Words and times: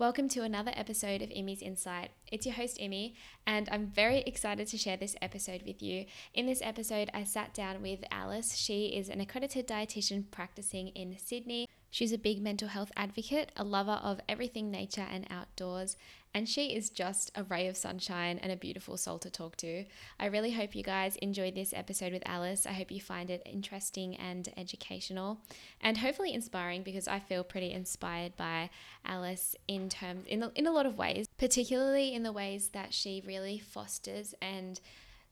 Welcome 0.00 0.30
to 0.30 0.44
another 0.44 0.72
episode 0.74 1.20
of 1.20 1.30
Emmy's 1.30 1.60
Insight. 1.60 2.08
It's 2.32 2.46
your 2.46 2.54
host, 2.54 2.78
Emmy, 2.80 3.16
and 3.46 3.68
I'm 3.70 3.88
very 3.88 4.20
excited 4.20 4.66
to 4.68 4.78
share 4.78 4.96
this 4.96 5.14
episode 5.20 5.62
with 5.66 5.82
you. 5.82 6.06
In 6.32 6.46
this 6.46 6.62
episode, 6.62 7.10
I 7.12 7.24
sat 7.24 7.52
down 7.52 7.82
with 7.82 8.02
Alice. 8.10 8.56
She 8.56 8.86
is 8.86 9.10
an 9.10 9.20
accredited 9.20 9.68
dietitian 9.68 10.24
practicing 10.30 10.88
in 10.88 11.18
Sydney. 11.18 11.68
She's 11.90 12.12
a 12.12 12.18
big 12.18 12.40
mental 12.40 12.68
health 12.68 12.92
advocate, 12.96 13.50
a 13.56 13.64
lover 13.64 13.98
of 14.02 14.20
everything 14.28 14.70
nature 14.70 15.06
and 15.10 15.26
outdoors, 15.28 15.96
and 16.32 16.48
she 16.48 16.76
is 16.76 16.88
just 16.88 17.32
a 17.34 17.42
ray 17.42 17.66
of 17.66 17.76
sunshine 17.76 18.38
and 18.38 18.52
a 18.52 18.56
beautiful 18.56 18.96
soul 18.96 19.18
to 19.18 19.30
talk 19.30 19.56
to. 19.56 19.84
I 20.18 20.26
really 20.26 20.52
hope 20.52 20.76
you 20.76 20.84
guys 20.84 21.16
enjoyed 21.16 21.56
this 21.56 21.74
episode 21.74 22.12
with 22.12 22.22
Alice. 22.24 22.64
I 22.64 22.72
hope 22.72 22.92
you 22.92 23.00
find 23.00 23.28
it 23.28 23.42
interesting 23.44 24.14
and 24.16 24.48
educational 24.56 25.40
and 25.80 25.98
hopefully 25.98 26.32
inspiring 26.32 26.84
because 26.84 27.08
I 27.08 27.18
feel 27.18 27.42
pretty 27.42 27.72
inspired 27.72 28.36
by 28.36 28.70
Alice 29.04 29.56
in 29.66 29.88
terms 29.88 30.26
in, 30.28 30.48
in 30.54 30.68
a 30.68 30.72
lot 30.72 30.86
of 30.86 30.96
ways, 30.96 31.26
particularly 31.38 32.14
in 32.14 32.22
the 32.22 32.32
ways 32.32 32.68
that 32.68 32.94
she 32.94 33.22
really 33.26 33.58
fosters 33.58 34.32
and 34.40 34.80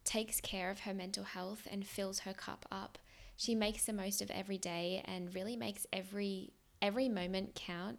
takes 0.04 0.40
care 0.40 0.70
of 0.70 0.80
her 0.80 0.95
mental 0.95 1.23
health 1.23 1.68
and 1.70 1.87
fills 1.87 2.20
her 2.20 2.32
cup 2.32 2.66
up 2.73 2.98
she 3.38 3.54
makes 3.54 3.84
the 3.84 3.93
most 3.93 4.20
of 4.20 4.32
every 4.32 4.59
day 4.59 5.01
and 5.04 5.32
really 5.32 5.54
makes 5.54 5.87
every 5.93 6.51
every 6.80 7.09
moment 7.09 7.55
count 7.55 7.98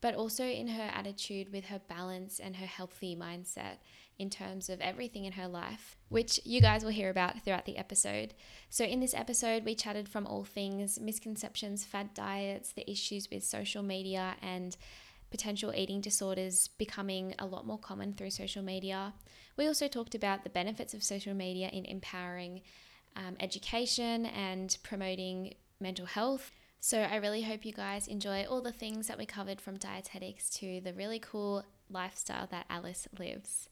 but 0.00 0.14
also 0.14 0.44
in 0.44 0.68
her 0.68 0.90
attitude 0.94 1.52
with 1.52 1.66
her 1.66 1.80
balance 1.88 2.40
and 2.40 2.56
her 2.56 2.66
healthy 2.66 3.14
mindset 3.14 3.76
in 4.18 4.30
terms 4.30 4.68
of 4.68 4.80
everything 4.80 5.24
in 5.24 5.32
her 5.32 5.48
life, 5.48 5.96
which 6.08 6.40
you 6.44 6.60
guys 6.60 6.82
will 6.82 6.90
hear 6.90 7.10
about 7.10 7.42
throughout 7.42 7.64
the 7.64 7.76
episode. 7.76 8.34
So, 8.68 8.84
in 8.84 9.00
this 9.00 9.14
episode, 9.14 9.64
we 9.64 9.74
chatted 9.74 10.08
from 10.08 10.26
all 10.26 10.44
things 10.44 10.98
misconceptions, 11.00 11.84
fad 11.84 12.12
diets, 12.14 12.72
the 12.72 12.90
issues 12.90 13.28
with 13.30 13.44
social 13.44 13.82
media, 13.82 14.36
and 14.42 14.76
potential 15.30 15.72
eating 15.74 16.00
disorders 16.00 16.68
becoming 16.68 17.34
a 17.38 17.46
lot 17.46 17.66
more 17.66 17.78
common 17.78 18.12
through 18.12 18.30
social 18.30 18.62
media. 18.62 19.14
We 19.56 19.66
also 19.66 19.88
talked 19.88 20.14
about 20.14 20.44
the 20.44 20.50
benefits 20.50 20.92
of 20.92 21.02
social 21.02 21.34
media 21.34 21.68
in 21.72 21.84
empowering 21.84 22.62
um, 23.16 23.36
education 23.38 24.26
and 24.26 24.76
promoting 24.82 25.54
mental 25.80 26.06
health. 26.06 26.50
So, 26.82 27.02
I 27.02 27.16
really 27.16 27.42
hope 27.42 27.66
you 27.66 27.74
guys 27.74 28.08
enjoy 28.08 28.46
all 28.48 28.62
the 28.62 28.72
things 28.72 29.06
that 29.08 29.18
we 29.18 29.26
covered 29.26 29.60
from 29.60 29.76
dietetics 29.76 30.48
to 30.60 30.80
the 30.80 30.94
really 30.94 31.18
cool 31.18 31.62
lifestyle 31.90 32.46
that 32.50 32.64
Alice 32.70 33.06
lives. 33.18 33.68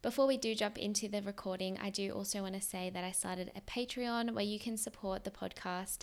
Before 0.00 0.28
we 0.28 0.36
do 0.36 0.54
jump 0.54 0.78
into 0.78 1.08
the 1.08 1.22
recording, 1.22 1.76
I 1.82 1.90
do 1.90 2.12
also 2.12 2.42
want 2.42 2.54
to 2.54 2.60
say 2.60 2.88
that 2.90 3.02
I 3.02 3.10
started 3.10 3.50
a 3.56 3.60
Patreon 3.62 4.32
where 4.32 4.44
you 4.44 4.60
can 4.60 4.76
support 4.76 5.24
the 5.24 5.32
podcast 5.32 6.02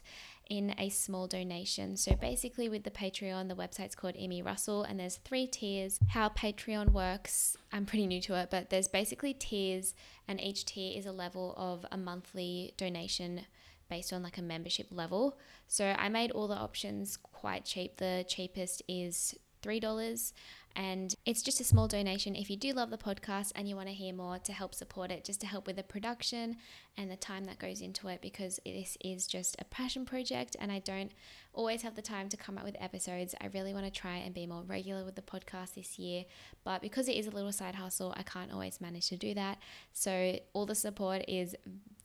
in 0.49 0.75
a 0.77 0.89
small 0.89 1.27
donation. 1.27 1.95
So 1.95 2.13
basically, 2.13 2.67
with 2.67 2.83
the 2.83 2.91
Patreon, 2.91 3.47
the 3.47 3.55
website's 3.55 3.95
called 3.95 4.15
Immy 4.15 4.43
Russell, 4.43 4.83
and 4.83 4.99
there's 4.99 5.15
three 5.15 5.47
tiers. 5.47 5.97
How 6.09 6.27
Patreon 6.27 6.91
works, 6.91 7.55
I'm 7.71 7.85
pretty 7.85 8.05
new 8.05 8.19
to 8.19 8.35
it, 8.35 8.49
but 8.51 8.69
there's 8.69 8.89
basically 8.89 9.33
tiers, 9.33 9.95
and 10.27 10.41
each 10.41 10.65
tier 10.65 10.97
is 10.97 11.05
a 11.05 11.13
level 11.13 11.53
of 11.55 11.85
a 11.89 11.95
monthly 11.95 12.73
donation 12.75 13.45
based 13.93 14.11
on 14.11 14.23
like 14.23 14.39
a 14.39 14.41
membership 14.41 14.87
level. 14.89 15.37
So 15.67 15.85
I 15.85 16.09
made 16.09 16.31
all 16.31 16.47
the 16.47 16.55
options 16.55 17.15
quite 17.15 17.63
cheap. 17.63 17.97
The 17.97 18.25
cheapest 18.27 18.81
is 18.87 19.35
$3 19.61 20.33
and 20.75 21.13
it's 21.27 21.43
just 21.43 21.61
a 21.61 21.63
small 21.63 21.87
donation 21.87 22.35
if 22.35 22.49
you 22.49 22.57
do 22.57 22.73
love 22.73 22.89
the 22.89 22.97
podcast 22.97 23.51
and 23.55 23.69
you 23.69 23.75
want 23.75 23.89
to 23.89 23.93
hear 23.93 24.11
more 24.11 24.39
to 24.39 24.51
help 24.51 24.73
support 24.73 25.11
it, 25.11 25.23
just 25.23 25.39
to 25.41 25.45
help 25.45 25.67
with 25.67 25.75
the 25.75 25.83
production 25.83 26.57
and 26.97 27.11
the 27.11 27.15
time 27.15 27.45
that 27.45 27.59
goes 27.59 27.81
into 27.81 28.07
it, 28.07 28.19
because 28.19 28.59
this 28.65 28.97
is 29.01 29.27
just 29.27 29.55
a 29.59 29.65
passion 29.65 30.05
project 30.05 30.55
and 30.59 30.71
I 30.71 30.79
don't 30.79 31.11
always 31.53 31.83
have 31.83 31.95
the 31.95 32.01
time 32.01 32.27
to 32.29 32.37
come 32.37 32.57
up 32.57 32.63
with 32.63 32.75
episodes. 32.79 33.35
I 33.39 33.49
really 33.53 33.75
want 33.75 33.85
to 33.85 33.91
try 33.91 34.17
and 34.17 34.33
be 34.33 34.47
more 34.47 34.63
regular 34.63 35.05
with 35.05 35.13
the 35.13 35.21
podcast 35.21 35.75
this 35.75 35.99
year, 35.99 36.25
but 36.63 36.81
because 36.81 37.07
it 37.07 37.15
is 37.15 37.27
a 37.27 37.31
little 37.31 37.51
side 37.51 37.75
hustle, 37.75 38.11
I 38.17 38.23
can't 38.23 38.51
always 38.51 38.81
manage 38.81 39.09
to 39.09 39.17
do 39.17 39.35
that. 39.35 39.59
So 39.93 40.39
all 40.53 40.65
the 40.65 40.73
support 40.73 41.23
is 41.27 41.55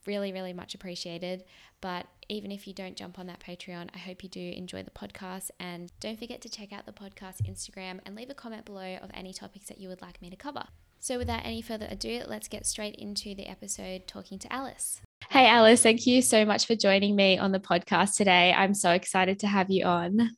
really, 0.08 0.32
really 0.32 0.54
much 0.54 0.74
appreciated. 0.74 1.44
But 1.80 2.06
even 2.28 2.50
if 2.50 2.66
you 2.66 2.72
don't 2.72 2.96
jump 2.96 3.18
on 3.18 3.26
that 3.26 3.40
Patreon, 3.40 3.90
I 3.94 3.98
hope 3.98 4.24
you 4.24 4.28
do 4.28 4.40
enjoy 4.56 4.82
the 4.82 4.90
podcast. 4.90 5.50
And 5.60 5.92
don't 6.00 6.18
forget 6.18 6.40
to 6.40 6.48
check 6.48 6.72
out 6.72 6.86
the 6.86 6.92
podcast 6.92 7.42
Instagram 7.48 8.00
and 8.04 8.16
leave 8.16 8.30
a 8.30 8.34
comment 8.34 8.64
below 8.64 8.96
of 9.02 9.10
any 9.14 9.32
topics 9.32 9.66
that 9.66 9.78
you 9.78 9.88
would 9.88 10.02
like 10.02 10.20
me 10.20 10.30
to 10.30 10.36
cover. 10.36 10.64
So, 10.98 11.16
without 11.16 11.44
any 11.44 11.62
further 11.62 11.86
ado, 11.88 12.22
let's 12.26 12.48
get 12.48 12.66
straight 12.66 12.96
into 12.96 13.32
the 13.34 13.46
episode 13.46 14.08
talking 14.08 14.40
to 14.40 14.52
Alice. 14.52 15.00
Hey, 15.30 15.46
Alice, 15.46 15.82
thank 15.82 16.06
you 16.06 16.22
so 16.22 16.44
much 16.44 16.66
for 16.66 16.74
joining 16.74 17.14
me 17.14 17.38
on 17.38 17.52
the 17.52 17.60
podcast 17.60 18.16
today. 18.16 18.52
I'm 18.52 18.74
so 18.74 18.90
excited 18.90 19.38
to 19.40 19.46
have 19.46 19.70
you 19.70 19.84
on. 19.84 20.30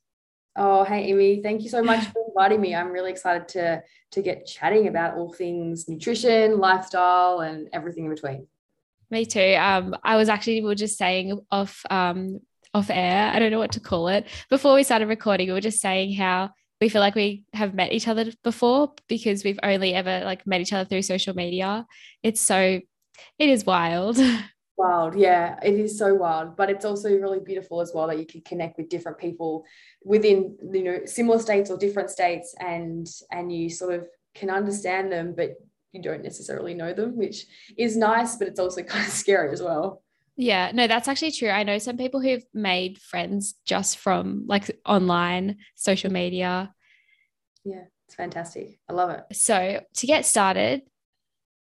Oh, 0.57 0.85
hey, 0.85 1.05
Amy. 1.05 1.41
Thank 1.43 1.63
you 1.63 1.71
so 1.71 1.83
much 1.83 2.05
for 2.09 2.23
inviting 2.29 2.61
me. 2.61 2.75
I'm 2.75 2.91
really 2.91 3.11
excited 3.11 3.49
to, 3.49 3.83
to 4.11 4.23
get 4.23 4.47
chatting 4.47 4.89
about 4.89 5.15
all 5.15 5.33
things 5.33 5.89
nutrition, 5.89 6.59
lifestyle, 6.59 7.41
and 7.41 7.69
everything 7.73 8.05
in 8.05 8.11
between. 8.11 8.47
Me 9.11 9.27
too. 9.27 9.57
Um, 9.59 9.97
I 10.05 10.17
was 10.17 10.29
actually 10.29 10.61
we 10.61 10.69
were 10.69 10.75
just 10.75 10.97
saying 10.97 11.41
off 11.51 11.85
um 11.91 12.41
off 12.73 12.91
air. 12.91 13.31
I 13.33 13.39
don't 13.39 13.51
know 13.51 13.59
what 13.59 13.73
to 13.73 13.81
call 13.81 14.09
it. 14.09 14.27
Before 14.49 14.75
we 14.75 14.85
started 14.85 15.09
recording, 15.09 15.49
we 15.49 15.53
were 15.53 15.61
just 15.61 15.81
saying 15.81 16.15
how 16.15 16.51
we 16.81 16.89
feel 16.89 17.01
like 17.01 17.15
we 17.15 17.45
have 17.53 17.75
met 17.75 17.93
each 17.93 18.09
other 18.09 18.27
before 18.43 18.95
because 19.09 19.45
we've 19.45 19.59
only 19.63 19.95
ever 19.95 20.23
like 20.25 20.47
met 20.47 20.61
each 20.61 20.73
other 20.73 20.89
through 20.89 21.03
social 21.03 21.35
media. 21.35 21.87
It's 22.23 22.41
so 22.41 22.81
it 23.39 23.49
is 23.49 23.65
wild. 23.65 24.19
Wild, 24.77 25.15
yeah, 25.15 25.59
it 25.63 25.75
is 25.75 25.99
so 25.99 26.15
wild, 26.15 26.57
but 26.57 26.71
it's 26.71 26.87
also 26.87 27.11
really 27.11 27.39
beautiful 27.41 27.83
as 27.83 27.93
well 27.95 28.07
that 28.07 28.19
you 28.19 28.25
can 28.25 28.41
connect 28.41 28.79
with 28.79 28.89
different 28.89 29.19
people 29.19 29.67
within 30.03 30.57
you 30.73 30.83
know 30.83 31.01
similar 31.05 31.39
states 31.39 31.71
or 31.71 31.77
different 31.77 32.09
states, 32.09 32.55
and 32.59 33.07
and 33.31 33.53
you 33.53 33.69
sort 33.69 33.93
of 33.93 34.07
can 34.35 34.49
understand 34.49 35.13
them, 35.13 35.35
but 35.37 35.51
you 35.93 36.03
don't 36.03 36.23
necessarily 36.23 36.75
know 36.75 36.93
them, 36.93 37.17
which 37.17 37.47
is 37.77 37.97
nice, 37.97 38.37
but 38.37 38.49
it's 38.49 38.61
also 38.61 38.83
kind 38.85 39.07
of 39.07 39.13
scary 39.13 39.53
as 39.53 39.63
well. 39.63 40.03
Yeah, 40.37 40.71
no, 40.73 40.87
that's 40.87 41.09
actually 41.09 41.33
true. 41.33 41.51
I 41.51 41.65
know 41.65 41.79
some 41.79 41.99
people 41.99 42.21
who've 42.21 42.45
made 42.55 42.99
friends 42.99 43.55
just 43.67 43.99
from 43.99 44.45
like 44.47 44.71
online 44.87 45.59
social 45.75 46.11
media. 46.11 46.73
Yeah, 47.65 47.85
it's 48.07 48.15
fantastic. 48.15 48.79
I 48.89 48.95
love 48.95 49.11
it. 49.11 49.37
So, 49.37 49.81
to 49.97 50.07
get 50.07 50.25
started, 50.25 50.83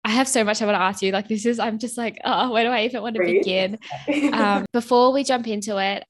I 0.05 0.11
have 0.11 0.28
so 0.28 0.45
much 0.45 0.62
I 0.62 0.67
want 0.67 0.77
to 0.77 0.83
ask 0.83 1.03
you. 1.03 1.11
Like, 1.12 1.28
this 1.28 1.45
is, 1.47 1.59
I'm 1.59 1.78
just 1.78 1.99
like, 1.99 2.21
oh, 2.25 2.53
where 2.53 2.65
do 2.65 2.71
I 2.71 2.84
even 2.84 3.03
want 3.03 3.17
to 3.17 3.22
begin? 3.25 3.78
um, 4.33 4.65
before 4.72 5.12
we 5.12 5.25
jump 5.25 5.49
into 5.49 5.78
it, 5.78 6.05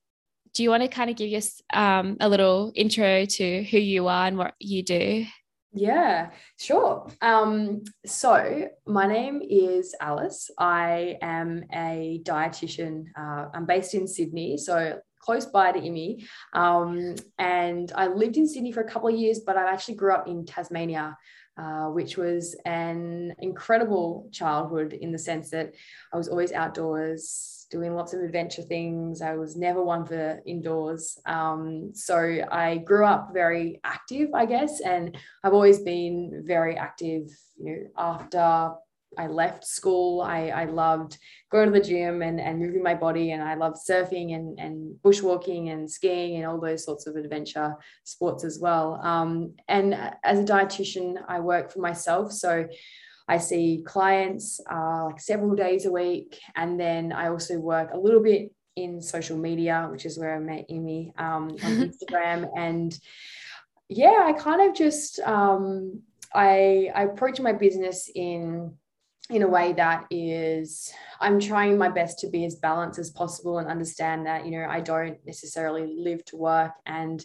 do 0.54 0.62
you 0.62 0.70
want 0.70 0.82
to 0.82 0.88
kind 0.88 1.10
of 1.10 1.16
give 1.16 1.32
us 1.32 1.60
um, 1.72 2.16
a 2.20 2.28
little 2.28 2.72
intro 2.74 3.24
to 3.24 3.64
who 3.64 3.78
you 3.78 4.08
are 4.08 4.26
and 4.26 4.36
what 4.36 4.54
you 4.58 4.82
do? 4.82 5.24
Yeah, 5.72 6.30
sure. 6.58 7.08
Um, 7.22 7.84
so 8.04 8.68
my 8.86 9.06
name 9.06 9.40
is 9.42 9.94
Alice. 10.00 10.50
I 10.58 11.16
am 11.22 11.64
a 11.72 12.20
dietitian. 12.24 13.06
Uh, 13.16 13.46
I'm 13.54 13.64
based 13.64 13.94
in 13.94 14.06
Sydney, 14.06 14.58
so 14.58 15.00
close 15.18 15.46
by 15.46 15.72
to 15.72 15.78
Immy. 15.80 16.24
Um, 16.52 17.14
and 17.38 17.90
I 17.94 18.08
lived 18.08 18.36
in 18.36 18.46
Sydney 18.46 18.72
for 18.72 18.80
a 18.82 18.88
couple 18.88 19.08
of 19.08 19.14
years, 19.14 19.40
but 19.46 19.56
I 19.56 19.72
actually 19.72 19.94
grew 19.94 20.12
up 20.14 20.28
in 20.28 20.44
Tasmania. 20.44 21.16
Uh, 21.58 21.88
which 21.90 22.16
was 22.16 22.56
an 22.64 23.34
incredible 23.40 24.26
childhood 24.32 24.94
in 24.94 25.12
the 25.12 25.18
sense 25.18 25.50
that 25.50 25.74
I 26.10 26.16
was 26.16 26.26
always 26.26 26.50
outdoors, 26.50 27.51
doing 27.72 27.94
lots 27.94 28.12
of 28.12 28.20
adventure 28.20 28.62
things. 28.62 29.22
I 29.22 29.34
was 29.34 29.56
never 29.56 29.82
one 29.82 30.04
for 30.04 30.40
indoors. 30.46 31.18
Um, 31.24 31.92
so 31.94 32.16
I 32.52 32.76
grew 32.76 33.06
up 33.06 33.30
very 33.32 33.80
active, 33.82 34.28
I 34.34 34.44
guess, 34.44 34.80
and 34.82 35.16
I've 35.42 35.54
always 35.54 35.80
been 35.80 36.44
very 36.46 36.76
active. 36.76 37.22
You 37.58 37.64
know, 37.64 37.82
after 37.96 38.74
I 39.18 39.26
left 39.26 39.66
school, 39.66 40.20
I, 40.20 40.48
I 40.48 40.64
loved 40.66 41.18
going 41.50 41.72
to 41.72 41.78
the 41.78 41.84
gym 41.84 42.22
and, 42.22 42.38
and 42.38 42.58
moving 42.58 42.82
my 42.82 42.94
body, 42.94 43.32
and 43.32 43.42
I 43.42 43.54
loved 43.54 43.78
surfing 43.88 44.34
and, 44.34 44.58
and 44.60 44.94
bushwalking 45.02 45.72
and 45.72 45.90
skiing 45.90 46.36
and 46.36 46.46
all 46.46 46.60
those 46.60 46.84
sorts 46.84 47.06
of 47.06 47.16
adventure 47.16 47.74
sports 48.04 48.44
as 48.44 48.58
well. 48.60 49.00
Um, 49.02 49.54
and 49.68 49.94
as 50.24 50.38
a 50.40 50.44
dietitian, 50.44 51.16
I 51.26 51.40
work 51.40 51.72
for 51.72 51.80
myself. 51.80 52.32
So 52.32 52.68
I 53.28 53.38
see 53.38 53.82
clients 53.86 54.60
uh, 54.70 55.06
like 55.06 55.20
several 55.20 55.54
days 55.54 55.86
a 55.86 55.92
week. 55.92 56.38
And 56.56 56.78
then 56.78 57.12
I 57.12 57.28
also 57.28 57.58
work 57.58 57.90
a 57.92 57.98
little 57.98 58.22
bit 58.22 58.52
in 58.76 59.00
social 59.00 59.36
media, 59.36 59.88
which 59.90 60.06
is 60.06 60.18
where 60.18 60.34
I 60.34 60.38
met 60.38 60.68
Immy 60.70 61.12
um, 61.18 61.50
on 61.62 61.90
Instagram. 61.90 62.48
and 62.56 62.98
yeah, 63.88 64.22
I 64.24 64.32
kind 64.32 64.68
of 64.68 64.74
just, 64.74 65.20
um, 65.20 66.02
I, 66.34 66.90
I 66.94 67.04
approach 67.04 67.40
my 67.40 67.52
business 67.52 68.10
in 68.14 68.74
in 69.30 69.42
a 69.42 69.48
way 69.48 69.72
that 69.72 70.04
is 70.10 70.92
i'm 71.20 71.38
trying 71.38 71.78
my 71.78 71.88
best 71.88 72.18
to 72.18 72.28
be 72.28 72.44
as 72.44 72.56
balanced 72.56 72.98
as 72.98 73.10
possible 73.10 73.58
and 73.58 73.68
understand 73.68 74.26
that 74.26 74.44
you 74.44 74.50
know 74.50 74.66
i 74.68 74.80
don't 74.80 75.18
necessarily 75.24 75.94
live 75.96 76.24
to 76.24 76.36
work 76.36 76.72
and 76.86 77.24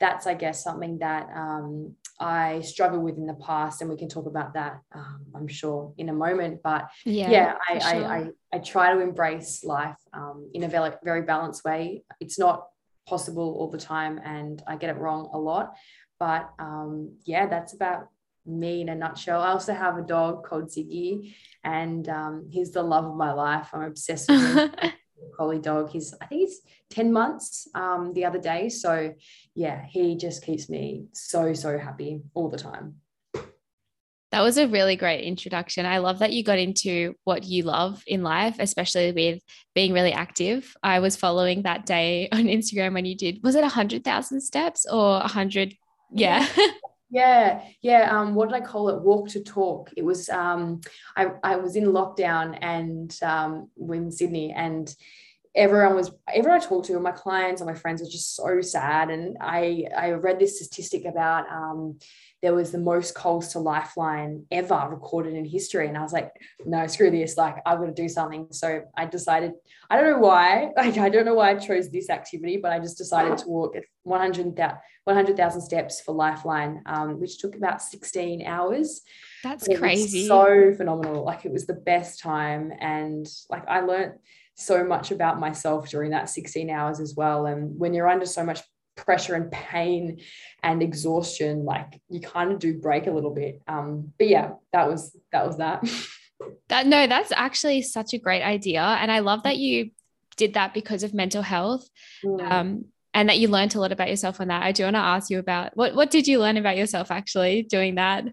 that's 0.00 0.26
i 0.26 0.34
guess 0.34 0.62
something 0.62 0.98
that 0.98 1.28
um, 1.34 1.94
i 2.20 2.60
struggled 2.60 3.02
with 3.02 3.16
in 3.16 3.26
the 3.26 3.34
past 3.34 3.80
and 3.80 3.90
we 3.90 3.96
can 3.96 4.08
talk 4.08 4.26
about 4.26 4.54
that 4.54 4.80
um, 4.94 5.26
i'm 5.34 5.48
sure 5.48 5.92
in 5.98 6.08
a 6.08 6.12
moment 6.12 6.60
but 6.62 6.88
yeah, 7.04 7.30
yeah 7.30 7.54
I, 7.68 7.78
sure. 7.78 8.04
I, 8.06 8.16
I, 8.16 8.26
I 8.52 8.58
try 8.58 8.92
to 8.92 9.00
embrace 9.00 9.64
life 9.64 9.96
um, 10.12 10.50
in 10.54 10.64
a 10.64 10.68
very, 10.68 10.90
very 11.04 11.22
balanced 11.22 11.64
way 11.64 12.04
it's 12.20 12.38
not 12.38 12.68
possible 13.06 13.56
all 13.58 13.70
the 13.70 13.78
time 13.78 14.18
and 14.24 14.62
i 14.66 14.76
get 14.76 14.90
it 14.90 14.98
wrong 14.98 15.30
a 15.32 15.38
lot 15.38 15.74
but 16.18 16.50
um, 16.58 17.16
yeah, 17.24 17.46
that's 17.46 17.74
about 17.74 18.08
me 18.46 18.80
in 18.80 18.88
a 18.88 18.94
nutshell. 18.94 19.42
I 19.42 19.50
also 19.50 19.74
have 19.74 19.98
a 19.98 20.02
dog 20.02 20.44
called 20.44 20.70
Ziggy, 20.70 21.34
and 21.64 22.08
um, 22.08 22.48
he's 22.50 22.72
the 22.72 22.82
love 22.82 23.04
of 23.04 23.16
my 23.16 23.32
life. 23.32 23.68
I'm 23.72 23.82
obsessed 23.82 24.30
with 24.30 24.56
him. 24.56 24.70
collie 25.36 25.58
dog. 25.58 25.90
He's 25.90 26.14
I 26.20 26.26
think 26.26 26.42
he's 26.42 26.60
10 26.90 27.12
months 27.12 27.68
um, 27.74 28.12
the 28.14 28.24
other 28.24 28.38
day. 28.38 28.68
So 28.68 29.14
yeah, 29.54 29.84
he 29.88 30.16
just 30.16 30.44
keeps 30.44 30.68
me 30.68 31.06
so, 31.12 31.52
so 31.52 31.78
happy 31.78 32.22
all 32.34 32.48
the 32.48 32.58
time. 32.58 32.96
That 34.32 34.42
was 34.42 34.58
a 34.58 34.68
really 34.68 34.96
great 34.96 35.24
introduction. 35.24 35.86
I 35.86 35.98
love 35.98 36.18
that 36.18 36.32
you 36.32 36.42
got 36.42 36.58
into 36.58 37.14
what 37.24 37.44
you 37.44 37.62
love 37.62 38.02
in 38.06 38.22
life, 38.22 38.56
especially 38.58 39.12
with 39.12 39.40
being 39.74 39.92
really 39.92 40.12
active. 40.12 40.74
I 40.82 40.98
was 40.98 41.16
following 41.16 41.62
that 41.62 41.86
day 41.86 42.28
on 42.32 42.44
Instagram 42.44 42.94
when 42.94 43.04
you 43.04 43.16
did, 43.16 43.42
was 43.42 43.54
it 43.54 43.62
100,000 43.62 44.40
steps 44.40 44.84
or 44.90 45.20
100? 45.20 45.74
Yeah. 46.12 46.46
Yeah, 47.08 47.62
yeah. 47.82 48.10
Um, 48.10 48.34
what 48.34 48.48
did 48.48 48.60
I 48.60 48.66
call 48.66 48.88
it? 48.88 49.00
Walk 49.00 49.28
to 49.28 49.40
talk. 49.42 49.90
It 49.96 50.04
was. 50.04 50.28
Um, 50.28 50.80
I 51.16 51.28
I 51.42 51.56
was 51.56 51.76
in 51.76 51.84
lockdown 51.84 52.58
and 52.60 53.16
um, 53.22 53.70
in 53.78 54.10
Sydney, 54.10 54.52
and 54.52 54.92
everyone 55.56 55.94
was 55.94 56.12
everyone 56.32 56.60
I 56.60 56.64
talked 56.64 56.86
to, 56.86 57.00
my 57.00 57.12
clients 57.12 57.60
and 57.60 57.68
my 57.68 57.76
friends 57.76 58.02
were 58.02 58.08
just 58.08 58.36
so 58.36 58.60
sad. 58.60 59.10
And 59.10 59.36
I 59.40 59.86
I 59.96 60.10
read 60.10 60.38
this 60.38 60.60
statistic 60.60 61.04
about 61.04 61.50
um, 61.50 61.98
there 62.42 62.54
was 62.54 62.70
the 62.70 62.78
most 62.78 63.14
calls 63.14 63.48
to 63.52 63.58
Lifeline 63.58 64.44
ever 64.50 64.86
recorded 64.90 65.34
in 65.34 65.44
history. 65.44 65.88
And 65.88 65.96
I 65.96 66.02
was 66.02 66.12
like, 66.12 66.30
no, 66.64 66.86
screw 66.86 67.10
this. 67.10 67.36
Like, 67.36 67.56
I've 67.64 67.78
got 67.78 67.86
to 67.86 67.92
do 67.92 68.08
something. 68.08 68.48
So 68.50 68.82
I 68.96 69.06
decided, 69.06 69.52
I 69.88 69.96
don't 69.96 70.12
know 70.12 70.18
why, 70.18 70.70
like, 70.76 70.98
I 70.98 71.08
don't 71.08 71.24
know 71.24 71.34
why 71.34 71.50
I 71.50 71.54
chose 71.56 71.90
this 71.90 72.10
activity, 72.10 72.58
but 72.58 72.72
I 72.72 72.78
just 72.78 72.98
decided 72.98 73.38
to 73.38 73.48
walk 73.48 73.74
100,000 74.02 74.78
100, 75.04 75.62
steps 75.62 76.00
for 76.00 76.14
Lifeline, 76.14 76.82
um, 76.86 77.18
which 77.18 77.38
took 77.38 77.56
about 77.56 77.80
16 77.80 78.46
hours. 78.46 79.00
That's 79.42 79.66
crazy. 79.66 80.28
so 80.28 80.74
phenomenal. 80.76 81.24
Like, 81.24 81.46
it 81.46 81.52
was 81.52 81.66
the 81.66 81.74
best 81.74 82.20
time. 82.20 82.72
And 82.78 83.26
like, 83.48 83.66
I 83.66 83.80
learned 83.80 84.12
so 84.56 84.84
much 84.84 85.10
about 85.10 85.38
myself 85.38 85.88
during 85.88 86.10
that 86.10 86.28
16 86.28 86.70
hours 86.70 86.98
as 86.98 87.14
well. 87.14 87.46
And 87.46 87.78
when 87.78 87.94
you're 87.94 88.08
under 88.08 88.26
so 88.26 88.44
much 88.44 88.60
pressure 88.96 89.34
and 89.34 89.52
pain 89.52 90.20
and 90.62 90.82
exhaustion 90.82 91.66
like 91.66 92.00
you 92.08 92.18
kind 92.18 92.50
of 92.50 92.58
do 92.58 92.78
break 92.78 93.06
a 93.06 93.10
little 93.10 93.34
bit. 93.34 93.60
Um 93.68 94.12
but 94.18 94.28
yeah 94.28 94.52
that 94.72 94.88
was 94.88 95.16
that 95.32 95.46
was 95.46 95.58
that. 95.58 95.84
That 96.68 96.86
no 96.86 97.06
that's 97.06 97.32
actually 97.32 97.80
such 97.80 98.12
a 98.12 98.18
great 98.18 98.42
idea. 98.42 98.82
And 98.82 99.10
i 99.10 99.20
love 99.20 99.44
that 99.44 99.56
you 99.56 99.90
did 100.36 100.52
that 100.52 100.74
because 100.74 101.02
of 101.02 101.14
mental 101.14 101.40
health 101.40 101.88
mm. 102.22 102.42
um 102.50 102.84
and 103.14 103.30
that 103.30 103.38
you 103.38 103.48
learned 103.48 103.74
a 103.74 103.80
lot 103.80 103.90
about 103.90 104.10
yourself 104.10 104.38
on 104.38 104.48
that. 104.48 104.62
I 104.62 104.72
do 104.72 104.82
want 104.84 104.96
to 104.96 105.00
ask 105.00 105.30
you 105.30 105.38
about 105.38 105.74
what 105.74 105.94
what 105.94 106.10
did 106.10 106.28
you 106.28 106.38
learn 106.38 106.58
about 106.58 106.76
yourself 106.76 107.10
actually 107.10 107.62
doing 107.62 107.94
that? 107.94 108.26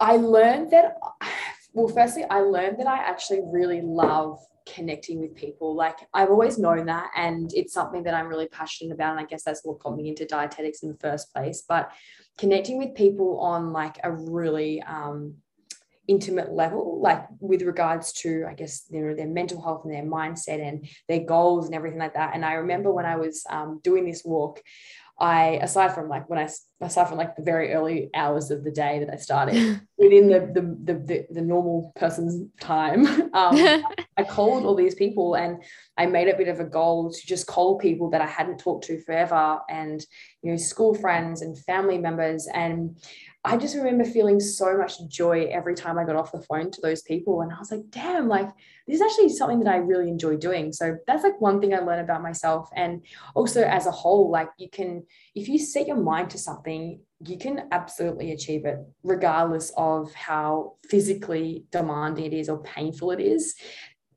I 0.00 0.16
learned 0.16 0.70
that 0.70 0.96
well 1.78 1.88
firstly 1.88 2.24
i 2.30 2.40
learned 2.40 2.78
that 2.78 2.86
i 2.86 2.98
actually 2.98 3.40
really 3.44 3.80
love 3.80 4.38
connecting 4.74 5.20
with 5.20 5.34
people. 5.34 5.74
Like 5.74 5.98
I've 6.12 6.30
always 6.30 6.58
known 6.58 6.86
that, 6.86 7.10
and 7.16 7.50
it's 7.54 7.72
something 7.72 8.02
that 8.04 8.14
I'm 8.14 8.28
really 8.28 8.48
passionate 8.48 8.94
about. 8.94 9.12
And 9.12 9.20
I 9.20 9.24
guess 9.24 9.42
that's 9.42 9.64
what 9.64 9.78
got 9.78 9.96
me 9.96 10.08
into 10.08 10.26
dietetics 10.26 10.82
in 10.82 10.90
the 10.90 10.98
first 10.98 11.32
place. 11.32 11.64
But 11.68 11.90
connecting 12.36 12.78
with 12.78 12.94
people 12.94 13.40
on 13.40 13.72
like 13.72 13.98
a 14.04 14.12
really 14.12 14.82
um, 14.82 15.34
intimate 16.08 16.50
level, 16.50 17.00
like 17.00 17.26
with 17.40 17.62
regards 17.62 18.12
to, 18.12 18.46
I 18.48 18.54
guess, 18.54 18.82
their, 18.82 19.14
their 19.14 19.26
mental 19.26 19.62
health 19.62 19.84
and 19.84 19.92
their 19.92 20.02
mindset 20.02 20.60
and 20.60 20.88
their 21.06 21.20
goals 21.20 21.66
and 21.66 21.74
everything 21.74 21.98
like 21.98 22.14
that. 22.14 22.34
And 22.34 22.44
I 22.44 22.54
remember 22.54 22.90
when 22.90 23.06
I 23.06 23.16
was 23.16 23.44
um, 23.50 23.80
doing 23.84 24.06
this 24.06 24.22
walk, 24.24 24.62
I, 25.20 25.58
aside 25.62 25.94
from 25.94 26.08
like 26.08 26.30
when 26.30 26.38
I, 26.38 26.48
aside 26.80 27.08
from 27.08 27.18
like 27.18 27.34
the 27.34 27.42
very 27.42 27.72
early 27.72 28.08
hours 28.14 28.50
of 28.52 28.62
the 28.62 28.70
day 28.70 29.00
that 29.00 29.12
I 29.12 29.16
started 29.16 29.80
within 29.98 30.28
the, 30.28 30.40
the, 30.54 30.76
the, 30.84 31.00
the, 31.00 31.26
the 31.30 31.40
normal 31.40 31.92
person's 31.96 32.48
time, 32.60 33.06
um, 33.34 33.84
I 34.16 34.24
called 34.28 34.64
all 34.64 34.76
these 34.76 34.94
people 34.94 35.34
and 35.34 35.62
I 35.96 36.06
made 36.06 36.28
a 36.28 36.36
bit 36.36 36.48
of 36.48 36.60
a 36.60 36.64
goal 36.64 37.12
to 37.12 37.26
just 37.26 37.46
call 37.46 37.78
people 37.78 38.10
that 38.10 38.20
I 38.20 38.26
hadn't 38.26 38.58
talked 38.58 38.84
to 38.84 39.02
forever 39.02 39.58
and, 39.68 40.04
you 40.42 40.52
know, 40.52 40.56
school 40.56 40.94
friends 40.94 41.42
and 41.42 41.58
family 41.64 41.98
members. 41.98 42.46
And 42.52 42.96
I 43.44 43.56
just 43.56 43.76
remember 43.76 44.04
feeling 44.04 44.40
so 44.40 44.76
much 44.76 45.06
joy 45.06 45.44
every 45.52 45.74
time 45.74 45.96
I 45.96 46.04
got 46.04 46.16
off 46.16 46.32
the 46.32 46.42
phone 46.42 46.70
to 46.72 46.80
those 46.80 47.02
people. 47.02 47.40
And 47.40 47.52
I 47.52 47.58
was 47.58 47.70
like, 47.70 47.88
damn, 47.90 48.28
like 48.28 48.48
this 48.86 48.96
is 48.96 49.02
actually 49.02 49.28
something 49.28 49.60
that 49.60 49.72
I 49.72 49.76
really 49.76 50.08
enjoy 50.08 50.36
doing. 50.36 50.72
So 50.72 50.96
that's 51.06 51.22
like 51.22 51.40
one 51.40 51.60
thing 51.60 51.72
I 51.72 51.78
learned 51.78 52.00
about 52.00 52.22
myself. 52.22 52.68
And 52.74 53.04
also 53.34 53.62
as 53.62 53.86
a 53.86 53.92
whole, 53.92 54.30
like 54.30 54.48
you 54.58 54.68
can, 54.68 55.04
if 55.36 55.48
you 55.48 55.58
set 55.58 55.86
your 55.86 55.96
mind 55.96 56.30
to 56.30 56.38
something, 56.38 57.00
you 57.24 57.38
can 57.38 57.68
absolutely 57.70 58.32
achieve 58.32 58.64
it, 58.64 58.78
regardless 59.04 59.72
of 59.76 60.12
how 60.14 60.74
physically 60.88 61.64
demanding 61.70 62.26
it 62.26 62.32
is 62.32 62.48
or 62.48 62.62
painful 62.62 63.12
it 63.12 63.20
is. 63.20 63.54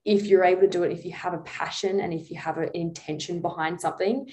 If 0.03 0.25
you're 0.25 0.43
able 0.43 0.61
to 0.61 0.67
do 0.67 0.83
it, 0.83 0.91
if 0.91 1.05
you 1.05 1.11
have 1.11 1.35
a 1.35 1.39
passion 1.39 1.99
and 1.99 2.11
if 2.11 2.31
you 2.31 2.37
have 2.37 2.57
an 2.57 2.69
intention 2.73 3.39
behind 3.39 3.81
something, 3.81 4.29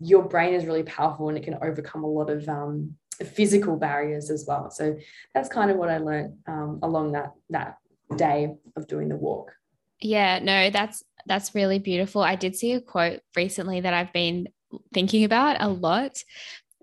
your 0.00 0.22
brain 0.22 0.54
is 0.54 0.64
really 0.64 0.82
powerful 0.82 1.28
and 1.28 1.36
it 1.36 1.44
can 1.44 1.58
overcome 1.62 2.04
a 2.04 2.08
lot 2.08 2.30
of 2.30 2.48
um, 2.48 2.96
physical 3.24 3.76
barriers 3.76 4.30
as 4.30 4.44
well. 4.46 4.70
So 4.70 4.96
that's 5.34 5.48
kind 5.48 5.70
of 5.70 5.76
what 5.76 5.90
I 5.90 5.98
learned 5.98 6.38
um, 6.46 6.78
along 6.82 7.12
that 7.12 7.32
that 7.50 7.76
day 8.16 8.54
of 8.76 8.86
doing 8.86 9.08
the 9.08 9.16
walk. 9.16 9.52
Yeah, 10.00 10.38
no, 10.38 10.70
that's 10.70 11.02
that's 11.26 11.54
really 11.54 11.78
beautiful. 11.78 12.22
I 12.22 12.36
did 12.36 12.56
see 12.56 12.72
a 12.72 12.80
quote 12.80 13.20
recently 13.36 13.80
that 13.80 13.94
I've 13.94 14.12
been 14.12 14.48
thinking 14.94 15.24
about 15.24 15.60
a 15.60 15.68
lot. 15.68 16.22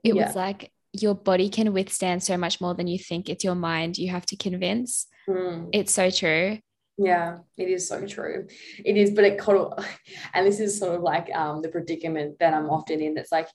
It 0.03 0.15
yeah. 0.15 0.25
was 0.25 0.35
like 0.35 0.71
your 0.93 1.15
body 1.15 1.49
can 1.49 1.73
withstand 1.73 2.23
so 2.23 2.37
much 2.37 2.61
more 2.61 2.73
than 2.73 2.87
you 2.87 2.99
think. 2.99 3.29
It's 3.29 3.43
your 3.43 3.55
mind 3.55 3.97
you 3.97 4.09
have 4.09 4.25
to 4.27 4.35
convince. 4.35 5.07
Mm. 5.27 5.69
It's 5.73 5.93
so 5.93 6.09
true. 6.09 6.59
Yeah, 6.99 7.37
it 7.57 7.69
is 7.69 7.87
so 7.87 8.07
true. 8.07 8.47
It 8.83 8.97
is, 8.97 9.11
but 9.11 9.23
it 9.23 9.37
kind 9.37 9.59
of, 9.59 9.85
and 10.33 10.47
this 10.47 10.59
is 10.59 10.79
sort 10.79 10.95
of 10.95 11.03
like 11.03 11.29
um, 11.33 11.61
the 11.61 11.69
predicament 11.69 12.39
that 12.39 12.55
I'm 12.55 12.69
often 12.69 13.01
in. 13.01 13.15
It's 13.17 13.31
like, 13.31 13.47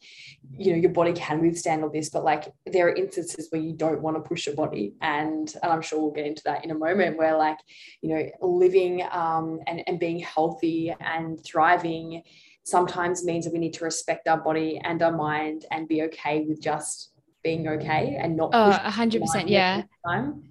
you 0.57 0.73
know, 0.73 0.79
your 0.79 0.93
body 0.93 1.13
can 1.13 1.41
withstand 1.41 1.83
all 1.83 1.91
this, 1.91 2.09
but 2.09 2.23
like 2.23 2.53
there 2.67 2.87
are 2.87 2.95
instances 2.95 3.49
where 3.51 3.61
you 3.61 3.73
don't 3.73 4.01
want 4.01 4.17
to 4.17 4.21
push 4.21 4.47
your 4.47 4.55
body, 4.55 4.95
and 5.01 5.53
and 5.61 5.73
I'm 5.73 5.83
sure 5.83 6.01
we'll 6.01 6.13
get 6.13 6.27
into 6.27 6.43
that 6.45 6.65
in 6.65 6.71
a 6.71 6.79
moment. 6.79 7.19
Where 7.19 7.37
like, 7.37 7.59
you 8.01 8.11
know, 8.11 8.31
living 8.41 9.03
um, 9.11 9.59
and 9.67 9.83
and 9.89 9.99
being 9.99 10.21
healthy 10.21 10.95
and 11.01 11.45
thriving 11.45 12.23
sometimes 12.63 13.25
means 13.25 13.45
that 13.45 13.53
we 13.53 13.59
need 13.59 13.75
to 13.75 13.85
respect 13.85 14.29
our 14.29 14.41
body 14.41 14.81
and 14.85 15.03
our 15.03 15.17
mind 15.17 15.65
and 15.73 15.89
be 15.89 16.03
okay 16.03 16.45
with 16.47 16.63
just 16.63 17.11
being 17.43 17.67
okay 17.67 18.17
and 18.21 18.37
not. 18.37 18.51
Oh, 18.53 18.71
hundred 18.71 19.23
percent, 19.23 19.49
yeah. 19.49 19.83
Time 20.07 20.45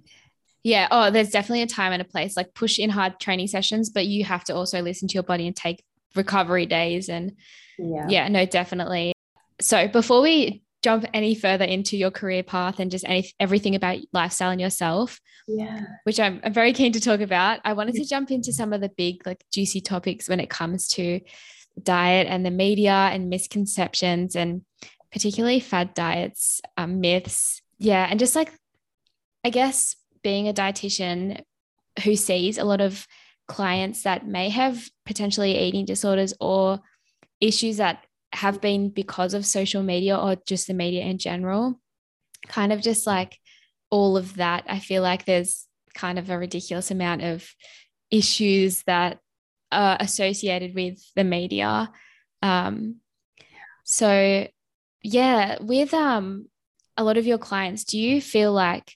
yeah. 0.62 0.88
Oh, 0.90 1.10
there's 1.10 1.30
definitely 1.30 1.62
a 1.62 1.66
time 1.66 1.92
and 1.92 2.02
a 2.02 2.04
place. 2.04 2.36
Like 2.36 2.54
push 2.54 2.78
in 2.78 2.90
hard 2.90 3.18
training 3.18 3.48
sessions, 3.48 3.90
but 3.90 4.06
you 4.06 4.24
have 4.24 4.44
to 4.44 4.54
also 4.54 4.80
listen 4.80 5.08
to 5.08 5.14
your 5.14 5.22
body 5.22 5.46
and 5.46 5.56
take 5.56 5.82
recovery 6.14 6.66
days. 6.66 7.08
And 7.08 7.32
yeah, 7.78 8.06
yeah 8.08 8.28
no, 8.28 8.46
definitely. 8.46 9.12
So 9.60 9.88
before 9.88 10.22
we 10.22 10.62
jump 10.82 11.04
any 11.14 11.34
further 11.34 11.64
into 11.64 11.96
your 11.96 12.10
career 12.10 12.42
path 12.42 12.80
and 12.80 12.90
just 12.90 13.04
any, 13.06 13.30
everything 13.38 13.74
about 13.74 13.98
lifestyle 14.12 14.50
and 14.50 14.60
yourself, 14.60 15.20
yeah, 15.46 15.80
which 16.04 16.20
I'm, 16.20 16.40
I'm 16.44 16.52
very 16.52 16.72
keen 16.72 16.92
to 16.92 17.00
talk 17.00 17.20
about, 17.20 17.60
I 17.64 17.72
wanted 17.72 17.94
to 17.94 18.04
jump 18.04 18.30
into 18.30 18.52
some 18.52 18.72
of 18.72 18.80
the 18.80 18.88
big, 18.88 19.26
like 19.26 19.44
juicy 19.52 19.80
topics 19.80 20.28
when 20.28 20.40
it 20.40 20.50
comes 20.50 20.88
to 20.88 21.20
diet 21.80 22.26
and 22.28 22.44
the 22.44 22.50
media 22.50 22.92
and 22.92 23.30
misconceptions 23.30 24.36
and 24.36 24.62
particularly 25.12 25.60
fad 25.60 25.94
diets, 25.94 26.60
um, 26.76 27.00
myths. 27.00 27.62
Yeah. 27.78 28.06
And 28.08 28.18
just 28.18 28.36
like, 28.36 28.52
I 29.44 29.50
guess 29.50 29.96
being 30.22 30.48
a 30.48 30.52
dietitian 30.52 31.42
who 32.04 32.16
sees 32.16 32.58
a 32.58 32.64
lot 32.64 32.80
of 32.80 33.06
clients 33.48 34.02
that 34.04 34.26
may 34.26 34.48
have 34.48 34.88
potentially 35.04 35.58
eating 35.58 35.84
disorders 35.84 36.32
or 36.40 36.80
issues 37.40 37.76
that 37.78 38.04
have 38.32 38.60
been 38.60 38.88
because 38.88 39.34
of 39.34 39.44
social 39.44 39.82
media 39.82 40.16
or 40.16 40.36
just 40.46 40.66
the 40.66 40.74
media 40.74 41.04
in 41.04 41.18
general, 41.18 41.78
kind 42.48 42.72
of 42.72 42.80
just 42.80 43.06
like 43.06 43.38
all 43.90 44.16
of 44.16 44.36
that. 44.36 44.64
I 44.68 44.78
feel 44.78 45.02
like 45.02 45.24
there's 45.24 45.66
kind 45.94 46.18
of 46.18 46.30
a 46.30 46.38
ridiculous 46.38 46.90
amount 46.90 47.22
of 47.22 47.46
issues 48.10 48.82
that 48.84 49.18
are 49.70 49.96
associated 50.00 50.74
with 50.74 50.98
the 51.14 51.24
media. 51.24 51.90
Um, 52.40 52.96
so 53.84 54.46
yeah, 55.02 55.58
with 55.60 55.92
um 55.92 56.46
a 56.96 57.04
lot 57.04 57.16
of 57.16 57.26
your 57.26 57.38
clients, 57.38 57.84
do 57.84 57.98
you 57.98 58.20
feel 58.20 58.52
like 58.52 58.94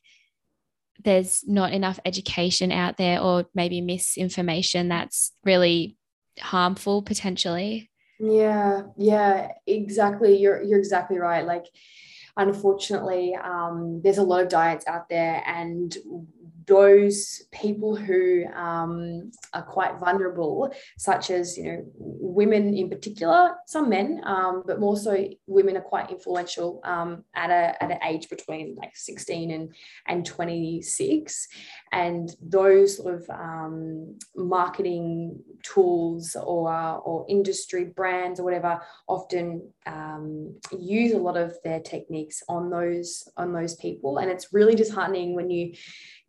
there's 1.07 1.45
not 1.47 1.73
enough 1.73 2.01
education 2.05 2.73
out 2.73 2.97
there 2.97 3.21
or 3.21 3.47
maybe 3.55 3.81
misinformation 3.81 4.89
that's 4.89 5.33
really 5.45 5.97
harmful 6.41 7.01
potentially. 7.01 7.89
Yeah 8.19 8.83
yeah 8.99 9.53
exactly. 9.67 10.37
You're 10.37 10.61
you're 10.63 10.81
exactly 10.81 11.19
right. 11.19 11.47
Like 11.47 11.67
unfortunately 12.37 13.35
um, 13.37 14.03
there's 14.03 14.19
a 14.19 14.23
lot 14.23 14.43
of 14.43 14.49
diets 14.49 14.87
out 14.89 15.09
there 15.09 15.43
and 15.47 15.97
those 16.67 17.43
people 17.53 17.95
who 17.95 18.45
um, 18.55 19.31
are 19.55 19.63
quite 19.63 19.99
vulnerable, 19.99 20.73
such 20.99 21.31
as 21.31 21.57
you 21.57 21.65
know 21.65 21.85
women 21.95 22.75
in 22.75 22.91
particular, 22.91 23.55
some 23.67 23.89
men, 23.89 24.21
um, 24.25 24.63
but 24.67 24.81
more 24.81 24.97
so 24.97 25.29
women 25.47 25.77
are 25.77 25.83
quite 25.83 26.11
influential 26.11 26.81
um, 26.85 27.25
at 27.35 27.51
a 27.51 27.83
at 27.83 27.91
an 27.91 27.99
age 28.07 28.29
between 28.29 28.75
like 28.75 28.97
16 28.97 29.51
and 29.53 29.75
and 30.09 30.27
26, 30.27 31.49
and 31.93 32.35
those 32.43 32.97
sort 32.97 33.15
of 33.15 33.31
um, 33.31 34.19
marketing 34.35 35.39
tools 35.63 36.37
or 36.37 36.73
or 37.05 37.25
industry 37.29 37.85
brands 37.85 38.41
or 38.41 38.45
whatever 38.45 38.81
often 39.07 39.71
um, 39.87 40.55
use 40.77 41.13
a 41.13 41.19
lot 41.19 41.37
of 41.37 41.55
their 41.63 41.81
techniques 41.81 42.43
on 42.49 42.71
those 42.71 43.29
on 43.37 43.53
those 43.53 43.77
people, 43.77 44.19
and 44.19 44.31
it's 44.31 44.53
really 44.53 44.75
disheartening 44.75 45.35
when 45.37 45.49
you 45.49 45.75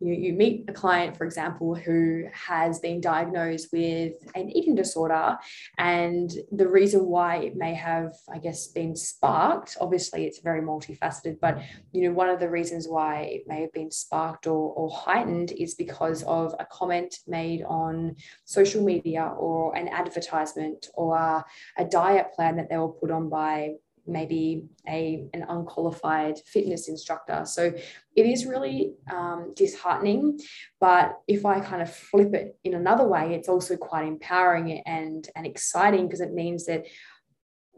you, 0.00 0.14
you 0.14 0.32
meet 0.32 0.64
a 0.68 0.72
client, 0.72 1.16
for 1.16 1.24
example, 1.24 1.74
who 1.74 2.24
has 2.32 2.78
been 2.78 3.00
diagnosed 3.00 3.68
with 3.72 4.14
an 4.34 4.50
eating 4.50 4.74
disorder, 4.74 5.36
and 5.76 6.30
the 6.52 6.68
reason 6.68 7.06
why 7.06 7.36
it 7.36 7.56
may 7.56 7.74
have, 7.74 8.14
I 8.32 8.38
guess, 8.38 8.68
been 8.68 8.94
sparked, 8.94 9.76
obviously 9.80 10.24
it's 10.26 10.40
very 10.40 10.60
multifaceted, 10.60 11.40
but 11.40 11.58
you 11.92 12.02
know, 12.02 12.12
one 12.12 12.28
of 12.28 12.40
the 12.40 12.50
reasons 12.50 12.86
why 12.88 13.22
it 13.22 13.42
may 13.46 13.62
have 13.62 13.72
been 13.72 13.90
sparked 13.90 14.46
or, 14.46 14.72
or 14.74 14.90
heightened 14.90 15.52
is 15.52 15.74
because 15.74 16.22
of 16.24 16.54
a 16.58 16.66
comment 16.70 17.16
made 17.26 17.62
on 17.62 18.16
social 18.44 18.84
media 18.84 19.32
or 19.38 19.74
an 19.76 19.88
advertisement 19.88 20.88
or 20.94 21.44
a 21.76 21.84
diet 21.84 22.28
plan 22.34 22.56
that 22.56 22.68
they 22.68 22.76
were 22.76 22.88
put 22.88 23.10
on 23.10 23.28
by 23.28 23.72
maybe 24.08 24.64
a 24.88 25.28
an 25.34 25.44
unqualified 25.48 26.38
fitness 26.46 26.88
instructor. 26.88 27.42
So 27.44 27.72
it 28.18 28.26
is 28.26 28.46
really 28.46 28.94
um, 29.10 29.52
disheartening 29.54 30.40
but 30.80 31.20
if 31.28 31.46
i 31.46 31.60
kind 31.60 31.80
of 31.80 31.94
flip 31.94 32.34
it 32.34 32.58
in 32.64 32.74
another 32.74 33.06
way 33.06 33.34
it's 33.34 33.48
also 33.48 33.76
quite 33.76 34.06
empowering 34.06 34.82
and 34.86 35.28
and 35.36 35.46
exciting 35.46 36.06
because 36.06 36.20
it 36.20 36.32
means 36.32 36.66
that 36.66 36.84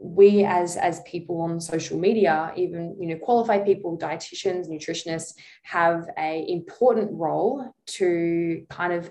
we 0.03 0.45
as 0.45 0.79
as 0.79 1.03
people 1.03 1.43
on 1.43 1.61
social 1.61 1.99
media 1.99 2.53
even 2.57 2.97
you 2.99 3.07
know 3.07 3.17
qualified 3.17 3.67
people 3.67 3.99
dietitians 3.99 4.67
nutritionists 4.67 5.35
have 5.63 6.07
a 6.19 6.45
important 6.49 7.11
role 7.13 7.75
to 7.87 8.65
kind 8.71 8.95
of 8.95 9.11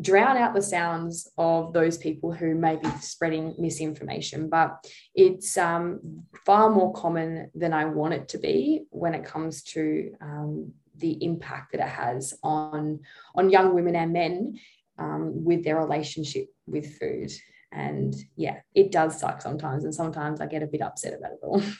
drown 0.00 0.36
out 0.36 0.54
the 0.54 0.62
sounds 0.62 1.30
of 1.38 1.72
those 1.72 1.98
people 1.98 2.32
who 2.32 2.54
may 2.54 2.76
be 2.76 2.88
spreading 3.00 3.54
misinformation. 3.58 4.48
But 4.48 4.84
it's 5.14 5.56
um, 5.56 6.24
far 6.46 6.70
more 6.70 6.92
common 6.92 7.50
than 7.54 7.72
I 7.72 7.84
want 7.84 8.14
it 8.14 8.28
to 8.30 8.38
be 8.38 8.84
when 8.90 9.14
it 9.14 9.24
comes 9.24 9.62
to 9.64 10.12
um, 10.20 10.72
the 10.96 11.22
impact 11.24 11.72
that 11.72 11.80
it 11.80 11.88
has 11.88 12.34
on, 12.42 13.00
on 13.34 13.50
young 13.50 13.74
women 13.74 13.96
and 13.96 14.12
men 14.12 14.58
um, 14.98 15.44
with 15.44 15.64
their 15.64 15.78
relationship 15.78 16.46
with 16.66 16.98
food. 16.98 17.30
And 17.72 18.14
yeah, 18.36 18.60
it 18.74 18.92
does 18.92 19.18
suck 19.18 19.42
sometimes. 19.42 19.84
And 19.84 19.94
sometimes 19.94 20.40
I 20.40 20.46
get 20.46 20.62
a 20.62 20.66
bit 20.66 20.82
upset 20.82 21.14
about 21.14 21.32
it 21.32 21.38
all. 21.42 21.62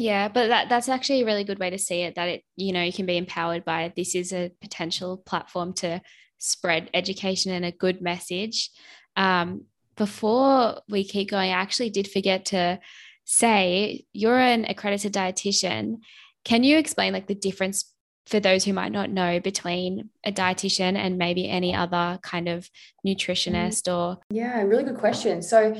Yeah, 0.00 0.28
but 0.28 0.46
that 0.46 0.68
that's 0.68 0.88
actually 0.88 1.22
a 1.22 1.24
really 1.24 1.42
good 1.42 1.58
way 1.58 1.70
to 1.70 1.78
see 1.78 2.02
it 2.02 2.14
that 2.14 2.28
it 2.28 2.44
you 2.54 2.72
know 2.72 2.84
you 2.84 2.92
can 2.92 3.04
be 3.04 3.16
empowered 3.16 3.64
by 3.64 3.82
it. 3.82 3.96
this 3.96 4.14
is 4.14 4.32
a 4.32 4.52
potential 4.60 5.16
platform 5.16 5.72
to 5.74 6.00
spread 6.38 6.90
education 6.94 7.52
and 7.52 7.64
a 7.64 7.72
good 7.72 8.00
message. 8.00 8.70
Um, 9.16 9.64
before 9.96 10.80
we 10.88 11.04
keep 11.04 11.30
going, 11.30 11.50
I 11.50 11.54
actually 11.54 11.90
did 11.90 12.10
forget 12.10 12.46
to 12.46 12.78
say 13.24 14.06
you're 14.12 14.38
an 14.38 14.64
accredited 14.64 15.12
dietitian. 15.12 15.96
Can 16.44 16.64
you 16.64 16.78
explain 16.78 17.12
like 17.12 17.26
the 17.26 17.34
difference 17.34 17.92
for 18.28 18.40
those 18.40 18.64
who 18.64 18.72
might 18.72 18.92
not 18.92 19.10
know 19.10 19.40
between 19.40 20.10
a 20.24 20.30
dietitian 20.30 20.96
and 20.96 21.16
maybe 21.16 21.48
any 21.48 21.74
other 21.74 22.18
kind 22.22 22.48
of 22.48 22.68
nutritionist 23.06 23.92
or 23.92 24.18
yeah 24.30 24.60
really 24.62 24.84
good 24.84 24.98
question 24.98 25.40
so 25.40 25.74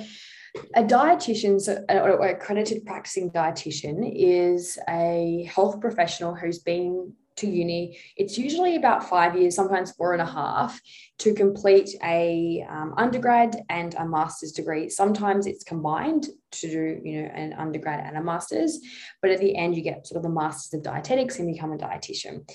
a 0.75 0.83
dietitian 0.83 1.59
or 1.91 2.27
accredited 2.27 2.85
practicing 2.87 3.31
dietitian 3.31 4.11
is 4.15 4.79
a 4.88 5.49
health 5.55 5.79
professional 5.81 6.35
who's 6.35 6.59
been 6.59 7.12
to 7.38 7.49
uni, 7.49 7.99
it's 8.16 8.38
usually 8.38 8.76
about 8.76 9.09
five 9.09 9.37
years, 9.37 9.54
sometimes 9.54 9.92
four 9.92 10.12
and 10.12 10.23
a 10.23 10.26
half, 10.26 10.80
to 11.18 11.35
complete 11.35 11.90
a 12.04 12.64
um, 12.68 12.95
undergrad 12.97 13.64
and 13.68 13.95
a 13.95 14.07
master's 14.07 14.52
degree. 14.52 14.88
Sometimes 14.88 15.47
it's 15.47 15.64
combined 15.64 16.28
to 16.52 16.71
do, 16.71 17.00
you 17.02 17.23
know, 17.23 17.28
an 17.28 17.52
undergrad 17.54 18.04
and 18.07 18.16
a 18.16 18.23
master's, 18.23 18.78
but 19.21 19.30
at 19.30 19.40
the 19.40 19.57
end 19.57 19.76
you 19.76 19.83
get 19.83 20.07
sort 20.07 20.16
of 20.16 20.23
the 20.23 20.28
masters 20.28 20.75
of 20.75 20.83
dietetics 20.83 21.38
and 21.38 21.52
become 21.52 21.73
a 21.73 21.78
dietitian. 21.78 22.49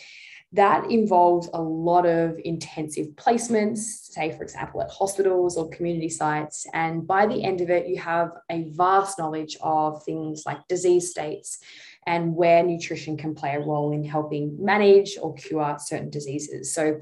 That 0.53 0.91
involves 0.91 1.49
a 1.51 1.61
lot 1.61 2.05
of 2.05 2.39
intensive 2.45 3.07
placements, 3.15 3.77
say, 3.77 4.31
for 4.37 4.43
example, 4.43 4.83
at 4.83 4.91
hospitals 4.91 5.57
or 5.57 5.67
community 5.69 6.09
sites. 6.09 6.67
And 6.75 7.07
by 7.07 7.25
the 7.25 7.43
end 7.43 7.59
of 7.61 7.71
it, 7.71 7.87
you 7.87 7.99
have 7.99 8.29
a 8.51 8.69
vast 8.69 9.17
knowledge 9.17 9.57
of 9.61 10.03
things 10.03 10.43
like 10.45 10.67
disease 10.67 11.09
states, 11.09 11.57
and 12.05 12.35
where 12.35 12.63
nutrition 12.63 13.17
can 13.17 13.35
play 13.35 13.55
a 13.55 13.59
role 13.59 13.91
in 13.91 14.03
helping 14.03 14.63
manage 14.63 15.17
or 15.21 15.33
cure 15.35 15.77
certain 15.79 16.09
diseases. 16.09 16.73
So, 16.73 16.99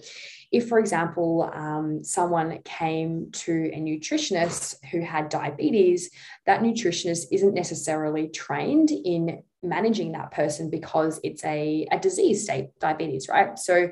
if, 0.52 0.68
for 0.68 0.80
example, 0.80 1.50
um, 1.54 2.04
someone 2.04 2.60
came 2.66 3.32
to 3.32 3.72
a 3.74 3.80
nutritionist 3.80 4.76
who 4.92 5.02
had 5.02 5.30
diabetes, 5.30 6.12
that 6.46 6.62
nutritionist 6.62 7.28
isn't 7.32 7.54
necessarily 7.54 8.28
trained 8.28 8.92
in 8.92 9.44
managing 9.64 10.12
that 10.12 10.32
person 10.32 10.70
because 10.70 11.20
it's 11.24 11.46
a, 11.46 11.88
a 11.92 12.00
disease 12.00 12.44
state, 12.44 12.78
diabetes, 12.80 13.30
right? 13.30 13.58
So, 13.58 13.92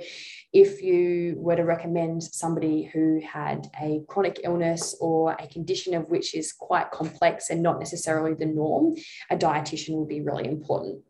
if 0.52 0.82
you 0.82 1.36
were 1.38 1.56
to 1.56 1.64
recommend 1.64 2.24
somebody 2.24 2.84
who 2.92 3.22
had 3.22 3.70
a 3.82 4.04
chronic 4.08 4.42
illness 4.44 4.96
or 5.00 5.34
a 5.34 5.48
condition 5.48 5.94
of 5.94 6.10
which 6.10 6.36
is 6.36 6.54
quite 6.54 6.92
complex 6.92 7.50
and 7.50 7.62
not 7.62 7.78
necessarily 7.78 8.34
the 8.34 8.46
norm, 8.46 8.96
a 9.30 9.38
dietitian 9.38 9.96
would 9.96 10.08
be 10.08 10.22
really 10.22 10.48
important. 10.48 11.02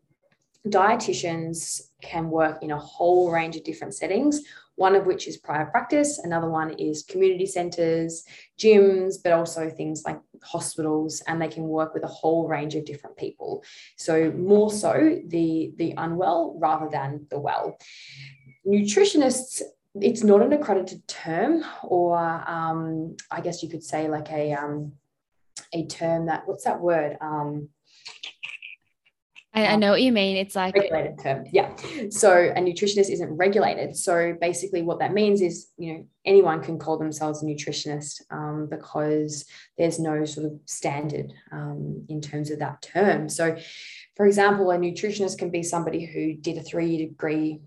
Dietitians 0.66 1.80
can 2.02 2.28
work 2.28 2.62
in 2.62 2.70
a 2.70 2.78
whole 2.78 3.30
range 3.30 3.56
of 3.56 3.64
different 3.64 3.94
settings, 3.94 4.42
one 4.76 4.94
of 4.94 5.06
which 5.06 5.26
is 5.26 5.36
private 5.36 5.70
practice, 5.70 6.18
another 6.18 6.48
one 6.48 6.70
is 6.78 7.02
community 7.02 7.46
centers, 7.46 8.24
gyms, 8.58 9.16
but 9.22 9.32
also 9.32 9.68
things 9.68 10.04
like 10.06 10.18
hospitals, 10.42 11.22
and 11.26 11.40
they 11.40 11.48
can 11.48 11.64
work 11.64 11.92
with 11.92 12.02
a 12.02 12.08
whole 12.08 12.48
range 12.48 12.74
of 12.74 12.86
different 12.86 13.16
people. 13.16 13.62
So, 13.96 14.30
more 14.32 14.70
so 14.72 15.18
the, 15.26 15.72
the 15.76 15.94
unwell 15.96 16.56
rather 16.58 16.88
than 16.90 17.26
the 17.30 17.38
well 17.38 17.78
nutritionists 18.66 19.62
it's 19.94 20.22
not 20.22 20.42
an 20.42 20.52
accredited 20.52 21.06
term 21.08 21.64
or 21.82 22.16
um, 22.18 23.16
i 23.30 23.40
guess 23.40 23.62
you 23.62 23.68
could 23.68 23.82
say 23.82 24.08
like 24.08 24.30
a 24.30 24.52
um, 24.52 24.92
a 25.72 25.86
term 25.86 26.26
that 26.26 26.46
what's 26.46 26.64
that 26.64 26.80
word 26.80 27.16
um, 27.20 27.68
I, 29.52 29.66
I, 29.66 29.76
know 29.76 29.90
what 29.90 30.02
you 30.02 30.12
mean. 30.12 30.36
It's 30.36 30.54
like 30.54 30.76
regulated 30.76 31.18
term. 31.18 31.44
Yeah. 31.50 31.74
So 32.10 32.32
a 32.32 32.60
nutritionist 32.60 33.10
isn't 33.10 33.36
regulated. 33.36 33.96
So 33.96 34.36
basically, 34.40 34.82
what 34.82 35.00
that 35.00 35.12
means 35.12 35.40
is, 35.40 35.70
you 35.76 35.92
know, 35.92 36.06
anyone 36.24 36.62
can 36.62 36.78
call 36.78 36.98
themselves 36.98 37.42
a 37.42 37.46
nutritionist 37.46 38.22
um, 38.30 38.68
because 38.70 39.46
there's 39.76 39.98
no 39.98 40.24
sort 40.24 40.46
of 40.46 40.52
standard 40.66 41.32
um, 41.50 42.04
in 42.08 42.20
terms 42.20 42.52
of 42.52 42.60
that 42.60 42.80
term. 42.80 43.28
So, 43.28 43.56
for 44.16 44.26
example, 44.26 44.70
a 44.70 44.78
nutritionist 44.78 45.38
can 45.38 45.50
be 45.50 45.64
somebody 45.64 46.04
who 46.04 46.34
did 46.34 46.56
a 46.56 46.62
three-year 46.62 47.08
degree 47.08 47.60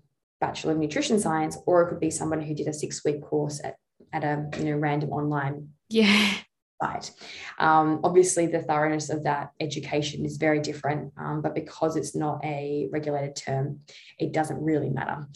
Bachelor 0.44 0.72
of 0.72 0.78
Nutrition 0.78 1.18
Science, 1.18 1.56
or 1.66 1.82
it 1.82 1.88
could 1.88 2.00
be 2.00 2.10
someone 2.10 2.42
who 2.42 2.54
did 2.54 2.68
a 2.68 2.72
six 2.72 3.02
week 3.04 3.22
course 3.22 3.62
at, 3.64 3.76
at 4.12 4.24
a 4.24 4.46
you 4.58 4.66
know 4.66 4.76
random 4.76 5.10
online 5.10 5.70
yeah 5.88 6.34
site. 6.82 7.12
Um, 7.58 8.00
obviously, 8.04 8.46
the 8.46 8.60
thoroughness 8.60 9.08
of 9.08 9.24
that 9.24 9.52
education 9.58 10.24
is 10.26 10.36
very 10.36 10.60
different, 10.60 11.12
um, 11.16 11.40
but 11.40 11.54
because 11.54 11.96
it's 11.96 12.14
not 12.14 12.44
a 12.44 12.88
regulated 12.92 13.36
term, 13.36 13.80
it 14.18 14.32
doesn't 14.32 14.62
really 14.62 14.90
matter. 14.90 15.26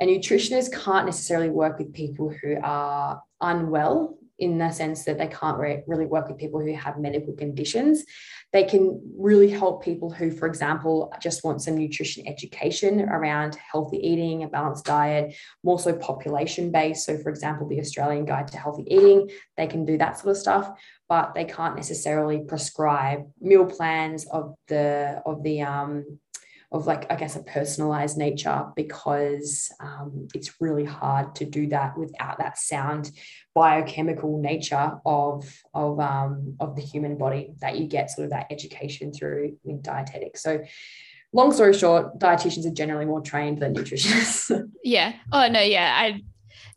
A 0.00 0.06
nutritionist 0.06 0.72
can't 0.72 1.06
necessarily 1.06 1.50
work 1.50 1.78
with 1.78 1.92
people 1.92 2.32
who 2.40 2.56
are 2.62 3.20
unwell 3.40 4.16
in 4.42 4.58
the 4.58 4.72
sense 4.72 5.04
that 5.04 5.18
they 5.18 5.28
can't 5.28 5.56
re- 5.56 5.84
really 5.86 6.04
work 6.04 6.28
with 6.28 6.36
people 6.36 6.60
who 6.60 6.74
have 6.74 6.98
medical 6.98 7.32
conditions. 7.32 8.04
They 8.52 8.64
can 8.64 9.00
really 9.16 9.48
help 9.48 9.84
people 9.84 10.10
who, 10.10 10.32
for 10.32 10.46
example, 10.48 11.12
just 11.20 11.44
want 11.44 11.62
some 11.62 11.78
nutrition 11.78 12.26
education 12.26 13.02
around 13.02 13.54
healthy 13.54 13.98
eating, 13.98 14.42
a 14.42 14.48
balanced 14.48 14.84
diet, 14.84 15.34
more 15.62 15.78
so 15.78 15.94
population 15.94 16.72
based. 16.72 17.06
So, 17.06 17.16
for 17.18 17.30
example, 17.30 17.68
the 17.68 17.78
Australian 17.78 18.24
Guide 18.24 18.48
to 18.48 18.58
Healthy 18.58 18.84
Eating, 18.88 19.30
they 19.56 19.68
can 19.68 19.84
do 19.84 19.96
that 19.98 20.18
sort 20.18 20.32
of 20.32 20.36
stuff, 20.36 20.70
but 21.08 21.34
they 21.34 21.44
can't 21.44 21.76
necessarily 21.76 22.40
prescribe 22.40 23.20
meal 23.40 23.64
plans 23.64 24.26
of 24.26 24.56
the 24.66 25.22
of 25.24 25.44
the 25.44 25.62
um, 25.62 26.18
of 26.72 26.86
like 26.86 27.10
i 27.12 27.16
guess 27.16 27.36
a 27.36 27.42
personalized 27.42 28.16
nature 28.16 28.64
because 28.74 29.70
um, 29.80 30.26
it's 30.34 30.60
really 30.60 30.84
hard 30.84 31.34
to 31.34 31.44
do 31.44 31.66
that 31.68 31.96
without 31.96 32.38
that 32.38 32.58
sound 32.58 33.10
biochemical 33.54 34.40
nature 34.40 34.92
of 35.04 35.48
of 35.74 36.00
um, 36.00 36.56
of 36.60 36.74
the 36.74 36.82
human 36.82 37.18
body 37.18 37.54
that 37.60 37.78
you 37.78 37.86
get 37.86 38.10
sort 38.10 38.24
of 38.24 38.30
that 38.30 38.46
education 38.50 39.12
through 39.12 39.58
with 39.64 39.82
dietetics. 39.82 40.42
So 40.42 40.64
long 41.32 41.52
story 41.52 41.74
short 41.74 42.18
dietitians 42.18 42.66
are 42.66 42.74
generally 42.74 43.04
more 43.04 43.20
trained 43.20 43.58
than 43.60 43.74
nutritionists. 43.74 44.50
Yeah. 44.84 45.12
Oh 45.30 45.46
no 45.48 45.60
yeah. 45.60 45.92
I 45.96 46.22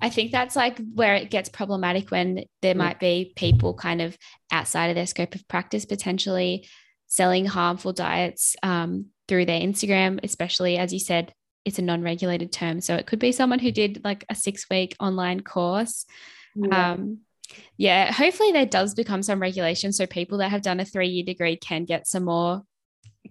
I 0.01 0.09
think 0.09 0.31
that's 0.31 0.55
like 0.55 0.79
where 0.93 1.15
it 1.15 1.31
gets 1.31 1.49
problematic 1.49 2.11
when 2.11 2.43
there 2.61 2.75
Mm. 2.75 2.77
might 2.77 2.99
be 2.99 3.33
people 3.35 3.73
kind 3.73 4.01
of 4.01 4.17
outside 4.51 4.87
of 4.87 4.95
their 4.95 5.07
scope 5.07 5.33
of 5.35 5.47
practice 5.47 5.85
potentially 5.85 6.67
selling 7.07 7.45
harmful 7.45 7.93
diets 7.93 8.55
um, 8.63 9.07
through 9.27 9.45
their 9.45 9.59
Instagram, 9.59 10.19
especially 10.23 10.77
as 10.77 10.93
you 10.93 10.99
said, 10.99 11.33
it's 11.63 11.79
a 11.79 11.81
non 11.81 12.01
regulated 12.01 12.51
term. 12.51 12.81
So 12.81 12.95
it 12.95 13.07
could 13.07 13.19
be 13.19 13.31
someone 13.31 13.59
who 13.59 13.71
did 13.71 14.03
like 14.03 14.23
a 14.29 14.35
six 14.35 14.65
week 14.69 14.95
online 14.99 15.41
course. 15.41 16.05
Yeah. 16.55 16.91
Um, 16.91 17.19
yeah, 17.77 18.11
hopefully 18.11 18.51
there 18.51 18.65
does 18.65 18.93
become 18.93 19.21
some 19.21 19.41
regulation 19.41 19.93
so 19.93 20.07
people 20.07 20.39
that 20.39 20.49
have 20.49 20.61
done 20.61 20.79
a 20.79 20.85
three 20.85 21.09
year 21.09 21.25
degree 21.25 21.57
can 21.57 21.85
get 21.85 22.07
some 22.07 22.25
more 22.25 22.63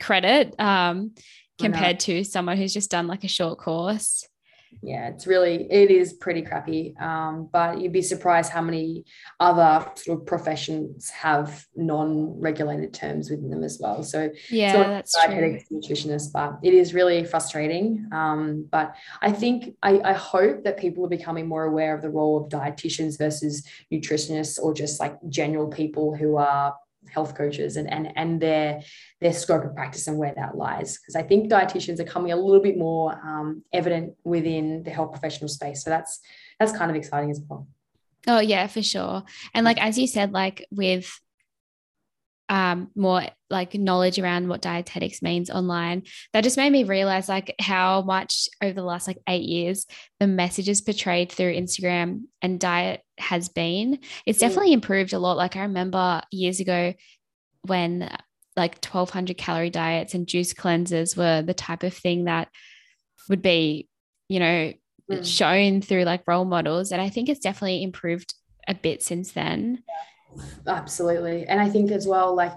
credit 0.00 0.58
um, 0.60 1.14
compared 1.58 2.00
to 2.00 2.24
someone 2.24 2.56
who's 2.56 2.74
just 2.74 2.90
done 2.90 3.06
like 3.06 3.24
a 3.24 3.28
short 3.28 3.58
course. 3.58 4.26
Yeah 4.82 5.08
it's 5.08 5.26
really 5.26 5.70
it 5.70 5.90
is 5.90 6.12
pretty 6.14 6.42
crappy 6.42 6.94
um, 7.00 7.48
but 7.52 7.80
you'd 7.80 7.92
be 7.92 8.02
surprised 8.02 8.50
how 8.50 8.60
many 8.60 9.04
other 9.40 9.86
sort 9.96 10.20
of 10.20 10.26
professions 10.26 11.10
have 11.10 11.66
non-regulated 11.76 12.92
terms 12.92 13.30
within 13.30 13.50
them 13.50 13.62
as 13.64 13.78
well 13.80 14.02
so 14.02 14.30
Yeah, 14.50 14.68
it's 14.68 14.76
not 14.76 14.86
that's 14.88 15.24
true. 15.24 15.34
dietetics 15.34 15.64
nutritionist 15.70 16.32
but 16.32 16.58
it 16.62 16.74
is 16.74 16.94
really 16.94 17.24
frustrating 17.24 18.06
um, 18.12 18.66
but 18.70 18.94
i 19.22 19.30
think 19.32 19.74
I, 19.82 20.00
I 20.00 20.12
hope 20.12 20.64
that 20.64 20.76
people 20.78 21.04
are 21.04 21.08
becoming 21.08 21.46
more 21.46 21.64
aware 21.64 21.94
of 21.94 22.02
the 22.02 22.10
role 22.10 22.42
of 22.42 22.50
dietitians 22.50 23.18
versus 23.18 23.66
nutritionists 23.92 24.58
or 24.62 24.74
just 24.74 25.00
like 25.00 25.16
general 25.28 25.68
people 25.68 26.14
who 26.16 26.36
are 26.36 26.74
health 27.12 27.34
coaches 27.36 27.76
and 27.76 27.90
and 27.90 28.12
and 28.16 28.40
their 28.40 28.82
their 29.20 29.32
scope 29.32 29.64
of 29.64 29.74
practice 29.74 30.06
and 30.06 30.18
where 30.18 30.34
that 30.34 30.56
lies. 30.56 30.98
Because 30.98 31.16
i 31.16 31.22
think 31.22 31.50
dietitians 31.50 32.00
are 32.00 32.04
coming 32.04 32.32
a 32.32 32.36
little 32.36 32.62
bit 32.62 32.76
more 32.76 33.12
um, 33.12 33.62
evident 33.72 34.14
within 34.24 34.82
the 34.82 34.90
health 34.90 35.12
professional 35.12 35.48
space. 35.48 35.84
So 35.84 35.90
that's 35.90 36.20
that's 36.58 36.72
kind 36.72 36.90
of 36.90 36.96
exciting 36.96 37.30
as 37.30 37.40
well. 37.48 37.68
Oh 38.26 38.40
yeah, 38.40 38.66
for 38.66 38.82
sure. 38.82 39.24
And 39.52 39.64
like 39.64 39.80
as 39.80 39.98
you 39.98 40.06
said, 40.06 40.32
like 40.32 40.66
with 40.70 41.12
um 42.50 42.90
more 42.94 43.22
like 43.48 43.74
knowledge 43.74 44.18
around 44.18 44.48
what 44.48 44.62
dietetics 44.62 45.22
means 45.22 45.50
online, 45.50 46.02
that 46.32 46.44
just 46.44 46.56
made 46.56 46.70
me 46.70 46.84
realize 46.84 47.28
like 47.28 47.54
how 47.60 48.02
much 48.02 48.48
over 48.62 48.74
the 48.74 48.82
last 48.82 49.06
like 49.06 49.18
eight 49.28 49.44
years 49.44 49.86
the 50.20 50.26
messages 50.26 50.80
portrayed 50.80 51.30
through 51.30 51.54
Instagram 51.54 52.22
and 52.42 52.60
diet 52.60 53.03
has 53.18 53.48
been. 53.48 53.98
It's 54.26 54.38
Mm. 54.38 54.40
definitely 54.40 54.72
improved 54.72 55.12
a 55.12 55.18
lot. 55.18 55.36
Like 55.36 55.56
I 55.56 55.62
remember 55.62 56.22
years 56.30 56.60
ago 56.60 56.94
when 57.62 58.10
like 58.56 58.80
1200 58.80 59.36
calorie 59.36 59.70
diets 59.70 60.14
and 60.14 60.26
juice 60.26 60.52
cleanses 60.52 61.16
were 61.16 61.42
the 61.42 61.54
type 61.54 61.82
of 61.82 61.94
thing 61.94 62.24
that 62.24 62.48
would 63.28 63.42
be, 63.42 63.88
you 64.28 64.40
know, 64.40 64.72
Mm. 65.10 65.22
shown 65.26 65.82
through 65.82 66.04
like 66.04 66.22
role 66.26 66.46
models. 66.46 66.90
And 66.90 67.00
I 67.02 67.10
think 67.10 67.28
it's 67.28 67.40
definitely 67.40 67.82
improved 67.82 68.32
a 68.66 68.74
bit 68.74 69.02
since 69.02 69.32
then. 69.32 69.82
Absolutely. 70.66 71.46
And 71.46 71.60
i 71.60 71.68
think 71.68 71.90
as 71.90 72.06
well 72.06 72.34
like 72.34 72.52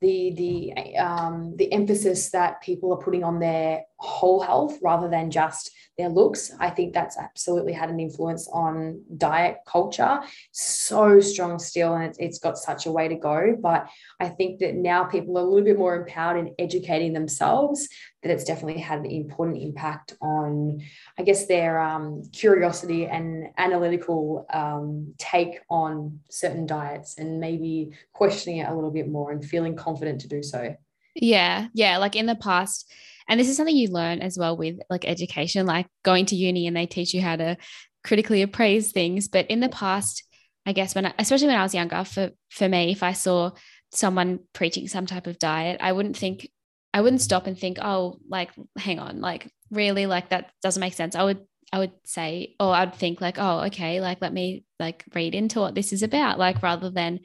the 0.00 0.32
the 0.36 0.96
um 0.96 1.54
the 1.56 1.72
emphasis 1.72 2.30
that 2.30 2.62
people 2.62 2.92
are 2.92 2.98
putting 2.98 3.22
on 3.22 3.38
their 3.38 3.82
whole 3.98 4.40
health 4.40 4.78
rather 4.82 5.08
than 5.08 5.30
just 5.30 5.70
their 5.98 6.08
looks 6.08 6.50
i 6.58 6.70
think 6.70 6.94
that's 6.94 7.18
absolutely 7.18 7.72
had 7.72 7.90
an 7.90 8.00
influence 8.00 8.48
on 8.48 9.02
diet 9.18 9.58
culture. 9.66 10.20
So 10.52 11.20
strong 11.20 11.58
still 11.58 11.94
and 11.94 12.04
it's, 12.04 12.18
it's 12.18 12.38
got 12.38 12.56
such 12.56 12.86
a 12.86 12.92
way 12.92 13.08
to 13.08 13.16
go. 13.16 13.56
But 13.60 13.88
i 14.18 14.28
think 14.28 14.60
that 14.60 14.74
now 14.74 15.04
people 15.04 15.36
are 15.36 15.42
a 15.42 15.44
little 15.44 15.64
bit 15.64 15.78
more 15.78 15.96
empowered 15.96 16.38
in 16.38 16.54
educating 16.58 17.12
themselves 17.12 17.88
that 18.22 18.30
it's 18.30 18.44
definitely 18.44 18.80
had 18.80 19.00
an 19.00 19.06
important 19.06 19.62
impact 19.62 20.16
on 20.20 20.80
i 21.18 21.22
guess 21.22 21.46
their 21.46 21.80
um, 21.80 22.22
curiosity 22.32 23.06
and 23.06 23.46
analytical 23.58 24.46
um, 24.52 25.14
take 25.18 25.60
on 25.68 26.20
certain 26.30 26.66
diets 26.66 27.18
and 27.18 27.40
maybe 27.40 27.90
questioning 28.12 28.58
it 28.58 28.68
a 28.68 28.74
little 28.74 28.90
bit 28.90 29.08
more 29.08 29.30
and 29.32 29.44
feeling 29.44 29.76
confident 29.76 30.20
to 30.20 30.28
do 30.28 30.42
so 30.42 30.74
Yeah. 31.14 31.68
Yeah. 31.74 31.98
Like 31.98 32.16
in 32.16 32.26
the 32.26 32.36
past, 32.36 32.90
and 33.28 33.38
this 33.38 33.48
is 33.48 33.56
something 33.56 33.76
you 33.76 33.88
learn 33.88 34.20
as 34.20 34.36
well 34.38 34.56
with 34.56 34.78
like 34.88 35.04
education, 35.04 35.66
like 35.66 35.86
going 36.02 36.26
to 36.26 36.36
uni 36.36 36.66
and 36.66 36.76
they 36.76 36.86
teach 36.86 37.14
you 37.14 37.20
how 37.20 37.36
to 37.36 37.56
critically 38.02 38.42
appraise 38.42 38.92
things. 38.92 39.28
But 39.28 39.46
in 39.50 39.60
the 39.60 39.68
past, 39.68 40.24
I 40.66 40.72
guess 40.72 40.94
when 40.94 41.06
I, 41.06 41.14
especially 41.18 41.48
when 41.48 41.56
I 41.56 41.62
was 41.62 41.74
younger, 41.74 42.04
for 42.04 42.30
for 42.50 42.68
me, 42.68 42.92
if 42.92 43.02
I 43.02 43.12
saw 43.12 43.52
someone 43.92 44.40
preaching 44.52 44.88
some 44.88 45.06
type 45.06 45.26
of 45.26 45.38
diet, 45.38 45.80
I 45.80 45.92
wouldn't 45.92 46.16
think 46.16 46.48
I 46.92 47.00
wouldn't 47.00 47.22
stop 47.22 47.46
and 47.46 47.58
think, 47.58 47.78
oh, 47.80 48.18
like, 48.28 48.50
hang 48.76 48.98
on, 48.98 49.20
like 49.20 49.50
really 49.70 50.06
like 50.06 50.30
that 50.30 50.50
doesn't 50.62 50.80
make 50.80 50.94
sense. 50.94 51.14
I 51.14 51.24
would 51.24 51.46
I 51.72 51.78
would 51.78 51.92
say, 52.04 52.56
or 52.58 52.74
I'd 52.74 52.94
think 52.94 53.20
like, 53.20 53.38
oh, 53.38 53.60
okay, 53.66 54.00
like 54.00 54.20
let 54.20 54.32
me 54.32 54.64
like 54.80 55.04
read 55.14 55.34
into 55.34 55.60
what 55.60 55.74
this 55.74 55.92
is 55.92 56.02
about, 56.02 56.38
like 56.38 56.62
rather 56.62 56.90
than 56.90 57.20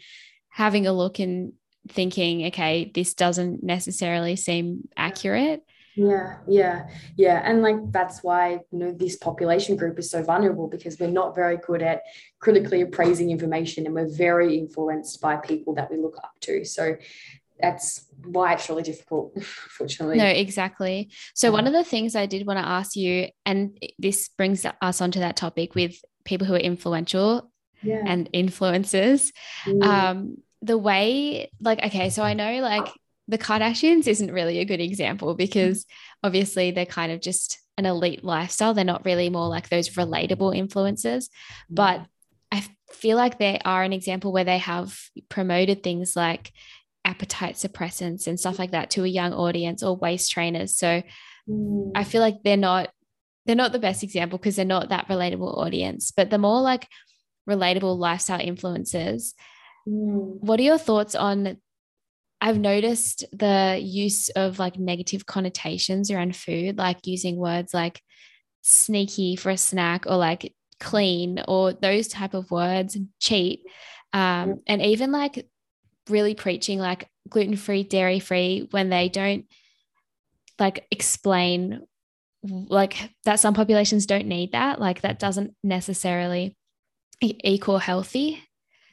having 0.50 0.86
a 0.86 0.94
look 0.94 1.20
and 1.20 1.54
thinking, 1.90 2.46
okay, 2.48 2.92
this 2.94 3.14
doesn't 3.16 3.64
necessarily 3.64 4.36
seem 4.36 4.88
accurate. 4.96 5.64
Yeah, 5.96 6.38
yeah, 6.48 6.90
yeah. 7.16 7.42
And 7.44 7.62
like 7.62 7.92
that's 7.92 8.22
why, 8.22 8.60
you 8.72 8.80
know, 8.80 8.92
this 8.92 9.16
population 9.16 9.78
group 9.78 9.98
is 9.98 10.12
so 10.12 10.22
vulnerable 10.22 10.68
because 10.68 11.00
we're 11.00 11.10
not 11.10 11.36
very 11.36 11.58
good 11.58 11.82
at 11.82 12.02
critically 12.40 12.82
appraising 12.82 13.32
information 13.32 13.86
and 13.86 13.96
we're 13.96 14.14
very 14.14 14.58
influenced 14.58 15.22
by 15.22 15.38
people 15.38 15.74
that 15.76 15.90
we 15.90 15.98
look 15.98 16.18
up 16.18 16.34
to. 16.42 16.66
So 16.66 16.98
that's 17.60 18.06
why 18.24 18.54
it's 18.54 18.70
really 18.70 18.84
difficult, 18.84 19.34
unfortunately. 19.36 20.18
No, 20.18 20.26
exactly. 20.26 21.12
So, 21.34 21.52
one 21.52 21.68
of 21.68 21.74
the 21.74 21.84
things 21.84 22.16
I 22.16 22.26
did 22.26 22.46
want 22.46 22.60
to 22.60 22.68
ask 22.68 22.96
you, 22.96 23.30
and 23.46 23.78
this 23.98 24.30
brings 24.30 24.66
us 24.82 25.02
onto 25.02 25.20
that 25.20 25.38
topic 25.38 25.76
with 25.76 25.96
people 26.26 26.48
who 26.48 26.56
are 26.56 26.60
influential 26.60 27.52
yeah. 27.82 28.04
and 28.06 28.32
influencers. 28.34 29.32
Mm. 29.66 29.84
Um, 29.84 30.38
the 30.62 30.78
way, 30.78 31.52
like, 31.62 31.84
okay, 31.84 32.10
so 32.10 32.24
I 32.24 32.34
know 32.34 32.60
like 32.60 32.88
the 33.28 33.38
Kardashians 33.38 34.08
isn't 34.08 34.32
really 34.32 34.60
a 34.60 34.66
good 34.66 34.82
example 34.82 35.36
because 35.36 35.86
obviously 36.24 36.72
they're 36.72 36.86
kind 36.86 37.12
of 37.12 37.22
just 37.22 37.60
an 37.78 37.86
elite 37.86 38.24
lifestyle. 38.24 38.74
They're 38.74 38.84
not 38.84 39.06
really 39.06 39.30
more 39.30 39.48
like 39.48 39.70
those 39.70 39.90
relatable 39.90 40.58
influencers. 40.58 41.30
But 41.70 42.06
I 42.52 42.66
feel 42.92 43.18
like 43.18 43.38
they 43.38 43.60
are 43.66 43.84
an 43.84 43.94
example 43.94 44.32
where 44.32 44.44
they 44.44 44.60
have 44.60 44.98
promoted 45.30 45.84
things 45.84 46.16
like 46.16 46.52
appetite 47.06 47.56
suppressants 47.56 48.28
and 48.28 48.40
stuff 48.40 48.60
like 48.60 48.72
that 48.72 48.90
to 48.90 49.04
a 49.04 49.08
young 49.08 49.32
audience 49.32 49.84
or 49.84 49.96
waist 49.96 50.32
trainers. 50.32 50.76
So 50.76 51.02
Mm. 51.50 51.92
I 51.96 52.04
feel 52.04 52.22
like 52.22 52.44
they're 52.44 52.58
not 52.58 52.90
they're 53.46 53.56
not 53.56 53.72
the 53.72 53.80
best 53.80 54.02
example 54.02 54.40
because 54.40 54.56
they're 54.56 54.66
not 54.66 54.90
that 54.90 55.08
relatable 55.08 55.58
audience, 55.58 56.12
but 56.16 56.32
the 56.32 56.40
more 56.40 56.62
like 56.62 56.88
relatable 57.48 57.98
lifestyle 57.98 58.40
influencers. 58.40 59.34
Mm. 59.88 60.38
What 60.42 60.60
are 60.60 60.64
your 60.64 60.80
thoughts 60.80 61.16
on 61.16 61.58
I've 62.42 62.60
noticed 62.60 63.24
the 63.32 63.80
use 63.82 64.30
of 64.30 64.60
like 64.60 64.78
negative 64.78 65.26
connotations 65.26 66.12
around 66.12 66.36
food, 66.36 66.78
like 66.78 67.06
using 67.06 67.38
words 67.38 67.74
like 67.74 68.02
sneaky 68.62 69.36
for 69.36 69.52
a 69.52 69.58
snack 69.58 70.06
or 70.08 70.18
like 70.18 70.54
clean 70.80 71.44
or 71.48 71.72
those 71.74 72.08
type 72.08 72.34
of 72.34 72.52
words, 72.52 72.98
cheat, 73.20 73.62
um, 74.12 74.62
and 74.68 74.82
even 74.82 75.12
like 75.12 75.48
really 76.10 76.36
preaching 76.36 76.80
like 76.80 77.10
gluten 77.30 77.56
free, 77.56 77.84
dairy 77.84 78.20
free 78.20 78.68
when 78.72 78.90
they 78.90 79.10
don't 79.10 79.46
like 80.60 80.88
explain 80.92 81.86
like 82.44 83.12
that 83.24 83.40
some 83.40 83.54
populations 83.54 84.06
don't 84.06 84.28
need 84.28 84.52
that 84.52 84.80
like 84.80 85.02
that 85.02 85.20
doesn't 85.20 85.56
necessarily 85.64 86.56
equal 87.22 87.80
healthy 87.80 88.42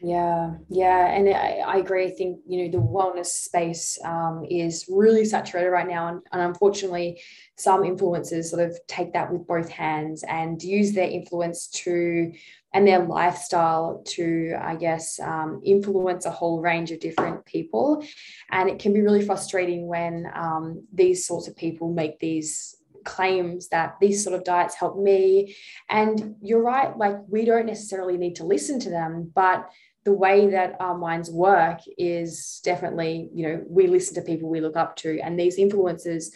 Yeah, 0.05 0.55
yeah, 0.69 1.15
and 1.15 1.29
I, 1.29 1.63
I 1.65 1.77
agree. 1.77 2.07
I 2.07 2.11
think 2.11 2.41
you 2.45 2.65
know 2.65 2.73
the 2.73 2.85
wellness 2.85 3.27
space 3.27 4.01
um, 4.05 4.45
is 4.51 4.87
really 4.89 5.25
saturated 5.25 5.71
right 5.71 5.87
now, 5.87 6.09
and, 6.09 6.21
and 6.33 6.43
unfortunately, 6.43 7.23
some 7.57 7.83
influencers 7.83 8.47
sort 8.47 8.69
of 8.69 8.77
take 8.89 9.13
that 9.13 9.33
with 9.33 9.47
both 9.47 9.69
hands 9.69 10.25
and 10.25 10.61
use 10.61 10.93
their 10.93 11.09
influence 11.09 11.69
to 11.69 12.33
and 12.75 12.87
their 12.87 13.05
lifestyle 13.05 14.03
to, 14.07 14.55
I 14.61 14.77
guess, 14.77 15.21
um, 15.21 15.61
influence 15.65 16.25
a 16.25 16.31
whole 16.31 16.61
range 16.61 16.91
of 16.91 17.01
different 17.01 17.45
people, 17.45 18.05
and 18.51 18.69
it 18.69 18.79
can 18.79 18.93
be 18.93 19.03
really 19.03 19.25
frustrating 19.25 19.87
when 19.87 20.31
um, 20.35 20.87
these 20.93 21.27
sorts 21.27 21.49
of 21.49 21.57
people 21.57 21.93
make 21.93 22.19
these 22.19 22.77
claims 23.05 23.69
that 23.69 23.97
these 24.01 24.23
sort 24.23 24.37
of 24.37 24.45
diets 24.45 24.77
help 24.77 24.97
me. 24.97 25.57
And 25.89 26.37
you're 26.41 26.63
right 26.63 26.97
like 26.97 27.17
we 27.29 27.45
don't 27.45 27.67
necessarily 27.67 28.17
need 28.17 28.37
to 28.37 28.45
listen 28.45 28.79
to 28.81 28.91
them 28.91 29.33
but 29.35 29.69
the 30.05 30.13
way 30.13 30.49
that 30.51 30.77
our 30.81 30.99
minds 30.99 31.31
work 31.31 31.79
is 31.97 32.61
definitely, 32.65 33.31
you 33.35 33.47
know, 33.47 33.65
we 33.69 33.87
listen 33.87 34.15
to 34.17 34.23
people 34.23 34.49
we 34.49 34.61
look 34.61 34.77
up 34.77 34.97
to, 34.97 35.21
and 35.21 35.39
these 35.39 35.59
influencers 35.59 36.33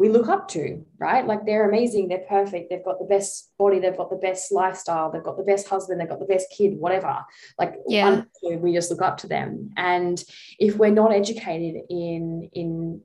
we 0.00 0.08
look 0.08 0.28
up 0.28 0.48
to, 0.48 0.82
right? 0.98 1.26
Like 1.26 1.44
they're 1.44 1.68
amazing, 1.68 2.08
they're 2.08 2.24
perfect, 2.26 2.70
they've 2.70 2.82
got 2.82 2.98
the 2.98 3.04
best 3.04 3.50
body, 3.58 3.80
they've 3.80 3.96
got 3.98 4.08
the 4.08 4.16
best 4.16 4.50
lifestyle, 4.50 5.12
they've 5.12 5.22
got 5.22 5.36
the 5.36 5.42
best 5.42 5.68
husband, 5.68 6.00
they've 6.00 6.08
got 6.08 6.18
the 6.18 6.24
best 6.24 6.46
kid, 6.50 6.78
whatever. 6.78 7.18
Like 7.58 7.74
Yeah. 7.86 8.22
we 8.42 8.72
just 8.72 8.90
look 8.90 9.02
up 9.02 9.18
to 9.18 9.26
them. 9.26 9.72
And 9.76 10.24
if 10.58 10.78
we're 10.78 10.90
not 10.90 11.12
educated 11.12 11.82
in 11.90 12.48
in 12.54 13.02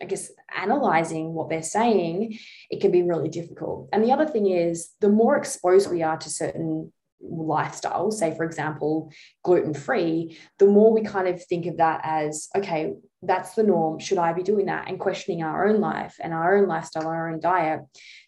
I 0.00 0.04
guess 0.04 0.30
analyzing 0.54 1.32
what 1.34 1.48
they're 1.48 1.62
saying, 1.62 2.38
it 2.70 2.80
can 2.80 2.92
be 2.92 3.02
really 3.02 3.30
difficult. 3.30 3.88
And 3.92 4.04
the 4.04 4.12
other 4.12 4.26
thing 4.26 4.46
is 4.46 4.90
the 5.00 5.08
more 5.08 5.36
exposed 5.36 5.90
we 5.90 6.04
are 6.04 6.18
to 6.18 6.30
certain 6.30 6.92
lifestyle, 7.20 8.10
say 8.10 8.34
for 8.36 8.44
example, 8.44 9.12
gluten 9.42 9.74
free, 9.74 10.38
the 10.58 10.66
more 10.66 10.92
we 10.92 11.02
kind 11.02 11.28
of 11.28 11.44
think 11.44 11.66
of 11.66 11.78
that 11.78 12.00
as, 12.04 12.48
okay, 12.56 12.94
that's 13.22 13.54
the 13.54 13.62
norm. 13.62 13.98
Should 13.98 14.18
I 14.18 14.32
be 14.32 14.42
doing 14.42 14.66
that? 14.66 14.88
And 14.88 15.00
questioning 15.00 15.42
our 15.42 15.68
own 15.68 15.80
life 15.80 16.16
and 16.20 16.32
our 16.32 16.56
own 16.56 16.68
lifestyle, 16.68 17.08
our 17.08 17.30
own 17.30 17.40
diet. 17.40 17.80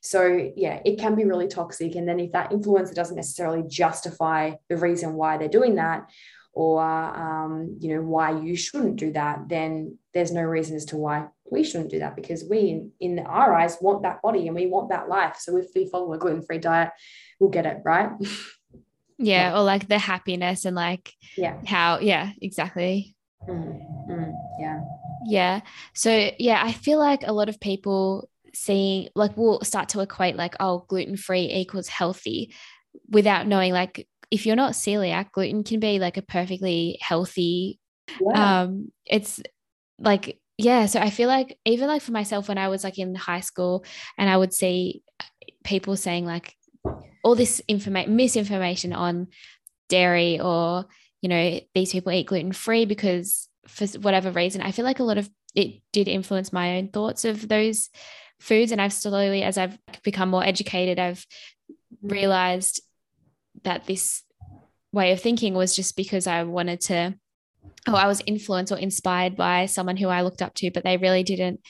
So, 0.02 0.50
yeah, 0.56 0.80
it 0.84 0.98
can 0.98 1.14
be 1.14 1.24
really 1.24 1.48
toxic. 1.48 1.94
And 1.94 2.08
then 2.08 2.18
if 2.18 2.32
that 2.32 2.50
influencer 2.50 2.94
doesn't 2.94 3.16
necessarily 3.16 3.62
justify 3.68 4.52
the 4.68 4.76
reason 4.76 5.14
why 5.14 5.36
they're 5.36 5.48
doing 5.48 5.76
that, 5.76 6.08
or 6.58 6.82
um, 6.82 7.76
you 7.80 7.94
know 7.94 8.02
why 8.02 8.36
you 8.36 8.56
shouldn't 8.56 8.96
do 8.96 9.12
that 9.12 9.48
then 9.48 9.96
there's 10.12 10.32
no 10.32 10.42
reason 10.42 10.74
as 10.74 10.84
to 10.86 10.96
why 10.96 11.24
we 11.50 11.62
shouldn't 11.62 11.90
do 11.90 12.00
that 12.00 12.16
because 12.16 12.44
we 12.50 12.82
in, 12.98 13.18
our 13.20 13.54
eyes 13.54 13.78
want 13.80 14.02
that 14.02 14.20
body 14.22 14.48
and 14.48 14.56
we 14.56 14.66
want 14.66 14.88
that 14.88 15.08
life 15.08 15.36
so 15.38 15.56
if 15.56 15.66
we 15.76 15.88
follow 15.88 16.12
a 16.12 16.18
gluten-free 16.18 16.58
diet 16.58 16.90
we'll 17.38 17.50
get 17.50 17.64
it 17.64 17.78
right 17.84 18.10
yeah, 19.18 19.56
or 19.56 19.62
like 19.62 19.88
the 19.88 19.98
happiness 19.98 20.64
and 20.64 20.76
like 20.76 21.12
yeah. 21.36 21.58
how 21.66 21.98
yeah 21.98 22.32
exactly. 22.40 23.14
Mm, 23.48 23.80
mm, 24.08 24.32
yeah. 24.60 24.80
Yeah. 25.26 25.60
So 25.94 26.30
yeah 26.38 26.60
i 26.64 26.72
feel 26.72 26.98
like 26.98 27.22
a 27.24 27.32
lot 27.32 27.48
of 27.48 27.60
people 27.60 28.28
seeing 28.54 29.08
like 29.14 29.36
will 29.36 29.62
start 29.62 29.88
to 29.90 30.00
equate 30.00 30.36
like 30.36 30.54
oh 30.60 30.84
gluten-free 30.88 31.52
equals 31.52 31.88
healthy 31.88 32.52
without 33.10 33.46
knowing 33.46 33.72
like 33.72 34.08
if 34.30 34.46
you're 34.46 34.56
not 34.56 34.72
celiac 34.72 35.30
gluten 35.32 35.64
can 35.64 35.80
be 35.80 35.98
like 35.98 36.16
a 36.16 36.22
perfectly 36.22 36.98
healthy 37.00 37.78
yeah. 38.20 38.62
um 38.62 38.90
it's 39.06 39.40
like 39.98 40.38
yeah 40.56 40.86
so 40.86 41.00
i 41.00 41.10
feel 41.10 41.28
like 41.28 41.58
even 41.64 41.88
like 41.88 42.02
for 42.02 42.12
myself 42.12 42.48
when 42.48 42.58
i 42.58 42.68
was 42.68 42.84
like 42.84 42.98
in 42.98 43.14
high 43.14 43.40
school 43.40 43.84
and 44.16 44.28
i 44.28 44.36
would 44.36 44.52
see 44.52 45.02
people 45.64 45.96
saying 45.96 46.24
like 46.24 46.54
all 47.28 47.34
this 47.34 47.60
information 47.68 48.16
misinformation 48.16 48.92
on 48.92 49.28
dairy 49.88 50.40
or 50.40 50.86
you 51.20 51.28
know 51.28 51.60
these 51.74 51.92
people 51.92 52.10
eat 52.12 52.26
gluten 52.26 52.52
free 52.52 52.86
because 52.86 53.48
for 53.66 53.86
whatever 53.98 54.30
reason. 54.30 54.62
I 54.62 54.72
feel 54.72 54.84
like 54.84 54.98
a 54.98 55.04
lot 55.04 55.18
of 55.18 55.30
it 55.54 55.82
did 55.92 56.08
influence 56.08 56.52
my 56.52 56.78
own 56.78 56.88
thoughts 56.88 57.24
of 57.24 57.48
those 57.48 57.90
foods. 58.40 58.72
And 58.72 58.80
i've 58.80 58.92
slowly 58.92 59.42
as 59.42 59.58
i've 59.58 59.78
become 60.04 60.30
more 60.30 60.44
educated 60.44 60.98
i've 60.98 61.26
realized 62.02 62.80
that 63.64 63.84
this 63.86 64.22
way 64.92 65.12
of 65.12 65.20
thinking 65.20 65.54
was 65.54 65.74
just 65.74 65.96
because 65.96 66.26
i 66.26 66.44
wanted 66.44 66.80
to 66.80 67.14
or 67.88 67.96
i 67.96 68.06
was 68.06 68.22
influenced 68.26 68.72
or 68.72 68.78
inspired 68.78 69.36
by 69.36 69.66
someone 69.66 69.96
who 69.96 70.08
i 70.08 70.22
looked 70.22 70.40
up 70.40 70.54
to 70.54 70.70
but 70.70 70.84
they 70.84 70.96
really 70.96 71.24
didn't 71.24 71.60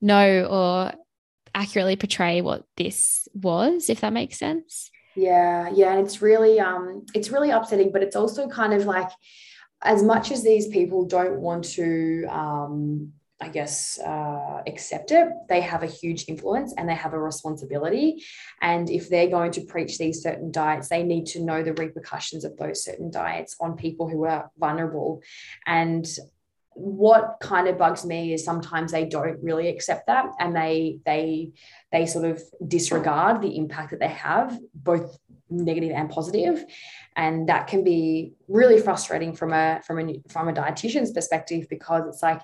know 0.00 0.44
or 0.44 0.92
accurately 1.54 1.96
portray 1.96 2.40
what 2.40 2.64
this 2.76 3.26
was 3.34 3.90
if 3.90 4.00
that 4.00 4.12
makes 4.12 4.38
sense 4.38 4.90
yeah 5.16 5.68
yeah 5.72 5.92
and 5.92 6.04
it's 6.04 6.20
really 6.20 6.60
um 6.60 7.04
it's 7.14 7.30
really 7.30 7.50
upsetting 7.50 7.92
but 7.92 8.02
it's 8.02 8.16
also 8.16 8.48
kind 8.48 8.72
of 8.72 8.84
like 8.84 9.10
as 9.82 10.02
much 10.02 10.30
as 10.30 10.42
these 10.42 10.68
people 10.68 11.04
don't 11.04 11.40
want 11.40 11.64
to 11.64 12.24
um 12.30 13.12
I 13.40 13.48
guess, 13.48 13.98
uh, 13.98 14.62
accept 14.66 15.10
it, 15.10 15.28
they 15.48 15.60
have 15.60 15.82
a 15.82 15.86
huge 15.86 16.26
influence 16.28 16.72
and 16.78 16.88
they 16.88 16.94
have 16.94 17.12
a 17.12 17.20
responsibility. 17.20 18.24
And 18.62 18.88
if 18.88 19.10
they're 19.10 19.28
going 19.28 19.50
to 19.52 19.62
preach 19.62 19.98
these 19.98 20.22
certain 20.22 20.50
diets, 20.50 20.88
they 20.88 21.02
need 21.02 21.26
to 21.26 21.44
know 21.44 21.62
the 21.62 21.74
repercussions 21.74 22.44
of 22.44 22.56
those 22.56 22.84
certain 22.84 23.10
diets 23.10 23.56
on 23.60 23.76
people 23.76 24.08
who 24.08 24.24
are 24.24 24.50
vulnerable. 24.56 25.20
And 25.66 26.06
what 26.74 27.36
kind 27.40 27.68
of 27.68 27.78
bugs 27.78 28.04
me 28.04 28.32
is 28.32 28.44
sometimes 28.44 28.92
they 28.92 29.04
don't 29.04 29.42
really 29.42 29.68
accept 29.68 30.06
that 30.08 30.26
and 30.40 30.56
they 30.56 30.98
they 31.06 31.52
they 31.92 32.04
sort 32.04 32.24
of 32.24 32.42
disregard 32.66 33.40
the 33.40 33.56
impact 33.56 33.90
that 33.90 34.00
they 34.00 34.08
have 34.08 34.58
both 34.74 35.18
negative 35.50 35.92
and 35.92 36.10
positive. 36.10 36.64
And 37.16 37.48
that 37.48 37.66
can 37.66 37.84
be 37.84 38.32
really 38.48 38.80
frustrating 38.80 39.34
from 39.34 39.52
a 39.52 39.80
from 39.86 39.98
a 40.00 40.20
from 40.28 40.48
a 40.48 40.52
dietitian's 40.52 41.12
perspective 41.12 41.66
because 41.68 42.04
it's 42.08 42.22
like 42.22 42.40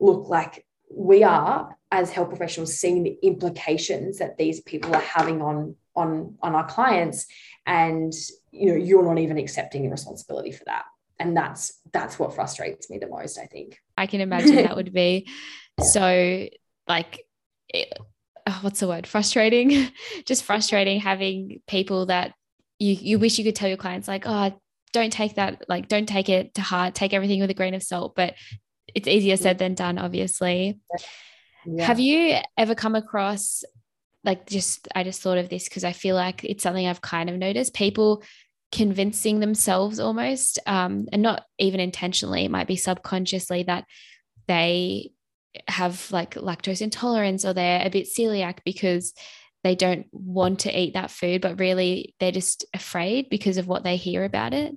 look 0.00 0.28
like 0.28 0.64
we 0.90 1.22
are 1.22 1.76
as 1.90 2.10
health 2.10 2.28
professionals 2.28 2.78
seeing 2.78 3.02
the 3.02 3.18
implications 3.22 4.18
that 4.18 4.38
these 4.38 4.60
people 4.60 4.94
are 4.94 5.00
having 5.00 5.42
on 5.42 5.76
on 5.94 6.36
on 6.42 6.54
our 6.54 6.66
clients 6.66 7.26
and 7.66 8.12
you 8.50 8.70
know 8.70 8.76
you're 8.76 9.04
not 9.04 9.18
even 9.18 9.36
accepting 9.36 9.82
the 9.82 9.90
responsibility 9.90 10.52
for 10.52 10.64
that 10.64 10.84
and 11.18 11.36
that's 11.36 11.80
that's 11.92 12.18
what 12.18 12.34
frustrates 12.34 12.90
me 12.90 12.98
the 12.98 13.08
most 13.08 13.38
i 13.38 13.46
think. 13.46 13.78
I 13.96 14.06
can 14.06 14.20
imagine 14.20 14.56
that 14.56 14.76
would 14.76 14.92
be 15.04 15.28
so 15.80 16.48
like 16.86 17.24
it, 17.68 17.92
oh, 18.46 18.58
what's 18.62 18.80
the 18.80 18.88
word? 18.88 19.06
Frustrating. 19.06 19.88
Just 20.24 20.44
frustrating 20.44 21.00
having 21.00 21.60
people 21.66 22.06
that 22.06 22.34
you 22.78 22.94
you 22.94 23.18
wish 23.18 23.38
you 23.38 23.44
could 23.44 23.56
tell 23.56 23.68
your 23.68 23.76
clients 23.76 24.08
like 24.08 24.24
oh 24.26 24.58
don't 24.92 25.12
take 25.12 25.34
that 25.34 25.64
like 25.68 25.88
don't 25.88 26.08
take 26.08 26.28
it 26.28 26.54
to 26.54 26.62
heart. 26.62 26.94
Take 26.94 27.12
everything 27.12 27.40
with 27.40 27.50
a 27.50 27.54
grain 27.54 27.74
of 27.74 27.82
salt. 27.82 28.14
But 28.14 28.34
it's 28.94 29.08
easier 29.08 29.36
said 29.36 29.58
than 29.58 29.74
done 29.74 29.98
obviously. 29.98 30.80
Yeah. 31.66 31.84
have 31.84 32.00
you 32.00 32.38
ever 32.56 32.74
come 32.74 32.94
across 32.94 33.62
like 34.24 34.46
just 34.46 34.88
i 34.94 35.02
just 35.02 35.20
thought 35.20 35.36
of 35.36 35.50
this 35.50 35.68
because 35.68 35.84
i 35.84 35.92
feel 35.92 36.14
like 36.14 36.42
it's 36.44 36.62
something 36.62 36.86
i've 36.86 37.02
kind 37.02 37.28
of 37.28 37.36
noticed. 37.36 37.74
People 37.74 38.22
convincing 38.70 39.40
themselves 39.40 39.98
almost 39.98 40.58
um, 40.66 41.06
and 41.12 41.22
not 41.22 41.44
even 41.58 41.80
intentionally 41.80 42.44
it 42.44 42.50
might 42.50 42.66
be 42.66 42.76
subconsciously 42.76 43.62
that 43.62 43.84
they 44.46 45.10
have 45.66 46.10
like 46.12 46.34
lactose 46.34 46.82
intolerance 46.82 47.44
or 47.44 47.52
they're 47.52 47.86
a 47.86 47.90
bit 47.90 48.06
celiac 48.06 48.58
because 48.64 49.14
they 49.64 49.74
don't 49.74 50.06
want 50.12 50.60
to 50.60 50.78
eat 50.78 50.94
that 50.94 51.10
food 51.10 51.40
but 51.40 51.58
really 51.58 52.14
they're 52.20 52.30
just 52.30 52.64
afraid 52.74 53.28
because 53.30 53.56
of 53.56 53.66
what 53.66 53.84
they 53.84 53.96
hear 53.96 54.24
about 54.24 54.52
it 54.52 54.74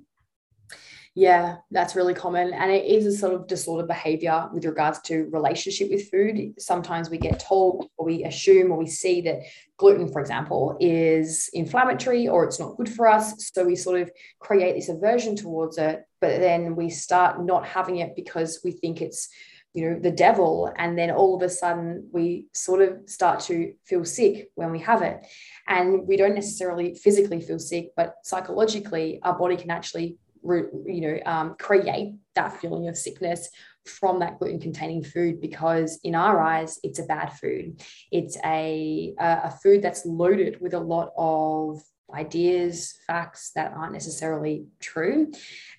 yeah, 1.14 1.56
that's 1.70 1.94
really 1.94 2.14
common. 2.14 2.54
And 2.54 2.70
it 2.70 2.86
is 2.86 3.04
a 3.04 3.12
sort 3.12 3.34
of 3.34 3.46
disordered 3.46 3.86
behavior 3.86 4.48
with 4.52 4.64
regards 4.64 4.98
to 5.02 5.28
relationship 5.30 5.90
with 5.90 6.10
food. 6.10 6.54
Sometimes 6.58 7.10
we 7.10 7.18
get 7.18 7.38
told 7.38 7.86
or 7.98 8.06
we 8.06 8.24
assume 8.24 8.72
or 8.72 8.78
we 8.78 8.86
see 8.86 9.20
that 9.22 9.40
gluten, 9.76 10.10
for 10.10 10.22
example, 10.22 10.76
is 10.80 11.50
inflammatory 11.52 12.28
or 12.28 12.44
it's 12.44 12.58
not 12.58 12.78
good 12.78 12.88
for 12.88 13.08
us. 13.08 13.50
So 13.52 13.64
we 13.64 13.76
sort 13.76 14.00
of 14.00 14.10
create 14.40 14.74
this 14.74 14.88
aversion 14.88 15.36
towards 15.36 15.76
it, 15.76 16.02
but 16.22 16.40
then 16.40 16.76
we 16.76 16.88
start 16.88 17.44
not 17.44 17.66
having 17.66 17.98
it 17.98 18.16
because 18.16 18.60
we 18.64 18.72
think 18.72 19.02
it's 19.02 19.28
you 19.74 19.88
know 19.88 19.98
the 19.98 20.10
devil 20.10 20.70
and 20.76 20.98
then 20.98 21.10
all 21.10 21.34
of 21.34 21.42
a 21.42 21.48
sudden 21.48 22.06
we 22.12 22.46
sort 22.52 22.82
of 22.82 22.98
start 23.06 23.40
to 23.40 23.72
feel 23.86 24.04
sick 24.04 24.50
when 24.54 24.70
we 24.70 24.78
have 24.78 25.00
it 25.00 25.26
and 25.66 26.06
we 26.06 26.18
don't 26.18 26.34
necessarily 26.34 26.94
physically 26.94 27.40
feel 27.40 27.58
sick 27.58 27.88
but 27.96 28.16
psychologically 28.22 29.18
our 29.22 29.38
body 29.38 29.56
can 29.56 29.70
actually 29.70 30.18
you 30.44 31.00
know 31.00 31.18
um, 31.26 31.54
create 31.58 32.14
that 32.34 32.60
feeling 32.60 32.88
of 32.88 32.96
sickness 32.96 33.48
from 33.84 34.20
that 34.20 34.38
gluten 34.38 34.60
containing 34.60 35.02
food 35.02 35.40
because 35.40 35.98
in 36.04 36.14
our 36.14 36.40
eyes 36.40 36.78
it's 36.82 36.98
a 36.98 37.04
bad 37.04 37.32
food. 37.32 37.80
It's 38.10 38.36
a 38.44 39.14
a 39.18 39.50
food 39.50 39.82
that's 39.82 40.06
loaded 40.06 40.60
with 40.60 40.74
a 40.74 40.80
lot 40.80 41.12
of 41.16 41.82
ideas 42.14 42.94
facts 43.06 43.52
that 43.54 43.72
aren't 43.72 43.94
necessarily 43.94 44.66
true 44.80 45.32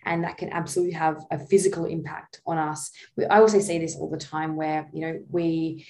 and 0.06 0.24
that 0.24 0.38
can 0.38 0.50
absolutely 0.52 0.94
have 0.94 1.24
a 1.30 1.38
physical 1.38 1.86
impact 1.86 2.42
on 2.48 2.58
us. 2.58 2.92
I 3.30 3.40
also 3.40 3.60
see 3.60 3.78
this 3.78 3.96
all 3.96 4.10
the 4.10 4.18
time 4.18 4.56
where 4.56 4.90
you 4.94 5.02
know 5.02 5.20
we 5.30 5.86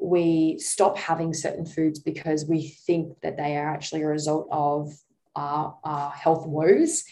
we 0.00 0.58
stop 0.58 0.96
having 0.96 1.34
certain 1.34 1.66
foods 1.66 1.98
because 1.98 2.46
we 2.46 2.68
think 2.86 3.20
that 3.22 3.36
they 3.36 3.56
are 3.56 3.68
actually 3.68 4.02
a 4.02 4.06
result 4.06 4.46
of 4.50 4.92
our, 5.34 5.76
our 5.84 6.10
health 6.10 6.46
woes 6.46 7.04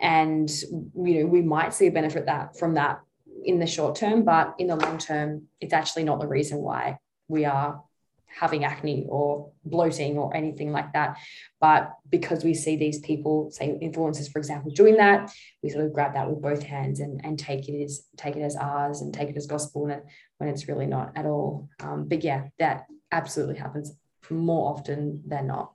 and 0.00 0.50
you 0.50 1.20
know 1.20 1.26
we 1.26 1.42
might 1.42 1.74
see 1.74 1.86
a 1.86 1.92
benefit 1.92 2.26
that 2.26 2.58
from 2.58 2.74
that 2.74 3.00
in 3.44 3.58
the 3.58 3.66
short 3.66 3.96
term 3.96 4.24
but 4.24 4.54
in 4.58 4.66
the 4.66 4.76
long 4.76 4.98
term 4.98 5.42
it's 5.60 5.72
actually 5.72 6.04
not 6.04 6.20
the 6.20 6.26
reason 6.26 6.58
why 6.58 6.98
we 7.28 7.44
are 7.44 7.82
having 8.30 8.64
acne 8.64 9.06
or 9.08 9.50
bloating 9.64 10.16
or 10.16 10.34
anything 10.34 10.72
like 10.72 10.92
that. 10.92 11.18
But 11.60 11.92
because 12.08 12.44
we 12.44 12.54
see 12.54 12.76
these 12.76 13.00
people 13.00 13.50
say 13.50 13.78
influencers 13.82 14.30
for 14.30 14.38
example 14.38 14.70
doing 14.70 14.96
that 14.96 15.30
we 15.62 15.70
sort 15.70 15.84
of 15.84 15.92
grab 15.92 16.14
that 16.14 16.28
with 16.28 16.40
both 16.40 16.62
hands 16.62 17.00
and, 17.00 17.20
and 17.24 17.38
take 17.38 17.68
it 17.68 17.82
as 17.82 18.06
take 18.16 18.36
it 18.36 18.42
as 18.42 18.56
ours 18.56 19.00
and 19.00 19.12
take 19.12 19.30
it 19.30 19.36
as 19.36 19.46
gospel 19.46 19.82
when, 19.82 19.92
it, 19.92 20.04
when 20.38 20.48
it's 20.48 20.68
really 20.68 20.86
not 20.86 21.12
at 21.16 21.26
all. 21.26 21.68
Um, 21.80 22.08
but 22.08 22.22
yeah 22.22 22.48
that 22.58 22.86
absolutely 23.12 23.56
happens 23.56 23.92
more 24.30 24.72
often 24.72 25.22
than 25.26 25.48
not 25.48 25.72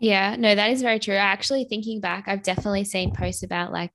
yeah, 0.00 0.36
no, 0.36 0.54
that 0.54 0.70
is 0.70 0.82
very 0.82 0.98
true. 0.98 1.14
Actually, 1.14 1.64
thinking 1.64 2.00
back, 2.00 2.24
I've 2.26 2.42
definitely 2.42 2.84
seen 2.84 3.14
posts 3.14 3.42
about 3.42 3.72
like 3.72 3.92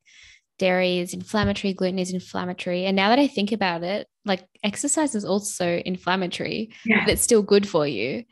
dairy 0.59 0.99
is 0.99 1.13
inflammatory, 1.13 1.73
gluten 1.73 1.99
is 1.99 2.13
inflammatory. 2.13 2.85
And 2.85 2.95
now 2.95 3.09
that 3.09 3.19
I 3.19 3.27
think 3.27 3.51
about 3.51 3.83
it, 3.83 4.07
like 4.23 4.45
exercise 4.63 5.15
is 5.15 5.25
also 5.25 5.81
inflammatory, 5.85 6.71
yeah. 6.85 7.03
but 7.05 7.13
it's 7.13 7.21
still 7.23 7.41
good 7.41 7.67
for 7.67 7.87
you. 7.87 8.23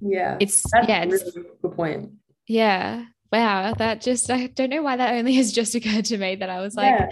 Yeah. 0.00 0.38
It's 0.40 0.62
That's 0.72 0.88
yeah, 0.88 1.02
it's 1.02 1.36
really 1.36 1.48
good 1.62 1.76
point. 1.76 2.12
Yeah. 2.46 3.04
Wow. 3.30 3.74
That 3.74 4.00
just 4.00 4.30
I 4.30 4.46
don't 4.46 4.70
know 4.70 4.82
why 4.82 4.96
that 4.96 5.14
only 5.14 5.34
has 5.36 5.52
just 5.52 5.74
occurred 5.74 6.06
to 6.06 6.18
me 6.18 6.36
that 6.36 6.48
I 6.48 6.60
was 6.60 6.74
like, 6.74 6.98
yeah, 6.98 7.08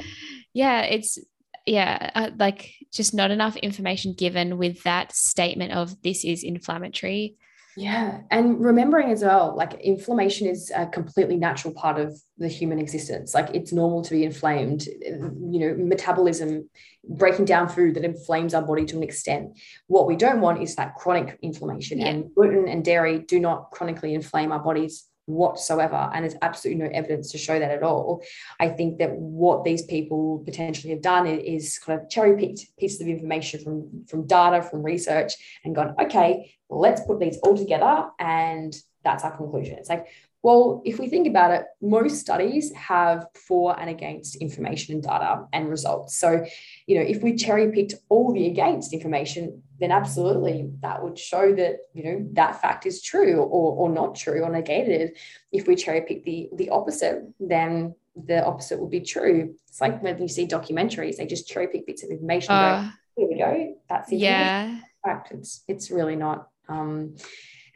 yeah 0.54 0.80
it's 0.82 1.18
yeah, 1.66 2.10
uh, 2.14 2.30
like 2.38 2.72
just 2.92 3.12
not 3.12 3.32
enough 3.32 3.56
information 3.56 4.14
given 4.16 4.56
with 4.56 4.82
that 4.84 5.12
statement 5.14 5.72
of 5.72 6.00
this 6.02 6.24
is 6.24 6.44
inflammatory. 6.44 7.36
Yeah. 7.76 8.22
And 8.30 8.64
remembering 8.64 9.10
as 9.10 9.22
well, 9.22 9.54
like 9.54 9.74
inflammation 9.74 10.46
is 10.46 10.72
a 10.74 10.86
completely 10.86 11.36
natural 11.36 11.74
part 11.74 12.00
of 12.00 12.18
the 12.38 12.48
human 12.48 12.78
existence. 12.78 13.34
Like 13.34 13.50
it's 13.54 13.72
normal 13.72 14.02
to 14.02 14.10
be 14.10 14.24
inflamed, 14.24 14.86
you 14.86 15.58
know, 15.58 15.74
metabolism, 15.76 16.70
breaking 17.08 17.44
down 17.44 17.68
food 17.68 17.94
that 17.94 18.04
inflames 18.04 18.54
our 18.54 18.62
body 18.62 18.86
to 18.86 18.96
an 18.96 19.02
extent. 19.02 19.58
What 19.88 20.06
we 20.06 20.16
don't 20.16 20.40
want 20.40 20.62
is 20.62 20.74
that 20.76 20.94
chronic 20.94 21.38
inflammation. 21.42 22.00
Yeah. 22.00 22.08
And 22.08 22.34
gluten 22.34 22.66
and 22.66 22.84
dairy 22.84 23.18
do 23.18 23.38
not 23.38 23.70
chronically 23.70 24.14
inflame 24.14 24.52
our 24.52 24.60
bodies 24.62 25.04
whatsoever. 25.26 26.10
And 26.12 26.24
there's 26.24 26.36
absolutely 26.42 26.84
no 26.84 26.90
evidence 26.92 27.32
to 27.32 27.38
show 27.38 27.58
that 27.58 27.70
at 27.70 27.82
all. 27.82 28.22
I 28.58 28.68
think 28.68 28.98
that 28.98 29.12
what 29.12 29.64
these 29.64 29.82
people 29.82 30.42
potentially 30.44 30.92
have 30.92 31.02
done 31.02 31.26
is 31.26 31.78
kind 31.78 32.00
of 32.00 32.08
cherry 32.08 32.36
picked 32.38 32.76
pieces 32.78 33.00
of 33.00 33.08
information 33.08 33.62
from, 33.62 34.04
from 34.08 34.26
data, 34.26 34.62
from 34.62 34.82
research, 34.82 35.34
and 35.64 35.74
gone, 35.74 35.94
okay, 36.00 36.54
let's 36.70 37.02
put 37.02 37.20
these 37.20 37.38
all 37.38 37.56
together. 37.56 38.06
And 38.18 38.74
that's 39.04 39.24
our 39.24 39.36
conclusion. 39.36 39.78
It's 39.78 39.88
like, 39.88 40.06
well, 40.42 40.80
if 40.84 41.00
we 41.00 41.08
think 41.08 41.26
about 41.26 41.50
it, 41.50 41.64
most 41.82 42.20
studies 42.20 42.72
have 42.74 43.26
for 43.34 43.78
and 43.80 43.90
against 43.90 44.36
information 44.36 44.94
and 44.94 45.02
data 45.02 45.44
and 45.52 45.68
results. 45.68 46.16
So, 46.18 46.46
you 46.86 46.98
know, 46.98 47.04
if 47.04 47.20
we 47.20 47.34
cherry 47.34 47.72
picked 47.72 47.94
all 48.08 48.32
the 48.32 48.46
against 48.46 48.92
information, 48.92 49.64
then 49.78 49.90
absolutely 49.90 50.70
that 50.80 51.02
would 51.02 51.18
show 51.18 51.54
that, 51.54 51.78
you 51.92 52.04
know, 52.04 52.26
that 52.32 52.60
fact 52.60 52.86
is 52.86 53.02
true 53.02 53.36
or, 53.38 53.72
or 53.76 53.90
not 53.90 54.14
true 54.14 54.42
or 54.42 54.50
negated. 54.50 55.16
If 55.52 55.66
we 55.66 55.76
cherry 55.76 56.02
pick 56.02 56.24
the, 56.24 56.48
the 56.54 56.70
opposite, 56.70 57.22
then 57.38 57.94
the 58.16 58.44
opposite 58.44 58.80
would 58.80 58.90
be 58.90 59.00
true. 59.00 59.54
It's 59.68 59.80
like 59.80 60.02
when 60.02 60.20
you 60.20 60.28
see 60.28 60.46
documentaries, 60.46 61.16
they 61.16 61.26
just 61.26 61.48
cherry 61.48 61.68
pick 61.68 61.86
bits 61.86 62.02
of 62.02 62.10
information. 62.10 62.52
Uh, 62.52 62.90
go, 63.16 63.22
Here 63.22 63.28
we 63.28 63.38
go. 63.38 63.76
That's 63.88 64.08
the 64.08 64.16
yeah. 64.16 64.78
fact. 65.04 65.32
It's 65.32 65.62
it's 65.68 65.90
really 65.90 66.16
not. 66.16 66.48
Um, 66.68 67.16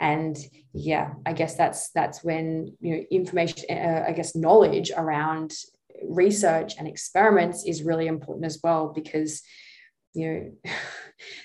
and 0.01 0.39
yeah 0.73 1.13
i 1.27 1.33
guess 1.33 1.57
that's 1.57 1.91
that's 1.91 2.25
when 2.25 2.75
you 2.81 2.97
know 2.97 3.03
information 3.11 3.67
uh, 3.71 4.05
i 4.09 4.13
guess 4.13 4.35
knowledge 4.35 4.91
around 4.97 5.53
research 6.09 6.75
and 6.79 6.89
experiments 6.89 7.65
is 7.67 7.83
really 7.83 8.07
important 8.07 8.47
as 8.47 8.59
well 8.65 8.91
because 8.95 9.43
you 10.15 10.31
know 10.31 10.71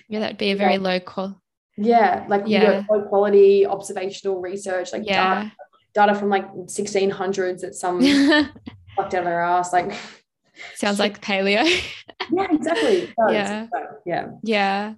yeah 0.10 0.20
that'd 0.20 0.38
be 0.38 0.52
a 0.52 0.56
very 0.56 0.78
low 0.78 1.00
qual 1.00 1.42
yeah 1.78 2.26
like 2.30 2.44
yeah. 2.46 2.84
low 2.90 3.02
quality 3.04 3.66
observational 3.66 4.42
research 4.42 4.94
like 4.94 5.04
yeah. 5.06 5.44
data, 5.44 5.52
data 5.94 6.16
from 6.16 6.30
like 6.30 6.50
1600s 6.54 7.64
at 7.64 7.76
some 7.76 8.02
fucked 8.96 9.14
out 9.14 9.20
of 9.20 9.26
their 9.26 9.42
ass 9.42 9.74
like 9.74 9.94
sounds 10.76 11.00
like 11.00 11.22
paleo. 11.22 11.64
Yeah 12.32 12.48
exactly. 12.50 13.14
Yeah 13.30 13.68
so, 13.72 13.86
yeah. 14.06 14.28
Yeah. 14.42 14.94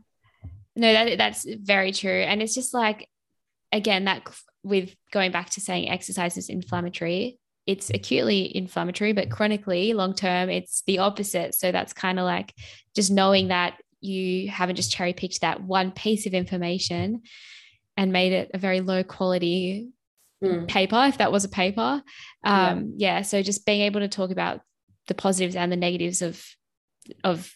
No 0.78 0.94
that 0.94 1.18
that's 1.18 1.46
very 1.46 1.92
true. 1.92 2.22
And 2.22 2.42
it's 2.42 2.56
just 2.56 2.74
like 2.74 3.10
again, 3.72 4.06
that 4.06 4.24
with 4.64 4.96
going 5.12 5.32
back 5.32 5.50
to 5.52 5.62
saying 5.62 5.90
exercise 5.90 6.38
is 6.38 6.50
inflammatory, 6.50 7.40
it's 7.68 7.90
acutely 7.90 8.56
inflammatory, 8.56 9.12
but 9.12 9.30
chronically, 9.30 9.94
long 9.94 10.16
term, 10.16 10.50
it's 10.50 10.84
the 10.88 11.00
opposite. 11.00 11.54
So 11.54 11.72
that's 11.72 11.94
kind 11.94 12.18
of 12.18 12.26
like 12.26 12.54
just 12.96 13.12
knowing 13.12 13.50
that 13.50 13.78
you 14.00 14.50
haven't 14.50 14.78
just 14.78 14.92
cherry 14.92 15.14
picked 15.14 15.42
that 15.42 15.62
one 15.62 15.92
piece 15.92 16.26
of 16.26 16.34
information 16.34 17.24
and 17.98 18.14
made 18.14 18.32
it 18.32 18.52
a 18.54 18.58
very 18.58 18.80
low 18.80 19.04
quality 19.04 19.90
mm. 20.42 20.68
paper, 20.68 21.06
if 21.08 21.18
that 21.18 21.32
was 21.32 21.44
a 21.44 21.50
paper. 21.50 22.02
Um, 22.44 22.94
yeah. 22.96 23.18
yeah. 23.18 23.22
So 23.24 23.44
just 23.44 23.66
being 23.66 23.82
able 23.82 24.00
to 24.00 24.08
talk 24.08 24.32
about 24.32 24.62
the 25.08 25.16
positives 25.16 25.56
and 25.56 25.72
the 25.72 25.78
negatives 25.78 26.22
of 26.22 26.44
of 27.24 27.54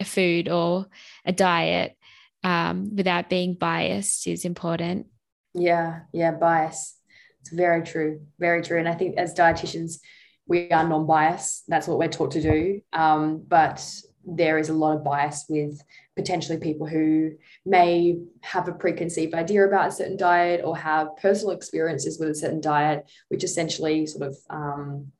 a 0.00 0.04
food 0.04 0.48
or 0.48 0.86
a 1.24 1.32
diet 1.32 1.96
um, 2.42 2.94
without 2.94 3.30
being 3.30 3.54
biased 3.54 4.26
is 4.26 4.44
important. 4.44 5.06
Yeah, 5.54 6.00
yeah, 6.12 6.32
bias. 6.32 6.96
It's 7.44 7.52
very 7.52 7.82
true, 7.82 8.22
very 8.38 8.62
true. 8.62 8.78
And 8.78 8.88
I 8.88 8.94
think 8.94 9.18
as 9.18 9.34
dietitians, 9.34 9.98
we 10.46 10.70
are 10.70 10.88
non-biased. 10.88 11.64
That's 11.68 11.86
what 11.86 11.98
we're 11.98 12.08
taught 12.08 12.30
to 12.30 12.40
do. 12.40 12.80
Um, 12.94 13.44
but 13.46 13.86
there 14.24 14.56
is 14.56 14.70
a 14.70 14.72
lot 14.72 14.96
of 14.96 15.04
bias 15.04 15.44
with 15.50 15.82
potentially 16.16 16.56
people 16.56 16.86
who 16.86 17.32
may 17.66 18.16
have 18.40 18.66
a 18.66 18.72
preconceived 18.72 19.34
idea 19.34 19.66
about 19.66 19.88
a 19.88 19.92
certain 19.92 20.16
diet 20.16 20.62
or 20.64 20.74
have 20.74 21.14
personal 21.20 21.54
experiences 21.54 22.18
with 22.18 22.30
a 22.30 22.34
certain 22.34 22.62
diet, 22.62 23.04
which 23.28 23.44
essentially 23.44 24.06
sort 24.06 24.28
of, 24.28 24.38
um, 24.48 25.12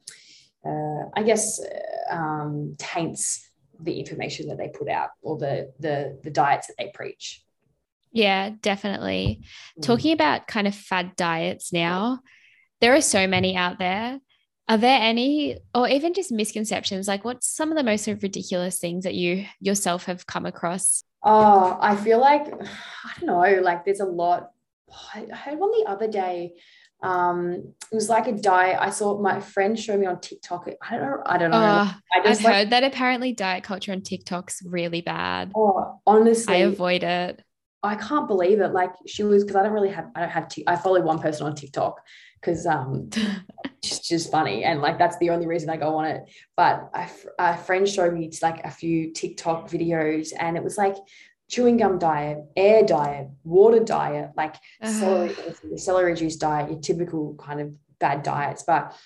uh, 0.66 1.10
I 1.12 1.22
guess, 1.24 1.60
uh, 1.60 2.14
um, 2.14 2.74
taints 2.78 3.50
the 3.80 4.00
information 4.00 4.48
that 4.48 4.56
they 4.56 4.68
put 4.68 4.88
out 4.88 5.10
or 5.20 5.36
the 5.36 5.74
the 5.78 6.18
the 6.24 6.30
diets 6.30 6.68
that 6.68 6.76
they 6.78 6.90
preach. 6.94 7.43
Yeah, 8.14 8.50
definitely. 8.62 9.42
Mm. 9.78 9.82
Talking 9.82 10.12
about 10.12 10.46
kind 10.46 10.66
of 10.66 10.74
fad 10.74 11.16
diets 11.16 11.72
now, 11.72 12.20
there 12.80 12.94
are 12.94 13.00
so 13.00 13.26
many 13.26 13.56
out 13.56 13.78
there. 13.78 14.20
Are 14.68 14.78
there 14.78 14.98
any, 15.02 15.58
or 15.74 15.88
even 15.88 16.14
just 16.14 16.32
misconceptions? 16.32 17.06
Like, 17.06 17.24
what's 17.24 17.46
some 17.46 17.70
of 17.70 17.76
the 17.76 17.82
most 17.82 18.06
ridiculous 18.06 18.78
things 18.78 19.04
that 19.04 19.14
you 19.14 19.44
yourself 19.60 20.04
have 20.04 20.26
come 20.26 20.46
across? 20.46 21.04
Oh, 21.22 21.76
I 21.80 21.96
feel 21.96 22.18
like, 22.18 22.46
I 22.52 23.20
don't 23.20 23.26
know, 23.26 23.60
like 23.62 23.84
there's 23.84 24.00
a 24.00 24.06
lot. 24.06 24.50
I 25.14 25.26
heard 25.34 25.58
one 25.58 25.72
the 25.72 25.84
other 25.86 26.08
day. 26.08 26.54
Um, 27.02 27.74
it 27.90 27.94
was 27.94 28.08
like 28.08 28.28
a 28.28 28.32
diet. 28.32 28.78
I 28.80 28.90
saw 28.90 29.20
my 29.20 29.40
friend 29.40 29.78
show 29.78 29.98
me 29.98 30.06
on 30.06 30.20
TikTok. 30.20 30.68
I 30.80 30.96
don't 30.96 31.02
know. 31.02 31.22
I 31.26 31.36
don't 31.36 31.50
know. 31.50 31.58
Oh, 31.58 31.94
I 32.14 32.28
have 32.28 32.42
like, 32.42 32.54
heard 32.54 32.70
that 32.70 32.84
apparently 32.84 33.32
diet 33.32 33.64
culture 33.64 33.92
on 33.92 34.00
TikTok's 34.00 34.62
really 34.64 35.02
bad. 35.02 35.52
Oh, 35.54 36.00
honestly, 36.06 36.54
I 36.54 36.58
avoid 36.58 37.02
it. 37.02 37.43
I 37.84 37.96
can't 37.96 38.26
believe 38.26 38.60
it. 38.60 38.72
Like 38.72 38.92
she 39.06 39.22
was, 39.22 39.44
because 39.44 39.56
I 39.56 39.62
don't 39.62 39.72
really 39.72 39.90
have, 39.90 40.10
I 40.14 40.20
don't 40.20 40.30
have, 40.30 40.48
t- 40.48 40.64
I 40.66 40.76
follow 40.76 41.00
one 41.00 41.18
person 41.18 41.46
on 41.46 41.54
TikTok 41.54 42.00
because 42.40 42.66
um, 42.66 43.10
it's 43.82 44.06
just 44.06 44.30
funny. 44.30 44.64
And 44.64 44.80
like, 44.80 44.98
that's 44.98 45.18
the 45.18 45.30
only 45.30 45.46
reason 45.46 45.70
I 45.70 45.76
go 45.76 45.96
on 45.96 46.06
it. 46.06 46.22
But 46.56 46.90
a, 46.94 47.08
a 47.38 47.56
friend 47.56 47.88
showed 47.88 48.14
me 48.14 48.30
like 48.42 48.64
a 48.64 48.70
few 48.70 49.12
TikTok 49.12 49.68
videos 49.68 50.32
and 50.38 50.56
it 50.56 50.64
was 50.64 50.78
like 50.78 50.96
chewing 51.48 51.76
gum 51.76 51.98
diet, 51.98 52.38
air 52.56 52.84
diet, 52.84 53.28
water 53.44 53.80
diet, 53.80 54.30
like 54.36 54.54
uh-huh. 54.80 54.90
celery, 54.90 55.36
celery 55.76 56.14
juice 56.14 56.36
diet, 56.36 56.70
your 56.70 56.80
typical 56.80 57.34
kind 57.34 57.60
of 57.60 57.74
bad 57.98 58.22
diets. 58.22 58.64
But 58.66 58.96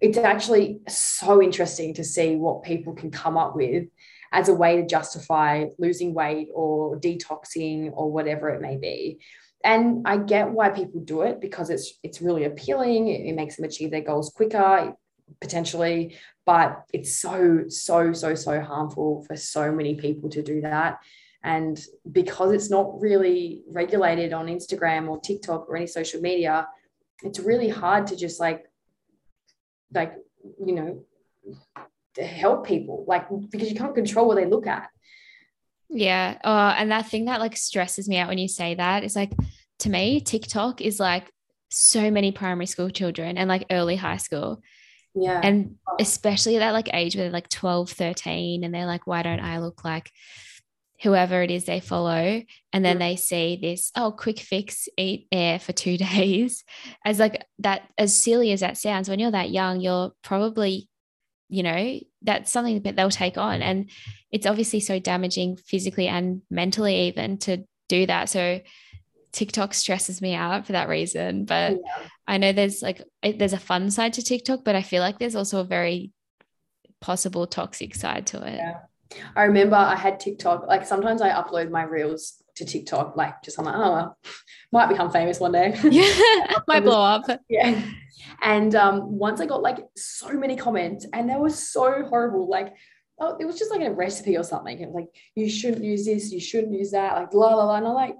it's 0.00 0.18
actually 0.18 0.80
so 0.88 1.42
interesting 1.42 1.94
to 1.94 2.04
see 2.04 2.36
what 2.36 2.62
people 2.62 2.94
can 2.94 3.10
come 3.10 3.36
up 3.36 3.54
with 3.54 3.86
as 4.32 4.48
a 4.48 4.54
way 4.54 4.76
to 4.76 4.86
justify 4.86 5.66
losing 5.78 6.14
weight 6.14 6.48
or 6.54 6.98
detoxing 6.98 7.90
or 7.94 8.10
whatever 8.10 8.48
it 8.50 8.60
may 8.60 8.76
be. 8.76 9.20
And 9.62 10.06
i 10.06 10.16
get 10.16 10.50
why 10.50 10.70
people 10.70 11.00
do 11.00 11.22
it 11.22 11.40
because 11.40 11.68
it's 11.68 11.98
it's 12.02 12.22
really 12.22 12.44
appealing. 12.44 13.08
It, 13.08 13.26
it 13.26 13.34
makes 13.34 13.56
them 13.56 13.64
achieve 13.64 13.90
their 13.90 14.00
goals 14.00 14.30
quicker 14.30 14.94
potentially. 15.40 16.16
But 16.46 16.84
it's 16.92 17.18
so 17.18 17.64
so 17.68 18.12
so 18.12 18.34
so 18.34 18.60
harmful 18.60 19.24
for 19.26 19.36
so 19.36 19.70
many 19.72 19.94
people 19.94 20.30
to 20.30 20.42
do 20.42 20.62
that. 20.62 21.00
And 21.42 21.80
because 22.10 22.52
it's 22.52 22.70
not 22.70 23.00
really 23.00 23.62
regulated 23.66 24.34
on 24.34 24.46
instagram 24.46 25.08
or 25.08 25.18
tiktok 25.20 25.70
or 25.70 25.76
any 25.76 25.86
social 25.86 26.20
media 26.20 26.66
it's 27.22 27.38
really 27.38 27.68
hard 27.68 28.06
to 28.08 28.16
just 28.16 28.40
like 28.40 28.64
like 29.92 30.14
you 30.64 30.74
know 30.74 31.04
help 32.18 32.66
people 32.66 33.04
like 33.06 33.26
because 33.50 33.70
you 33.70 33.76
can't 33.76 33.94
control 33.94 34.26
what 34.26 34.36
they 34.36 34.46
look 34.46 34.66
at. 34.66 34.88
Yeah. 35.88 36.38
Uh, 36.44 36.74
and 36.76 36.90
that 36.90 37.06
thing 37.06 37.24
that 37.26 37.40
like 37.40 37.56
stresses 37.56 38.08
me 38.08 38.18
out 38.18 38.28
when 38.28 38.38
you 38.38 38.48
say 38.48 38.74
that 38.74 39.04
is 39.04 39.16
like 39.16 39.32
to 39.80 39.90
me 39.90 40.20
tiktok 40.20 40.80
is 40.80 41.00
like 41.00 41.30
so 41.70 42.10
many 42.10 42.32
primary 42.32 42.66
school 42.66 42.90
children 42.90 43.38
and 43.38 43.48
like 43.48 43.66
early 43.70 43.96
high 43.96 44.18
school. 44.18 44.62
Yeah. 45.14 45.40
And 45.42 45.76
especially 45.98 46.56
at 46.56 46.60
that 46.60 46.72
like 46.72 46.94
age 46.94 47.16
where 47.16 47.24
they're 47.24 47.32
like 47.32 47.48
12 47.48 47.90
13 47.90 48.64
and 48.64 48.74
they're 48.74 48.86
like 48.86 49.06
why 49.06 49.22
don't 49.22 49.40
i 49.40 49.58
look 49.58 49.84
like 49.84 50.10
whoever 51.02 51.42
it 51.42 51.50
is 51.50 51.64
they 51.64 51.80
follow? 51.80 52.42
And 52.72 52.84
then 52.84 52.98
they 52.98 53.16
see 53.16 53.58
this 53.60 53.90
oh 53.96 54.12
quick 54.12 54.38
fix 54.38 54.88
eat 54.96 55.26
air 55.32 55.58
for 55.58 55.72
two 55.72 55.96
days. 55.96 56.64
As 57.04 57.18
like 57.18 57.44
that 57.60 57.82
as 57.98 58.22
silly 58.22 58.52
as 58.52 58.60
that 58.60 58.76
sounds 58.76 59.08
when 59.08 59.18
you're 59.18 59.30
that 59.30 59.50
young 59.50 59.80
you're 59.80 60.12
probably 60.22 60.88
you 61.50 61.62
know 61.62 61.98
that's 62.22 62.50
something 62.50 62.80
that 62.82 62.96
they'll 62.96 63.10
take 63.10 63.36
on 63.36 63.60
and 63.60 63.90
it's 64.30 64.46
obviously 64.46 64.80
so 64.80 64.98
damaging 64.98 65.56
physically 65.56 66.06
and 66.06 66.42
mentally 66.48 67.08
even 67.08 67.36
to 67.36 67.64
do 67.88 68.06
that 68.06 68.28
so 68.28 68.60
TikTok 69.32 69.74
stresses 69.74 70.22
me 70.22 70.34
out 70.34 70.66
for 70.66 70.72
that 70.72 70.88
reason 70.88 71.44
but 71.44 71.72
yeah. 71.72 72.06
I 72.26 72.38
know 72.38 72.52
there's 72.52 72.82
like 72.82 73.02
there's 73.22 73.52
a 73.52 73.58
fun 73.58 73.90
side 73.90 74.14
to 74.14 74.22
TikTok 74.22 74.64
but 74.64 74.76
I 74.76 74.82
feel 74.82 75.02
like 75.02 75.18
there's 75.18 75.36
also 75.36 75.60
a 75.60 75.64
very 75.64 76.12
possible 77.00 77.46
toxic 77.46 77.94
side 77.94 78.26
to 78.28 78.46
it 78.46 78.56
yeah. 78.56 78.78
I 79.34 79.42
remember 79.42 79.76
I 79.76 79.96
had 79.96 80.20
TikTok 80.20 80.68
like 80.68 80.86
sometimes 80.86 81.20
I 81.20 81.30
upload 81.30 81.70
my 81.70 81.82
reels 81.82 82.39
to 82.60 82.64
TikTok 82.64 83.16
like 83.16 83.42
just 83.42 83.58
I'm 83.58 83.64
like 83.66 83.74
oh 83.76 83.92
well, 83.92 84.18
might 84.72 84.88
become 84.88 85.10
famous 85.10 85.40
one 85.40 85.52
day 85.52 85.78
yeah 85.90 86.58
might 86.68 86.84
blow 86.84 87.02
up 87.02 87.24
yeah 87.48 87.82
and 88.42 88.74
um, 88.74 89.18
once 89.18 89.40
I 89.40 89.46
got 89.46 89.62
like 89.62 89.78
so 89.96 90.32
many 90.32 90.56
comments, 90.56 91.06
and 91.12 91.28
they 91.28 91.36
were 91.36 91.50
so 91.50 92.04
horrible. 92.04 92.48
Like, 92.48 92.74
oh, 93.18 93.36
it 93.38 93.44
was 93.44 93.58
just 93.58 93.70
like 93.70 93.82
a 93.82 93.92
recipe 93.92 94.36
or 94.36 94.44
something. 94.44 94.78
It 94.78 94.86
was 94.86 94.94
like, 94.94 95.08
you 95.34 95.48
shouldn't 95.48 95.84
use 95.84 96.06
this, 96.06 96.32
you 96.32 96.40
shouldn't 96.40 96.72
use 96.72 96.92
that, 96.92 97.14
like, 97.16 97.34
la 97.34 97.54
la 97.54 97.64
la. 97.64 97.76
And 97.76 97.86
I'm 97.86 97.94
like, 97.94 98.16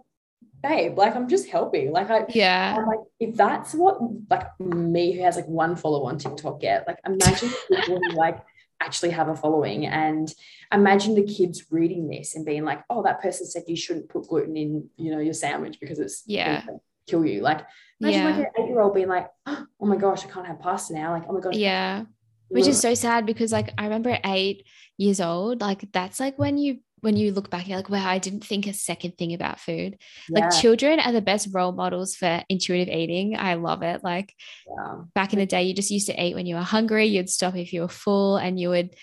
babe, 0.62 0.98
like 0.98 1.16
I'm 1.16 1.28
just 1.28 1.48
helping. 1.48 1.92
Like 1.92 2.10
I 2.10 2.26
yeah, 2.30 2.76
I'm 2.78 2.86
like 2.86 3.00
if 3.18 3.34
that's 3.34 3.74
what 3.74 3.98
like 4.28 4.46
me 4.60 5.12
who 5.12 5.22
has 5.22 5.36
like 5.36 5.48
one 5.48 5.76
follower 5.76 6.10
on 6.10 6.18
TikTok 6.18 6.60
get, 6.60 6.86
like 6.86 6.98
imagine 7.06 7.50
people 7.70 8.00
who 8.00 8.16
like 8.16 8.42
actually 8.80 9.10
have 9.10 9.28
a 9.28 9.36
following 9.36 9.86
and 9.86 10.32
imagine 10.72 11.14
the 11.14 11.22
kids 11.22 11.64
reading 11.70 12.08
this 12.08 12.34
and 12.34 12.46
being 12.46 12.64
like, 12.64 12.82
oh, 12.88 13.02
that 13.02 13.20
person 13.20 13.46
said 13.46 13.64
you 13.66 13.76
shouldn't 13.76 14.08
put 14.08 14.26
gluten 14.28 14.56
in, 14.56 14.88
you 14.96 15.10
know, 15.10 15.18
your 15.18 15.34
sandwich 15.34 15.78
because 15.80 15.98
it's 15.98 16.22
yeah 16.26 16.64
kill 17.06 17.24
you. 17.24 17.42
Like 17.42 17.66
imagine 18.00 18.20
yeah. 18.20 18.30
like 18.30 18.38
an 18.38 18.46
eight-year-old 18.58 18.94
being 18.94 19.08
like, 19.08 19.28
oh 19.46 19.66
my 19.80 19.96
gosh, 19.96 20.24
I 20.24 20.28
can't 20.28 20.46
have 20.46 20.60
pasta 20.60 20.94
now. 20.94 21.12
Like, 21.12 21.24
oh 21.28 21.32
my 21.32 21.40
god. 21.40 21.54
Yeah. 21.54 22.04
Which 22.48 22.66
is 22.66 22.80
so 22.80 22.94
sad 22.94 23.26
because 23.26 23.52
like 23.52 23.72
I 23.78 23.84
remember 23.84 24.10
at 24.10 24.22
eight 24.24 24.66
years 24.96 25.20
old, 25.20 25.60
like 25.60 25.84
that's 25.92 26.18
like 26.18 26.36
when 26.36 26.58
you 26.58 26.78
when 27.00 27.16
you 27.16 27.32
look 27.32 27.50
back, 27.50 27.66
you're 27.68 27.78
like, 27.78 27.88
wow, 27.88 28.08
I 28.08 28.18
didn't 28.18 28.44
think 28.44 28.66
a 28.66 28.72
second 28.72 29.16
thing 29.18 29.32
about 29.32 29.60
food. 29.60 29.98
Yeah. 30.28 30.40
Like 30.40 30.60
children 30.60 31.00
are 31.00 31.12
the 31.12 31.22
best 31.22 31.48
role 31.52 31.72
models 31.72 32.14
for 32.14 32.42
intuitive 32.48 32.92
eating. 32.92 33.36
I 33.38 33.54
love 33.54 33.82
it. 33.82 34.02
Like 34.04 34.34
yeah. 34.68 35.02
back 35.14 35.32
in 35.32 35.38
the 35.38 35.46
day, 35.46 35.64
you 35.64 35.74
just 35.74 35.90
used 35.90 36.06
to 36.06 36.22
eat 36.22 36.34
when 36.34 36.46
you 36.46 36.56
were 36.56 36.62
hungry. 36.62 37.06
You'd 37.06 37.30
stop 37.30 37.56
if 37.56 37.72
you 37.72 37.82
were 37.82 37.88
full 37.88 38.36
and 38.36 38.58
you 38.58 38.70
would 38.70 38.94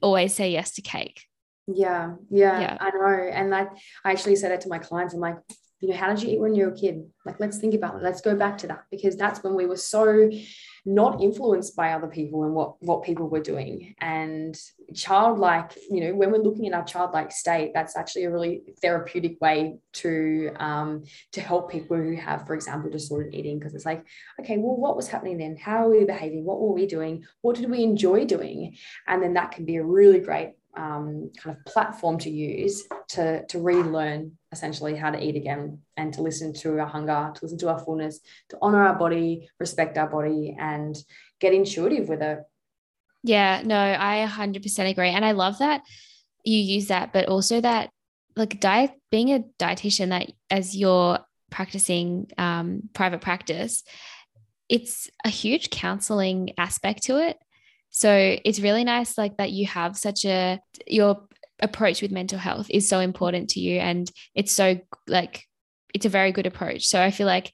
always 0.00 0.34
say 0.34 0.50
yes 0.50 0.72
to 0.72 0.82
cake. 0.82 1.26
Yeah, 1.66 2.14
yeah, 2.30 2.60
yeah. 2.60 2.78
I 2.80 2.90
know. 2.90 3.30
And 3.32 3.50
like 3.50 3.68
I 4.04 4.12
actually 4.12 4.36
said 4.36 4.50
that 4.50 4.62
to 4.62 4.68
my 4.68 4.78
clients. 4.78 5.14
I'm 5.14 5.20
like, 5.20 5.36
you 5.80 5.88
know, 5.88 5.96
how 5.96 6.08
did 6.08 6.22
you 6.22 6.30
eat 6.30 6.40
when 6.40 6.54
you 6.54 6.66
were 6.66 6.72
a 6.72 6.76
kid? 6.76 7.04
Like, 7.26 7.40
let's 7.40 7.58
think 7.58 7.74
about 7.74 7.96
it. 7.96 8.02
Let's 8.02 8.20
go 8.20 8.36
back 8.36 8.58
to 8.58 8.68
that 8.68 8.84
because 8.90 9.16
that's 9.16 9.42
when 9.42 9.54
we 9.54 9.66
were 9.66 9.76
so 9.76 10.30
not 10.84 11.20
influenced 11.20 11.76
by 11.76 11.92
other 11.92 12.08
people 12.08 12.44
and 12.44 12.54
what 12.54 12.74
what 12.82 13.04
people 13.04 13.28
were 13.28 13.40
doing. 13.40 13.94
And 14.00 14.58
childlike 14.94 15.78
you 15.90 16.00
know 16.04 16.14
when 16.14 16.30
we're 16.30 16.38
looking 16.42 16.66
at 16.66 16.74
our 16.74 16.84
childlike 16.84 17.32
state 17.32 17.70
that's 17.72 17.96
actually 17.96 18.24
a 18.24 18.30
really 18.30 18.62
therapeutic 18.82 19.40
way 19.40 19.78
to 19.92 20.50
um, 20.56 21.04
to 21.32 21.40
help 21.40 21.70
people 21.70 21.96
who 21.96 22.16
have 22.16 22.46
for 22.46 22.54
example 22.54 22.90
disordered 22.90 23.34
eating 23.34 23.58
because 23.58 23.74
it's 23.74 23.86
like 23.86 24.04
okay 24.40 24.58
well 24.58 24.76
what 24.76 24.96
was 24.96 25.08
happening 25.08 25.38
then? 25.38 25.56
How 25.56 25.86
are 25.86 25.90
we 25.90 26.04
behaving? 26.04 26.44
What 26.44 26.60
were 26.60 26.72
we 26.72 26.86
doing? 26.86 27.24
What 27.42 27.56
did 27.56 27.70
we 27.70 27.82
enjoy 27.82 28.24
doing? 28.24 28.76
And 29.06 29.22
then 29.22 29.34
that 29.34 29.52
can 29.52 29.64
be 29.64 29.76
a 29.76 29.84
really 29.84 30.20
great 30.20 30.54
um, 30.76 31.30
kind 31.36 31.56
of 31.56 31.64
platform 31.72 32.18
to 32.18 32.30
use 32.30 32.84
to, 33.10 33.44
to 33.46 33.58
relearn 33.58 34.32
essentially 34.52 34.96
how 34.96 35.10
to 35.10 35.22
eat 35.22 35.36
again 35.36 35.78
and 35.96 36.12
to 36.14 36.22
listen 36.22 36.52
to 36.52 36.78
our 36.80 36.86
hunger, 36.86 37.32
to 37.34 37.44
listen 37.44 37.58
to 37.58 37.68
our 37.68 37.78
fullness, 37.78 38.20
to 38.50 38.58
honor 38.62 38.84
our 38.86 38.98
body, 38.98 39.48
respect 39.58 39.98
our 39.98 40.08
body, 40.08 40.56
and 40.58 40.96
get 41.40 41.54
intuitive 41.54 42.08
with 42.08 42.22
it. 42.22 42.40
Yeah, 43.22 43.62
no, 43.64 43.78
I 43.78 44.26
100% 44.28 44.90
agree. 44.90 45.10
And 45.10 45.24
I 45.24 45.32
love 45.32 45.58
that 45.58 45.82
you 46.44 46.58
use 46.58 46.88
that, 46.88 47.12
but 47.12 47.28
also 47.28 47.60
that 47.60 47.90
like 48.34 48.60
diet, 48.60 48.92
being 49.10 49.30
a 49.30 49.44
dietitian, 49.58 50.08
that 50.08 50.32
as 50.50 50.74
you're 50.74 51.18
practicing 51.50 52.30
um, 52.38 52.88
private 52.94 53.20
practice, 53.20 53.84
it's 54.68 55.10
a 55.24 55.28
huge 55.28 55.70
counseling 55.70 56.52
aspect 56.56 57.04
to 57.04 57.18
it 57.18 57.36
so 57.92 58.36
it's 58.44 58.58
really 58.58 58.82
nice 58.82 59.16
like 59.16 59.36
that 59.36 59.52
you 59.52 59.66
have 59.66 59.96
such 59.96 60.24
a 60.24 60.58
your 60.86 61.28
approach 61.60 62.02
with 62.02 62.10
mental 62.10 62.38
health 62.38 62.66
is 62.70 62.88
so 62.88 62.98
important 62.98 63.50
to 63.50 63.60
you 63.60 63.78
and 63.78 64.10
it's 64.34 64.50
so 64.50 64.80
like 65.06 65.46
it's 65.94 66.06
a 66.06 66.10
very 66.10 66.32
good 66.32 66.46
approach. 66.46 66.86
So 66.86 67.00
I 67.00 67.10
feel 67.10 67.26
like 67.26 67.52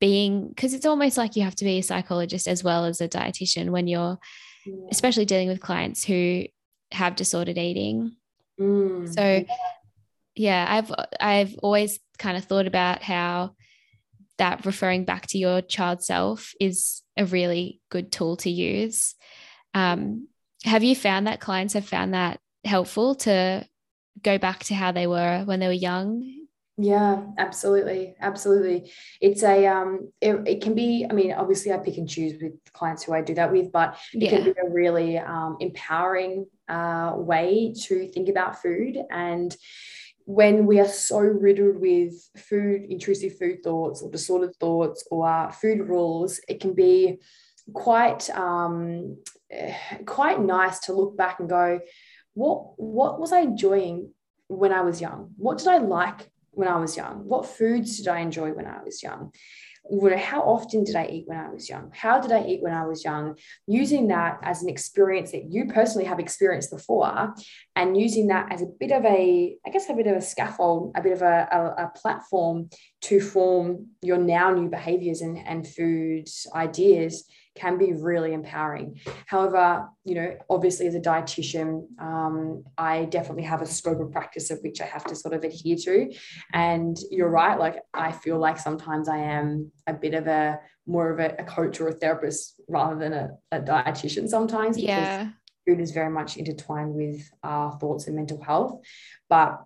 being 0.00 0.48
because 0.48 0.72
it's 0.72 0.86
almost 0.86 1.18
like 1.18 1.36
you 1.36 1.42
have 1.42 1.56
to 1.56 1.64
be 1.64 1.78
a 1.78 1.82
psychologist 1.82 2.48
as 2.48 2.64
well 2.64 2.86
as 2.86 3.00
a 3.00 3.08
dietitian 3.08 3.70
when 3.70 3.86
you're 3.86 4.18
yeah. 4.64 4.86
especially 4.90 5.26
dealing 5.26 5.48
with 5.48 5.60
clients 5.60 6.04
who 6.04 6.44
have 6.92 7.16
disordered 7.16 7.58
eating. 7.58 8.16
Mm. 8.58 9.12
So 9.12 9.44
yeah, 10.34 10.66
I've 10.68 10.92
I've 11.20 11.58
always 11.62 11.98
kind 12.18 12.36
of 12.36 12.44
thought 12.44 12.66
about 12.66 13.02
how 13.02 13.54
that 14.38 14.64
referring 14.64 15.04
back 15.04 15.26
to 15.26 15.38
your 15.38 15.60
child 15.60 16.02
self 16.02 16.52
is 16.58 17.02
a 17.16 17.26
really 17.26 17.80
good 17.90 18.10
tool 18.10 18.36
to 18.38 18.50
use. 18.50 19.14
Um, 19.74 20.28
have 20.64 20.84
you 20.84 20.94
found 20.94 21.26
that 21.26 21.40
clients 21.40 21.74
have 21.74 21.86
found 21.86 22.14
that 22.14 22.40
helpful 22.64 23.14
to 23.14 23.66
go 24.22 24.38
back 24.38 24.64
to 24.64 24.74
how 24.74 24.92
they 24.92 25.06
were 25.06 25.42
when 25.44 25.60
they 25.60 25.66
were 25.66 25.72
young? 25.72 26.40
Yeah, 26.76 27.24
absolutely. 27.36 28.14
Absolutely. 28.20 28.90
It's 29.20 29.42
a, 29.42 29.66
um, 29.66 30.12
it, 30.20 30.36
it 30.46 30.62
can 30.62 30.74
be, 30.74 31.06
I 31.08 31.12
mean, 31.12 31.32
obviously 31.32 31.72
I 31.72 31.78
pick 31.78 31.98
and 31.98 32.08
choose 32.08 32.40
with 32.40 32.52
clients 32.72 33.02
who 33.02 33.12
I 33.12 33.20
do 33.20 33.34
that 33.34 33.52
with, 33.52 33.70
but 33.70 33.98
it 34.14 34.22
yeah. 34.22 34.30
can 34.30 34.44
be 34.44 34.50
a 34.50 34.70
really 34.70 35.18
um, 35.18 35.58
empowering 35.60 36.46
uh, 36.68 37.12
way 37.16 37.74
to 37.84 38.08
think 38.08 38.30
about 38.30 38.62
food. 38.62 38.96
And 39.10 39.54
when 40.24 40.64
we 40.64 40.80
are 40.80 40.88
so 40.88 41.18
riddled 41.18 41.76
with 41.76 42.14
food, 42.36 42.86
intrusive 42.88 43.36
food 43.36 43.62
thoughts 43.62 44.00
or 44.00 44.10
disordered 44.10 44.56
thoughts 44.56 45.06
or 45.10 45.50
food 45.52 45.80
rules, 45.80 46.40
it 46.48 46.60
can 46.60 46.74
be 46.74 47.20
quite 47.74 48.30
um, 48.30 49.18
quite 50.06 50.40
nice 50.40 50.80
to 50.80 50.92
look 50.92 51.16
back 51.16 51.40
and 51.40 51.48
go, 51.48 51.80
what 52.34 52.74
what 52.76 53.20
was 53.20 53.32
I 53.32 53.40
enjoying 53.40 54.12
when 54.48 54.72
I 54.72 54.82
was 54.82 55.00
young? 55.00 55.32
What 55.36 55.58
did 55.58 55.68
I 55.68 55.78
like 55.78 56.30
when 56.50 56.68
I 56.68 56.78
was 56.78 56.96
young? 56.96 57.26
What 57.26 57.46
foods 57.46 57.98
did 57.98 58.08
I 58.08 58.20
enjoy 58.20 58.52
when 58.52 58.66
I 58.66 58.82
was 58.82 59.02
young? 59.02 59.32
How 60.16 60.42
often 60.42 60.84
did 60.84 60.94
I 60.94 61.06
eat 61.06 61.24
when 61.26 61.38
I 61.38 61.48
was 61.48 61.68
young? 61.68 61.90
How 61.92 62.20
did 62.20 62.30
I 62.30 62.44
eat 62.44 62.62
when 62.62 62.72
I 62.72 62.84
was 62.84 63.04
young? 63.04 63.36
Using 63.66 64.08
that 64.08 64.38
as 64.42 64.62
an 64.62 64.68
experience 64.68 65.32
that 65.32 65.50
you 65.50 65.66
personally 65.66 66.06
have 66.06 66.20
experienced 66.20 66.70
before, 66.70 67.34
and 67.74 67.96
using 67.96 68.28
that 68.28 68.52
as 68.52 68.62
a 68.62 68.66
bit 68.66 68.92
of 68.92 69.04
a, 69.04 69.56
I 69.66 69.70
guess, 69.70 69.88
a 69.88 69.94
bit 69.94 70.06
of 70.06 70.16
a 70.16 70.20
scaffold, 70.20 70.92
a 70.96 71.02
bit 71.02 71.12
of 71.12 71.22
a, 71.22 71.48
a, 71.50 71.84
a 71.84 71.92
platform 71.96 72.68
to 73.02 73.20
form 73.20 73.88
your 74.02 74.18
now 74.18 74.52
new 74.52 74.68
behaviors 74.68 75.22
and, 75.22 75.38
and 75.38 75.66
food 75.66 76.28
ideas 76.54 77.24
can 77.54 77.78
be 77.78 77.92
really 77.92 78.32
empowering. 78.32 79.00
However, 79.26 79.88
you 80.04 80.14
know, 80.14 80.36
obviously 80.48 80.86
as 80.86 80.94
a 80.94 81.00
dietitian, 81.00 81.82
um, 82.00 82.64
I 82.78 83.06
definitely 83.06 83.42
have 83.44 83.62
a 83.62 83.66
scope 83.66 84.00
of 84.00 84.12
practice 84.12 84.50
of 84.50 84.60
which 84.62 84.80
I 84.80 84.86
have 84.86 85.04
to 85.04 85.16
sort 85.16 85.34
of 85.34 85.42
adhere 85.42 85.76
to. 85.84 86.12
And 86.52 86.96
you're 87.10 87.28
right, 87.28 87.58
like 87.58 87.76
I 87.92 88.12
feel 88.12 88.38
like 88.38 88.58
sometimes 88.58 89.08
I 89.08 89.18
am 89.18 89.72
a 89.86 89.94
bit 89.94 90.14
of 90.14 90.26
a 90.26 90.60
more 90.86 91.10
of 91.10 91.18
a, 91.18 91.34
a 91.38 91.44
coach 91.44 91.80
or 91.80 91.88
a 91.88 91.92
therapist 91.92 92.60
rather 92.68 92.98
than 92.98 93.12
a, 93.12 93.30
a 93.52 93.60
dietitian 93.60 94.28
sometimes. 94.28 94.78
Yeah. 94.78 95.30
Food 95.66 95.80
is 95.80 95.90
very 95.90 96.10
much 96.10 96.36
intertwined 96.36 96.94
with 96.94 97.20
our 97.42 97.78
thoughts 97.78 98.06
and 98.06 98.16
mental 98.16 98.42
health. 98.42 98.80
But 99.28 99.60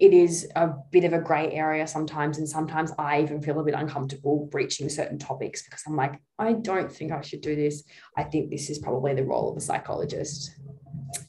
it 0.00 0.12
is 0.12 0.48
a 0.56 0.70
bit 0.90 1.04
of 1.04 1.12
a 1.12 1.20
gray 1.20 1.52
area 1.52 1.86
sometimes. 1.86 2.38
And 2.38 2.48
sometimes 2.48 2.90
I 2.98 3.22
even 3.22 3.40
feel 3.40 3.60
a 3.60 3.64
bit 3.64 3.74
uncomfortable 3.74 4.48
breaching 4.50 4.88
certain 4.88 5.18
topics 5.18 5.62
because 5.62 5.82
I'm 5.86 5.96
like, 5.96 6.20
I 6.38 6.54
don't 6.54 6.90
think 6.90 7.12
I 7.12 7.20
should 7.20 7.42
do 7.42 7.54
this. 7.54 7.84
I 8.16 8.24
think 8.24 8.50
this 8.50 8.70
is 8.70 8.78
probably 8.78 9.14
the 9.14 9.24
role 9.24 9.50
of 9.50 9.56
a 9.56 9.60
psychologist. 9.60 10.50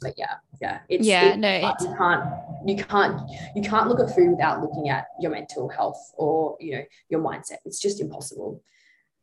But 0.01 0.15
yeah, 0.17 0.35
yeah. 0.61 0.79
It's, 0.89 1.05
yeah, 1.05 1.25
it's, 1.25 1.37
no, 1.37 1.49
it's, 1.49 1.83
you 1.83 1.95
can't, 1.95 2.23
you 2.65 2.75
can't, 2.83 3.31
you 3.55 3.61
can't 3.61 3.87
look 3.87 3.99
at 3.99 4.15
food 4.15 4.31
without 4.31 4.61
looking 4.61 4.89
at 4.89 5.05
your 5.19 5.31
mental 5.31 5.69
health 5.69 6.01
or, 6.17 6.57
you 6.59 6.77
know, 6.77 6.83
your 7.09 7.21
mindset. 7.21 7.57
It's 7.65 7.79
just 7.79 8.01
impossible. 8.01 8.63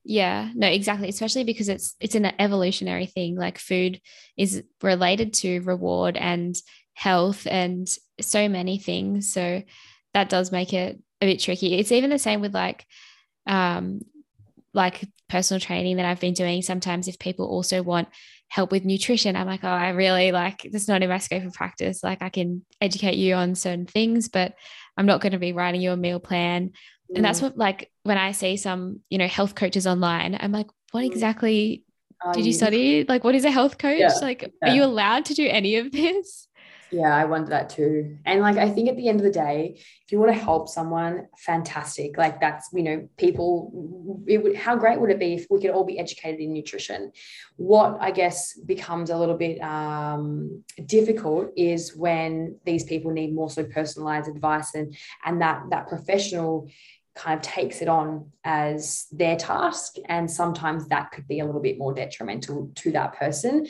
Yeah, 0.04 0.50
no, 0.54 0.66
exactly. 0.66 1.08
Especially 1.08 1.44
because 1.44 1.68
it's 1.68 1.94
it's 2.00 2.16
an 2.16 2.32
evolutionary 2.40 3.06
thing. 3.06 3.36
Like 3.36 3.58
food 3.58 4.00
is 4.36 4.64
related 4.82 5.32
to 5.34 5.60
reward 5.60 6.16
and 6.16 6.56
health 6.94 7.46
and 7.50 7.88
so 8.20 8.48
many 8.48 8.78
things. 8.78 9.32
So 9.32 9.62
that 10.14 10.28
does 10.28 10.52
make 10.52 10.72
it 10.72 11.00
a 11.20 11.26
bit 11.26 11.40
tricky. 11.40 11.74
It's 11.78 11.92
even 11.92 12.10
the 12.10 12.18
same 12.18 12.40
with 12.40 12.54
like 12.54 12.86
um 13.46 14.00
like 14.74 15.06
personal 15.28 15.60
training 15.60 15.96
that 15.96 16.06
I've 16.06 16.20
been 16.20 16.34
doing. 16.34 16.62
Sometimes 16.62 17.08
if 17.08 17.18
people 17.18 17.46
also 17.46 17.82
want 17.82 18.08
help 18.48 18.70
with 18.70 18.84
nutrition, 18.84 19.36
I'm 19.36 19.46
like, 19.46 19.64
oh, 19.64 19.68
I 19.68 19.90
really 19.90 20.32
like 20.32 20.64
it's 20.64 20.88
not 20.88 21.02
in 21.02 21.08
my 21.08 21.18
scope 21.18 21.44
of 21.44 21.54
practice. 21.54 22.02
Like 22.02 22.22
I 22.22 22.28
can 22.28 22.64
educate 22.80 23.16
you 23.16 23.34
on 23.34 23.54
certain 23.54 23.86
things, 23.86 24.28
but 24.28 24.54
I'm 24.96 25.06
not 25.06 25.20
going 25.20 25.32
to 25.32 25.38
be 25.38 25.52
writing 25.52 25.80
you 25.80 25.92
a 25.92 25.96
meal 25.96 26.20
plan. 26.20 26.68
Mm. 26.68 27.16
And 27.16 27.24
that's 27.24 27.40
mm. 27.40 27.44
what 27.44 27.58
like 27.58 27.90
when 28.02 28.18
I 28.18 28.32
see 28.32 28.56
some, 28.56 29.00
you 29.08 29.18
know, 29.18 29.28
health 29.28 29.54
coaches 29.54 29.86
online, 29.86 30.36
I'm 30.38 30.52
like, 30.52 30.68
what 30.92 31.02
mm. 31.02 31.10
exactly 31.10 31.84
did 32.34 32.46
you 32.46 32.52
study? 32.52 33.04
Like, 33.04 33.24
what 33.24 33.34
is 33.34 33.44
a 33.44 33.50
health 33.50 33.78
coach? 33.78 33.98
Yeah, 33.98 34.12
like, 34.20 34.42
yeah. 34.62 34.70
are 34.70 34.74
you 34.74 34.84
allowed 34.84 35.24
to 35.26 35.34
do 35.34 35.46
any 35.48 35.76
of 35.76 35.90
this? 35.92 36.46
Yeah, 36.92 37.16
I 37.16 37.24
wonder 37.24 37.48
that 37.48 37.70
too. 37.70 38.18
And 38.26 38.42
like, 38.42 38.58
I 38.58 38.68
think 38.68 38.90
at 38.90 38.96
the 38.98 39.08
end 39.08 39.18
of 39.18 39.24
the 39.24 39.32
day, 39.32 39.76
if 39.76 40.12
you 40.12 40.18
want 40.18 40.30
to 40.30 40.38
help 40.38 40.68
someone, 40.68 41.26
fantastic. 41.38 42.18
Like, 42.18 42.38
that's, 42.38 42.68
you 42.74 42.82
know, 42.82 43.08
people, 43.16 44.20
it 44.26 44.42
would, 44.42 44.54
how 44.54 44.76
great 44.76 45.00
would 45.00 45.08
it 45.08 45.18
be 45.18 45.32
if 45.34 45.46
we 45.48 45.58
could 45.58 45.70
all 45.70 45.84
be 45.84 45.98
educated 45.98 46.40
in 46.40 46.52
nutrition? 46.52 47.10
What 47.56 47.96
I 47.98 48.10
guess 48.10 48.58
becomes 48.58 49.08
a 49.08 49.16
little 49.16 49.38
bit 49.38 49.58
um, 49.62 50.62
difficult 50.84 51.52
is 51.56 51.96
when 51.96 52.58
these 52.66 52.84
people 52.84 53.10
need 53.10 53.34
more 53.34 53.48
so 53.48 53.64
personalized 53.64 54.28
advice 54.28 54.74
and, 54.74 54.94
and 55.24 55.40
that, 55.40 55.62
that 55.70 55.88
professional 55.88 56.68
kind 57.14 57.38
of 57.38 57.42
takes 57.42 57.80
it 57.80 57.88
on 57.88 58.30
as 58.44 59.06
their 59.12 59.36
task. 59.36 59.96
And 60.06 60.30
sometimes 60.30 60.88
that 60.88 61.10
could 61.10 61.26
be 61.26 61.40
a 61.40 61.46
little 61.46 61.60
bit 61.60 61.78
more 61.78 61.94
detrimental 61.94 62.70
to 62.76 62.92
that 62.92 63.14
person 63.14 63.66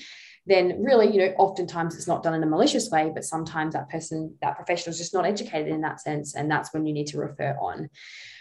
then 0.47 0.82
really, 0.82 1.12
you 1.12 1.18
know, 1.18 1.34
oftentimes 1.38 1.95
it's 1.95 2.09
not 2.09 2.22
done 2.22 2.34
in 2.34 2.43
a 2.43 2.47
malicious 2.47 2.90
way, 2.90 3.11
but 3.14 3.24
sometimes 3.24 3.74
that 3.74 3.88
person, 3.88 4.36
that 4.43 4.57
professional 4.57 4.93
is 4.93 4.99
just 4.99 5.14
not 5.14 5.24
educated 5.24 5.68
in 5.68 5.82
that 5.82 6.01
sense. 6.01 6.34
And 6.34 6.51
that's 6.51 6.72
when 6.74 6.84
you 6.84 6.93
need 6.93 7.07
to 7.09 7.18
refer 7.18 7.57
on. 7.61 7.88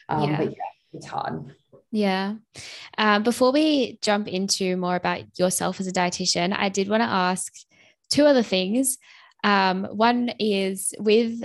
Um, 0.10 0.30
yeah. 0.30 0.38
But 0.38 0.49
yeah, 0.52 0.72
it's 0.93 1.06
hard. 1.06 1.54
Yeah. 1.91 2.36
Uh, 2.97 3.20
before 3.20 3.52
we 3.52 3.99
jump 4.02 4.28
into 4.28 4.78
more 4.78 4.95
about 4.95 5.22
yourself 5.38 5.80
as 5.80 5.88
a 5.88 5.91
dietitian, 5.91 6.56
I 6.58 6.70
did 6.70 6.89
want 6.89 7.02
to 7.02 7.10
ask 7.10 7.54
two 8.10 8.26
other 8.26 8.43
things. 8.43 8.97
Um, 9.43 9.86
one 9.86 10.30
is 10.39 10.93
with 10.99 11.43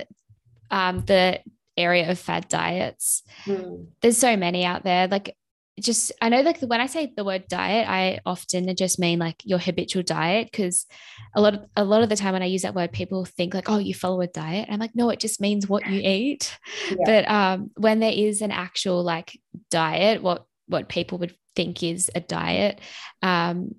um, 0.71 1.05
the 1.07 1.41
area 1.77 2.11
of 2.11 2.19
fad 2.19 2.49
diets. 2.49 3.23
Mm. 3.45 3.89
There's 4.01 4.19
so 4.19 4.37
many 4.37 4.65
out 4.65 4.85
there. 4.85 5.09
Like 5.09 5.37
just 5.81 6.13
I 6.23 6.31
know 6.31 6.41
like 6.41 6.61
when 6.61 6.81
I 6.81 6.87
say 6.87 7.13
the 7.15 7.25
word 7.25 7.49
diet, 7.49 7.89
I 7.89 8.21
often 8.25 8.75
just 8.77 8.99
mean 8.99 9.19
like 9.19 9.43
your 9.45 9.59
habitual 9.59 10.03
diet 10.03 10.49
because 10.51 10.87
a 11.35 11.41
lot 11.41 11.55
of 11.55 11.65
a 11.77 11.85
lot 11.85 12.03
of 12.03 12.09
the 12.09 12.17
time 12.17 12.33
when 12.33 12.43
I 12.43 12.47
use 12.47 12.63
that 12.63 12.75
word, 12.75 12.93
people 12.93 13.25
think 13.25 13.53
like, 13.53 13.69
oh, 13.69 13.79
you 13.79 13.95
follow 13.95 14.21
a 14.23 14.27
diet. 14.27 14.69
I'm 14.71 14.81
like, 14.81 14.95
no, 14.95 15.11
it 15.11 15.21
just 15.21 15.41
means 15.41 15.69
what 15.69 15.87
you 15.87 16.01
eat. 16.03 16.59
Yeah. 16.89 16.97
But 17.05 17.31
um, 17.31 17.71
when 17.77 18.01
there 18.01 18.13
is 18.13 18.43
an 18.43 18.53
actual 18.53 19.03
like 19.03 19.39
diet, 19.71 20.23
what 20.23 20.47
what 20.67 20.89
people 20.89 21.19
would 21.19 21.35
think 21.55 21.83
is 21.83 22.11
a 22.15 22.21
diet, 22.21 22.81
um, 23.23 23.75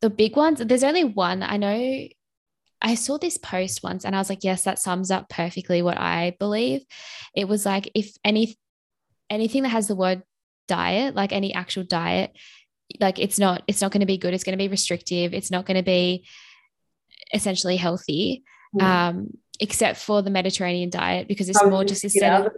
the 0.00 0.10
big 0.10 0.36
ones, 0.36 0.60
there's 0.60 0.84
only 0.84 1.04
one. 1.04 1.42
I 1.42 1.56
know 1.56 2.08
I 2.80 2.94
saw 2.94 3.18
this 3.18 3.38
post 3.38 3.82
once 3.82 4.04
and 4.04 4.14
I 4.14 4.18
was 4.18 4.28
like, 4.28 4.44
yes, 4.44 4.64
that 4.64 4.78
sums 4.78 5.10
up 5.10 5.28
perfectly 5.28 5.82
what 5.82 5.98
I 5.98 6.36
believe. 6.38 6.84
It 7.34 7.48
was 7.48 7.66
like 7.66 7.90
if 7.94 8.16
any 8.24 8.56
anything 9.30 9.62
that 9.62 9.70
has 9.70 9.88
the 9.88 9.96
word 9.96 10.22
diet, 10.68 11.14
like 11.14 11.32
any 11.32 11.52
actual 11.52 11.82
diet, 11.82 12.36
like 13.00 13.18
it's 13.18 13.38
not 13.38 13.62
it's 13.66 13.80
not 13.80 13.90
going 13.90 14.00
to 14.00 14.06
be 14.06 14.18
good. 14.18 14.34
It's 14.34 14.44
going 14.44 14.56
to 14.56 14.62
be 14.62 14.68
restrictive. 14.68 15.34
It's 15.34 15.50
not 15.50 15.66
going 15.66 15.76
to 15.76 15.82
be 15.82 16.26
essentially 17.34 17.76
healthy. 17.76 18.44
Mm. 18.74 18.82
Um, 18.82 19.38
except 19.60 19.98
for 19.98 20.22
the 20.22 20.30
Mediterranean 20.30 20.90
diet 20.90 21.28
because 21.28 21.48
it's 21.48 21.64
more 21.64 21.84
just 21.84 22.04
a 22.04 22.10
set 22.10 22.46
of, 22.46 22.52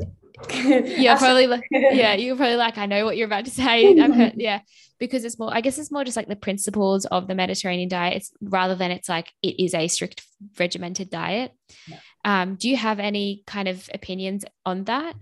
yeah, 0.55 1.19
probably 1.19 1.47
like, 1.47 1.63
yeah, 1.71 2.15
you're 2.15 2.37
probably 2.37 2.57
like, 2.57 2.79
I 2.79 2.87
know 2.87 3.05
what 3.05 3.17
you're 3.17 3.27
about 3.27 3.47
to 3.47 3.51
say. 3.51 3.97
Heard, 3.99 4.35
yeah, 4.37 4.61
because 4.99 5.25
it's 5.25 5.39
more, 5.39 5.53
I 5.53 5.61
guess 5.61 5.79
it's 5.79 5.91
more 5.91 6.05
just 6.05 6.17
like 6.17 6.29
the 6.29 6.37
principles 6.37 7.07
of 7.07 7.27
the 7.27 7.35
Mediterranean 7.35 7.89
diet. 7.89 8.17
It's 8.17 8.33
rather 8.41 8.75
than 8.75 8.91
it's 8.91 9.09
like 9.09 9.33
it 9.43 9.63
is 9.63 9.75
a 9.75 9.89
strict 9.89 10.23
regimented 10.59 11.11
diet. 11.11 11.53
Yeah. 11.87 11.99
Um, 12.25 12.57
do 12.57 12.69
you 12.69 12.77
have 12.77 13.01
any 13.01 13.43
kind 13.47 13.69
of 13.69 13.89
opinions 13.95 14.45
on 14.67 14.85
that? 14.85 15.15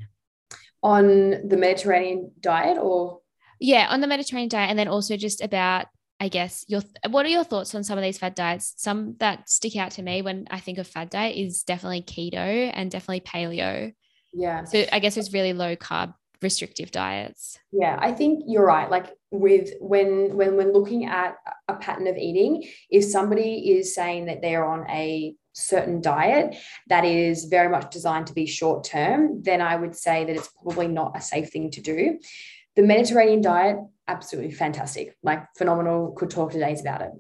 On 0.83 1.49
the 1.49 1.57
Mediterranean 1.57 2.33
diet 2.41 2.79
or? 2.79 3.21
Yeah, 3.61 3.89
on 3.91 4.01
the 4.01 4.07
Mediterranean 4.07 4.49
diet, 4.49 4.71
and 4.71 4.79
then 4.79 4.89
also 4.89 5.17
just 5.17 5.43
about 5.43 5.87
I 6.21 6.29
guess 6.29 6.65
your 6.67 6.83
what 7.09 7.25
are 7.27 7.31
your 7.31 7.45
thoughts 7.45 7.75
on 7.75 7.85
some 7.85 7.97
of 7.97 8.03
these 8.03 8.19
fad 8.19 8.35
diets? 8.35 8.75
Some 8.77 9.17
that 9.19 9.49
stick 9.49 9.77
out 9.77 9.93
to 9.93 10.03
me 10.03 10.23
when 10.23 10.47
I 10.51 10.59
think 10.59 10.79
of 10.79 10.87
fad 10.87 11.11
diet 11.11 11.37
is 11.37 11.63
definitely 11.63 12.03
keto 12.03 12.71
and 12.75 12.91
definitely 12.91 13.21
paleo. 13.21 13.93
Yeah. 14.33 14.65
So 14.65 14.85
I 14.93 14.99
guess 14.99 15.17
it's 15.17 15.33
really 15.33 15.53
low 15.53 15.77
carb 15.77 16.15
restrictive 16.41 16.91
diets. 16.91 17.59
Yeah, 17.73 17.99
I 18.01 18.13
think 18.13 18.45
you're 18.47 18.65
right. 18.67 18.91
Like 18.91 19.13
with 19.31 19.71
when 19.81 20.37
when 20.37 20.57
when 20.57 20.73
looking 20.73 21.07
at 21.07 21.37
a 21.67 21.75
pattern 21.75 22.07
of 22.07 22.17
eating, 22.17 22.65
if 22.91 23.05
somebody 23.05 23.73
is 23.73 23.95
saying 23.95 24.27
that 24.27 24.41
they're 24.43 24.65
on 24.65 24.89
a 24.89 25.35
certain 25.53 26.01
diet 26.01 26.57
that 26.87 27.05
is 27.05 27.47
very 27.47 27.69
much 27.69 27.91
designed 27.91 28.29
to 28.29 28.33
be 28.33 28.47
short 28.47 28.85
term, 28.85 29.43
then 29.43 29.61
I 29.61 29.75
would 29.77 29.97
say 29.97 30.25
that 30.25 30.37
it's 30.37 30.51
probably 30.63 30.89
not 30.89 31.17
a 31.17 31.21
safe 31.21 31.51
thing 31.51 31.71
to 31.73 31.81
do. 31.81 32.19
The 32.77 32.83
Mediterranean 32.83 33.43
diet, 33.43 33.79
absolutely 34.07 34.53
fantastic, 34.53 35.17
like 35.23 35.45
phenomenal. 35.57 36.13
Could 36.13 36.31
talk 36.31 36.53
to 36.53 36.59
days 36.59 36.81
about 36.81 37.03
it. 37.03 37.11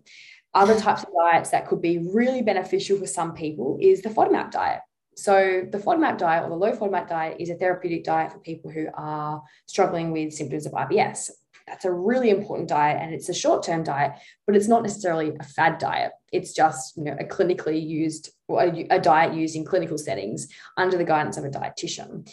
Other 0.54 0.78
types 0.78 1.02
of 1.02 1.10
diets 1.12 1.50
that 1.50 1.66
could 1.66 1.82
be 1.82 1.98
really 1.98 2.42
beneficial 2.42 2.96
for 2.98 3.06
some 3.06 3.34
people 3.34 3.78
is 3.80 4.02
the 4.02 4.08
FODMAP 4.08 4.50
diet. 4.50 4.80
So 5.18 5.66
the 5.68 5.78
FODMAP 5.78 6.16
diet 6.16 6.44
or 6.44 6.48
the 6.48 6.54
low 6.54 6.70
FODMAP 6.70 7.08
diet 7.08 7.38
is 7.40 7.50
a 7.50 7.56
therapeutic 7.56 8.04
diet 8.04 8.30
for 8.30 8.38
people 8.38 8.70
who 8.70 8.86
are 8.94 9.42
struggling 9.66 10.12
with 10.12 10.32
symptoms 10.32 10.64
of 10.64 10.70
IBS. 10.74 11.30
That's 11.66 11.84
a 11.84 11.90
really 11.90 12.30
important 12.30 12.68
diet 12.68 12.98
and 13.02 13.12
it's 13.12 13.28
a 13.28 13.34
short-term 13.34 13.82
diet, 13.82 14.12
but 14.46 14.54
it's 14.54 14.68
not 14.68 14.84
necessarily 14.84 15.32
a 15.40 15.42
fad 15.42 15.78
diet. 15.78 16.12
It's 16.30 16.52
just 16.52 16.96
you 16.96 17.02
know 17.02 17.16
a 17.18 17.24
clinically 17.24 17.84
used 17.84 18.30
a, 18.48 18.86
a 18.90 19.00
diet 19.00 19.34
used 19.34 19.56
in 19.56 19.64
clinical 19.64 19.98
settings 19.98 20.46
under 20.76 20.96
the 20.96 21.04
guidance 21.04 21.36
of 21.36 21.44
a 21.44 21.50
dietitian. 21.50 22.30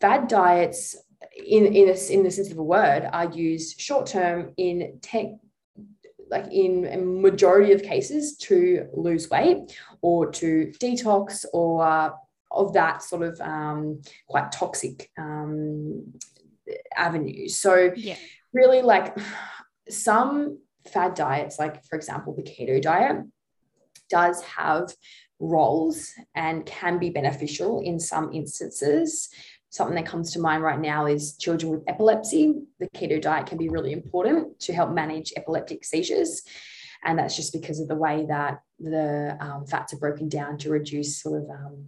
Fad 0.00 0.26
diets 0.26 0.96
in 1.36 1.66
in, 1.66 1.90
a, 1.90 2.12
in 2.12 2.22
the 2.22 2.30
sense 2.30 2.50
of 2.50 2.56
a 2.56 2.62
word 2.62 3.06
are 3.12 3.30
used 3.32 3.78
short 3.78 4.06
term 4.06 4.54
in 4.56 4.98
tech 5.02 5.26
like 6.34 6.52
in 6.52 6.84
a 6.86 6.98
majority 6.98 7.72
of 7.72 7.82
cases 7.82 8.36
to 8.36 8.88
lose 8.92 9.30
weight 9.30 9.78
or 10.02 10.30
to 10.32 10.72
detox 10.80 11.44
or 11.52 11.86
uh, 11.86 12.10
of 12.50 12.72
that 12.72 13.02
sort 13.02 13.22
of 13.22 13.40
um, 13.40 14.02
quite 14.26 14.50
toxic 14.50 15.10
um, 15.16 16.12
avenue. 16.96 17.48
So 17.48 17.92
yeah. 17.94 18.16
really 18.52 18.82
like 18.82 19.16
some 19.88 20.58
fad 20.92 21.14
diets, 21.14 21.58
like 21.58 21.84
for 21.84 21.96
example, 21.96 22.34
the 22.34 22.42
keto 22.42 22.82
diet 22.82 23.18
does 24.10 24.42
have 24.42 24.92
roles 25.38 26.10
and 26.34 26.66
can 26.66 26.98
be 26.98 27.10
beneficial 27.10 27.80
in 27.80 28.00
some 28.00 28.32
instances 28.32 29.28
something 29.74 29.96
that 29.96 30.06
comes 30.06 30.32
to 30.32 30.38
mind 30.38 30.62
right 30.62 30.78
now 30.78 31.06
is 31.06 31.36
children 31.36 31.72
with 31.72 31.82
epilepsy. 31.88 32.54
The 32.78 32.88
keto 32.90 33.20
diet 33.20 33.46
can 33.46 33.58
be 33.58 33.68
really 33.68 33.90
important 33.90 34.60
to 34.60 34.72
help 34.72 34.92
manage 34.92 35.32
epileptic 35.36 35.84
seizures. 35.84 36.42
And 37.04 37.18
that's 37.18 37.34
just 37.34 37.52
because 37.52 37.80
of 37.80 37.88
the 37.88 37.96
way 37.96 38.24
that 38.28 38.60
the 38.78 39.36
um, 39.40 39.66
fats 39.66 39.92
are 39.92 39.98
broken 39.98 40.28
down 40.28 40.58
to 40.58 40.70
reduce 40.70 41.20
sort 41.20 41.42
of 41.42 41.50
um, 41.50 41.86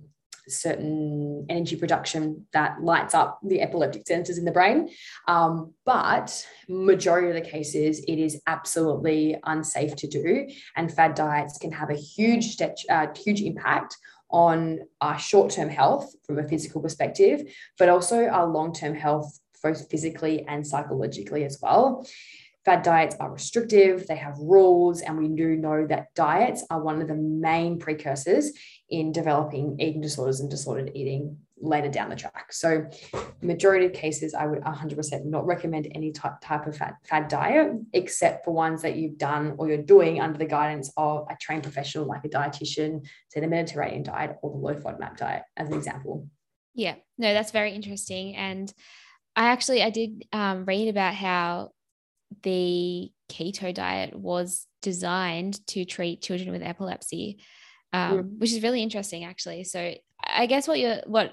certain 0.49 1.47
energy 1.49 1.77
production 1.77 2.45
that 2.53 2.83
lights 2.83 3.15
up 3.15 3.39
the 3.45 3.63
epileptic 3.63 4.05
centers 4.05 4.37
in 4.37 4.45
the 4.45 4.51
brain. 4.51 4.89
Um, 5.29 5.73
but 5.85 6.45
majority 6.69 7.29
of 7.29 7.35
the 7.35 7.49
cases, 7.49 8.01
it 8.09 8.19
is 8.19 8.43
absolutely 8.49 9.37
unsafe 9.45 9.95
to 9.95 10.09
do. 10.09 10.49
And 10.75 10.93
fad 10.93 11.15
diets 11.15 11.57
can 11.59 11.71
have 11.71 11.91
a 11.91 11.97
huge, 11.97 12.61
uh, 12.91 13.07
huge 13.15 13.43
impact 13.43 13.97
on 14.31 14.81
our 15.01 15.19
short 15.19 15.51
term 15.51 15.69
health 15.69 16.15
from 16.25 16.39
a 16.39 16.49
physical 16.49 16.81
perspective, 16.81 17.43
but 17.79 17.89
also 17.89 18.27
our 18.27 18.47
long 18.47 18.73
term 18.73 18.95
health, 18.95 19.39
both 19.63 19.91
physically 19.91 20.45
and 20.47 20.67
psychologically 20.67 21.45
as 21.45 21.59
well. 21.63 22.07
Fad 22.65 22.83
diets 22.83 23.15
are 23.21 23.31
restrictive, 23.31 24.09
they 24.09 24.17
have 24.17 24.37
rules, 24.39 25.01
and 25.01 25.17
we 25.17 25.29
do 25.29 25.55
know 25.57 25.87
that 25.87 26.13
diets 26.17 26.65
are 26.69 26.83
one 26.83 27.01
of 27.01 27.07
the 27.07 27.15
main 27.15 27.79
precursors 27.79 28.51
in 28.91 29.13
developing 29.13 29.77
eating 29.79 30.01
disorders 30.01 30.41
and 30.41 30.51
disordered 30.51 30.91
eating 30.95 31.39
later 31.59 31.89
down 31.89 32.11
the 32.11 32.17
track. 32.17 32.53
So, 32.53 32.87
majority 33.41 33.87
of 33.87 33.93
cases, 33.93 34.35
I 34.35 34.47
would 34.47 34.61
100% 34.61 35.25
not 35.25 35.47
recommend 35.47 35.89
any 35.95 36.13
type, 36.13 36.35
type 36.43 36.67
of 36.67 36.77
fad, 36.77 36.95
fad 37.05 37.29
diet, 37.29 37.73
except 37.93 38.45
for 38.45 38.53
ones 38.53 38.83
that 38.83 38.97
you've 38.97 39.19
done 39.19 39.55
or 39.59 39.69
you're 39.69 39.79
doing 39.79 40.21
under 40.21 40.39
the 40.39 40.47
guidance 40.47 40.93
of 40.97 41.27
a 41.31 41.37
trained 41.41 41.63
professional 41.63 42.05
like 42.05 42.25
a 42.25 42.29
dietitian, 42.29 43.07
say 43.29 43.41
the 43.41 43.49
Mediterranean 43.49 44.03
diet 44.03 44.37
or 44.43 44.51
the 44.51 44.57
low 44.57 44.75
FODMAP 44.75 45.17
diet, 45.17 45.43
as 45.57 45.69
an 45.69 45.75
example. 45.75 46.29
Yeah, 46.75 46.97
no, 47.17 47.33
that's 47.33 47.53
very 47.53 47.73
interesting. 47.73 48.37
And 48.37 48.73
I 49.35 49.49
actually 49.49 49.83
I 49.83 49.91
did 49.91 50.25
um, 50.33 50.65
read 50.65 50.89
about 50.89 51.15
how 51.15 51.71
the 52.43 53.11
keto 53.31 53.73
diet 53.73 54.15
was 54.15 54.67
designed 54.83 55.67
to 55.69 55.85
treat 55.85 56.23
children 56.23 56.53
with 56.53 56.63
epilepsy, 56.63 57.39
um, 57.93 58.19
mm. 58.19 58.39
which 58.39 58.53
is 58.53 58.63
really 58.63 58.83
interesting, 58.83 59.25
actually. 59.25 59.65
So 59.65 59.95
I 60.23 60.47
guess 60.47 60.69
what 60.69 60.79
you're 60.79 61.01
what 61.07 61.33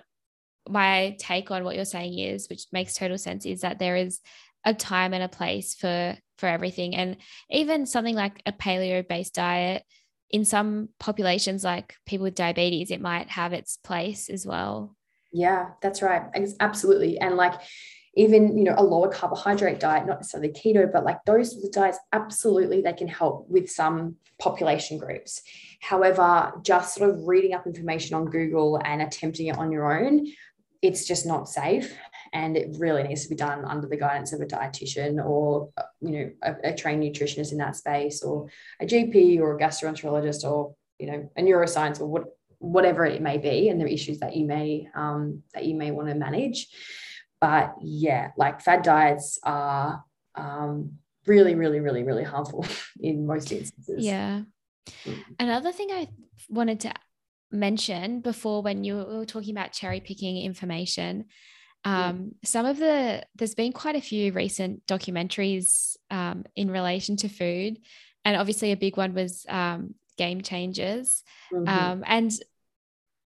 my 0.67 1.15
take 1.19 1.51
on 1.51 1.63
what 1.63 1.75
you're 1.75 1.85
saying 1.85 2.17
is, 2.17 2.47
which 2.49 2.65
makes 2.71 2.93
total 2.93 3.17
sense, 3.17 3.45
is 3.45 3.61
that 3.61 3.79
there 3.79 3.95
is 3.95 4.19
a 4.65 4.73
time 4.73 5.13
and 5.13 5.23
a 5.23 5.29
place 5.29 5.73
for 5.73 6.15
for 6.37 6.47
everything, 6.47 6.95
and 6.95 7.17
even 7.49 7.85
something 7.85 8.15
like 8.15 8.41
a 8.45 8.51
paleo 8.51 9.07
based 9.07 9.35
diet. 9.35 9.83
In 10.29 10.45
some 10.45 10.89
populations, 10.99 11.63
like 11.63 11.95
people 12.07 12.23
with 12.23 12.33
diabetes, 12.33 12.89
it 12.89 12.99
might 12.99 13.29
have 13.29 13.53
its 13.53 13.77
place 13.77 14.29
as 14.29 14.47
well. 14.47 14.95
Yeah, 15.31 15.69
that's 15.79 16.01
right. 16.01 16.23
Absolutely. 16.59 17.19
And 17.19 17.35
like 17.35 17.53
even 18.15 18.57
you 18.57 18.63
know 18.63 18.75
a 18.77 18.83
lower 18.83 19.09
carbohydrate 19.09 19.79
diet 19.79 20.05
not 20.05 20.19
necessarily 20.19 20.51
keto 20.51 20.91
but 20.91 21.03
like 21.03 21.23
those 21.25 21.55
diets 21.69 21.97
absolutely 22.11 22.81
they 22.81 22.93
can 22.93 23.07
help 23.07 23.49
with 23.49 23.69
some 23.69 24.15
population 24.39 24.97
groups 24.97 25.41
however 25.81 26.51
just 26.61 26.95
sort 26.95 27.09
of 27.09 27.27
reading 27.27 27.53
up 27.53 27.65
information 27.65 28.15
on 28.15 28.25
google 28.25 28.79
and 28.83 29.01
attempting 29.01 29.47
it 29.47 29.57
on 29.57 29.71
your 29.71 29.91
own 29.99 30.25
it's 30.83 31.05
just 31.05 31.25
not 31.25 31.49
safe 31.49 31.95
and 32.33 32.57
it 32.57 32.75
really 32.79 33.03
needs 33.03 33.23
to 33.23 33.29
be 33.29 33.35
done 33.35 33.63
under 33.65 33.87
the 33.87 33.97
guidance 33.97 34.33
of 34.33 34.41
a 34.41 34.45
dietitian 34.45 35.23
or 35.23 35.69
you 36.01 36.11
know 36.11 36.31
a, 36.41 36.71
a 36.71 36.75
trained 36.75 37.03
nutritionist 37.03 37.51
in 37.51 37.57
that 37.57 37.75
space 37.75 38.21
or 38.21 38.47
a 38.81 38.85
gp 38.85 39.39
or 39.39 39.55
a 39.55 39.59
gastroenterologist 39.59 40.43
or 40.43 40.75
you 40.99 41.07
know 41.07 41.29
a 41.37 41.41
neuroscience 41.41 41.99
or 41.99 42.07
what, 42.07 42.23
whatever 42.59 43.05
it 43.05 43.21
may 43.21 43.37
be 43.37 43.69
and 43.69 43.79
the 43.79 43.91
issues 43.91 44.19
that 44.19 44.35
you 44.35 44.45
may 44.45 44.87
um, 44.95 45.43
that 45.53 45.65
you 45.65 45.75
may 45.75 45.91
want 45.91 46.07
to 46.07 46.15
manage 46.15 46.67
but 47.41 47.75
yeah 47.81 48.31
like 48.37 48.61
fad 48.61 48.81
diets 48.81 49.39
are 49.43 50.03
um, 50.35 50.97
really, 51.25 51.55
really, 51.55 51.79
really, 51.79 52.03
really 52.03 52.23
harmful 52.23 52.65
in 52.99 53.25
most 53.25 53.51
instances. 53.51 54.03
Yeah. 54.03 54.41
Mm. 55.05 55.23
Another 55.39 55.71
thing 55.71 55.89
I 55.91 56.07
wanted 56.49 56.79
to 56.81 56.93
mention 57.53 58.19
before 58.19 58.61
when 58.61 58.83
you 58.83 58.95
were 58.95 59.25
talking 59.25 59.55
about 59.55 59.71
cherry 59.71 60.01
picking 60.01 60.37
information, 60.37 61.25
um, 61.85 62.31
yeah. 62.41 62.49
some 62.49 62.65
of 62.65 62.77
the 62.77 63.23
there's 63.35 63.55
been 63.55 63.71
quite 63.71 63.95
a 63.95 64.01
few 64.01 64.33
recent 64.33 64.85
documentaries 64.87 65.95
um, 66.09 66.45
in 66.55 66.71
relation 66.71 67.15
to 67.17 67.29
food, 67.29 67.79
and 68.25 68.35
obviously 68.35 68.71
a 68.71 68.77
big 68.77 68.97
one 68.97 69.13
was 69.13 69.45
um, 69.47 69.95
Game 70.17 70.41
Changers, 70.41 71.23
mm-hmm. 71.53 71.67
Um, 71.67 72.03
and 72.05 72.31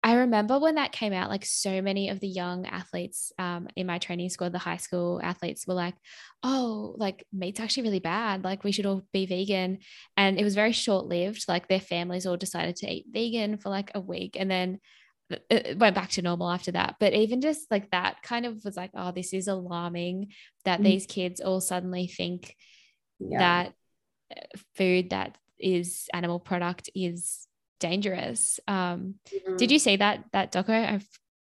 I 0.05 0.15
remember 0.15 0.59
when 0.59 0.75
that 0.75 0.91
came 0.91 1.13
out, 1.13 1.29
like 1.29 1.45
so 1.45 1.81
many 1.81 2.09
of 2.09 2.19
the 2.19 2.27
young 2.27 2.65
athletes 2.65 3.31
um, 3.39 3.69
in 3.77 3.87
my 3.87 3.99
training 3.99 4.29
school, 4.29 4.49
the 4.49 4.57
high 4.57 4.77
school 4.77 5.21
athletes 5.23 5.65
were 5.65 5.73
like, 5.73 5.95
oh, 6.43 6.93
like 6.97 7.25
meat's 7.31 7.61
actually 7.61 7.83
really 7.83 8.01
bad. 8.01 8.43
Like 8.43 8.65
we 8.65 8.73
should 8.73 8.85
all 8.85 9.03
be 9.13 9.25
vegan. 9.25 9.79
And 10.17 10.37
it 10.37 10.43
was 10.43 10.55
very 10.55 10.73
short 10.73 11.05
lived. 11.05 11.45
Like 11.47 11.69
their 11.69 11.79
families 11.79 12.25
all 12.25 12.35
decided 12.35 12.75
to 12.77 12.91
eat 12.91 13.05
vegan 13.09 13.57
for 13.57 13.69
like 13.69 13.91
a 13.95 14.01
week 14.01 14.35
and 14.37 14.51
then 14.51 14.79
it 15.49 15.79
went 15.79 15.95
back 15.95 16.09
to 16.11 16.21
normal 16.21 16.49
after 16.49 16.73
that. 16.73 16.95
But 16.99 17.13
even 17.13 17.39
just 17.39 17.71
like 17.71 17.89
that 17.91 18.21
kind 18.23 18.45
of 18.45 18.61
was 18.65 18.75
like, 18.75 18.91
oh, 18.93 19.13
this 19.13 19.31
is 19.31 19.47
alarming 19.47 20.33
that 20.65 20.75
mm-hmm. 20.75 20.83
these 20.83 21.05
kids 21.05 21.39
all 21.39 21.61
suddenly 21.61 22.07
think 22.07 22.55
yeah. 23.19 23.39
that 23.39 23.73
uh, 24.35 24.57
food 24.75 25.11
that 25.11 25.37
is 25.57 26.09
animal 26.13 26.41
product 26.41 26.89
is 26.93 27.47
dangerous. 27.83 28.61
Um, 28.67 29.15
mm-hmm. 29.27 29.57
Did 29.57 29.69
you 29.69 29.77
see 29.77 29.97
that 29.97 30.23
that 30.31 30.53
doco? 30.53 30.71
I've, 30.71 31.07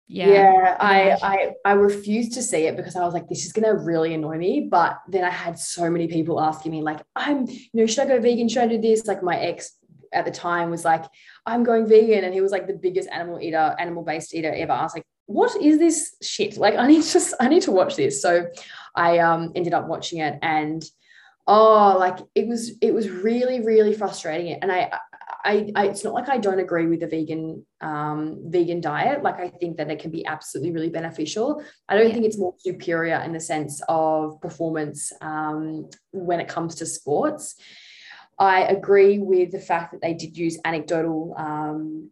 yeah, 0.08 0.28
yeah. 0.30 0.78
I 0.80 1.18
I 1.22 1.52
I 1.66 1.74
refused 1.74 2.34
to 2.34 2.42
see 2.42 2.66
it 2.66 2.78
because 2.78 2.96
I 2.96 3.04
was 3.04 3.14
like, 3.14 3.28
this 3.28 3.46
is 3.46 3.52
gonna 3.52 3.76
really 3.76 4.14
annoy 4.14 4.38
me. 4.38 4.68
But 4.72 5.00
then 5.10 5.26
I 5.26 5.30
had 5.30 5.60
so 5.60 5.90
many 5.90 6.08
people 6.08 6.40
asking 6.40 6.72
me 6.72 6.82
like, 6.82 7.02
I'm, 7.16 7.46
you 7.48 7.70
know, 7.74 7.86
should 7.86 8.06
I 8.06 8.08
go 8.08 8.22
vegan? 8.22 8.48
Should 8.48 8.64
I 8.64 8.68
do 8.68 8.82
this? 8.82 9.06
Like 9.06 9.22
my 9.22 9.38
ex 9.38 9.76
at 10.14 10.26
the 10.26 10.32
time 10.32 10.70
was 10.70 10.86
like, 10.86 11.04
I'm 11.46 11.64
going 11.64 11.88
vegan, 11.88 12.24
and 12.24 12.34
he 12.34 12.42
was 12.42 12.52
like 12.52 12.68
the 12.68 12.82
biggest 12.86 13.10
animal 13.10 13.40
eater, 13.42 13.76
animal 13.78 14.04
based 14.04 14.34
eater 14.34 14.54
ever. 14.54 14.72
I 14.72 14.84
was 14.84 14.94
like, 14.94 15.06
what 15.26 15.62
is 15.62 15.78
this 15.78 16.16
shit? 16.22 16.58
Like, 16.58 16.76
I 16.78 16.88
need 16.88 17.04
to 17.04 17.12
just 17.12 17.34
I 17.40 17.50
need 17.50 17.64
to 17.64 17.72
watch 17.72 17.98
this. 17.98 18.22
So 18.22 18.48
I 18.96 19.20
um 19.20 19.52
ended 19.56 19.74
up 19.74 19.88
watching 19.88 20.20
it 20.20 20.40
and 20.42 20.82
oh 21.48 21.98
like 22.00 22.20
it 22.36 22.48
was 22.48 22.78
it 22.82 22.94
was 22.94 23.10
really 23.10 23.60
really 23.62 23.94
frustrating 23.94 24.54
and 24.62 24.72
i 24.72 24.90
I, 25.46 25.70
I, 25.76 25.88
it's 25.88 26.04
not 26.04 26.14
like 26.14 26.30
I 26.30 26.38
don't 26.38 26.60
agree 26.60 26.88
with 26.88 27.02
the 27.02 27.08
vegan 27.08 27.66
um, 27.82 28.40
vegan 28.46 28.80
diet. 28.80 29.24
Like 29.24 29.40
I 29.40 29.50
think 29.50 29.78
that 29.78 29.92
it 29.92 30.00
can 30.00 30.10
be 30.10 30.26
absolutely 30.26 30.72
really 30.72 30.90
beneficial. 30.90 31.62
I 31.90 31.96
don't 31.96 32.08
yeah. 32.08 32.14
think 32.14 32.26
it's 32.26 32.38
more 32.38 32.56
superior 32.60 33.18
in 33.18 33.34
the 33.34 33.42
sense 33.42 33.82
of 33.90 34.40
performance 34.42 35.12
um, 35.22 35.90
when 36.12 36.40
it 36.40 36.48
comes 36.48 36.76
to 36.76 36.86
sports. 36.86 37.56
I 38.40 38.62
agree 38.62 39.20
with 39.20 39.52
the 39.52 39.60
fact 39.60 39.92
that 39.92 40.02
they 40.02 40.14
did 40.14 40.38
use 40.38 40.58
anecdotal 40.66 41.36
um, 41.38 42.10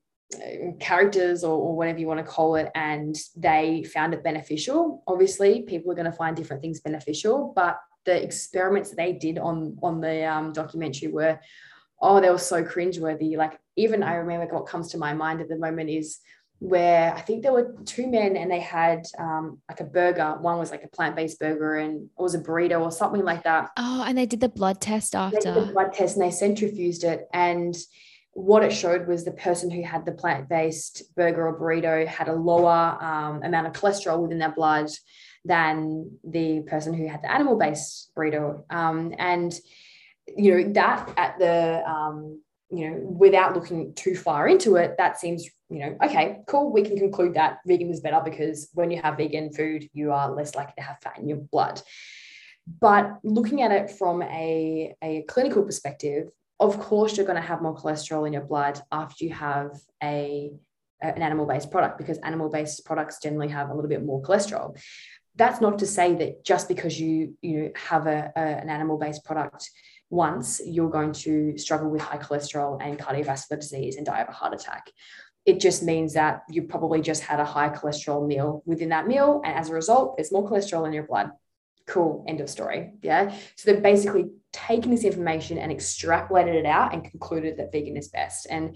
characters 0.79 1.43
or, 1.43 1.57
or, 1.57 1.75
whatever 1.75 1.99
you 1.99 2.07
want 2.07 2.19
to 2.19 2.31
call 2.31 2.55
it, 2.55 2.69
and 2.75 3.15
they 3.35 3.83
found 3.83 4.13
it 4.13 4.23
beneficial. 4.23 5.03
Obviously, 5.07 5.63
people 5.63 5.91
are 5.91 5.95
going 5.95 6.05
to 6.05 6.11
find 6.11 6.35
different 6.35 6.61
things 6.61 6.79
beneficial, 6.81 7.53
but 7.55 7.79
the 8.05 8.21
experiments 8.21 8.89
that 8.89 8.97
they 8.97 9.13
did 9.13 9.37
on 9.37 9.77
on 9.81 10.01
the 10.01 10.25
um, 10.25 10.51
documentary 10.51 11.07
were 11.07 11.39
oh, 12.01 12.19
they 12.19 12.29
were 12.29 12.37
so 12.37 12.63
cringeworthy. 12.63 13.37
Like 13.37 13.59
even 13.75 14.03
I 14.03 14.15
remember 14.15 14.53
what 14.53 14.67
comes 14.67 14.89
to 14.89 14.97
my 14.97 15.13
mind 15.13 15.41
at 15.41 15.49
the 15.49 15.57
moment 15.57 15.89
is 15.89 16.19
where 16.59 17.11
I 17.13 17.21
think 17.21 17.41
there 17.41 17.53
were 17.53 17.75
two 17.85 18.05
men 18.07 18.37
and 18.37 18.51
they 18.51 18.59
had 18.59 19.05
um, 19.17 19.59
like 19.67 19.79
a 19.79 19.83
burger. 19.83 20.37
One 20.41 20.59
was 20.59 20.69
like 20.69 20.83
a 20.83 20.87
plant 20.87 21.15
based 21.15 21.39
burger 21.39 21.77
and 21.77 22.03
it 22.03 22.21
was 22.21 22.35
a 22.35 22.39
burrito 22.39 22.81
or 22.81 22.91
something 22.91 23.23
like 23.23 23.43
that. 23.43 23.71
Oh, 23.77 24.03
and 24.07 24.15
they 24.15 24.27
did 24.27 24.41
the 24.41 24.49
blood 24.49 24.79
test 24.79 25.15
after. 25.15 25.53
the 25.53 25.71
blood 25.73 25.93
test 25.93 26.17
and 26.17 26.25
they 26.25 26.29
centrifuged 26.29 27.03
it. 27.03 27.27
And 27.33 27.75
what 28.33 28.63
it 28.63 28.71
showed 28.71 29.07
was 29.07 29.25
the 29.25 29.31
person 29.31 29.71
who 29.71 29.83
had 29.83 30.05
the 30.05 30.11
plant 30.11 30.49
based 30.49 31.15
burger 31.15 31.47
or 31.47 31.59
burrito 31.59 32.05
had 32.05 32.29
a 32.29 32.35
lower 32.35 32.97
um, 33.01 33.41
amount 33.41 33.65
of 33.65 33.73
cholesterol 33.73 34.21
within 34.21 34.37
their 34.37 34.51
blood 34.51 34.89
than 35.43 36.11
the 36.23 36.61
person 36.67 36.93
who 36.93 37.07
had 37.07 37.23
the 37.23 37.31
animal 37.31 37.57
based 37.57 38.11
burrito. 38.15 38.63
Um, 38.71 39.15
and 39.17 39.51
you 40.27 40.51
know 40.51 40.73
that 40.73 41.09
at 41.17 41.39
the 41.39 41.83
um, 41.89 42.41
you 42.69 42.89
know 42.89 42.97
without 42.97 43.53
looking 43.53 43.93
too 43.93 44.15
far 44.15 44.47
into 44.47 44.75
it 44.75 44.95
that 44.97 45.19
seems 45.19 45.47
you 45.69 45.79
know 45.79 45.97
okay 46.03 46.39
cool 46.47 46.71
we 46.71 46.83
can 46.83 46.97
conclude 46.97 47.33
that 47.33 47.59
vegan 47.65 47.89
is 47.89 47.99
better 47.99 48.21
because 48.23 48.69
when 48.73 48.89
you 48.91 49.01
have 49.01 49.17
vegan 49.17 49.51
food 49.51 49.89
you 49.93 50.11
are 50.11 50.31
less 50.31 50.55
likely 50.55 50.73
to 50.77 50.83
have 50.83 50.99
fat 51.01 51.19
in 51.19 51.27
your 51.27 51.37
blood. 51.37 51.81
But 52.79 53.17
looking 53.23 53.63
at 53.63 53.71
it 53.71 53.89
from 53.89 54.21
a, 54.21 54.95
a 55.01 55.23
clinical 55.23 55.63
perspective 55.63 56.29
of 56.59 56.79
course 56.79 57.17
you're 57.17 57.25
going 57.25 57.41
to 57.41 57.47
have 57.47 57.61
more 57.61 57.75
cholesterol 57.75 58.27
in 58.27 58.33
your 58.33 58.43
blood 58.43 58.79
after 58.91 59.25
you 59.25 59.33
have 59.33 59.71
a 60.01 60.51
an 61.01 61.21
animal 61.23 61.47
based 61.47 61.71
product 61.71 61.97
because 61.97 62.19
animal 62.19 62.49
based 62.49 62.85
products 62.85 63.19
generally 63.21 63.47
have 63.47 63.69
a 63.69 63.73
little 63.73 63.89
bit 63.89 64.05
more 64.05 64.21
cholesterol. 64.21 64.77
That's 65.35 65.61
not 65.61 65.79
to 65.79 65.87
say 65.87 66.13
that 66.15 66.45
just 66.45 66.67
because 66.67 66.99
you 66.99 67.35
you 67.41 67.71
have 67.75 68.05
a, 68.05 68.31
a 68.35 68.39
an 68.39 68.69
animal 68.69 68.97
based 68.97 69.25
product 69.25 69.69
once, 70.11 70.61
you're 70.65 70.89
going 70.89 71.13
to 71.13 71.57
struggle 71.57 71.89
with 71.89 72.01
high 72.01 72.17
cholesterol 72.17 72.77
and 72.81 72.99
cardiovascular 72.99 73.59
disease 73.59 73.95
and 73.95 74.05
die 74.05 74.21
of 74.21 74.27
a 74.27 74.33
heart 74.33 74.53
attack. 74.53 74.91
It 75.45 75.59
just 75.59 75.81
means 75.81 76.13
that 76.13 76.43
you 76.49 76.63
probably 76.63 77.01
just 77.01 77.23
had 77.23 77.39
a 77.39 77.45
high 77.45 77.69
cholesterol 77.69 78.27
meal 78.27 78.61
within 78.65 78.89
that 78.89 79.07
meal. 79.07 79.41
And 79.43 79.55
as 79.55 79.69
a 79.69 79.73
result, 79.73 80.17
there's 80.17 80.31
more 80.31 80.47
cholesterol 80.47 80.85
in 80.85 80.93
your 80.93 81.07
blood. 81.07 81.31
Cool. 81.87 82.23
End 82.27 82.41
of 82.41 82.49
story. 82.49 82.91
Yeah. 83.01 83.33
So 83.55 83.71
they've 83.71 83.81
basically 83.81 84.29
taken 84.53 84.91
this 84.91 85.03
information 85.03 85.57
and 85.57 85.71
extrapolated 85.71 86.55
it 86.55 86.65
out 86.65 86.93
and 86.93 87.03
concluded 87.03 87.57
that 87.57 87.71
vegan 87.71 87.97
is 87.97 88.09
best. 88.09 88.47
And 88.49 88.75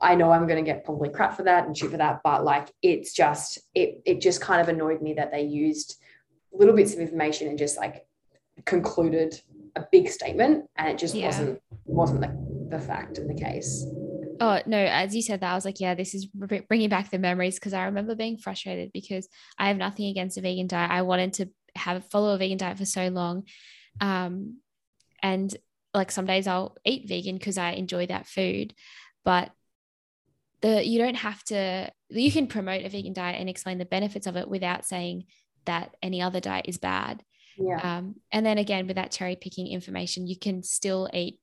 I 0.00 0.16
know 0.16 0.32
I'm 0.32 0.48
going 0.48 0.62
to 0.62 0.68
get 0.68 0.84
probably 0.84 1.10
crap 1.10 1.36
for 1.36 1.44
that 1.44 1.66
and 1.66 1.76
shit 1.76 1.90
for 1.90 1.98
that, 1.98 2.20
but 2.24 2.44
like 2.44 2.72
it's 2.82 3.12
just 3.12 3.60
it 3.74 4.02
it 4.04 4.20
just 4.20 4.40
kind 4.40 4.60
of 4.60 4.68
annoyed 4.68 5.00
me 5.00 5.14
that 5.14 5.30
they 5.30 5.42
used 5.42 5.96
little 6.52 6.74
bits 6.74 6.92
of 6.92 6.98
information 6.98 7.46
and 7.48 7.56
just 7.56 7.76
like 7.76 8.04
concluded 8.64 9.40
a 9.76 9.84
big 9.90 10.08
statement 10.08 10.68
and 10.76 10.88
it 10.88 10.98
just 10.98 11.14
yeah. 11.14 11.26
wasn't 11.26 11.60
wasn't 11.84 12.20
the, 12.20 12.76
the 12.76 12.82
fact 12.82 13.18
in 13.18 13.28
the 13.28 13.34
case. 13.34 13.86
Oh 14.40 14.60
no 14.66 14.78
as 14.78 15.14
you 15.14 15.22
said 15.22 15.40
that 15.40 15.52
i 15.52 15.54
was 15.54 15.64
like 15.64 15.78
yeah 15.78 15.94
this 15.94 16.14
is 16.14 16.26
bringing 16.26 16.88
back 16.88 17.10
the 17.10 17.18
memories 17.18 17.54
because 17.54 17.74
i 17.74 17.84
remember 17.84 18.16
being 18.16 18.38
frustrated 18.38 18.90
because 18.92 19.28
i 19.56 19.68
have 19.68 19.76
nothing 19.76 20.06
against 20.06 20.38
a 20.38 20.40
vegan 20.40 20.66
diet. 20.66 20.90
I 20.90 21.02
wanted 21.02 21.34
to 21.34 21.48
have 21.76 22.04
follow 22.06 22.34
a 22.34 22.38
vegan 22.38 22.58
diet 22.58 22.78
for 22.78 22.84
so 22.84 23.08
long. 23.08 23.44
Um 24.00 24.58
and 25.22 25.54
like 25.94 26.10
some 26.10 26.26
days 26.26 26.46
i'll 26.46 26.76
eat 26.84 27.08
vegan 27.08 27.36
because 27.36 27.58
i 27.58 27.70
enjoy 27.70 28.06
that 28.06 28.26
food 28.26 28.74
but 29.24 29.50
the 30.60 30.84
you 30.86 30.98
don't 30.98 31.16
have 31.16 31.42
to 31.44 31.90
you 32.08 32.32
can 32.32 32.46
promote 32.46 32.84
a 32.84 32.88
vegan 32.88 33.12
diet 33.12 33.38
and 33.38 33.48
explain 33.48 33.78
the 33.78 33.84
benefits 33.84 34.26
of 34.26 34.36
it 34.36 34.48
without 34.48 34.84
saying 34.84 35.24
that 35.64 35.94
any 36.02 36.20
other 36.20 36.40
diet 36.40 36.66
is 36.68 36.78
bad 36.78 37.22
yeah. 37.58 37.98
Um, 37.98 38.16
and 38.30 38.44
then 38.44 38.58
again, 38.58 38.86
with 38.86 38.96
that 38.96 39.10
cherry 39.10 39.36
picking 39.36 39.68
information, 39.68 40.26
you 40.26 40.36
can 40.36 40.62
still 40.62 41.08
eat, 41.12 41.38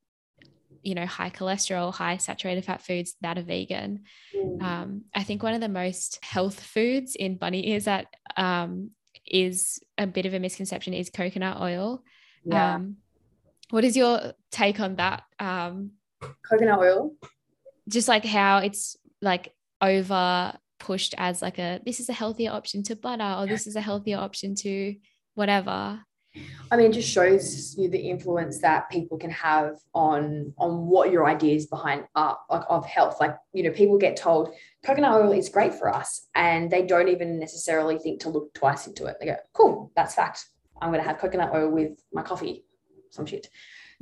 you 0.82 0.96
know, 0.96 1.06
high 1.06 1.30
cholesterol, 1.30 1.94
high 1.94 2.18
saturated 2.18 2.66
fat 2.66 2.82
foods 2.82 3.16
that 3.22 3.38
are 3.38 3.44
vegan. 3.44 4.04
Mm. 4.36 4.62
Um, 4.62 5.02
I 5.14 5.24
think 5.24 5.44
one 5.44 5.54
of 5.54 5.62
the 5.62 5.70
most 5.70 6.24
health 6.24 6.60
foods 6.60 7.16
in 7.16 7.38
bunny 7.38 7.70
ears 7.70 7.86
that 7.86 8.08
um, 8.38 8.92
is 9.26 9.80
a 9.98 10.08
bit 10.08 10.26
of 10.26 10.34
a 10.34 10.40
misconception 10.40 10.94
is 10.94 11.10
coconut 11.10 11.62
oil. 11.62 12.04
Yeah. 12.46 12.76
Um, 12.76 12.98
what 13.70 13.84
is 13.84 13.96
your 13.96 14.34
take 14.52 14.80
on 14.80 14.96
that? 14.96 15.24
Um, 15.38 15.92
coconut 16.50 16.80
oil? 16.80 17.14
Just 17.88 18.08
like 18.08 18.26
how 18.26 18.60
it's 18.60 18.98
like 19.22 19.54
over 19.82 20.54
pushed 20.80 21.14
as 21.18 21.42
like 21.42 21.60
a 21.60 21.82
this 21.86 22.00
is 22.00 22.10
a 22.10 22.14
healthier 22.14 22.52
option 22.52 22.82
to 22.84 22.96
butter 22.96 23.36
or 23.38 23.46
this 23.46 23.68
is 23.68 23.76
a 23.76 23.82
healthier 23.82 24.18
option 24.18 24.56
to 24.56 24.96
whatever 25.36 26.02
I 26.72 26.78
mean, 26.78 26.92
it 26.92 26.94
just 26.94 27.10
shows 27.10 27.76
you 27.78 27.90
the 27.90 27.98
influence 27.98 28.62
that 28.62 28.90
people 28.92 29.18
can 29.18 29.32
have 29.32 29.78
on 29.94 30.54
on 30.58 30.86
what 30.86 31.12
your 31.12 31.28
ideas 31.28 31.66
behind 31.66 32.06
are 32.16 32.38
like 32.50 32.64
of 32.70 32.86
health. 32.86 33.18
Like, 33.20 33.36
you 33.54 33.64
know, 33.64 33.72
people 33.72 33.98
get 33.98 34.16
told 34.16 34.54
coconut 34.86 35.14
oil 35.14 35.32
is 35.32 35.50
great 35.50 35.74
for 35.74 35.94
us, 35.94 36.28
and 36.36 36.70
they 36.70 36.86
don't 36.86 37.08
even 37.08 37.40
necessarily 37.40 37.98
think 37.98 38.22
to 38.22 38.30
look 38.30 38.54
twice 38.54 38.86
into 38.86 39.06
it. 39.06 39.18
They 39.20 39.26
go, 39.28 39.38
"Cool, 39.54 39.92
that's 39.96 40.14
fact. 40.14 40.46
I'm 40.80 40.92
going 40.92 41.02
to 41.02 41.08
have 41.08 41.18
coconut 41.18 41.54
oil 41.54 41.70
with 41.70 42.00
my 42.14 42.22
coffee." 42.22 42.66
Some 43.10 43.26
shit. 43.26 43.48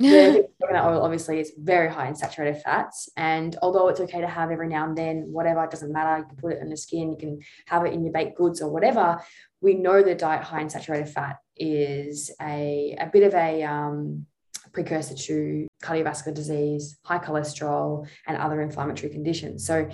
coconut 0.00 0.84
oil 0.84 1.02
obviously 1.02 1.40
is 1.40 1.52
very 1.58 1.90
high 1.90 2.06
in 2.06 2.14
saturated 2.14 2.62
fats, 2.62 3.08
and 3.16 3.56
although 3.62 3.88
it's 3.88 4.00
okay 4.00 4.20
to 4.20 4.28
have 4.28 4.50
every 4.50 4.68
now 4.68 4.84
and 4.84 4.96
then, 4.96 5.32
whatever, 5.32 5.64
it 5.64 5.70
doesn't 5.70 5.92
matter. 5.92 6.18
You 6.18 6.24
can 6.26 6.36
put 6.36 6.52
it 6.52 6.60
in 6.60 6.68
the 6.68 6.76
skin, 6.76 7.10
you 7.10 7.16
can 7.18 7.40
have 7.66 7.86
it 7.86 7.94
in 7.94 8.04
your 8.04 8.12
baked 8.12 8.36
goods 8.36 8.60
or 8.60 8.70
whatever. 8.70 9.18
We 9.60 9.74
know 9.74 10.02
that 10.02 10.18
diet 10.18 10.42
high 10.44 10.60
in 10.60 10.70
saturated 10.70 11.08
fat 11.08 11.36
is 11.56 12.30
a, 12.40 12.96
a 12.98 13.06
bit 13.06 13.24
of 13.24 13.34
a 13.34 13.64
um, 13.64 14.26
precursor 14.72 15.14
to 15.14 15.66
cardiovascular 15.82 16.34
disease, 16.34 16.98
high 17.02 17.18
cholesterol, 17.18 18.06
and 18.26 18.36
other 18.36 18.60
inflammatory 18.60 19.12
conditions. 19.12 19.66
So 19.66 19.88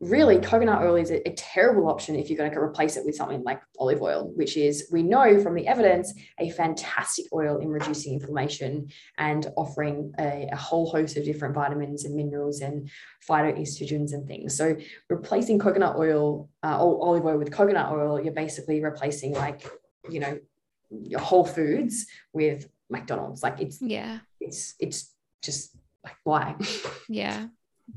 really 0.00 0.38
coconut 0.38 0.82
oil 0.82 0.96
is 0.96 1.10
a, 1.10 1.26
a, 1.26 1.32
terrible 1.32 1.88
option 1.88 2.16
if 2.16 2.28
you're 2.28 2.36
going 2.36 2.52
to 2.52 2.58
replace 2.58 2.98
it 2.98 3.04
with 3.06 3.14
something 3.14 3.42
like 3.44 3.62
olive 3.78 4.02
oil 4.02 4.30
which 4.34 4.56
is 4.58 4.88
we 4.92 5.02
know 5.02 5.40
from 5.40 5.54
the 5.54 5.66
evidence 5.66 6.12
a 6.38 6.50
fantastic 6.50 7.24
oil 7.32 7.58
in 7.58 7.68
reducing 7.68 8.12
inflammation 8.12 8.88
and 9.16 9.46
offering 9.56 10.12
a, 10.18 10.48
a 10.52 10.56
whole 10.56 10.90
host 10.90 11.16
of 11.16 11.24
different 11.24 11.54
vitamins 11.54 12.04
and 12.04 12.14
minerals 12.14 12.60
and 12.60 12.90
phytoestrogens 13.28 14.12
and 14.12 14.26
things. 14.26 14.56
So 14.56 14.76
replacing 15.08 15.58
coconut 15.58 15.96
oil 15.96 16.50
uh, 16.62 16.78
or 16.78 17.02
olive 17.02 17.24
oil 17.24 17.38
with 17.38 17.50
coconut 17.50 17.90
oil 17.90 18.20
you're 18.20 18.34
basically 18.34 18.82
replacing 18.82 19.32
like 19.32 19.66
you 20.10 20.20
know 20.20 20.38
your 20.90 21.20
whole 21.20 21.44
foods 21.44 22.06
with 22.34 22.68
mcdonald's. 22.90 23.42
Like 23.42 23.60
it's 23.60 23.80
yeah. 23.80 24.18
it's 24.40 24.74
it's 24.78 25.14
just 25.42 25.74
like 26.04 26.16
why? 26.24 26.56
Yeah 27.08 27.46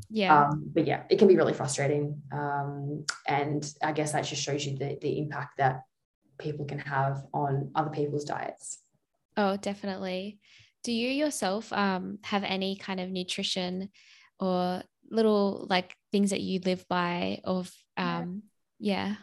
yeah. 0.10 0.46
Um, 0.46 0.72
but 0.74 0.86
yeah 0.86 1.04
it 1.10 1.20
can 1.20 1.28
be 1.28 1.36
really 1.36 1.54
frustrating. 1.54 2.22
Um, 2.32 3.06
and 3.28 3.72
i 3.84 3.92
guess 3.92 4.12
that 4.12 4.22
just 4.26 4.42
shows 4.42 4.66
you 4.66 4.78
the, 4.78 4.98
the 5.02 5.20
impact 5.20 5.58
that 5.58 5.84
people 6.38 6.66
can 6.66 6.80
have 6.80 7.26
on 7.34 7.72
other 7.76 7.90
people's 7.90 8.26
diets. 8.26 8.80
Oh 9.38 9.58
definitely. 9.58 10.40
Do 10.84 10.92
you 10.94 11.10
yourself 11.10 11.72
um, 11.74 12.20
have 12.24 12.44
any 12.44 12.78
kind 12.78 13.00
of 13.00 13.10
nutrition 13.10 13.90
or 14.40 14.82
little 15.12 15.68
like 15.70 15.96
things 16.12 16.30
that 16.30 16.42
you 16.42 16.62
live 16.64 16.86
by 16.88 17.42
of 17.44 17.72
um, 17.98 18.44
yeah? 18.80 19.16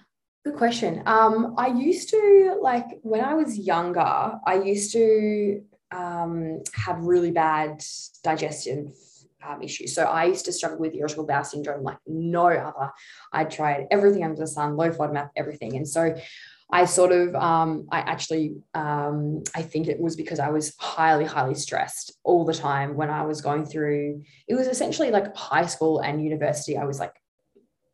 Good 0.45 0.57
question. 0.57 1.03
Um, 1.07 1.55
I 1.57 1.69
used 1.69 2.11
to 2.11 2.59
like 2.61 2.87
when 3.03 3.25
I 3.25 3.35
was 3.35 3.59
younger, 3.59 4.39
I 4.47 4.61
used 4.63 4.93
to 4.93 5.63
um, 5.91 6.63
have 6.75 7.01
really 7.01 7.31
bad 7.31 7.83
digestive 8.23 8.93
um, 9.47 9.63
issues. 9.63 9.95
So 9.95 10.05
I 10.05 10.25
used 10.25 10.45
to 10.47 10.53
struggle 10.53 10.79
with 10.79 10.95
irritable 10.95 11.27
bowel 11.27 11.45
syndrome 11.45 11.83
like 11.83 11.99
no 12.07 12.47
other. 12.49 12.93
I 13.33 13.45
tried 13.45 13.87
everything 13.91 14.25
under 14.25 14.37
the 14.37 14.47
sun, 14.47 14.77
low 14.77 14.91
FODMAP, 14.91 15.31
everything. 15.37 15.77
And 15.77 15.89
so 15.89 16.15
I 16.71 16.85
sort 16.85 17.13
of, 17.13 17.35
um, 17.37 17.87
I 17.93 18.01
actually, 18.01 18.57
um, 18.75 19.45
I 19.55 19.63
think 19.63 19.87
it 19.87 20.01
was 20.01 20.17
because 20.17 20.41
I 20.41 20.49
was 20.49 20.75
highly, 20.79 21.25
highly 21.25 21.55
stressed 21.55 22.19
all 22.25 22.45
the 22.45 22.55
time 22.55 22.97
when 22.97 23.09
I 23.09 23.23
was 23.23 23.41
going 23.41 23.67
through, 23.67 24.25
it 24.49 24.55
was 24.55 24.67
essentially 24.67 25.11
like 25.11 25.37
high 25.37 25.67
school 25.67 26.01
and 26.01 26.23
university. 26.23 26.77
I 26.77 26.85
was 26.85 26.99
like 26.99 27.15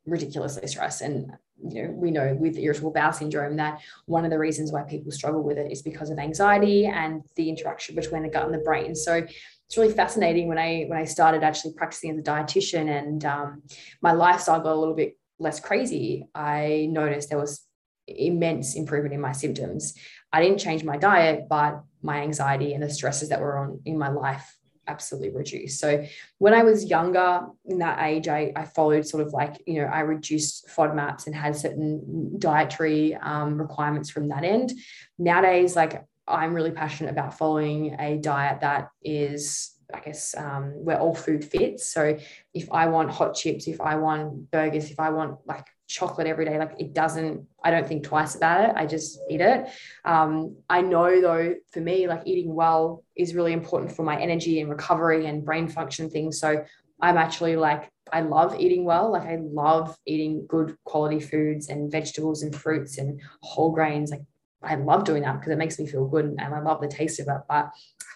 ridiculously 0.07 0.67
stressed. 0.69 1.03
And, 1.03 1.33
you 1.69 1.83
know, 1.83 1.91
we 1.91 2.11
know 2.11 2.35
with 2.35 2.57
irritable 2.57 2.93
bowel 2.93 3.13
syndrome 3.13 3.57
that 3.57 3.83
one 4.07 4.25
of 4.25 4.31
the 4.31 4.39
reasons 4.39 4.73
why 4.73 4.83
people 4.83 5.13
struggle 5.13 5.43
with 5.43 5.59
it 5.59 5.71
is 5.71 5.83
because 5.83 6.09
of 6.09 6.19
anxiety 6.19 6.87
and 6.87 7.23
the 7.37 7.51
interaction 7.51 7.95
between 7.95 8.23
the 8.23 8.31
gut 8.31 8.47
and 8.47 8.55
the 8.55 8.59
brain. 8.59 8.95
So 8.95 9.27
it's 9.73 9.79
really 9.79 9.95
fascinating 9.95 10.49
when 10.49 10.59
I 10.59 10.85
when 10.87 10.99
I 10.99 11.05
started 11.05 11.43
actually 11.43 11.73
practicing 11.73 12.11
as 12.11 12.19
a 12.19 12.23
dietitian 12.23 12.91
and 12.91 13.25
um, 13.25 13.63
my 14.03 14.13
lifestyle 14.13 14.61
got 14.61 14.75
a 14.75 14.79
little 14.79 14.95
bit 14.95 15.17
less 15.39 15.61
crazy. 15.61 16.29
I 16.35 16.89
noticed 16.91 17.31
there 17.31 17.39
was 17.39 17.65
immense 18.07 18.75
improvement 18.75 19.15
in 19.15 19.21
my 19.23 19.33
symptoms. 19.33 19.95
I 20.31 20.43
didn't 20.43 20.59
change 20.59 20.85
my 20.85 20.99
diet, 20.99 21.49
but 21.49 21.83
my 22.03 22.21
anxiety 22.21 22.75
and 22.75 22.83
the 22.83 22.91
stresses 22.91 23.31
that 23.31 23.41
were 23.41 23.57
on 23.57 23.81
in 23.87 23.97
my 23.97 24.11
life 24.11 24.59
absolutely 24.87 25.31
reduced. 25.31 25.81
So 25.81 26.05
when 26.37 26.53
I 26.53 26.65
was 26.65 26.85
younger 26.85 27.47
in 27.65 27.79
that 27.79 28.03
age, 28.03 28.29
I, 28.29 28.53
I 28.55 28.67
followed 28.67 29.07
sort 29.07 29.27
of 29.27 29.33
like, 29.33 29.63
you 29.67 29.81
know, 29.81 29.87
I 29.89 30.01
reduced 30.01 30.69
FODMAPs 30.69 31.27
and 31.27 31.35
had 31.35 31.57
certain 31.57 32.39
dietary 32.39 33.15
um, 33.15 33.59
requirements 33.59 34.11
from 34.11 34.29
that 34.29 34.45
end. 34.45 34.73
Nowadays, 35.19 35.77
like 35.77 36.05
I'm 36.27 36.55
really 36.55 36.71
passionate 36.71 37.11
about 37.11 37.37
following 37.37 37.97
a 37.99 38.19
diet 38.19 38.61
that 38.61 38.89
is 39.03 39.73
I 39.95 40.01
guess 40.01 40.35
um, 40.37 40.73
where 40.85 40.99
all 40.99 41.15
food 41.15 41.45
fits. 41.45 41.93
So 41.93 42.17
if 42.55 42.71
I 42.73 42.87
want 42.87 43.11
hot 43.11 43.35
chips, 43.35 43.69
if 43.69 43.81
I 43.81 43.97
want 43.97 44.51
burgers, 44.51 44.91
if 44.91 44.99
I 44.99 45.11
want 45.11 45.39
like 45.47 45.67
chocolate 45.89 46.27
every 46.27 46.45
day, 46.45 46.59
like 46.59 46.75
it 46.79 46.95
doesn't, 46.95 47.47
I 47.63 47.71
don't 47.71 47.87
think 47.87 48.05
twice 48.05 48.35
about 48.35 48.71
it. 48.71 48.75
I 48.77 48.87
just 48.87 49.21
eat 49.31 49.41
it. 49.41 49.69
Um, 50.05 50.57
I 50.69 50.81
know 50.81 51.21
though, 51.21 51.55
for 51.73 51.81
me, 51.81 52.09
like 52.09 52.23
eating 52.25 52.55
well 52.55 53.05
is 53.17 53.35
really 53.35 53.53
important 53.53 53.93
for 53.93 54.03
my 54.03 54.19
energy 54.19 54.61
and 54.61 54.71
recovery 54.71 55.27
and 55.27 55.45
brain 55.45 55.69
function 55.69 56.09
things. 56.09 56.41
So 56.41 56.65
I'm 57.01 57.17
actually 57.17 57.57
like, 57.57 57.91
I 58.13 58.21
love 58.21 58.61
eating 58.61 58.85
well. 58.85 59.13
Like 59.13 59.25
I 59.25 59.39
love 59.41 59.97
eating 60.07 60.47
good 60.49 60.77
quality 60.85 61.21
foods 61.21 61.69
and 61.69 61.91
vegetables 61.91 62.43
and 62.43 62.55
fruits 62.55 62.99
and 62.99 63.21
whole 63.43 63.73
grains. 63.73 64.11
Like 64.11 64.23
I 64.65 64.77
love 64.77 65.05
doing 65.05 65.23
that 65.23 65.41
because 65.41 65.53
it 65.53 65.59
makes 65.59 65.79
me 65.79 65.87
feel 65.87 66.07
good 66.07 66.25
and 66.25 66.55
I 66.55 66.61
love 66.61 66.81
the 66.81 66.89
taste 66.89 67.21
of 67.21 67.29
it. 67.29 67.43
But 67.49 67.71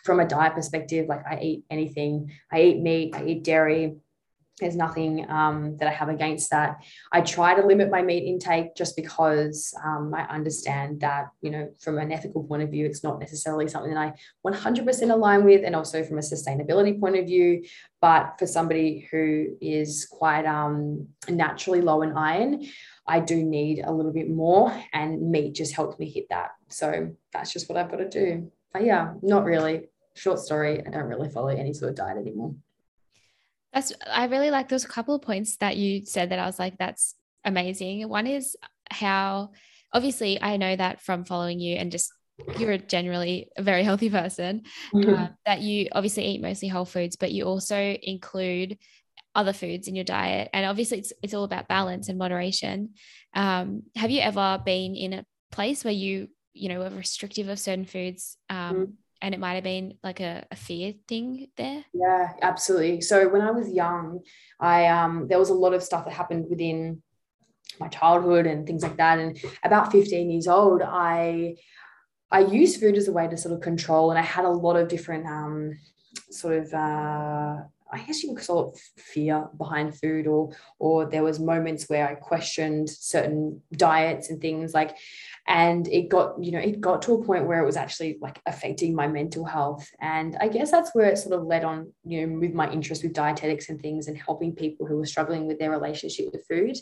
from 0.05 0.21
a 0.21 0.27
diet 0.27 0.55
perspective, 0.55 1.07
like 1.09 1.27
I 1.29 1.39
eat 1.41 1.65
anything, 1.71 2.33
I 2.53 2.63
eat 2.63 2.81
meat, 2.81 3.15
I 3.15 3.25
eat 3.25 3.45
dairy. 3.45 3.97
There's 4.59 4.77
nothing 4.77 5.29
um, 5.29 5.77
that 5.79 5.89
I 5.89 5.93
have 5.93 6.09
against 6.09 6.49
that. 6.51 6.83
I 7.13 7.21
try 7.21 7.55
to 7.55 7.67
limit 7.67 7.91
my 7.91 8.01
meat 8.01 8.25
intake 8.27 8.75
just 8.75 8.97
because 8.97 9.75
um, 9.85 10.15
I 10.15 10.23
understand 10.23 11.01
that, 11.01 11.27
you 11.43 11.51
know, 11.51 11.71
from 11.79 11.99
an 11.99 12.11
ethical 12.11 12.43
point 12.43 12.63
of 12.63 12.71
view, 12.71 12.87
it's 12.87 13.05
not 13.05 13.21
necessarily 13.21 13.69
something 13.69 13.93
that 13.93 14.01
I 14.01 14.51
100% 14.51 15.11
align 15.11 15.45
with, 15.45 15.63
and 15.63 15.77
also 15.77 16.03
from 16.05 16.17
a 16.17 16.23
sustainability 16.23 16.99
point 16.99 17.17
of 17.17 17.27
view. 17.27 17.65
But 18.01 18.37
for 18.39 18.47
somebody 18.47 19.07
who 19.11 19.59
is 19.61 20.07
quite 20.11 20.47
um, 20.47 21.09
naturally 21.29 21.83
low 21.83 22.01
in 22.01 22.17
iron, 22.17 22.67
I 23.07 23.21
do 23.21 23.43
need 23.43 23.83
a 23.85 23.93
little 23.93 24.13
bit 24.13 24.29
more, 24.29 24.73
and 24.93 25.31
meat 25.31 25.55
just 25.55 25.75
helps 25.75 25.99
me 25.99 26.11
hit 26.11 26.29
that. 26.31 26.51
So 26.69 27.11
that's 27.33 27.53
just 27.53 27.69
what 27.69 27.79
I've 27.79 27.91
got 27.91 27.99
to 27.99 28.09
do. 28.09 28.51
But 28.73 28.85
yeah, 28.85 29.15
not 29.23 29.45
really. 29.45 29.89
Short 30.15 30.39
story. 30.39 30.85
I 30.85 30.91
don't 30.91 31.05
really 31.05 31.29
follow 31.29 31.49
any 31.49 31.73
sort 31.73 31.91
of 31.91 31.97
diet 31.97 32.17
anymore. 32.19 32.55
That's 33.73 33.93
I 34.11 34.27
really 34.27 34.51
like 34.51 34.69
those 34.69 34.87
couple 34.87 35.15
of 35.15 35.23
points 35.23 35.59
that 35.59 35.77
you 35.77 36.05
said 36.05 36.31
that 36.31 36.39
I 36.39 36.47
was 36.47 36.59
like, 36.59 36.79
that's 36.79 37.15
amazing. 37.45 38.09
One 38.09 38.27
is 38.27 38.57
how 38.91 39.51
obviously 39.93 40.41
I 40.41 40.57
know 40.57 40.75
that 40.75 41.03
from 41.03 41.25
following 41.25 41.61
you 41.61 41.77
and 41.77 41.93
just 41.93 42.13
you're 42.59 42.79
generally 42.79 43.49
a 43.57 43.63
very 43.63 43.83
healthy 43.83 44.11
person 44.11 44.63
mm-hmm. 44.95 45.15
uh, 45.15 45.29
that 45.47 45.61
you 45.61 45.89
obviously 45.93 46.27
eat 46.27 46.43
mostly 46.43 46.69
whole 46.69 46.85
foods 46.85 47.17
but 47.17 47.33
you 47.33 47.45
also 47.45 47.97
include 48.03 48.77
other 49.37 49.53
foods 49.53 49.87
in 49.87 49.95
your 49.95 50.05
diet. 50.05 50.49
And 50.53 50.67
obviously 50.67 50.99
it's, 50.99 51.13
it's 51.23 51.35
all 51.35 51.45
about 51.45 51.69
balance 51.69 52.09
and 52.09 52.19
moderation. 52.19 52.95
Um, 53.35 53.83
have 53.95 54.11
you 54.11 54.21
ever 54.21 54.61
been 54.65 54.97
in 54.97 55.13
a 55.13 55.27
place 55.53 55.85
where 55.85 55.95
you 55.95 56.29
you 56.55 56.71
know 56.71 56.81
were 56.81 56.91
restrictive 56.91 57.49
of 57.49 57.59
certain 57.59 57.85
foods 57.85 58.39
um, 58.49 58.77
mm. 58.77 58.93
and 59.21 59.35
it 59.35 59.39
might 59.39 59.55
have 59.55 59.65
been 59.65 59.95
like 60.03 60.21
a, 60.21 60.45
a, 60.51 60.57
fear 60.57 60.95
thing 61.07 61.49
there? 61.57 61.85
Yeah 61.93 62.33
absolutely. 62.43 63.03
So 63.03 63.29
when 63.29 63.43
i 63.43 63.51
was 63.51 63.71
young 63.71 64.21
i 64.59 64.87
um, 64.87 65.29
there 65.29 65.39
was 65.39 65.51
a 65.51 65.55
lot 65.55 65.75
of 65.75 65.83
stuff 65.83 66.05
that 66.05 66.15
happened 66.15 66.47
within 66.49 67.03
my 67.79 67.89
childhood 67.89 68.47
and 68.47 68.67
things 68.67 68.83
like 68.83 68.97
that. 68.97 69.19
And 69.19 69.39
about 69.63 69.93
15 69.93 70.31
years 70.31 70.49
old 70.49 70.83
i 70.83 71.57
i 72.31 72.41
used 72.41 72.81
food 72.81 72.97
as 72.97 73.09
a 73.09 73.13
way 73.13 73.29
to 73.29 73.37
sort 73.37 73.55
of 73.55 73.61
control 73.61 74.11
and 74.11 74.19
i 74.19 74.23
had 74.23 74.47
a 74.47 74.51
lot 74.51 74.77
of 74.77 74.89
different 74.89 75.27
um, 75.27 75.79
sort 76.31 76.55
of 76.55 76.73
uh, 76.73 77.57
I 77.97 78.05
guess 78.05 78.23
you 78.23 78.35
could 78.35 78.47
call 78.47 78.73
it 78.73 79.01
fear 79.01 79.49
behind 79.57 79.99
food, 79.99 80.27
or 80.27 80.53
or 80.79 81.07
there 81.07 81.25
was 81.25 81.41
moments 81.41 81.89
where 81.89 82.09
I 82.09 82.15
questioned 82.15 82.89
certain 82.89 83.63
diets 83.73 84.31
and 84.31 84.41
things 84.41 84.75
like, 84.75 84.97
and 85.47 85.89
it 85.89 86.09
got 86.09 86.43
you 86.43 86.53
know 86.53 86.59
it 86.59 86.81
got 86.81 87.03
to 87.03 87.15
a 87.15 87.25
point 87.25 87.47
where 87.47 87.63
it 87.63 87.67
was 87.67 87.77
actually 87.77 88.19
like 88.21 88.41
affecting 88.47 88.95
my 88.95 89.09
mental 89.09 89.45
health, 89.45 89.89
and 90.01 90.37
I 90.41 90.49
guess 90.49 90.71
that's 90.71 90.95
where 90.95 91.07
it 91.07 91.19
sort 91.19 91.39
of 91.39 91.47
led 91.47 91.65
on 91.65 91.93
you 92.05 92.27
know 92.27 92.39
with 92.39 92.55
my 92.55 92.71
interest 92.71 93.03
with 93.03 93.13
dietetics 93.13 93.69
and 93.69 93.81
things 93.81 94.09
and 94.09 94.17
helping 94.17 94.55
people 94.55 94.87
who 94.87 94.97
were 94.97 95.07
struggling 95.07 95.47
with 95.47 95.59
their 95.59 95.71
relationship 95.71 96.27
with 96.33 96.47
food. 96.49 96.77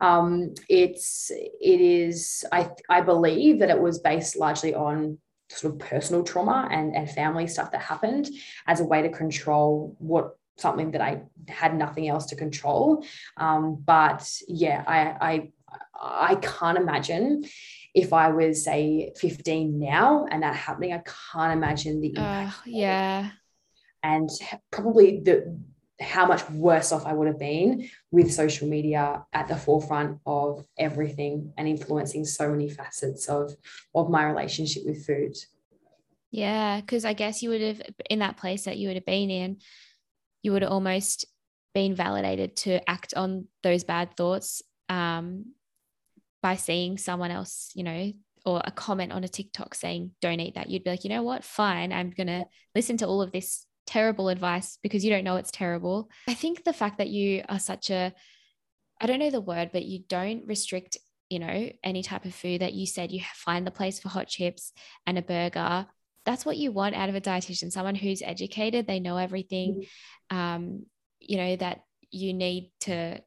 Um, 0.00 0.54
it's 0.68 1.30
it 1.30 1.80
is 1.80 2.44
I 2.52 2.70
I 2.88 3.00
believe 3.00 3.60
that 3.60 3.70
it 3.70 3.80
was 3.80 3.98
based 3.98 4.36
largely 4.36 4.74
on 4.74 5.18
sort 5.50 5.74
of 5.74 5.78
personal 5.78 6.22
trauma 6.22 6.68
and, 6.70 6.94
and 6.94 7.10
family 7.10 7.46
stuff 7.46 7.70
that 7.72 7.80
happened 7.80 8.28
as 8.66 8.80
a 8.80 8.84
way 8.84 9.02
to 9.02 9.08
control 9.08 9.94
what 9.98 10.36
something 10.56 10.92
that 10.92 11.00
I 11.00 11.22
had 11.48 11.76
nothing 11.76 12.08
else 12.08 12.26
to 12.26 12.36
control. 12.36 13.04
Um, 13.36 13.82
but 13.84 14.28
yeah, 14.48 14.84
I, 14.86 14.98
I 15.20 15.52
I 16.00 16.34
can't 16.36 16.78
imagine 16.78 17.44
if 17.94 18.12
I 18.12 18.30
was 18.30 18.64
say 18.64 19.12
15 19.16 19.78
now 19.78 20.26
and 20.30 20.42
that 20.42 20.54
happening, 20.54 20.92
I 20.92 21.02
can't 21.32 21.52
imagine 21.52 22.00
the 22.00 22.08
impact. 22.08 22.58
Uh, 22.58 22.62
yeah. 22.66 23.30
And 24.02 24.28
probably 24.70 25.20
the 25.20 25.58
how 26.00 26.26
much 26.26 26.48
worse 26.50 26.90
off 26.90 27.06
I 27.06 27.12
would 27.12 27.28
have 27.28 27.38
been 27.38 27.88
with 28.10 28.32
social 28.32 28.68
media 28.68 29.24
at 29.32 29.46
the 29.46 29.56
forefront 29.56 30.18
of 30.26 30.66
everything 30.76 31.52
and 31.56 31.68
influencing 31.68 32.24
so 32.24 32.50
many 32.50 32.68
facets 32.68 33.28
of 33.28 33.54
of 33.94 34.10
my 34.10 34.24
relationship 34.24 34.82
with 34.84 35.06
food. 35.06 35.36
Yeah, 36.32 36.80
because 36.80 37.04
I 37.04 37.12
guess 37.12 37.44
you 37.44 37.50
would 37.50 37.60
have 37.60 37.82
in 38.10 38.18
that 38.18 38.36
place 38.36 38.64
that 38.64 38.76
you 38.76 38.88
would 38.88 38.96
have 38.96 39.06
been 39.06 39.30
in, 39.30 39.58
you 40.44 40.52
would 40.52 40.62
almost 40.62 41.24
been 41.72 41.96
validated 41.96 42.54
to 42.54 42.88
act 42.88 43.14
on 43.14 43.48
those 43.62 43.82
bad 43.82 44.16
thoughts 44.16 44.62
um, 44.88 45.46
by 46.42 46.54
seeing 46.54 46.98
someone 46.98 47.32
else, 47.32 47.72
you 47.74 47.82
know, 47.82 48.12
or 48.44 48.60
a 48.62 48.70
comment 48.70 49.10
on 49.10 49.24
a 49.24 49.28
TikTok 49.28 49.74
saying 49.74 50.12
don't 50.20 50.38
eat 50.38 50.54
that. 50.54 50.68
You'd 50.68 50.84
be 50.84 50.90
like, 50.90 51.02
you 51.02 51.10
know 51.10 51.22
what, 51.22 51.42
fine, 51.42 51.92
I'm 51.92 52.10
gonna 52.10 52.44
listen 52.74 52.98
to 52.98 53.06
all 53.06 53.22
of 53.22 53.32
this 53.32 53.66
terrible 53.86 54.28
advice 54.28 54.78
because 54.82 55.04
you 55.04 55.10
don't 55.10 55.24
know 55.24 55.36
it's 55.36 55.50
terrible. 55.50 56.10
I 56.28 56.34
think 56.34 56.62
the 56.62 56.72
fact 56.74 56.98
that 56.98 57.08
you 57.08 57.42
are 57.48 57.58
such 57.58 57.90
a 57.90 58.12
I 59.00 59.06
don't 59.06 59.18
know 59.18 59.30
the 59.30 59.40
word, 59.40 59.70
but 59.72 59.84
you 59.84 60.04
don't 60.08 60.46
restrict, 60.46 60.98
you 61.28 61.38
know, 61.38 61.70
any 61.82 62.02
type 62.02 62.26
of 62.26 62.34
food 62.34 62.60
that 62.60 62.74
you 62.74 62.86
said 62.86 63.10
you 63.10 63.22
find 63.34 63.66
the 63.66 63.72
place 63.72 63.98
for 63.98 64.08
hot 64.08 64.28
chips 64.28 64.72
and 65.06 65.18
a 65.18 65.22
burger. 65.22 65.86
That's 66.24 66.46
what 66.46 66.56
you 66.56 66.72
want 66.72 66.94
out 66.94 67.08
of 67.08 67.14
a 67.14 67.20
dietitian, 67.20 67.70
someone 67.70 67.94
who's 67.94 68.22
educated, 68.22 68.86
they 68.86 69.00
know 69.00 69.16
everything. 69.16 69.84
Mm-hmm. 70.30 70.36
Um, 70.36 70.86
you 71.20 71.36
know, 71.36 71.56
that 71.56 71.84
you 72.10 72.32
need 72.32 72.70
to 72.80 73.20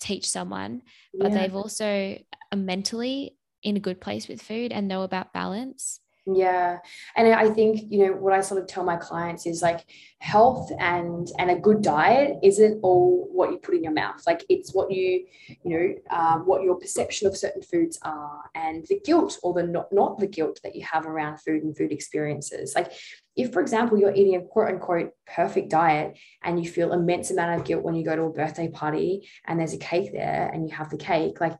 teach 0.00 0.28
someone, 0.28 0.82
but 1.12 1.32
yeah. 1.32 1.38
they've 1.38 1.54
also 1.54 2.18
mentally 2.54 3.36
in 3.62 3.76
a 3.76 3.80
good 3.80 4.00
place 4.00 4.28
with 4.28 4.40
food 4.40 4.72
and 4.72 4.88
know 4.88 5.02
about 5.02 5.32
balance. 5.32 6.00
Yeah. 6.30 6.78
And 7.16 7.32
I 7.32 7.48
think, 7.48 7.90
you 7.90 8.06
know, 8.06 8.12
what 8.12 8.34
I 8.34 8.42
sort 8.42 8.60
of 8.60 8.66
tell 8.66 8.84
my 8.84 8.96
clients 8.96 9.46
is 9.46 9.62
like 9.62 9.86
health 10.18 10.70
and 10.78 11.26
and 11.38 11.50
a 11.50 11.58
good 11.58 11.80
diet 11.80 12.36
isn't 12.42 12.80
all 12.82 13.26
what 13.32 13.50
you 13.50 13.56
put 13.56 13.74
in 13.74 13.82
your 13.82 13.92
mouth. 13.92 14.22
Like 14.26 14.44
it's 14.50 14.74
what 14.74 14.90
you, 14.90 15.24
you 15.48 15.56
know, 15.64 15.94
um, 16.14 16.40
what 16.46 16.64
your 16.64 16.74
perception 16.74 17.28
of 17.28 17.36
certain 17.36 17.62
foods 17.62 17.98
are 18.02 18.42
and 18.54 18.84
the 18.88 19.00
guilt 19.02 19.38
or 19.42 19.54
the 19.54 19.62
not, 19.62 19.90
not 19.90 20.18
the 20.18 20.26
guilt 20.26 20.60
that 20.64 20.76
you 20.76 20.84
have 20.84 21.06
around 21.06 21.38
food 21.38 21.62
and 21.62 21.74
food 21.74 21.92
experiences. 21.92 22.74
Like 22.74 22.92
if, 23.34 23.50
for 23.50 23.62
example, 23.62 23.96
you're 23.96 24.14
eating 24.14 24.36
a 24.36 24.42
quote 24.42 24.68
unquote 24.68 25.12
perfect 25.26 25.70
diet 25.70 26.18
and 26.42 26.62
you 26.62 26.68
feel 26.68 26.92
immense 26.92 27.30
amount 27.30 27.58
of 27.58 27.66
guilt 27.66 27.84
when 27.84 27.94
you 27.94 28.04
go 28.04 28.16
to 28.16 28.22
a 28.24 28.32
birthday 28.32 28.68
party 28.68 29.26
and 29.46 29.58
there's 29.58 29.72
a 29.72 29.78
cake 29.78 30.12
there 30.12 30.50
and 30.52 30.68
you 30.68 30.74
have 30.74 30.90
the 30.90 30.98
cake, 30.98 31.40
like 31.40 31.56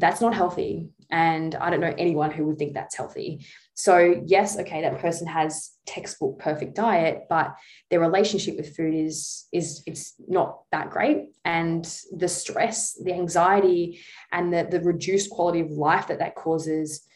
that's 0.00 0.20
not 0.20 0.34
healthy. 0.34 0.88
And 1.10 1.54
I 1.54 1.70
don't 1.70 1.80
know 1.80 1.94
anyone 1.98 2.30
who 2.30 2.46
would 2.46 2.58
think 2.58 2.74
that's 2.74 2.96
healthy. 2.96 3.44
So, 3.82 4.22
yes, 4.26 4.58
okay, 4.58 4.82
that 4.82 4.98
person 4.98 5.26
has 5.26 5.70
textbook 5.86 6.38
perfect 6.38 6.74
diet, 6.74 7.26
but 7.30 7.56
their 7.88 8.00
relationship 8.00 8.56
with 8.56 8.76
food 8.76 8.94
is 8.94 9.46
is 9.52 9.82
it's 9.86 10.14
not 10.28 10.62
that 10.70 10.90
great. 10.90 11.28
And 11.44 11.84
the 12.14 12.28
stress, 12.28 12.94
the 13.02 13.14
anxiety, 13.14 14.00
and 14.32 14.52
the, 14.52 14.68
the 14.70 14.80
reduced 14.80 15.30
quality 15.30 15.60
of 15.60 15.70
life 15.70 16.08
that 16.08 16.18
that 16.18 16.34
causes 16.34 17.06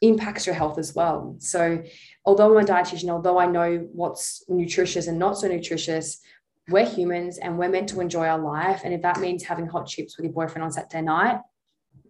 impacts 0.00 0.46
your 0.46 0.54
health 0.54 0.78
as 0.78 0.94
well. 0.94 1.36
So, 1.40 1.82
although 2.24 2.56
I'm 2.56 2.64
a 2.64 2.66
dietitian, 2.66 3.10
although 3.10 3.38
I 3.38 3.46
know 3.46 3.86
what's 3.92 4.44
nutritious 4.48 5.06
and 5.06 5.18
not 5.18 5.36
so 5.36 5.48
nutritious, 5.48 6.20
we're 6.70 6.88
humans 6.88 7.36
and 7.36 7.58
we're 7.58 7.68
meant 7.68 7.90
to 7.90 8.00
enjoy 8.00 8.26
our 8.26 8.38
life. 8.38 8.80
And 8.84 8.94
if 8.94 9.02
that 9.02 9.20
means 9.20 9.44
having 9.44 9.66
hot 9.66 9.86
chips 9.86 10.16
with 10.16 10.24
your 10.24 10.32
boyfriend 10.32 10.64
on 10.64 10.72
Saturday 10.72 11.02
night, 11.02 11.40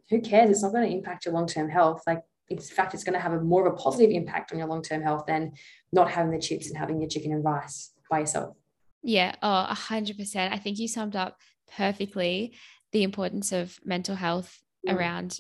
who 0.08 0.20
cares? 0.20 0.50
It's 0.50 0.62
not 0.62 0.72
going 0.72 0.88
to 0.88 0.96
impact 0.96 1.24
your 1.24 1.34
long 1.34 1.48
term 1.48 1.68
health. 1.68 2.02
Like, 2.06 2.22
in 2.48 2.58
fact, 2.58 2.94
it's 2.94 3.04
going 3.04 3.14
to 3.14 3.20
have 3.20 3.32
a 3.32 3.40
more 3.40 3.66
of 3.66 3.72
a 3.72 3.76
positive 3.76 4.10
impact 4.10 4.52
on 4.52 4.58
your 4.58 4.68
long 4.68 4.82
term 4.82 5.02
health 5.02 5.24
than 5.26 5.52
not 5.92 6.10
having 6.10 6.30
the 6.30 6.38
chips 6.38 6.68
and 6.68 6.76
having 6.76 7.00
your 7.00 7.08
chicken 7.08 7.32
and 7.32 7.44
rice 7.44 7.92
by 8.10 8.20
yourself. 8.20 8.56
Yeah, 9.02 9.34
oh, 9.42 9.66
100%. 9.70 10.52
I 10.52 10.58
think 10.58 10.78
you 10.78 10.88
summed 10.88 11.16
up 11.16 11.38
perfectly 11.76 12.56
the 12.92 13.02
importance 13.02 13.52
of 13.52 13.78
mental 13.84 14.14
health 14.14 14.62
mm. 14.86 14.94
around 14.94 15.38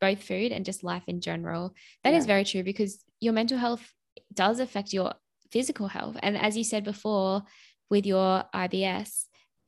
both 0.00 0.22
food 0.22 0.52
and 0.52 0.64
just 0.64 0.84
life 0.84 1.04
in 1.06 1.20
general. 1.20 1.74
That 2.04 2.12
yeah. 2.12 2.18
is 2.18 2.26
very 2.26 2.44
true 2.44 2.62
because 2.62 3.02
your 3.20 3.32
mental 3.32 3.58
health 3.58 3.92
does 4.32 4.60
affect 4.60 4.92
your 4.92 5.14
physical 5.50 5.88
health. 5.88 6.16
And 6.22 6.36
as 6.36 6.56
you 6.56 6.64
said 6.64 6.84
before 6.84 7.42
with 7.90 8.06
your 8.06 8.44
IBS, 8.54 9.24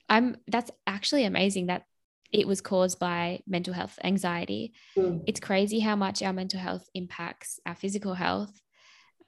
I'm 0.08 0.36
that's 0.48 0.70
actually 0.86 1.24
amazing 1.24 1.66
that 1.66 1.84
it 2.32 2.46
was 2.46 2.60
caused 2.60 2.98
by 2.98 3.40
mental 3.46 3.74
health 3.74 3.98
anxiety. 4.04 4.72
Mm. 4.96 5.24
It's 5.26 5.40
crazy 5.40 5.80
how 5.80 5.96
much 5.96 6.22
our 6.22 6.32
mental 6.32 6.60
health 6.60 6.88
impacts 6.94 7.60
our 7.66 7.74
physical 7.74 8.14
health. 8.14 8.52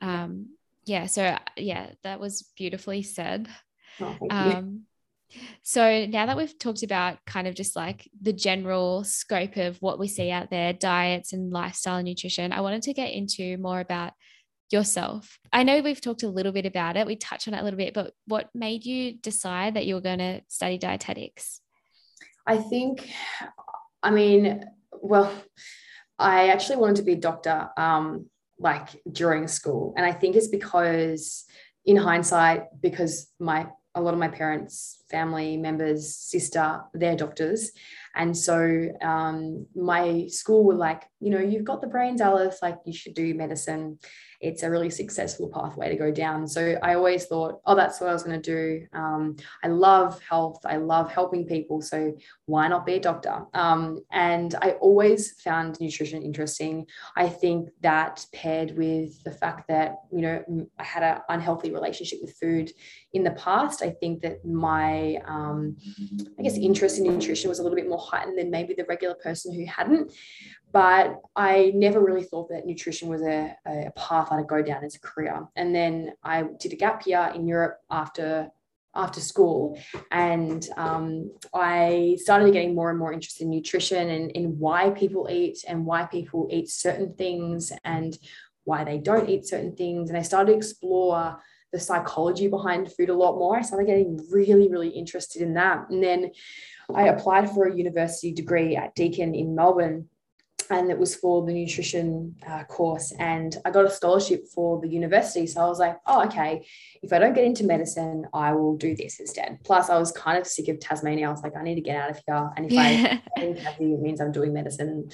Um, 0.01 0.57
yeah, 0.85 1.07
so 1.07 1.37
yeah, 1.57 1.91
that 2.03 2.21
was 2.21 2.51
beautifully 2.57 3.03
said. 3.03 3.49
Oh, 4.01 4.17
um, 4.31 4.83
so 5.63 6.07
now 6.07 6.27
that 6.27 6.37
we've 6.37 6.59
talked 6.59 6.83
about 6.83 7.19
kind 7.27 7.47
of 7.47 7.55
just 7.55 7.75
like 7.77 8.11
the 8.21 8.33
general 8.33 9.05
scope 9.05 9.57
of 9.57 9.81
what 9.81 9.99
we 9.99 10.09
see 10.09 10.31
out 10.31 10.51
there, 10.51 10.73
diets 10.73 11.33
and 11.33 11.53
lifestyle 11.53 11.97
and 11.97 12.07
nutrition, 12.07 12.53
I 12.53 12.61
wanted 12.61 12.83
to 12.83 12.93
get 12.93 13.13
into 13.13 13.57
more 13.59 13.81
about 13.81 14.13
yourself. 14.71 15.39
I 15.53 15.63
know 15.63 15.81
we've 15.81 16.01
talked 16.01 16.23
a 16.23 16.29
little 16.29 16.53
bit 16.53 16.67
about 16.67 16.97
it. 16.97 17.07
We 17.07 17.17
touched 17.17 17.49
on 17.49 17.55
it 17.55 17.61
a 17.61 17.65
little 17.65 17.79
bit, 17.79 17.95
but 17.95 18.13
what 18.27 18.51
made 18.55 18.85
you 18.85 19.15
decide 19.15 19.75
that 19.75 19.87
you 19.87 19.95
were 19.95 20.01
going 20.01 20.19
to 20.19 20.43
study 20.49 20.79
dietetics? 20.79 21.62
I 22.47 22.57
think, 22.59 23.11
I 24.03 24.11
mean, 24.11 24.65
well, 24.91 25.33
I 26.19 26.49
actually 26.49 26.77
wanted 26.77 26.97
to 26.97 27.03
be 27.03 27.13
a 27.13 27.17
doctor 27.17 27.69
um, 27.77 28.29
like 28.59 28.89
during 29.11 29.49
school. 29.49 29.95
And 29.97 30.07
I 30.07 30.13
think 30.13 30.37
it's 30.37 30.49
because, 30.49 31.45
in 31.85 31.97
hindsight, 31.97 32.81
because 32.81 33.29
my 33.41 33.67
a 33.95 34.01
lot 34.01 34.15
of 34.15 34.21
my 34.21 34.29
parents, 34.29 35.03
family 35.11 35.57
members, 35.57 36.17
sister, 36.17 36.81
they're 36.95 37.17
doctors. 37.17 37.73
And 38.15 38.37
so 38.37 38.89
um, 39.03 39.67
my 39.75 40.29
school 40.29 40.65
were 40.65 40.75
like, 40.75 41.03
you 41.21 41.31
know, 41.31 41.41
you've 41.41 41.65
got 41.65 41.83
the 41.83 41.89
brains, 41.89 42.21
Alice, 42.21 42.59
like 42.63 42.79
you 42.87 42.95
should 42.95 43.15
do 43.15 43.35
medicine 43.35 43.99
it's 44.43 44.65
a 44.65 44.71
really 44.71 44.91
successful 44.91 45.49
pathway 45.49 45.89
to 45.89 45.97
go 45.97 46.11
down. 46.11 46.49
So 46.49 46.77
I 46.83 46.95
always 46.95 47.27
thought, 47.27 47.61
oh, 47.65 47.77
that's 47.77 48.01
what 48.01 48.11
I 48.11 48.13
was 48.13 48.25
going 48.25 48.43
to 48.43 48.51
do. 48.55 48.87
Um, 48.93 49.37
I 49.63 49.69
love 49.69 50.21
health. 50.29 50.61
I 50.67 50.77
love 50.77 51.11
helping 51.13 51.47
people. 51.47 51.81
So 51.81 52.13
why 52.47 52.67
not 52.67 52.85
be 52.85 52.95
a 52.95 53.01
doctor? 53.01 53.47
Um, 53.55 54.01
and 54.11 54.57
I 54.61 54.73
always 54.73 55.41
found 55.41 55.81
nutrition 55.81 56.23
interesting. 56.23 56.87
I 57.17 57.29
think 57.29 57.71
that 57.83 58.27
paired 58.35 58.77
with 58.77 59.23
the 59.23 59.33
fact 59.33 59.69
that, 59.69 60.01
you 60.11 60.23
know, 60.23 60.67
I 60.79 60.85
had 60.85 61.05
an 61.05 61.23
unhealthy 61.29 61.71
relationship 61.71 62.19
with 62.21 62.37
food 62.37 62.73
in 63.13 63.23
the 63.23 63.31
past, 63.33 63.83
I 63.83 63.91
think 63.91 64.23
that 64.23 64.45
my, 64.45 65.19
um, 65.27 65.77
I 66.39 66.43
guess, 66.43 66.57
interest 66.57 66.99
in 66.99 67.05
nutrition 67.05 67.49
was 67.49 67.59
a 67.59 67.63
little 67.63 67.77
bit 67.77 67.89
more 67.89 67.99
heightened 67.99 68.39
than 68.39 68.51
maybe 68.51 68.75
the 68.75 68.87
regular 68.89 69.15
person 69.15 69.55
who 69.55 69.65
hadn't 69.67 70.13
but 70.73 71.21
I 71.37 71.73
never 71.75 72.01
really 72.01 72.25
thought 72.25 72.49
that 72.49 72.67
nutrition 72.67 73.09
was 73.09 73.23
a, 73.23 73.55
a 73.67 73.91
path 73.95 74.33
I'd 74.33 74.47
go 74.49 74.63
down 74.63 74.85
as 74.85 74.95
a 74.95 75.01
career. 75.01 75.47
And 75.55 75.75
then 75.75 76.13
I 76.25 76.45
did 76.59 76.73
a 76.73 76.77
gap 76.77 77.07
year 77.07 77.31
in 77.35 77.47
Europe 77.47 77.79
after 77.91 78.51
after 78.95 79.21
school. 79.21 79.79
And 80.11 80.69
um, 80.77 81.31
i 81.55 82.17
started 82.21 82.53
getting 82.53 82.75
more 82.75 82.91
and 82.91 82.99
more 82.99 83.13
interested 83.13 83.45
in 83.45 83.51
nutrition 83.51 84.11
and 84.11 84.31
in 84.33 84.59
why 84.59 84.91
people 84.91 85.29
eat 85.31 85.65
and 85.67 85.87
why 85.87 86.05
people 86.05 86.49
eat 86.51 86.69
certain 86.69 87.15
things 87.15 87.73
and 87.85 88.19
why 88.65 88.85
they 88.85 88.99
don't 88.99 89.31
eat 89.31 89.47
certain 89.47 89.75
things. 89.77 90.11
And 90.11 90.19
i 90.19 90.23
started 90.23 90.53
to 90.53 90.59
explore 90.59 91.39
the 91.73 91.81
psychology 91.81 92.49
behind 92.49 92.93
food 92.93 93.09
a 93.09 93.15
lot 93.15 93.39
more. 93.39 93.57
I 93.57 93.63
started 93.63 93.87
getting 93.87 94.21
really 94.31 94.69
really 94.69 94.91
interested 94.91 95.41
in 95.41 95.55
that. 95.55 95.89
And 95.91 96.03
then 96.03 96.31
i 96.95 97.05
applied 97.09 97.49
for 97.49 97.67
a 97.67 97.77
university 97.77 98.33
degree 98.33 98.77
at 98.77 98.95
deakin 98.95 99.35
in 99.35 99.55
melbourne 99.55 100.09
and 100.71 100.91
it 100.91 100.99
was 100.99 101.15
for 101.15 101.45
the 101.47 101.53
nutrition 101.53 102.35
uh, 102.47 102.65
course 102.65 103.13
and 103.19 103.57
i 103.65 103.71
got 103.71 103.85
a 103.85 103.91
scholarship 103.91 104.47
for 104.55 104.81
the 104.81 104.89
university. 104.89 105.47
So 105.47 105.61
i 105.61 105.67
was 105.67 105.79
like 105.79 105.99
oh 106.07 106.25
okay 106.27 106.67
if 107.03 107.13
i 107.13 107.19
don't 107.19 107.35
get 107.35 107.45
into 107.45 107.65
medicine 107.65 108.27
i 108.33 108.53
will 108.53 108.77
do 108.77 108.95
this 108.95 109.21
instead. 109.21 109.59
Plus 109.65 109.91
i 109.91 109.99
was 109.99 110.13
kind 110.13 110.39
of 110.39 110.47
sick 110.47 110.69
of 110.69 110.81
tasmania. 110.81 111.29
I 111.29 111.31
was 111.31 111.43
like 111.43 111.57
i 111.57 111.63
need 111.63 111.77
to 111.77 111.81
get 111.81 111.97
out 111.97 112.11
of 112.11 112.21
here. 112.27 112.51
And 112.57 112.67
if 112.67 112.73
yeah. 112.73 113.19
i 113.37 113.55
it 113.79 114.01
means 114.01 114.21
i'm 114.21 114.33
doing 114.33 114.53
medicine. 114.53 115.11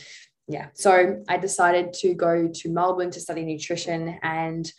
Yeah. 0.48 0.68
So 0.74 1.22
i 1.28 1.36
decided 1.36 1.92
to 1.94 2.14
go 2.14 2.48
to 2.52 2.68
melbourne 2.68 3.10
to 3.12 3.20
study 3.20 3.44
nutrition. 3.44 4.18
And 4.22 4.70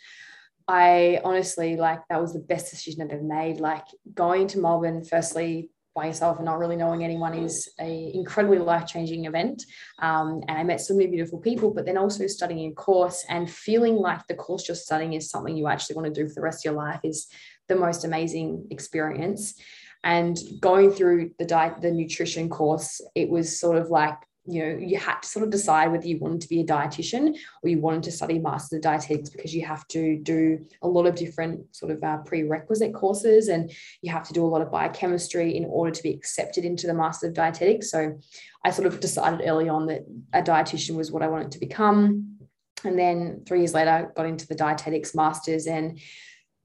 I 0.70 1.20
honestly 1.24 1.76
like 1.76 2.00
that 2.08 2.20
was 2.20 2.32
the 2.32 2.38
best 2.38 2.70
decision 2.70 3.02
I've 3.02 3.10
ever 3.10 3.24
made. 3.24 3.58
Like 3.58 3.84
going 4.14 4.46
to 4.48 4.60
Melbourne, 4.60 5.04
firstly, 5.04 5.70
by 5.94 6.06
yourself 6.06 6.36
and 6.36 6.46
not 6.46 6.58
really 6.58 6.76
knowing 6.76 7.02
anyone 7.02 7.34
is 7.34 7.68
a 7.80 8.12
incredibly 8.14 8.58
life-changing 8.58 9.24
event. 9.24 9.64
Um, 9.98 10.42
and 10.48 10.58
i 10.58 10.62
met 10.62 10.80
so 10.80 10.94
many 10.94 11.08
beautiful 11.08 11.38
people 11.38 11.72
but 11.72 11.84
then 11.84 11.98
also 11.98 12.26
studying 12.26 12.70
a 12.70 12.74
course 12.74 13.24
and 13.28 13.50
feeling 13.50 13.96
like 13.96 14.26
the 14.26 14.34
course 14.34 14.68
you're 14.68 14.74
studying 14.74 15.14
is 15.14 15.30
something 15.30 15.56
you 15.56 15.66
actually 15.66 15.96
want 15.96 16.12
to 16.12 16.22
do 16.22 16.28
for 16.28 16.34
the 16.34 16.42
rest 16.42 16.60
of 16.64 16.72
your 16.72 16.80
life 16.80 17.00
is 17.02 17.26
the 17.68 17.76
most 17.76 18.04
amazing 18.04 18.66
experience. 18.70 19.54
And 20.02 20.36
going 20.60 20.92
through 20.92 21.32
the 21.38 21.44
diet 21.44 21.80
the 21.80 21.90
nutrition 21.90 22.48
course 22.48 23.00
it 23.14 23.28
was 23.28 23.60
sort 23.60 23.76
of 23.76 23.90
like 23.90 24.16
you 24.50 24.62
know 24.62 24.76
you 24.78 24.98
had 24.98 25.20
to 25.20 25.28
sort 25.28 25.44
of 25.44 25.50
decide 25.50 25.90
whether 25.90 26.06
you 26.06 26.18
wanted 26.18 26.40
to 26.40 26.48
be 26.48 26.60
a 26.60 26.64
dietitian 26.64 27.36
or 27.62 27.68
you 27.68 27.78
wanted 27.78 28.02
to 28.02 28.10
study 28.10 28.38
master 28.38 28.76
of 28.76 28.82
dietetics 28.82 29.30
because 29.30 29.54
you 29.54 29.64
have 29.64 29.86
to 29.88 30.18
do 30.18 30.66
a 30.82 30.88
lot 30.88 31.06
of 31.06 31.14
different 31.14 31.74
sort 31.74 31.92
of 31.92 32.02
uh, 32.02 32.18
prerequisite 32.18 32.92
courses 32.92 33.48
and 33.48 33.70
you 34.02 34.10
have 34.10 34.26
to 34.26 34.32
do 34.32 34.44
a 34.44 34.48
lot 34.48 34.62
of 34.62 34.70
biochemistry 34.70 35.56
in 35.56 35.64
order 35.66 35.90
to 35.90 36.02
be 36.02 36.10
accepted 36.10 36.64
into 36.64 36.86
the 36.86 36.94
master 36.94 37.26
of 37.26 37.34
dietetics. 37.34 37.90
So 37.90 38.18
i 38.64 38.70
sort 38.70 38.86
of 38.86 39.00
decided 39.00 39.40
early 39.46 39.68
on 39.68 39.86
that 39.86 40.02
a 40.34 40.42
dietitian 40.42 40.96
was 40.96 41.10
what 41.10 41.22
i 41.22 41.28
wanted 41.28 41.52
to 41.52 41.58
become. 41.58 42.38
And 42.84 42.98
then 42.98 43.42
three 43.46 43.58
years 43.58 43.74
later 43.74 44.12
got 44.16 44.26
into 44.26 44.46
the 44.48 44.54
dietetics 44.54 45.14
masters 45.14 45.66
and 45.66 45.98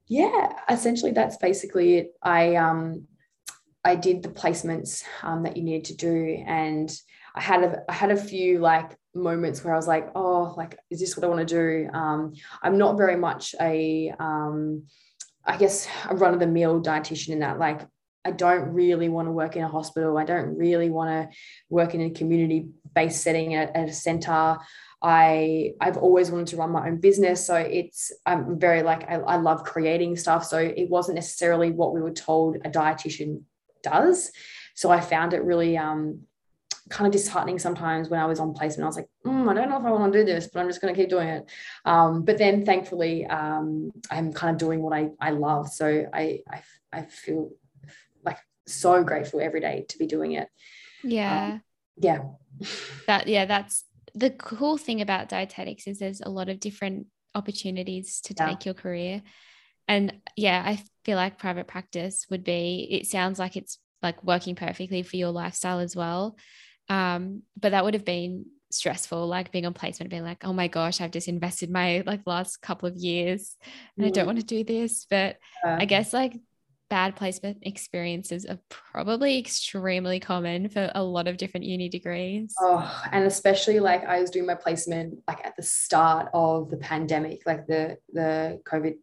yeah 0.08 0.52
essentially 0.68 1.12
that's 1.12 1.36
basically 1.36 1.98
it. 1.98 2.14
I 2.22 2.56
um 2.56 3.06
I 3.86 3.94
did 3.94 4.24
the 4.24 4.30
placements 4.30 5.04
um, 5.22 5.44
that 5.44 5.56
you 5.56 5.62
needed 5.62 5.84
to 5.84 5.96
do 5.96 6.42
and 6.44 6.90
I 7.36 7.42
had 7.42 7.62
a, 7.62 7.82
I 7.88 7.92
had 7.92 8.10
a 8.10 8.16
few 8.16 8.58
like 8.58 8.96
moments 9.14 9.62
where 9.62 9.74
I 9.74 9.76
was 9.76 9.86
like, 9.86 10.10
oh, 10.14 10.54
like, 10.56 10.78
is 10.90 11.00
this 11.00 11.16
what 11.16 11.24
I 11.24 11.28
want 11.28 11.46
to 11.46 11.54
do? 11.54 11.90
Um, 11.92 12.32
I'm 12.62 12.78
not 12.78 12.96
very 12.96 13.16
much 13.16 13.54
a, 13.60 14.12
um, 14.18 14.84
I 15.44 15.56
guess, 15.58 15.86
a 16.08 16.16
run 16.16 16.34
of 16.34 16.40
the 16.40 16.46
mill 16.46 16.82
dietitian 16.82 17.30
in 17.30 17.40
that. 17.40 17.58
Like, 17.58 17.82
I 18.24 18.32
don't 18.32 18.72
really 18.72 19.08
want 19.08 19.28
to 19.28 19.32
work 19.32 19.54
in 19.54 19.62
a 19.62 19.68
hospital. 19.68 20.18
I 20.18 20.24
don't 20.24 20.56
really 20.56 20.90
want 20.90 21.10
to 21.10 21.36
work 21.68 21.94
in 21.94 22.00
a 22.00 22.10
community 22.10 22.68
based 22.94 23.22
setting 23.22 23.54
at, 23.54 23.76
at 23.76 23.88
a 23.88 23.92
center. 23.92 24.58
I 25.00 25.74
I've 25.80 25.96
always 25.96 26.32
wanted 26.32 26.48
to 26.48 26.56
run 26.56 26.70
my 26.70 26.88
own 26.88 26.96
business. 26.96 27.46
So 27.46 27.54
it's 27.54 28.10
I'm 28.24 28.58
very 28.58 28.82
like 28.82 29.08
I, 29.08 29.16
I 29.16 29.36
love 29.36 29.62
creating 29.62 30.16
stuff. 30.16 30.44
So 30.44 30.58
it 30.58 30.88
wasn't 30.90 31.16
necessarily 31.16 31.70
what 31.70 31.94
we 31.94 32.00
were 32.00 32.10
told 32.10 32.56
a 32.64 32.70
dietitian 32.70 33.42
does. 33.82 34.32
So 34.74 34.90
I 34.90 35.00
found 35.00 35.32
it 35.32 35.44
really 35.44 35.78
um 35.78 36.22
kind 36.88 37.06
of 37.06 37.12
disheartening 37.12 37.58
sometimes 37.58 38.08
when 38.08 38.20
I 38.20 38.26
was 38.26 38.38
on 38.38 38.54
placement. 38.54 38.84
I 38.84 38.86
was 38.86 38.96
like, 38.96 39.08
mm, 39.24 39.50
I 39.50 39.54
don't 39.54 39.68
know 39.68 39.78
if 39.78 39.84
I 39.84 39.90
want 39.90 40.12
to 40.12 40.18
do 40.20 40.24
this, 40.24 40.46
but 40.46 40.60
I'm 40.60 40.68
just 40.68 40.80
going 40.80 40.94
to 40.94 41.00
keep 41.00 41.10
doing 41.10 41.28
it. 41.28 41.50
Um, 41.84 42.22
but 42.22 42.38
then 42.38 42.64
thankfully, 42.64 43.26
um, 43.26 43.92
I'm 44.10 44.32
kind 44.32 44.54
of 44.54 44.58
doing 44.58 44.82
what 44.82 44.92
I, 44.92 45.10
I 45.20 45.30
love. 45.30 45.68
So 45.68 46.06
I, 46.12 46.40
I, 46.48 46.62
I 46.92 47.02
feel 47.02 47.50
like 48.24 48.38
so 48.66 49.02
grateful 49.02 49.40
every 49.40 49.60
day 49.60 49.84
to 49.88 49.98
be 49.98 50.06
doing 50.06 50.32
it. 50.32 50.48
Yeah. 51.02 51.46
Um, 51.46 51.62
yeah. 51.96 52.18
That, 53.06 53.26
yeah, 53.26 53.46
that's 53.46 53.84
the 54.14 54.30
cool 54.30 54.78
thing 54.78 55.00
about 55.00 55.28
dietetics 55.28 55.86
is 55.86 55.98
there's 55.98 56.20
a 56.20 56.30
lot 56.30 56.48
of 56.48 56.60
different 56.60 57.06
opportunities 57.34 58.20
to 58.22 58.34
take 58.34 58.64
your 58.64 58.74
career. 58.74 59.22
And 59.88 60.14
yeah, 60.36 60.62
I 60.64 60.82
feel 61.04 61.16
like 61.16 61.38
private 61.38 61.66
practice 61.66 62.26
would 62.30 62.44
be, 62.44 62.88
it 62.90 63.06
sounds 63.06 63.38
like 63.38 63.56
it's 63.56 63.78
like 64.02 64.22
working 64.24 64.54
perfectly 64.54 65.02
for 65.02 65.16
your 65.16 65.30
lifestyle 65.30 65.80
as 65.80 65.94
well. 65.94 66.36
Um, 66.88 67.42
but 67.60 67.70
that 67.70 67.84
would 67.84 67.94
have 67.94 68.04
been 68.04 68.46
stressful, 68.70 69.26
like 69.26 69.52
being 69.52 69.66
on 69.66 69.74
placement, 69.74 70.10
being 70.10 70.24
like, 70.24 70.44
oh 70.44 70.52
my 70.52 70.68
gosh, 70.68 71.00
I've 71.00 71.10
just 71.10 71.28
invested 71.28 71.70
my 71.70 72.02
like 72.06 72.20
last 72.26 72.60
couple 72.62 72.88
of 72.88 72.96
years 72.96 73.56
and 73.96 74.04
mm. 74.04 74.08
I 74.08 74.10
don't 74.12 74.24
mm. 74.24 74.26
want 74.26 74.38
to 74.40 74.44
do 74.44 74.64
this. 74.64 75.06
But 75.08 75.36
I 75.64 75.84
guess 75.84 76.12
like 76.12 76.34
bad 76.88 77.16
placement 77.16 77.58
experiences 77.62 78.46
are 78.46 78.58
probably 78.68 79.38
extremely 79.38 80.20
common 80.20 80.68
for 80.68 80.90
a 80.94 81.02
lot 81.02 81.26
of 81.26 81.36
different 81.36 81.66
uni 81.66 81.88
degrees. 81.88 82.54
Oh, 82.60 83.02
and 83.10 83.24
especially 83.24 83.80
like 83.80 84.04
I 84.04 84.20
was 84.20 84.30
doing 84.30 84.46
my 84.46 84.54
placement 84.54 85.18
like 85.26 85.44
at 85.44 85.56
the 85.56 85.62
start 85.62 86.28
of 86.32 86.70
the 86.70 86.76
pandemic, 86.76 87.42
like 87.46 87.66
the 87.66 87.98
the 88.12 88.60
COVID 88.64 88.96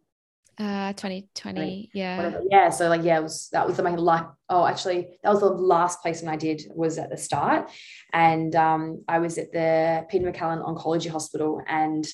uh 0.58 0.92
2020 0.92 1.90
yeah 1.92 2.16
whatever. 2.16 2.42
yeah 2.50 2.68
so 2.70 2.88
like 2.88 3.02
yeah 3.02 3.18
it 3.18 3.22
was 3.22 3.48
that 3.52 3.66
was 3.66 3.80
my 3.80 3.94
like 3.94 4.26
oh 4.48 4.66
actually 4.66 5.08
that 5.22 5.30
was 5.30 5.40
the 5.40 5.48
last 5.48 6.00
placement 6.00 6.32
i 6.32 6.36
did 6.36 6.62
was 6.74 6.98
at 6.98 7.10
the 7.10 7.16
start 7.16 7.70
and 8.12 8.54
um 8.54 9.02
i 9.08 9.18
was 9.18 9.36
at 9.38 9.52
the 9.52 10.06
peter 10.08 10.30
maccallum 10.30 10.64
oncology 10.64 11.10
hospital 11.10 11.60
and 11.66 12.06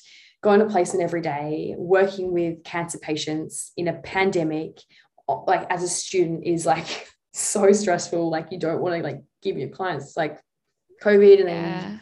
going 0.42 0.60
to 0.60 0.66
placement 0.66 1.02
every 1.02 1.20
day 1.20 1.74
working 1.76 2.32
with 2.32 2.64
cancer 2.64 2.98
patients 2.98 3.72
in 3.76 3.88
a 3.88 3.94
pandemic 4.00 4.78
like 5.46 5.66
as 5.70 5.82
a 5.82 5.88
student 5.88 6.44
is 6.44 6.66
like 6.66 7.08
so 7.32 7.70
stressful 7.72 8.30
like 8.30 8.48
you 8.50 8.58
don't 8.58 8.80
want 8.80 8.96
to 8.96 9.02
like 9.02 9.22
give 9.42 9.56
your 9.56 9.68
clients 9.68 10.16
like 10.16 10.40
covid 11.02 11.40
and 11.40 11.48
yeah. 11.48 11.80
then 11.80 12.00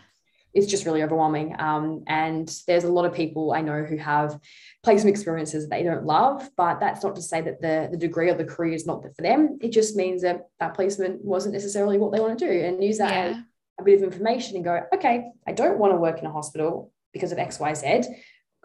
it's 0.59 0.71
just 0.71 0.85
really 0.85 1.03
overwhelming. 1.03 1.55
Um, 1.59 2.03
and 2.09 2.53
there's 2.67 2.85
a 2.85 2.91
lot 2.91 3.05
of 3.05 3.15
people 3.15 3.53
I 3.53 3.61
know 3.61 3.85
who 3.85 3.97
have 3.97 4.39
placement 4.83 5.15
experiences 5.15 5.69
they 5.69 5.85
don't 5.85 6.05
love, 6.05 6.51
but 6.57 6.81
that's 6.81 7.05
not 7.05 7.15
to 7.15 7.23
say 7.23 7.41
that 7.41 7.61
the, 7.61 7.89
the 7.91 7.97
degree 7.97 8.29
or 8.29 8.35
the 8.35 8.45
career 8.45 8.73
is 8.73 8.87
not 8.87 9.03
for 9.03 9.13
them. 9.19 9.59
It 9.61 9.71
just 9.71 9.95
means 9.95 10.23
that 10.23 10.49
that 10.59 10.75
placement 10.75 11.25
wasn't 11.25 11.55
necessarily 11.55 11.97
what 11.97 12.13
they 12.13 12.21
want 12.21 12.39
to 12.39 12.47
do 12.47 12.53
and 12.65 12.83
use 12.83 12.99
that 12.99 13.13
yeah. 13.13 13.31
as 13.31 13.37
a 13.81 13.85
bit 13.85 13.99
of 13.99 14.03
information 14.03 14.57
and 14.57 14.65
go, 14.65 14.83
okay, 14.95 15.27
I 15.47 15.53
don't 15.53 15.79
want 15.79 15.93
to 15.93 15.97
work 15.97 16.19
in 16.19 16.27
a 16.27 16.33
hospital 16.33 16.93
because 17.13 17.31
of 17.31 17.39
X, 17.39 17.61
Y, 17.61 17.75
Z. 17.75 18.03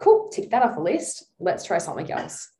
Cool, 0.00 0.28
tick 0.30 0.50
that 0.50 0.62
off 0.62 0.74
the 0.74 0.80
list. 0.80 1.26
Let's 1.38 1.64
try 1.64 1.78
something 1.78 2.10
else. 2.10 2.50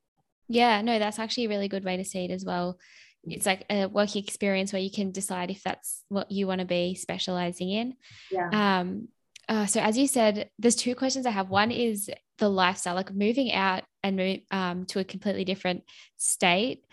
Yeah, 0.49 0.81
no, 0.83 1.01
that's 1.01 1.19
actually 1.19 1.47
a 1.47 1.49
really 1.49 1.69
good 1.69 1.85
way 1.85 1.97
to 1.97 2.05
see 2.05 2.25
it 2.25 2.31
as 2.31 2.45
well. 2.45 2.79
It's 3.27 3.47
like 3.47 3.65
a 3.71 3.87
working 3.87 4.23
experience 4.23 4.73
where 4.73 4.83
you 4.83 4.91
can 4.91 5.11
decide 5.11 5.51
if 5.51 5.63
that's 5.63 6.05
what 6.09 6.31
you 6.31 6.47
want 6.47 6.61
to 6.61 6.67
be 6.67 6.95
specializing 6.95 7.71
in. 7.71 7.95
Yeah. 8.31 8.51
Um, 8.53 9.09
uh, 9.49 9.67
so 9.67 9.81
as 9.81 9.97
you 9.99 10.07
said, 10.07 10.51
there's 10.59 10.77
two 10.77 10.95
questions 10.95 11.27
I 11.27 11.31
have. 11.31 11.51
One 11.51 11.71
is 11.71 12.11
the 12.39 12.49
lifestyle, 12.49 12.95
like 12.95 13.13
moving 13.13 13.53
out 13.53 13.85
and 14.03 14.17
move 14.17 14.41
um, 14.51 14.87
to 14.87 15.01
a 15.01 15.05
completely 15.05 15.45
different 15.45 15.83
state. 16.17 16.85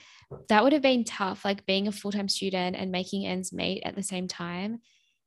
That 0.50 0.64
would 0.64 0.74
have 0.74 0.82
been 0.82 1.04
tough, 1.04 1.44
like 1.44 1.66
being 1.66 1.88
a 1.88 1.92
full 1.92 2.12
time 2.12 2.30
student 2.30 2.76
and 2.76 2.92
making 2.92 3.26
ends 3.26 3.52
meet 3.52 3.84
at 3.84 3.96
the 3.96 4.04
same 4.04 4.28
time. 4.28 4.80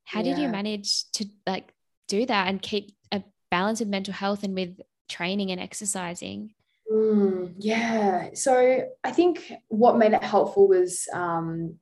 How 0.05 0.21
yeah. 0.21 0.35
did 0.35 0.41
you 0.41 0.49
manage 0.49 1.09
to 1.13 1.25
like 1.45 1.71
do 2.07 2.25
that 2.25 2.47
and 2.47 2.61
keep 2.61 2.95
a 3.11 3.23
balance 3.51 3.79
with 3.79 3.89
mental 3.89 4.13
health 4.13 4.43
and 4.43 4.55
with 4.55 4.79
training 5.09 5.51
and 5.51 5.61
exercising? 5.61 6.53
Mm, 6.91 7.53
yeah. 7.57 8.29
So 8.33 8.87
I 9.03 9.11
think 9.11 9.51
what 9.67 9.97
made 9.97 10.13
it 10.13 10.23
helpful 10.23 10.67
was 10.67 11.07
um, 11.13 11.79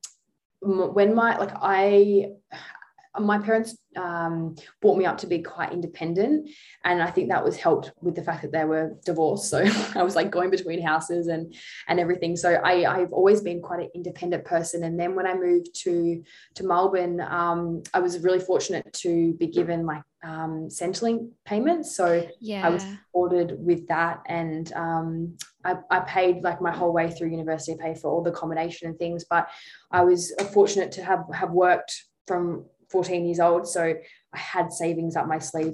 when 0.61 1.13
my 1.13 1.37
like 1.37 1.51
I 1.55 2.29
my 3.19 3.37
parents 3.37 3.77
um, 3.95 4.55
brought 4.81 4.97
me 4.97 5.05
up 5.05 5.17
to 5.19 5.27
be 5.27 5.39
quite 5.41 5.71
independent 5.71 6.49
and 6.83 7.01
i 7.01 7.09
think 7.09 7.29
that 7.29 7.43
was 7.43 7.55
helped 7.55 7.91
with 8.01 8.15
the 8.15 8.23
fact 8.23 8.41
that 8.41 8.51
they 8.51 8.65
were 8.65 8.95
divorced 9.05 9.49
so 9.49 9.63
i 9.95 10.03
was 10.03 10.15
like 10.15 10.31
going 10.31 10.49
between 10.49 10.81
houses 10.81 11.27
and 11.27 11.53
and 11.87 11.99
everything 11.99 12.35
so 12.35 12.53
i 12.63 13.01
i've 13.01 13.13
always 13.13 13.41
been 13.41 13.61
quite 13.61 13.81
an 13.81 13.89
independent 13.93 14.43
person 14.45 14.83
and 14.83 14.99
then 14.99 15.15
when 15.15 15.27
i 15.27 15.33
moved 15.33 15.69
to 15.75 16.23
to 16.55 16.63
melbourne 16.63 17.21
um, 17.21 17.83
i 17.93 17.99
was 17.99 18.19
really 18.19 18.39
fortunate 18.39 18.91
to 18.93 19.33
be 19.33 19.47
given 19.47 19.85
like 19.85 20.01
um, 20.23 20.69
Centrelink 20.69 21.29
payments. 21.45 21.95
So 21.95 22.25
yeah. 22.39 22.65
I 22.65 22.69
was 22.69 22.83
supported 22.83 23.57
with 23.59 23.87
that. 23.87 24.21
And 24.27 24.71
um, 24.73 25.37
I, 25.65 25.75
I, 25.91 25.99
paid 25.99 26.43
like 26.43 26.61
my 26.61 26.71
whole 26.71 26.93
way 26.93 27.11
through 27.11 27.29
university, 27.29 27.73
I 27.73 27.83
paid 27.83 27.97
for 27.99 28.09
all 28.09 28.23
the 28.23 28.31
accommodation 28.31 28.87
and 28.87 28.97
things. 28.97 29.25
But 29.29 29.49
I 29.91 30.03
was 30.03 30.33
fortunate 30.53 30.93
to 30.93 31.03
have 31.03 31.25
have 31.33 31.51
worked 31.51 32.05
from 32.25 32.65
14 32.93 33.25
years 33.25 33.41
old. 33.41 33.67
So 33.67 33.83
I 34.33 34.37
had 34.37 34.71
savings 34.71 35.17
up 35.17 35.27
my 35.27 35.39
sleeve 35.39 35.73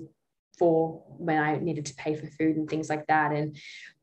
for 0.57 1.03
when 1.07 1.37
I 1.37 1.57
needed 1.57 1.85
to 1.87 1.95
pay 1.95 2.15
for 2.15 2.25
food 2.25 2.55
and 2.55 2.67
things 2.67 2.89
like 2.89 3.05
that. 3.07 3.31
And 3.31 3.57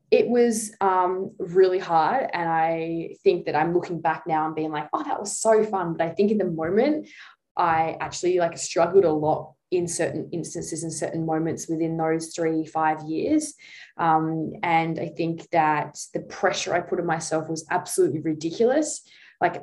it 0.09 0.29
was 0.29 0.71
um, 0.79 1.31
really 1.37 1.79
hard. 1.79 2.29
And 2.33 2.47
I 2.47 3.15
think 3.23 3.45
that 3.45 3.55
I'm 3.55 3.73
looking 3.73 3.99
back 3.99 4.23
now 4.25 4.45
and 4.45 4.55
being 4.55 4.71
like, 4.71 4.87
oh, 4.93 5.03
that 5.03 5.19
was 5.19 5.37
so 5.37 5.63
fun. 5.65 5.93
But 5.93 6.07
I 6.07 6.11
think 6.11 6.31
in 6.31 6.37
the 6.37 6.45
moment, 6.45 7.09
I 7.57 7.97
actually 7.99 8.39
like 8.39 8.57
struggled 8.57 9.03
a 9.03 9.11
lot 9.11 9.53
in 9.69 9.87
certain 9.87 10.29
instances 10.31 10.83
and 10.83 10.93
certain 10.93 11.25
moments 11.25 11.67
within 11.67 11.97
those 11.97 12.33
three, 12.33 12.65
five 12.65 13.01
years. 13.03 13.53
Um, 13.97 14.53
and 14.63 14.97
I 14.97 15.07
think 15.09 15.49
that 15.49 15.97
the 16.13 16.21
pressure 16.21 16.73
I 16.73 16.79
put 16.79 16.99
on 16.99 17.05
myself 17.05 17.49
was 17.49 17.65
absolutely 17.69 18.21
ridiculous 18.21 19.01
like 19.39 19.61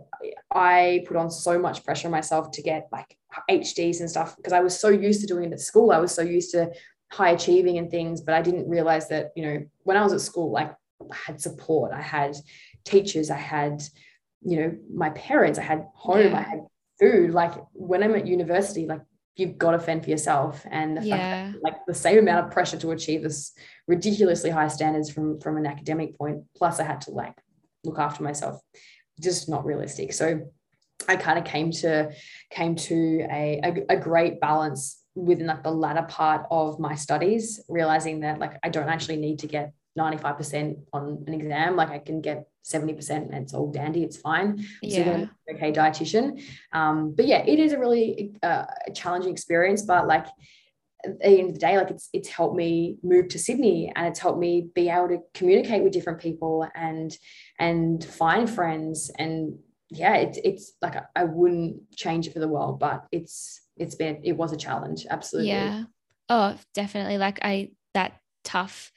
I 0.52 1.04
put 1.06 1.16
on 1.16 1.30
so 1.30 1.58
much 1.58 1.84
pressure 1.84 2.08
on 2.08 2.12
myself 2.12 2.50
to 2.52 2.62
get 2.62 2.88
like 2.92 3.16
HDs 3.50 4.00
and 4.00 4.10
stuff 4.10 4.36
because 4.36 4.52
I 4.52 4.60
was 4.60 4.78
so 4.78 4.88
used 4.88 5.20
to 5.22 5.26
doing 5.26 5.44
it 5.44 5.52
at 5.52 5.60
school. 5.60 5.90
I 5.90 5.98
was 5.98 6.14
so 6.14 6.22
used 6.22 6.52
to 6.52 6.70
high 7.10 7.30
achieving 7.30 7.78
and 7.78 7.90
things, 7.90 8.20
but 8.20 8.34
I 8.34 8.42
didn't 8.42 8.68
realize 8.68 9.08
that, 9.08 9.32
you 9.34 9.44
know, 9.44 9.64
when 9.82 9.96
I 9.96 10.02
was 10.02 10.12
at 10.12 10.20
school, 10.20 10.52
like 10.52 10.72
I 11.00 11.16
had 11.26 11.40
support, 11.40 11.92
I 11.92 12.00
had 12.00 12.36
teachers, 12.84 13.30
I 13.30 13.36
had, 13.36 13.82
you 14.42 14.60
know, 14.60 14.76
my 14.92 15.10
parents, 15.10 15.58
I 15.58 15.62
had 15.62 15.86
home, 15.94 16.30
yeah. 16.30 16.38
I 16.38 16.42
had 16.42 16.60
food. 17.00 17.32
Like 17.32 17.54
when 17.72 18.02
I'm 18.02 18.14
at 18.14 18.26
university, 18.26 18.86
like 18.86 19.02
you've 19.36 19.58
got 19.58 19.72
to 19.72 19.80
fend 19.80 20.04
for 20.04 20.10
yourself. 20.10 20.64
And 20.70 20.96
the 20.96 21.02
yeah. 21.02 21.52
that, 21.52 21.62
like 21.62 21.86
the 21.86 21.94
same 21.94 22.18
amount 22.18 22.46
of 22.46 22.52
pressure 22.52 22.76
to 22.78 22.92
achieve 22.92 23.22
this 23.22 23.52
ridiculously 23.88 24.50
high 24.50 24.68
standards 24.68 25.10
from 25.10 25.40
from 25.40 25.56
an 25.56 25.66
academic 25.66 26.16
point. 26.16 26.44
Plus 26.56 26.78
I 26.78 26.84
had 26.84 27.00
to 27.02 27.10
like 27.10 27.34
look 27.84 27.98
after 27.98 28.22
myself 28.22 28.60
just 29.20 29.48
not 29.48 29.64
realistic. 29.64 30.12
So 30.12 30.40
I 31.08 31.16
kind 31.16 31.38
of 31.38 31.44
came 31.44 31.70
to 31.72 32.12
came 32.50 32.76
to 32.76 33.26
a, 33.30 33.60
a, 33.62 33.94
a 33.94 33.96
great 33.96 34.40
balance 34.40 35.00
within 35.14 35.46
like 35.46 35.62
the 35.62 35.70
latter 35.70 36.02
part 36.02 36.46
of 36.50 36.78
my 36.78 36.94
studies, 36.94 37.60
realizing 37.68 38.20
that 38.20 38.38
like 38.38 38.58
I 38.62 38.68
don't 38.68 38.88
actually 38.88 39.16
need 39.16 39.40
to 39.40 39.46
get 39.46 39.72
95% 39.98 40.78
on 40.92 41.24
an 41.26 41.34
exam. 41.34 41.76
Like 41.76 41.90
I 41.90 41.98
can 41.98 42.20
get 42.20 42.48
70% 42.64 43.10
and 43.10 43.34
it's 43.34 43.54
all 43.54 43.70
dandy. 43.70 44.02
It's 44.02 44.16
fine. 44.16 44.64
Yeah. 44.82 45.26
okay 45.52 45.72
dietitian. 45.72 46.42
Um, 46.72 47.14
but 47.14 47.26
yeah, 47.26 47.44
it 47.46 47.58
is 47.58 47.72
a 47.72 47.78
really 47.78 48.32
uh, 48.42 48.64
challenging 48.94 49.32
experience, 49.32 49.82
but 49.82 50.06
like 50.08 50.26
at 51.04 51.20
the 51.20 51.38
end 51.38 51.48
of 51.48 51.54
the 51.54 51.60
day, 51.60 51.76
like 51.76 51.90
it's 51.90 52.08
it's 52.12 52.28
helped 52.28 52.56
me 52.56 52.98
move 53.02 53.28
to 53.28 53.38
Sydney 53.38 53.92
and 53.94 54.06
it's 54.06 54.20
helped 54.20 54.38
me 54.38 54.68
be 54.74 54.88
able 54.88 55.08
to 55.08 55.18
communicate 55.34 55.82
with 55.82 55.92
different 55.92 56.20
people 56.20 56.66
and 56.74 57.16
and 57.58 58.02
find 58.04 58.48
friends 58.48 59.10
and 59.18 59.58
yeah, 59.90 60.16
it's 60.16 60.38
it's 60.44 60.72
like 60.82 60.96
I 61.14 61.24
wouldn't 61.24 61.90
change 61.96 62.26
it 62.26 62.32
for 62.32 62.40
the 62.40 62.48
world, 62.48 62.80
but 62.80 63.06
it's 63.12 63.60
it's 63.76 63.94
been 63.94 64.20
it 64.24 64.32
was 64.32 64.52
a 64.52 64.56
challenge, 64.56 65.06
absolutely. 65.08 65.50
Yeah. 65.50 65.84
Oh, 66.28 66.56
definitely. 66.74 67.18
Like 67.18 67.38
I 67.42 67.70
that 67.92 68.14
tough, 68.42 68.90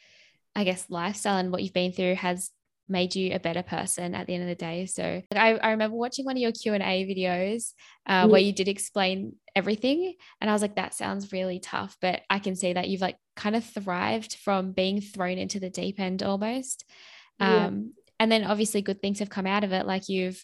I 0.55 0.63
guess, 0.63 0.85
lifestyle 0.89 1.37
and 1.37 1.51
what 1.51 1.61
you've 1.63 1.73
been 1.73 1.91
through 1.91 2.15
has 2.15 2.51
made 2.89 3.15
you 3.15 3.33
a 3.33 3.39
better 3.39 3.63
person 3.63 4.15
at 4.15 4.27
the 4.27 4.33
end 4.33 4.43
of 4.43 4.49
the 4.49 4.55
day. 4.55 4.85
So 4.85 5.21
I, 5.35 5.55
I 5.55 5.71
remember 5.71 5.97
watching 5.97 6.25
one 6.25 6.37
of 6.37 6.41
your 6.41 6.51
Q 6.51 6.73
and 6.73 6.83
A 6.83 7.05
videos 7.05 7.73
uh, 8.05 8.25
mm. 8.25 8.29
where 8.29 8.41
you 8.41 8.53
did 8.53 8.67
explain 8.67 9.35
everything, 9.57 10.13
and 10.39 10.49
I 10.49 10.53
was 10.53 10.61
like, 10.61 10.75
that 10.75 10.93
sounds 10.93 11.31
really 11.31 11.59
tough. 11.59 11.97
But 11.99 12.21
I 12.29 12.39
can 12.39 12.55
see 12.55 12.73
that 12.73 12.87
you've 12.87 13.01
like 13.01 13.17
kind 13.35 13.55
of 13.55 13.65
thrived 13.65 14.35
from 14.35 14.71
being 14.71 15.01
thrown 15.01 15.37
into 15.37 15.59
the 15.59 15.69
deep 15.69 15.99
end 15.99 16.23
almost. 16.23 16.85
Yeah. 17.39 17.65
Um, 17.65 17.93
and 18.19 18.31
then 18.31 18.43
obviously 18.43 18.81
good 18.81 19.01
things 19.01 19.19
have 19.19 19.29
come 19.29 19.47
out 19.47 19.63
of 19.63 19.71
it, 19.71 19.85
like 19.85 20.09
you've 20.09 20.43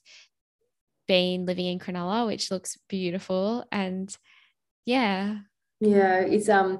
been 1.08 1.46
living 1.46 1.66
in 1.66 1.80
Cronulla, 1.80 2.26
which 2.26 2.52
looks 2.52 2.78
beautiful. 2.90 3.66
And 3.72 4.16
yeah. 4.86 5.38
Yeah, 5.80 6.20
it's 6.20 6.50
um 6.50 6.80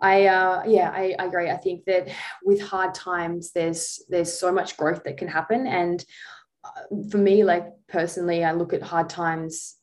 I 0.00 0.26
uh 0.26 0.62
yeah, 0.66 0.90
I, 0.90 1.14
I 1.18 1.24
agree. 1.26 1.50
I 1.50 1.56
think 1.56 1.84
that 1.84 2.08
with 2.44 2.60
hard 2.60 2.94
times 2.94 3.52
there's 3.52 4.02
there's 4.08 4.32
so 4.32 4.52
much 4.52 4.76
growth 4.76 5.04
that 5.04 5.18
can 5.18 5.28
happen. 5.28 5.66
And 5.66 6.04
uh, 6.64 7.06
for 7.10 7.18
me, 7.18 7.44
like 7.44 7.66
personally, 7.88 8.44
I 8.44 8.52
look 8.52 8.72
at 8.72 8.82
hard 8.82 9.08
times 9.08 9.76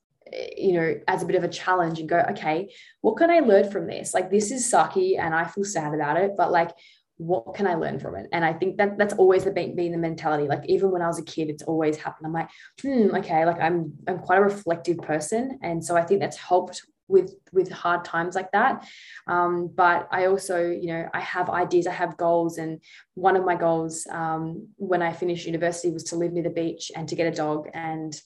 you 0.57 0.73
know, 0.73 0.95
as 1.07 1.23
a 1.23 1.25
bit 1.25 1.35
of 1.35 1.43
a 1.43 1.47
challenge 1.49 1.99
and 1.99 2.09
go, 2.09 2.23
okay, 2.31 2.73
what 3.01 3.17
can 3.17 3.29
I 3.29 3.39
learn 3.39 3.71
from 3.71 3.87
this? 3.87 4.13
Like, 4.13 4.29
this 4.29 4.51
is 4.51 4.71
sucky 4.71 5.19
and 5.19 5.33
I 5.33 5.45
feel 5.45 5.63
sad 5.63 5.93
about 5.93 6.17
it, 6.17 6.31
but 6.37 6.51
like, 6.51 6.71
what 7.17 7.55
can 7.55 7.65
I 7.65 7.73
learn 7.73 7.99
from 7.99 8.15
it? 8.15 8.27
And 8.31 8.45
I 8.45 8.53
think 8.53 8.77
that 8.77 8.97
that's 8.97 9.15
always 9.15 9.43
the 9.43 9.51
being 9.51 9.91
the 9.91 9.97
mentality. 9.97 10.47
Like 10.47 10.63
even 10.67 10.91
when 10.91 11.01
I 11.01 11.07
was 11.07 11.19
a 11.19 11.23
kid, 11.23 11.49
it's 11.49 11.63
always 11.63 11.97
happened. 11.97 12.27
I'm 12.27 12.33
like, 12.33 12.49
hmm, 12.81 13.15
okay, 13.15 13.43
like 13.45 13.59
I'm 13.59 13.93
I'm 14.07 14.19
quite 14.19 14.37
a 14.37 14.43
reflective 14.43 14.99
person, 14.99 15.59
and 15.63 15.83
so 15.83 15.97
I 15.97 16.03
think 16.03 16.21
that's 16.21 16.37
helped 16.37 16.83
with 17.07 17.33
with 17.51 17.71
hard 17.71 18.05
times 18.05 18.35
like 18.35 18.51
that. 18.51 18.87
Um, 19.27 19.71
but 19.73 20.07
I 20.11 20.25
also, 20.25 20.69
you 20.69 20.87
know, 20.87 21.09
I 21.13 21.21
have 21.21 21.49
ideas, 21.49 21.87
I 21.87 21.93
have 21.93 22.17
goals, 22.17 22.59
and 22.59 22.81
one 23.15 23.35
of 23.35 23.45
my 23.45 23.55
goals 23.55 24.05
um, 24.11 24.67
when 24.75 25.01
I 25.01 25.11
finished 25.11 25.47
university 25.47 25.91
was 25.91 26.03
to 26.05 26.17
live 26.17 26.33
near 26.33 26.43
the 26.43 26.49
beach 26.49 26.91
and 26.95 27.07
to 27.09 27.15
get 27.15 27.31
a 27.31 27.35
dog, 27.35 27.67
and 27.73 28.19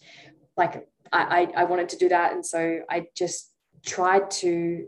like 0.57 0.85
I 1.11 1.47
I, 1.55 1.61
I 1.61 1.63
wanted 1.65 1.89
to 1.89 1.97
do 1.97 2.09
that, 2.09 2.33
and 2.33 2.45
so 2.45 2.79
I 2.89 3.07
just 3.15 3.51
tried 3.85 4.29
to 4.31 4.87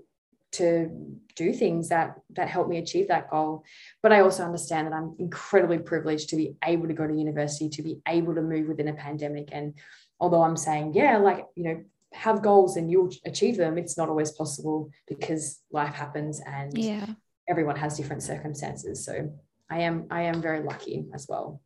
to 0.54 0.88
do 1.36 1.52
things 1.52 1.90
that 1.90 2.16
that 2.30 2.48
help 2.48 2.68
me 2.68 2.78
achieve 2.78 3.08
that 3.08 3.30
goal. 3.30 3.64
But 4.02 4.12
i 4.14 4.22
also 4.22 4.44
understand 4.44 4.88
that 4.88 4.94
i'm 4.94 5.16
incredibly 5.20 5.80
privileged 5.80 6.30
to 6.30 6.36
be 6.36 6.56
able 6.64 6.88
to 6.88 6.94
go 6.94 7.08
to 7.08 7.14
university 7.14 7.70
to 7.70 7.82
be 7.82 8.00
able 8.08 8.36
to 8.36 8.42
move 8.42 8.68
within 8.68 8.88
a 8.88 8.94
pandemic. 8.94 9.50
And 9.52 9.74
although 10.20 10.44
i'm 10.44 10.58
saying 10.58 10.94
yeah 10.94 11.18
like 11.18 11.46
you 11.56 11.64
know 11.64 11.84
have 12.14 12.44
goals 12.44 12.78
and 12.78 12.92
you'll 12.92 13.10
achieve 13.26 13.58
them 13.58 13.80
it's 13.80 13.98
not 13.98 14.10
always 14.10 14.32
possible 14.32 14.92
because 15.08 15.60
life 15.72 15.96
happens 15.96 16.40
and 16.46 16.78
yeah. 16.78 17.08
everyone 17.50 17.76
has 17.76 17.98
different 17.98 18.22
circumstances. 18.22 19.04
So 19.04 19.34
i 19.72 19.80
am 19.80 20.06
i 20.12 20.22
am 20.22 20.40
very 20.40 20.62
lucky 20.62 21.08
as 21.16 21.26
well 21.28 21.63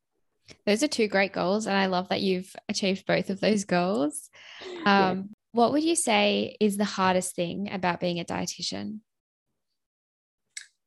those 0.66 0.84
are 0.84 0.88
two 0.88 1.08
great 1.08 1.34
goals 1.34 1.68
and 1.68 1.76
i 1.76 1.86
love 1.86 2.10
that 2.10 2.22
you've 2.22 2.56
achieved 2.70 3.06
both 3.06 3.30
of 3.30 3.39
those 3.39 3.66
goals 3.66 4.30
um, 4.86 5.30
what 5.58 5.72
would 5.72 5.84
you 5.84 5.95
say 5.95 6.56
is 6.60 6.78
the 6.78 6.86
hardest 6.86 7.36
thing 7.36 7.72
about 7.72 8.00
being 8.00 8.20
a 8.20 8.24
dietitian? 8.24 9.00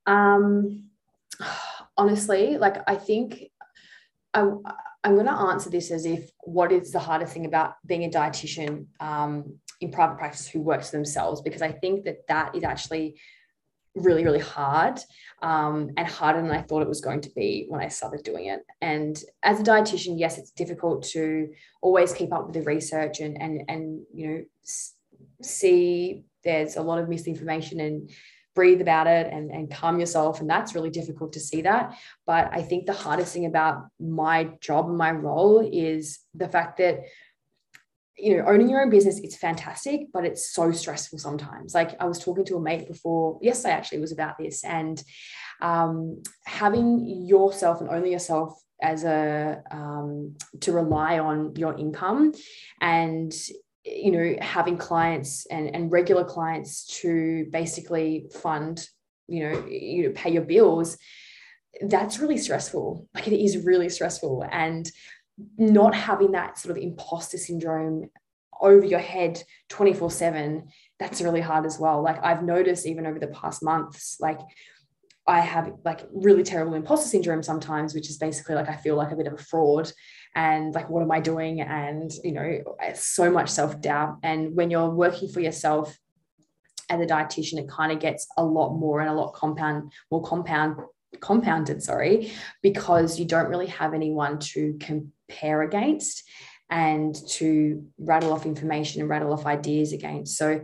Um, 0.06 0.90
honestly, 1.96 2.56
like 2.56 2.76
I 2.86 2.94
think 2.94 3.50
I, 4.32 4.42
I'm 5.02 5.14
going 5.14 5.26
to 5.26 5.32
answer 5.32 5.70
this 5.70 5.90
as 5.90 6.06
if 6.06 6.30
what 6.44 6.70
is 6.70 6.92
the 6.92 7.00
hardest 7.00 7.32
thing 7.32 7.46
about 7.46 7.74
being 7.84 8.04
a 8.04 8.08
dietitian 8.08 8.86
um, 9.00 9.58
in 9.80 9.90
private 9.90 10.18
practice 10.18 10.46
who 10.46 10.61
works 10.61 10.90
for 10.90 10.98
themselves? 10.98 11.40
Because 11.40 11.62
I 11.62 11.72
think 11.72 12.04
that 12.04 12.26
that 12.28 12.54
is 12.54 12.62
actually 12.62 13.18
really, 13.95 14.24
really 14.24 14.41
hard 14.41 15.01
um, 15.43 15.91
and 15.97 16.07
harder 16.07 16.43
than 16.43 16.51
I 16.51 16.62
thought 16.62 16.82
it 16.82 16.88
was 16.88 17.01
going 17.01 17.20
to 17.22 17.30
be 17.30 17.66
when 17.68 17.80
I 17.80 17.88
started 17.88 18.22
doing 18.22 18.47
it. 18.47 18.61
And 18.80 19.20
as 19.43 19.61
a 19.61 19.64
dietitian, 19.64 20.18
yes, 20.18 20.38
it's 20.38 20.51
difficult 20.51 21.03
to 21.11 21.49
always 21.82 22.12
keep 22.12 22.32
up 22.32 22.47
with 22.47 22.55
the 22.55 22.62
research 22.62 23.20
and 23.20 23.41
and 23.41 23.62
and 23.68 24.03
you 24.14 24.28
know 24.28 24.45
see 25.43 26.24
there's 26.45 26.76
a 26.76 26.82
lot 26.82 26.99
of 26.99 27.09
misinformation 27.09 27.80
and 27.80 28.11
breathe 28.55 28.80
about 28.80 29.07
it 29.07 29.32
and, 29.32 29.51
and 29.51 29.70
calm 29.70 30.01
yourself. 30.01 30.41
And 30.41 30.51
that's 30.51 30.74
really 30.74 30.91
difficult 30.91 31.32
to 31.34 31.41
see 31.41 31.62
that. 31.62 31.95
But 32.26 32.51
I 32.53 32.62
think 32.62 32.86
the 32.86 32.93
hardest 32.93 33.32
thing 33.32 33.47
about 33.47 33.86
my 34.01 34.51
job 34.61 34.88
and 34.88 34.99
my 34.99 35.12
role 35.12 35.68
is 35.72 36.20
the 36.34 36.49
fact 36.49 36.78
that 36.78 37.01
you 38.20 38.36
know, 38.36 38.44
owning 38.46 38.68
your 38.68 38.82
own 38.82 38.90
business, 38.90 39.18
it's 39.20 39.36
fantastic, 39.36 40.08
but 40.12 40.24
it's 40.24 40.52
so 40.52 40.72
stressful 40.72 41.18
sometimes. 41.18 41.74
Like 41.74 41.96
I 42.00 42.04
was 42.06 42.18
talking 42.18 42.44
to 42.46 42.56
a 42.56 42.60
mate 42.60 42.86
before, 42.86 43.38
yesterday 43.40 43.74
actually 43.74 44.00
was 44.00 44.12
about 44.12 44.38
this, 44.38 44.64
and 44.64 45.02
um, 45.60 46.22
having 46.44 47.06
yourself 47.06 47.80
and 47.80 47.90
only 47.90 48.12
yourself 48.12 48.60
as 48.82 49.04
a 49.04 49.62
um, 49.70 50.36
to 50.60 50.72
rely 50.72 51.18
on 51.18 51.54
your 51.56 51.76
income 51.76 52.32
and 52.80 53.32
you 53.84 54.10
know 54.10 54.36
having 54.40 54.76
clients 54.76 55.46
and, 55.46 55.74
and 55.74 55.92
regular 55.92 56.24
clients 56.24 56.86
to 57.00 57.46
basically 57.50 58.26
fund 58.42 58.86
you 59.26 59.48
know 59.48 59.66
you 59.66 60.04
know 60.04 60.12
pay 60.14 60.30
your 60.30 60.42
bills 60.42 60.98
that's 61.82 62.18
really 62.18 62.36
stressful 62.36 63.06
like 63.14 63.28
it 63.28 63.38
is 63.38 63.64
really 63.64 63.88
stressful 63.88 64.44
and 64.50 64.90
not 65.59 65.95
having 65.95 66.32
that 66.32 66.59
sort 66.59 66.76
of 66.76 66.82
imposter 66.82 67.38
syndrome 67.38 68.11
over 68.61 68.84
your 68.84 69.01
head 69.01 69.43
24 69.68 70.11
7 70.11 70.68
that's 70.99 71.22
really 71.22 71.41
hard 71.41 71.64
as 71.64 71.78
well. 71.78 72.03
Like 72.03 72.22
i've 72.22 72.43
noticed 72.43 72.86
even 72.86 73.07
over 73.07 73.18
the 73.18 73.28
past 73.28 73.62
months 73.62 74.16
like 74.20 74.41
i 75.26 75.41
have 75.41 75.72
like 75.84 76.07
really 76.12 76.43
terrible 76.43 76.74
imposter 76.74 77.09
syndrome 77.09 77.43
sometimes 77.43 77.95
which 77.95 78.09
is 78.09 78.16
basically 78.16 78.55
like 78.55 78.68
i 78.68 78.74
feel 78.74 78.97
like 78.97 79.12
a 79.12 79.16
bit 79.16 79.26
of 79.26 79.34
a 79.34 79.38
fraud 79.38 79.91
and 80.34 80.74
like 80.74 80.88
what 80.88 81.03
am 81.03 81.11
i 81.11 81.20
doing? 81.20 81.61
And 81.61 82.11
you 82.22 82.32
know 82.32 82.76
so 82.95 83.30
much 83.30 83.49
self-doubt. 83.49 84.18
And 84.22 84.55
when 84.55 84.70
you're 84.70 84.91
working 84.91 85.28
for 85.28 85.41
yourself 85.41 85.97
as 86.88 87.01
a 87.01 87.07
dietitian 87.07 87.59
it 87.59 87.68
kind 87.68 87.93
of 87.93 88.01
gets 88.01 88.26
a 88.36 88.45
lot 88.45 88.74
more 88.74 89.01
and 89.01 89.09
a 89.09 89.12
lot 89.12 89.32
compound 89.32 89.93
more 90.11 90.22
compound 90.22 90.76
compounded 91.20 91.80
sorry 91.80 92.32
because 92.62 93.18
you 93.18 93.24
don't 93.24 93.49
really 93.49 93.66
have 93.66 93.95
anyone 93.95 94.41
to 94.41 94.76
compare 95.30 95.62
against 95.62 96.24
and 96.70 97.14
to 97.28 97.84
rattle 97.98 98.32
off 98.32 98.46
information 98.46 99.00
and 99.00 99.10
rattle 99.10 99.32
off 99.32 99.46
ideas 99.46 99.92
against 99.92 100.36
so 100.36 100.60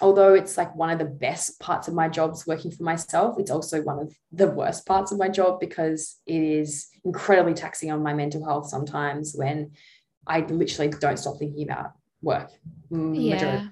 although 0.00 0.34
it's 0.34 0.56
like 0.56 0.74
one 0.74 0.90
of 0.90 0.98
the 0.98 1.04
best 1.04 1.58
parts 1.58 1.88
of 1.88 1.94
my 1.94 2.08
jobs 2.08 2.46
working 2.46 2.70
for 2.70 2.82
myself, 2.82 3.36
it's 3.38 3.50
also 3.50 3.82
one 3.82 3.98
of 3.98 4.14
the 4.30 4.46
worst 4.46 4.84
parts 4.86 5.10
of 5.10 5.18
my 5.18 5.28
job 5.28 5.58
because 5.58 6.16
it 6.26 6.42
is 6.42 6.88
incredibly 7.04 7.54
taxing 7.54 7.90
on 7.90 8.02
my 8.02 8.12
mental 8.12 8.44
health 8.44 8.68
sometimes 8.68 9.34
when 9.34 9.72
I 10.26 10.40
literally 10.40 10.92
don't 11.00 11.18
stop 11.18 11.38
thinking 11.38 11.68
about 11.68 11.92
work. 12.20 12.50
Mm, 12.92 13.30
yeah. 13.30 13.68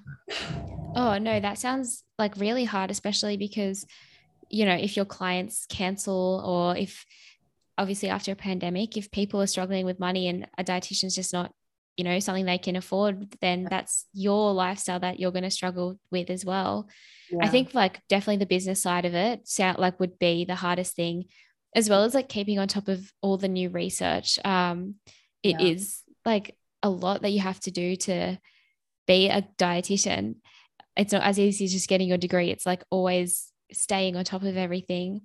Oh, 0.95 1.17
no, 1.17 1.39
that 1.39 1.59
sounds 1.59 2.03
like 2.17 2.37
really 2.37 2.63
hard, 2.63 2.89
especially 2.89 3.37
because, 3.37 3.85
you 4.49 4.65
know, 4.65 4.75
if 4.75 4.95
your 4.95 5.05
clients 5.05 5.65
cancel 5.67 6.41
or 6.45 6.77
if 6.77 7.05
obviously 7.77 8.09
after 8.09 8.31
a 8.31 8.35
pandemic, 8.35 8.97
if 8.97 9.11
people 9.11 9.41
are 9.41 9.47
struggling 9.47 9.85
with 9.85 9.99
money 9.99 10.27
and 10.27 10.47
a 10.57 10.63
dietitian's 10.63 11.15
just 11.15 11.33
not 11.33 11.51
you 11.97 12.03
know 12.03 12.19
something 12.19 12.45
they 12.45 12.57
can 12.57 12.75
afford 12.75 13.37
then 13.39 13.65
that's 13.69 14.05
your 14.11 14.51
lifestyle 14.51 14.99
that 14.99 15.17
you're 15.17 15.31
going 15.31 15.43
to 15.45 15.49
struggle 15.49 15.97
with 16.11 16.29
as 16.29 16.43
well. 16.43 16.89
Yeah. 17.31 17.45
i 17.45 17.47
think 17.47 17.73
like 17.73 18.01
definitely 18.09 18.37
the 18.37 18.45
business 18.45 18.81
side 18.81 19.05
of 19.05 19.15
it 19.15 19.47
sound 19.47 19.79
like 19.79 19.99
would 19.99 20.19
be 20.19 20.45
the 20.45 20.55
hardest 20.55 20.95
thing 20.95 21.25
as 21.75 21.89
well 21.89 22.03
as 22.03 22.15
like 22.15 22.29
keeping 22.29 22.57
on 22.57 22.67
top 22.67 22.87
of 22.87 23.11
all 23.21 23.37
the 23.37 23.49
new 23.49 23.69
research. 23.69 24.39
Um 24.43 24.95
it 25.43 25.59
yeah. 25.59 25.67
is 25.67 26.01
like 26.23 26.55
a 26.81 26.89
lot 26.89 27.21
that 27.21 27.31
you 27.31 27.41
have 27.41 27.59
to 27.61 27.71
do 27.71 27.95
to 27.97 28.39
be 29.05 29.29
a 29.29 29.47
dietitian. 29.57 30.35
It's 30.95 31.11
not 31.11 31.23
as 31.23 31.37
easy 31.37 31.65
as 31.65 31.73
just 31.73 31.89
getting 31.89 32.07
your 32.07 32.17
degree. 32.17 32.49
It's 32.49 32.65
like 32.65 32.83
always 32.89 33.51
staying 33.71 34.15
on 34.15 34.23
top 34.23 34.43
of 34.43 34.57
everything 34.57 35.21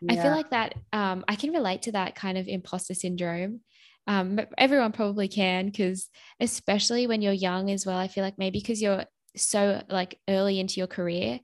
yeah. 0.00 0.12
i 0.12 0.22
feel 0.22 0.30
like 0.30 0.50
that 0.50 0.74
um, 0.92 1.24
i 1.28 1.34
can 1.34 1.52
relate 1.52 1.82
to 1.82 1.92
that 1.92 2.14
kind 2.14 2.38
of 2.38 2.48
imposter 2.48 2.94
syndrome 2.94 3.60
um, 4.06 4.40
everyone 4.56 4.92
probably 4.92 5.28
can 5.28 5.66
because 5.66 6.08
especially 6.40 7.06
when 7.06 7.20
you're 7.20 7.32
young 7.32 7.70
as 7.70 7.84
well 7.84 7.98
i 7.98 8.08
feel 8.08 8.24
like 8.24 8.38
maybe 8.38 8.58
because 8.58 8.80
you're 8.80 9.04
so 9.36 9.82
like 9.88 10.18
early 10.28 10.58
into 10.58 10.80
your 10.80 10.86
career 10.86 11.40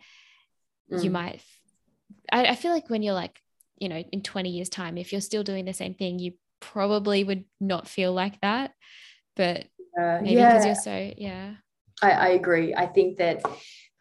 mm. 0.90 1.04
you 1.04 1.10
might 1.10 1.42
I, 2.32 2.46
I 2.46 2.54
feel 2.54 2.72
like 2.72 2.88
when 2.88 3.02
you're 3.02 3.14
like 3.14 3.38
you 3.78 3.88
know 3.88 4.02
in 4.12 4.22
20 4.22 4.50
years 4.50 4.68
time 4.68 4.96
if 4.96 5.12
you're 5.12 5.20
still 5.20 5.42
doing 5.42 5.64
the 5.64 5.74
same 5.74 5.94
thing 5.94 6.18
you 6.18 6.32
probably 6.60 7.22
would 7.24 7.44
not 7.60 7.86
feel 7.86 8.12
like 8.12 8.40
that 8.40 8.72
but 9.36 9.66
uh, 10.00 10.18
maybe 10.22 10.36
because 10.36 10.64
yeah. 10.64 10.64
you're 10.64 10.74
so 10.74 11.12
yeah 11.18 11.54
I, 12.02 12.10
I 12.10 12.28
agree 12.28 12.74
i 12.74 12.86
think 12.86 13.18
that 13.18 13.42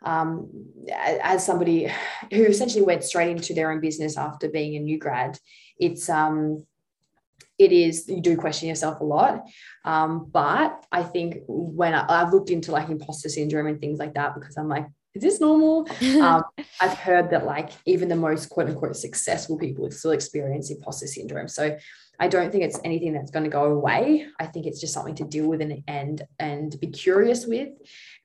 um, 0.03 0.49
as 0.91 1.45
somebody 1.45 1.91
who 2.31 2.43
essentially 2.45 2.83
went 2.83 3.03
straight 3.03 3.29
into 3.29 3.53
their 3.53 3.71
own 3.71 3.79
business 3.79 4.17
after 4.17 4.49
being 4.49 4.75
a 4.75 4.79
new 4.79 4.99
grad 4.99 5.37
it's 5.79 6.09
um 6.09 6.65
it 7.59 7.71
is 7.71 8.07
you 8.07 8.21
do 8.21 8.35
question 8.35 8.67
yourself 8.67 8.99
a 8.99 9.03
lot. 9.03 9.43
Um, 9.85 10.29
but 10.31 10.85
i 10.91 11.03
think 11.03 11.43
when 11.47 11.93
I, 11.93 12.19
have 12.19 12.33
looked 12.33 12.49
into 12.49 12.71
like 12.71 12.89
imposter 12.89 13.29
syndrome 13.29 13.67
and 13.67 13.79
things 13.79 13.99
like 13.99 14.13
that 14.13 14.33
because 14.35 14.57
i'm 14.57 14.69
like 14.69 14.87
is 15.13 15.21
this 15.21 15.39
normal? 15.39 15.87
Um, 16.23 16.43
i've 16.79 16.97
heard 16.97 17.29
that 17.31 17.45
like 17.45 17.71
even 17.85 18.07
the 18.07 18.15
most 18.15 18.49
quote 18.49 18.69
unquote 18.69 18.95
successful 18.95 19.57
people 19.57 19.89
still 19.91 20.11
experience 20.11 20.71
imposter 20.71 21.07
syndrome. 21.07 21.47
So 21.47 21.77
i 22.19 22.27
don't 22.27 22.51
think 22.51 22.63
it's 22.63 22.79
anything 22.83 23.13
that's 23.13 23.31
going 23.31 23.43
to 23.43 23.49
go 23.49 23.65
away. 23.65 24.27
I 24.39 24.45
think 24.45 24.65
it's 24.65 24.79
just 24.79 24.93
something 24.93 25.15
to 25.15 25.23
deal 25.23 25.47
with 25.47 25.61
and 25.61 25.83
and 25.87 26.21
and 26.39 26.79
be 26.79 26.87
curious 26.87 27.45
with 27.45 27.69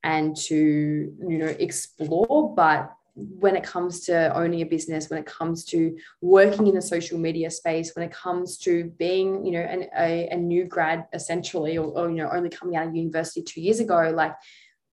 and 0.04 0.36
to 0.48 0.56
you 0.56 1.38
know 1.38 1.52
explore. 1.58 2.54
But 2.54 2.92
when 3.18 3.56
it 3.56 3.64
comes 3.64 4.00
to 4.00 4.34
owning 4.36 4.60
a 4.60 4.66
business, 4.66 5.10
when 5.10 5.18
it 5.18 5.26
comes 5.26 5.64
to 5.64 5.96
working 6.20 6.66
in 6.68 6.74
the 6.74 6.82
social 6.82 7.18
media 7.18 7.50
space, 7.50 7.94
when 7.96 8.06
it 8.06 8.12
comes 8.12 8.58
to 8.58 8.92
being, 8.98 9.44
you 9.44 9.52
know, 9.52 9.60
an, 9.60 9.86
a, 9.98 10.28
a 10.28 10.36
new 10.36 10.64
grad 10.64 11.06
essentially, 11.12 11.76
or, 11.78 11.86
or, 11.98 12.10
you 12.10 12.16
know, 12.16 12.30
only 12.30 12.48
coming 12.48 12.76
out 12.76 12.86
of 12.86 12.94
university 12.94 13.42
two 13.42 13.60
years 13.60 13.80
ago, 13.80 14.12
like, 14.14 14.34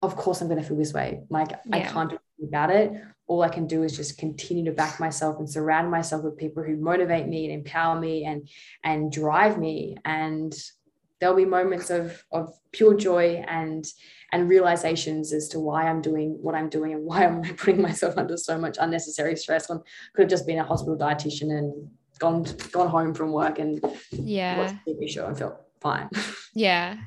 of 0.04 0.16
course 0.16 0.41
I'm 0.41 0.47
going 0.47 0.62
to 0.62 0.68
feel 0.68 0.78
this 0.78 0.93
way. 0.93 1.22
Like 1.30 1.49
yeah. 1.66 1.76
I 1.76 1.80
can't 1.82 2.10
do 2.10 2.18
anything 2.39 2.49
about 2.49 2.70
it. 2.70 2.91
All 3.28 3.41
I 3.41 3.49
can 3.49 3.68
do 3.68 3.84
is 3.84 3.95
just 3.95 4.18
continue 4.18 4.66
to 4.66 4.72
back 4.72 4.99
myself 4.99 5.39
and 5.39 5.49
surround 5.49 5.89
myself 5.89 6.24
with 6.24 6.38
people 6.38 6.64
who 6.64 6.76
motivate 6.76 7.28
me 7.28 7.45
and 7.45 7.54
empower 7.54 7.99
me 7.99 8.26
and 8.26 8.47
and 8.84 9.12
drive 9.12 9.58
me. 9.58 9.95
And 10.06 10.54
there'll 11.20 11.36
be 11.36 11.45
moments 11.45 11.89
of 11.89 12.24
of 12.32 12.54
pure 12.74 12.95
joy 12.95 13.43
and 13.47 13.86
and 14.34 14.49
realizations 14.49 15.32
as 15.32 15.47
to 15.49 15.60
why 15.60 15.88
I'm 15.88 16.01
doing 16.01 16.38
what 16.41 16.56
I'm 16.56 16.70
doing 16.70 16.93
and 16.93 17.06
why 17.06 17.26
I'm 17.26 17.41
putting 17.56 17.82
myself 17.82 18.18
under 18.18 18.36
so 18.36 18.58
much 18.58 18.78
unnecessary 18.80 19.38
stress 19.38 19.70
when 19.70 19.80
could 20.14 20.24
have 20.24 20.30
just 20.30 20.45
been 20.45 20.60
a 20.60 20.64
hospital 20.66 20.97
dietitian 20.97 21.58
and 21.58 21.89
gone 22.20 22.45
gone 22.72 22.89
home 22.89 23.14
from 23.14 23.32
work 23.32 23.60
and 23.60 23.84
yeah 24.12 24.58
watched 24.58 24.76
a 24.88 24.91
TV 24.91 25.10
show 25.10 25.28
and 25.28 25.38
felt 25.38 25.56
fine. 25.80 26.10
Yeah. 26.56 26.97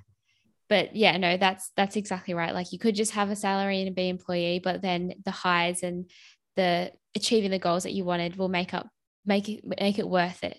But 0.69 0.97
yeah, 0.97 1.17
no, 1.17 1.37
that's 1.37 1.71
that's 1.77 1.97
exactly 1.97 2.35
right. 2.35 2.55
Like 2.55 2.73
you 2.73 2.79
could 2.79 2.95
just 2.95 3.13
have 3.13 3.31
a 3.31 3.37
salary 3.37 3.83
and 3.83 3.95
be 3.95 4.09
employee, 4.09 4.61
but 4.63 4.83
then 4.83 5.15
the 5.25 5.31
highs 5.31 5.83
and 5.83 6.11
the 6.57 6.93
achieving 7.15 7.51
the 7.51 7.59
goals 7.59 7.85
that 7.85 7.93
you 7.93 8.05
wanted 8.05 8.37
will 8.37 8.49
make 8.49 8.75
up 8.75 8.89
make 9.25 9.49
it 9.49 9.65
make 9.65 9.99
it 9.99 10.09
worth 10.09 10.43
it. 10.43 10.59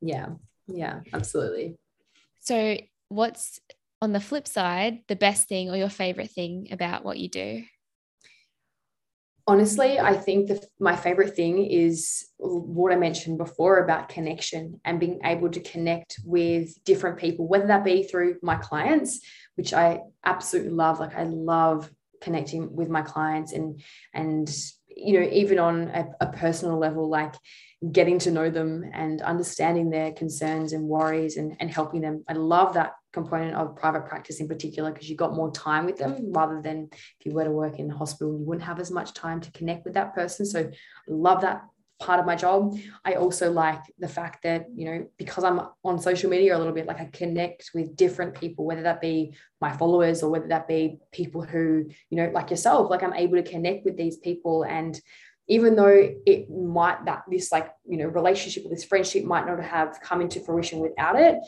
Yeah. 0.00 0.30
Yeah, 0.66 1.00
absolutely. 1.12 1.76
So 2.40 2.76
what's 3.08 3.58
on 4.00 4.12
the 4.12 4.20
flip 4.20 4.46
side, 4.46 5.00
the 5.08 5.16
best 5.16 5.48
thing 5.48 5.70
or 5.70 5.76
your 5.76 5.88
favorite 5.88 6.30
thing 6.30 6.68
about 6.70 7.04
what 7.04 7.18
you 7.18 7.28
do? 7.28 7.64
Honestly, 9.48 9.98
I 9.98 10.12
think 10.12 10.48
the, 10.48 10.62
my 10.78 10.94
favorite 10.94 11.34
thing 11.34 11.64
is 11.64 12.28
what 12.36 12.92
I 12.92 12.96
mentioned 12.96 13.38
before 13.38 13.78
about 13.78 14.10
connection 14.10 14.78
and 14.84 15.00
being 15.00 15.20
able 15.24 15.48
to 15.48 15.60
connect 15.60 16.20
with 16.22 16.68
different 16.84 17.16
people, 17.16 17.48
whether 17.48 17.66
that 17.68 17.82
be 17.82 18.02
through 18.02 18.36
my 18.42 18.56
clients, 18.56 19.20
which 19.54 19.72
I 19.72 20.00
absolutely 20.22 20.72
love. 20.72 21.00
Like 21.00 21.16
I 21.16 21.22
love 21.22 21.90
connecting 22.20 22.76
with 22.76 22.90
my 22.90 23.00
clients 23.00 23.52
and 23.52 23.80
and 24.12 24.54
you 24.86 25.18
know 25.18 25.28
even 25.32 25.58
on 25.58 25.88
a, 25.88 26.08
a 26.20 26.26
personal 26.26 26.78
level 26.78 27.08
like 27.08 27.34
getting 27.90 28.18
to 28.18 28.30
know 28.30 28.50
them 28.50 28.84
and 28.92 29.22
understanding 29.22 29.88
their 29.88 30.12
concerns 30.12 30.74
and 30.74 30.84
worries 30.84 31.38
and, 31.38 31.56
and 31.58 31.70
helping 31.70 32.02
them. 32.02 32.22
I 32.28 32.34
love 32.34 32.74
that 32.74 32.92
component 33.12 33.54
of 33.54 33.76
private 33.76 34.06
practice 34.06 34.40
in 34.40 34.48
particular 34.48 34.92
because 34.92 35.08
you 35.08 35.16
got 35.16 35.34
more 35.34 35.50
time 35.52 35.86
with 35.86 35.96
them 35.96 36.12
mm. 36.12 36.36
rather 36.36 36.60
than 36.60 36.88
if 36.92 37.26
you 37.26 37.32
were 37.32 37.44
to 37.44 37.50
work 37.50 37.78
in 37.78 37.90
a 37.90 37.96
hospital, 37.96 38.38
you 38.38 38.44
wouldn't 38.44 38.66
have 38.66 38.80
as 38.80 38.90
much 38.90 39.14
time 39.14 39.40
to 39.40 39.50
connect 39.52 39.84
with 39.84 39.94
that 39.94 40.14
person. 40.14 40.44
So 40.44 40.60
I 40.60 40.70
love 41.08 41.40
that 41.42 41.62
part 42.00 42.20
of 42.20 42.26
my 42.26 42.36
job. 42.36 42.78
I 43.04 43.14
also 43.14 43.50
like 43.50 43.82
the 43.98 44.08
fact 44.08 44.44
that, 44.44 44.66
you 44.74 44.84
know, 44.84 45.06
because 45.16 45.42
I'm 45.42 45.60
on 45.82 45.98
social 46.00 46.30
media 46.30 46.56
a 46.56 46.58
little 46.58 46.72
bit, 46.72 46.86
like 46.86 47.00
I 47.00 47.06
connect 47.06 47.70
with 47.74 47.96
different 47.96 48.34
people, 48.34 48.64
whether 48.64 48.82
that 48.82 49.00
be 49.00 49.34
my 49.60 49.72
followers 49.76 50.22
or 50.22 50.30
whether 50.30 50.48
that 50.48 50.68
be 50.68 50.98
people 51.10 51.42
who, 51.42 51.86
you 52.10 52.16
know, 52.16 52.30
like 52.32 52.50
yourself, 52.50 52.90
like 52.90 53.02
I'm 53.02 53.14
able 53.14 53.42
to 53.42 53.50
connect 53.50 53.84
with 53.84 53.96
these 53.96 54.16
people 54.18 54.62
and 54.64 55.00
even 55.48 55.76
though 55.76 56.10
it 56.26 56.50
might 56.50 57.04
that 57.06 57.22
this 57.28 57.50
like 57.50 57.70
you 57.86 57.96
know 57.96 58.06
relationship 58.06 58.64
or 58.64 58.68
this 58.68 58.84
friendship 58.84 59.24
might 59.24 59.46
not 59.46 59.62
have 59.62 59.98
come 60.02 60.20
into 60.20 60.40
fruition 60.40 60.78
without 60.78 61.18
it 61.18 61.38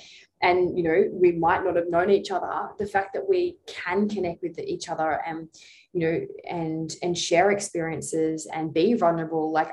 and 0.43 0.77
you 0.77 0.85
know 0.85 1.05
we 1.13 1.33
might 1.33 1.65
not 1.65 1.77
have 1.77 1.91
known 1.91 2.11
each 2.11 2.31
other 2.31 2.69
the 2.79 2.87
fact 2.87 3.13
that 3.13 3.29
we 3.29 3.57
can 3.67 4.09
connect 4.09 4.43
with 4.43 4.59
each 4.59 4.89
other 4.89 5.21
and 5.27 5.49
you 5.93 6.01
know 6.01 6.27
and 6.49 6.97
and 7.03 7.17
share 7.17 7.51
experiences 7.51 8.47
and 8.53 8.73
be 8.73 8.95
vulnerable 8.95 9.53
like 9.53 9.69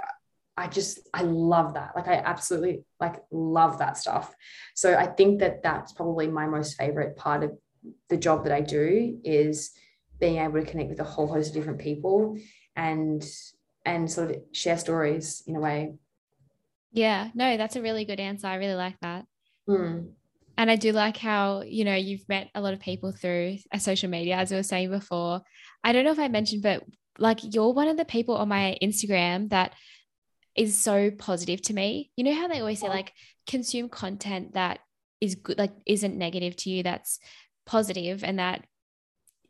I 0.58 0.68
just 0.68 1.08
I 1.14 1.22
love 1.22 1.76
that. 1.76 1.92
Like 1.96 2.08
I 2.08 2.16
absolutely 2.16 2.84
like 3.00 3.22
love 3.32 3.78
that 3.78 3.96
stuff. 3.96 4.34
So 4.74 4.96
I 4.96 5.06
think 5.06 5.40
that 5.40 5.62
that's 5.62 5.94
probably 5.94 6.28
my 6.28 6.48
most 6.48 6.78
favorite 6.78 7.16
part 7.16 7.44
of 7.44 7.52
the 8.10 8.18
job 8.18 8.44
that 8.44 8.52
I 8.52 8.62
do 8.62 9.20
is 9.24 9.72
being 10.20 10.38
able 10.38 10.60
to 10.60 10.66
connect 10.66 10.90
with 10.90 11.00
a 11.00 11.04
whole 11.04 11.28
host 11.28 11.50
of 11.50 11.54
different 11.54 11.80
people 11.80 12.38
and 12.76 13.24
and 13.86 14.12
sort 14.12 14.32
of 14.32 14.38
share 14.52 14.78
stories 14.78 15.44
in 15.46 15.56
a 15.56 15.60
way. 15.60 15.94
Yeah, 16.92 17.30
no, 17.36 17.56
that's 17.58 17.76
a 17.76 17.82
really 17.82 18.06
good 18.06 18.20
answer. 18.20 18.48
I 18.48 18.56
really 18.56 18.74
like 18.74 19.00
that. 19.02 19.26
Mm. 19.70 20.14
And 20.58 20.72
I 20.72 20.76
do 20.76 20.92
like 20.92 21.18
how, 21.18 21.62
you 21.62 21.86
know, 21.86 21.96
you've 21.96 22.28
met 22.28 22.50
a 22.56 22.62
lot 22.62 22.74
of 22.74 22.80
people 22.80 23.12
through 23.12 23.58
a 23.72 23.76
uh, 23.76 23.80
social 23.80 24.10
media, 24.10 24.36
as 24.38 24.52
I 24.52 24.58
was 24.58 24.68
saying 24.68 24.90
before. 24.90 25.42
I 25.84 25.94
don't 25.94 26.04
know 26.04 26.12
if 26.12 26.20
I 26.20 26.28
mentioned, 26.28 26.64
but 26.64 26.84
like 27.20 27.40
you're 27.42 27.74
one 27.74 27.88
of 27.88 27.98
the 27.98 28.06
people 28.06 28.36
on 28.36 28.50
my 28.50 28.78
Instagram 28.82 29.50
that 29.50 29.74
is 30.56 30.80
so 30.80 31.12
positive 31.12 31.62
to 31.64 31.74
me. 31.74 32.12
You 32.16 32.24
know 32.24 32.34
how 32.34 32.48
they 32.48 32.60
always 32.60 32.80
say, 32.80 32.90
like, 32.90 33.14
consume 33.46 33.90
content 33.90 34.56
that 34.56 34.80
is 35.22 35.36
good, 35.36 35.60
like, 35.60 35.74
isn't 35.86 36.18
negative 36.18 36.56
to 36.58 36.70
you, 36.72 36.84
that's 36.84 37.20
positive 37.68 38.24
and 38.24 38.40
that 38.40 38.66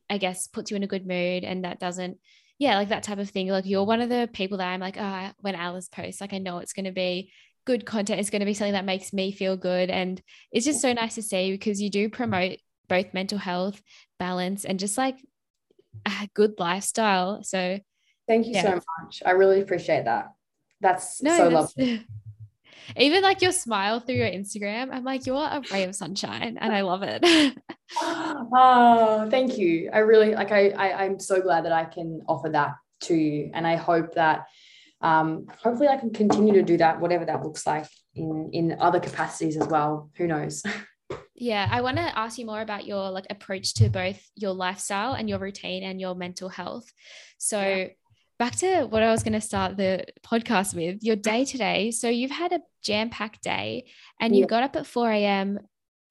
I 0.10 0.18
guess 0.18 0.48
puts 0.48 0.72
you 0.72 0.78
in 0.78 0.84
a 0.84 0.88
good 0.88 1.08
mood 1.08 1.44
and 1.44 1.64
that 1.64 1.80
doesn't 1.80 2.18
yeah, 2.60 2.76
like 2.78 2.90
that 2.90 3.04
type 3.04 3.20
of 3.20 3.30
thing. 3.30 3.50
Like 3.50 3.66
you're 3.66 3.84
one 3.84 4.02
of 4.02 4.10
the 4.10 4.30
people 4.34 4.58
that 4.58 4.68
I'm 4.68 4.80
like, 4.80 4.98
oh, 5.00 5.30
when 5.42 5.56
Alice 5.56 5.90
posts, 5.90 6.22
like 6.22 6.34
I 6.34 6.40
know 6.40 6.58
it's 6.58 6.74
going 6.74 6.86
to 6.86 6.92
be 6.92 7.32
good 7.68 7.86
content. 7.86 8.22
is 8.22 8.32
going 8.32 8.40
to 8.40 8.46
be 8.46 8.54
something 8.54 8.74
that 8.74 8.86
makes 8.86 9.12
me 9.12 9.32
feel 9.32 9.58
good. 9.58 9.90
And 9.92 10.20
it's 10.52 10.66
just 10.66 10.82
so 10.82 10.94
nice 10.94 11.16
to 11.16 11.22
see 11.22 11.52
because 11.52 11.82
you 11.82 11.90
do 11.90 12.10
promote 12.10 12.60
both 12.88 13.14
mental 13.14 13.38
health, 13.38 13.82
balance, 14.18 14.64
and 14.64 14.80
just 14.80 14.98
like 14.98 15.18
a 16.06 16.30
good 16.34 16.54
lifestyle. 16.58 17.44
So 17.44 17.78
thank 18.28 18.48
you 18.48 18.54
yeah. 18.54 18.62
so 18.64 18.82
much. 19.02 19.22
I 19.26 19.32
really 19.32 19.62
appreciate 19.62 20.06
that. 20.06 20.32
That's 20.80 21.22
no, 21.22 21.38
so 21.38 21.50
that's, 21.50 21.78
lovely. 21.78 22.06
Even 22.96 23.22
like 23.22 23.42
your 23.42 23.52
smile 23.52 24.00
through 24.00 24.16
your 24.16 24.28
Instagram, 24.28 24.94
I'm 24.94 25.04
like, 25.04 25.26
you're 25.26 25.36
a 25.36 25.62
ray 25.74 25.84
of 25.84 25.94
sunshine 25.94 26.58
and 26.62 26.74
I 26.74 26.82
love 26.82 27.04
it. 27.04 27.22
oh, 28.02 29.28
thank 29.30 29.58
you. 29.58 29.90
I 29.92 30.00
really 30.00 30.36
like 30.36 30.54
I, 30.54 30.70
I 30.70 31.04
I'm 31.04 31.20
so 31.20 31.42
glad 31.42 31.66
that 31.66 31.74
I 31.74 31.84
can 31.84 32.22
offer 32.30 32.48
that 32.50 32.76
to 33.02 33.14
you. 33.14 33.52
And 33.54 33.68
I 33.68 33.76
hope 33.76 34.16
that 34.16 34.46
um 35.02 35.46
hopefully 35.62 35.88
I 35.88 35.98
can 35.98 36.12
continue 36.12 36.54
to 36.54 36.64
do 36.64 36.78
that, 36.78 37.00
whatever 37.00 37.26
that 37.26 37.44
looks 37.44 37.66
like 37.68 37.88
in 38.16 38.50
in 38.54 38.78
other 38.80 39.00
capacities 39.00 39.58
as 39.58 39.68
well. 39.68 40.10
Who 40.18 40.28
knows? 40.28 40.64
yeah 41.40 41.70
i 41.72 41.82
want 41.82 41.96
to 41.96 42.18
ask 42.18 42.40
you 42.40 42.46
more 42.48 42.62
about 42.62 42.86
your 42.88 43.12
like 43.12 43.28
approach 43.30 43.76
to 43.76 43.90
both 43.90 44.20
your 44.36 44.54
lifestyle 44.54 45.14
and 45.14 45.30
your 45.30 45.38
routine 45.38 45.84
and 45.84 46.02
your 46.02 46.16
mental 46.16 46.50
health 46.50 46.92
so 47.38 47.62
yeah 47.62 47.88
back 48.38 48.56
to 48.56 48.86
what 48.86 49.04
I 49.04 49.12
was 49.12 49.24
going 49.24 49.34
to 49.34 49.42
start 49.42 49.78
the 49.78 50.06
podcast 50.24 50.76
with 50.76 51.04
your 51.04 51.16
day 51.16 51.46
today. 51.46 51.92
So 51.92 52.10
you've 52.10 52.32
had 52.32 52.54
a 52.54 52.62
jam 52.84 53.10
packed 53.10 53.44
day 53.44 53.90
and 54.20 54.36
you 54.36 54.42
yeah. 54.42 54.48
got 54.48 54.64
up 54.64 54.76
at 54.76 54.86
4 54.86 55.12
a.m., 55.12 55.60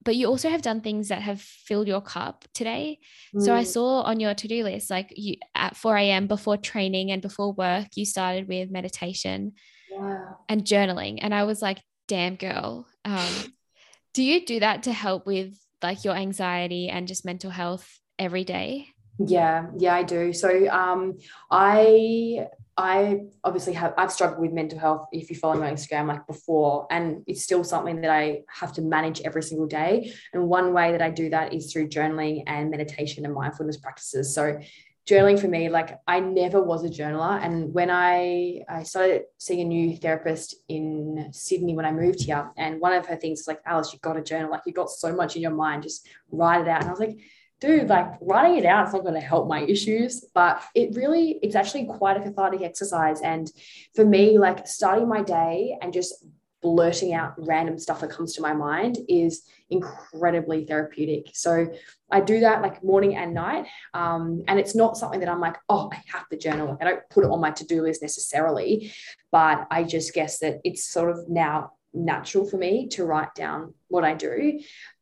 but 0.07 0.15
you 0.15 0.27
also 0.27 0.47
have 0.47 0.61
done 0.61 0.79
things 0.79 1.09
that 1.09 1.21
have 1.21 1.41
filled 1.41 1.85
your 1.85 1.99
cup 1.99 2.45
today. 2.53 2.97
Mm. 3.35 3.43
So 3.43 3.53
I 3.53 3.63
mm. 3.63 3.67
saw 3.67 4.03
on 4.03 4.21
your 4.21 4.33
to 4.33 4.47
do 4.47 4.63
list, 4.63 4.89
like 4.89 5.11
you 5.17 5.35
at 5.53 5.75
4 5.75 5.97
a.m. 5.97 6.27
before 6.27 6.55
training 6.55 7.11
and 7.11 7.21
before 7.21 7.51
work, 7.51 7.87
you 7.95 8.05
started 8.05 8.47
with 8.47 8.71
meditation 8.71 9.51
wow. 9.91 10.37
and 10.47 10.63
journaling. 10.63 11.19
And 11.21 11.33
I 11.33 11.43
was 11.43 11.61
like, 11.61 11.81
damn 12.07 12.37
girl. 12.37 12.87
Um, 13.03 13.53
do 14.13 14.23
you 14.23 14.45
do 14.45 14.61
that 14.61 14.83
to 14.83 14.93
help 14.93 15.27
with 15.27 15.59
like 15.83 16.05
your 16.05 16.15
anxiety 16.15 16.87
and 16.87 17.05
just 17.05 17.25
mental 17.25 17.51
health 17.51 17.99
every 18.17 18.45
day? 18.45 18.87
Yeah, 19.19 19.65
yeah, 19.77 19.93
I 19.93 20.03
do. 20.03 20.31
So 20.31 20.69
um, 20.69 21.17
I 21.51 22.47
I 22.77 23.21
obviously 23.43 23.73
have 23.73 23.95
I've 23.97 24.11
struggled 24.11 24.39
with 24.39 24.51
mental 24.51 24.77
health 24.77 25.07
if 25.11 25.31
you 25.31 25.35
follow 25.35 25.59
my 25.59 25.71
Instagram 25.71 26.07
like 26.07 26.27
before 26.27 26.85
and 26.91 27.23
it's 27.25 27.43
still 27.43 27.63
something 27.63 28.01
that 28.01 28.11
I 28.11 28.41
have 28.49 28.71
to 28.73 28.83
manage 28.83 29.19
every 29.21 29.41
single 29.41 29.65
day. 29.65 30.13
And 30.31 30.47
one 30.47 30.73
way 30.73 30.91
that 30.91 31.01
I 31.01 31.09
do 31.09 31.29
that 31.31 31.53
is 31.53 31.73
through 31.73 31.89
journaling 31.89 32.43
and 32.45 32.69
meditation 32.69 33.25
and 33.25 33.33
mindfulness 33.33 33.77
practices. 33.77 34.33
So 34.33 34.59
journaling 35.07 35.39
for 35.39 35.47
me 35.47 35.69
like 35.69 35.97
I 36.05 36.19
never 36.19 36.61
was 36.61 36.83
a 36.83 36.89
journaler. 36.89 37.43
And 37.43 37.73
when 37.73 37.89
I 37.89 38.61
I 38.69 38.83
started 38.83 39.23
seeing 39.39 39.61
a 39.61 39.65
new 39.65 39.97
therapist 39.97 40.53
in 40.69 41.29
Sydney 41.31 41.73
when 41.73 41.85
I 41.85 41.91
moved 41.91 42.21
here 42.21 42.51
and 42.57 42.79
one 42.79 42.93
of 42.93 43.07
her 43.07 43.15
things 43.15 43.39
was 43.39 43.47
like 43.47 43.61
Alice 43.65 43.91
you've 43.91 44.03
got 44.03 44.13
to 44.13 44.21
journal. 44.21 44.51
Like 44.51 44.61
you've 44.67 44.75
got 44.75 44.91
so 44.91 45.15
much 45.15 45.35
in 45.35 45.41
your 45.41 45.51
mind 45.51 45.81
just 45.81 46.07
write 46.31 46.61
it 46.61 46.67
out. 46.67 46.81
And 46.81 46.89
I 46.89 46.91
was 46.91 46.99
like 46.99 47.17
dude, 47.59 47.89
like 47.89 48.07
writing 48.21 48.57
it 48.57 48.65
out, 48.65 48.85
it's 48.85 48.93
not 48.93 49.01
going 49.01 49.13
to 49.13 49.19
help 49.19 49.47
my 49.47 49.61
issues, 49.61 50.23
but 50.33 50.61
it 50.75 50.95
really, 50.95 51.39
it's 51.41 51.55
actually 51.55 51.85
quite 51.85 52.17
a 52.17 52.21
cathartic 52.21 52.61
exercise. 52.61 53.21
And 53.21 53.51
for 53.95 54.05
me, 54.05 54.37
like 54.37 54.67
starting 54.67 55.07
my 55.07 55.23
day 55.23 55.77
and 55.81 55.91
just 55.91 56.25
blurting 56.61 57.13
out 57.13 57.33
random 57.37 57.77
stuff 57.77 58.01
that 58.01 58.09
comes 58.09 58.33
to 58.33 58.41
my 58.41 58.53
mind 58.53 58.97
is 59.07 59.43
incredibly 59.69 60.65
therapeutic. 60.65 61.27
So 61.33 61.67
I 62.11 62.21
do 62.21 62.39
that 62.41 62.61
like 62.61 62.83
morning 62.83 63.15
and 63.15 63.33
night. 63.33 63.67
Um, 63.93 64.43
and 64.47 64.59
it's 64.59 64.75
not 64.75 64.97
something 64.97 65.19
that 65.19 65.29
I'm 65.29 65.39
like, 65.39 65.57
oh, 65.69 65.89
I 65.91 66.01
have 66.13 66.27
to 66.29 66.37
journal. 66.37 66.69
Like 66.69 66.81
I 66.81 66.85
don't 66.85 67.09
put 67.09 67.25
it 67.25 67.31
on 67.31 67.41
my 67.41 67.51
to-do 67.51 67.81
list 67.81 68.01
necessarily, 68.01 68.91
but 69.31 69.67
I 69.69 69.83
just 69.83 70.13
guess 70.13 70.39
that 70.39 70.59
it's 70.63 70.83
sort 70.83 71.11
of 71.11 71.29
now 71.29 71.73
natural 71.93 72.47
for 72.47 72.57
me 72.57 72.87
to 72.89 73.05
write 73.05 73.33
down 73.35 73.73
what 73.87 74.03
I 74.03 74.13
do. 74.13 74.59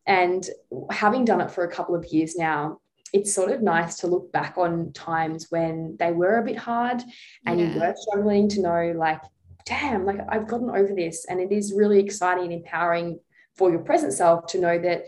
And 0.07 0.47
having 0.91 1.25
done 1.25 1.41
it 1.41 1.51
for 1.51 1.63
a 1.63 1.71
couple 1.71 1.95
of 1.95 2.05
years 2.05 2.35
now, 2.35 2.79
it's 3.13 3.33
sort 3.33 3.51
of 3.51 3.61
nice 3.61 3.99
to 3.99 4.07
look 4.07 4.31
back 4.31 4.57
on 4.57 4.91
times 4.91 5.47
when 5.49 5.95
they 5.99 6.11
were 6.11 6.37
a 6.37 6.43
bit 6.43 6.57
hard 6.57 7.01
and 7.45 7.59
yeah. 7.59 7.73
you 7.73 7.79
were 7.79 7.95
struggling 7.97 8.49
to 8.49 8.61
know 8.61 8.93
like 8.97 9.21
damn 9.65 10.05
like 10.05 10.19
i've 10.29 10.47
gotten 10.47 10.69
over 10.69 10.93
this. 10.93 11.25
And 11.29 11.39
it 11.39 11.51
is 11.51 11.73
really 11.73 11.99
exciting 11.99 12.45
and 12.45 12.53
empowering 12.53 13.19
for 13.55 13.69
your 13.69 13.79
present 13.79 14.11
self 14.11 14.47
to 14.47 14.59
know 14.59 14.77
that 14.79 15.05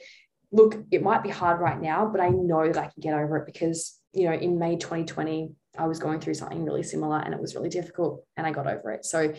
look 0.54 0.78
it 0.90 1.04
might 1.04 1.22
be 1.22 1.30
hard 1.30 1.60
right 1.60 1.82
now 1.82 2.06
but 2.06 2.22
i 2.22 2.30
know 2.30 2.66
that 2.72 2.78
i 2.78 2.88
can 2.88 3.02
get 3.02 3.14
over 3.14 3.36
it 3.38 3.46
because 3.46 4.00
you 4.14 4.24
know 4.24 4.34
in 4.34 4.58
may 4.58 4.78
2020 4.78 5.52
i 5.78 5.86
was 5.86 6.00
going 6.00 6.22
through 6.22 6.34
something 6.34 6.64
really 6.64 6.84
similar 6.84 7.18
and 7.18 7.34
it 7.34 7.42
was 7.42 7.54
really 7.54 7.68
difficult 7.68 8.24
and 8.38 8.48
i 8.48 8.52
got 8.52 8.66
over 8.66 8.92
it. 8.92 9.04
So 9.06 9.34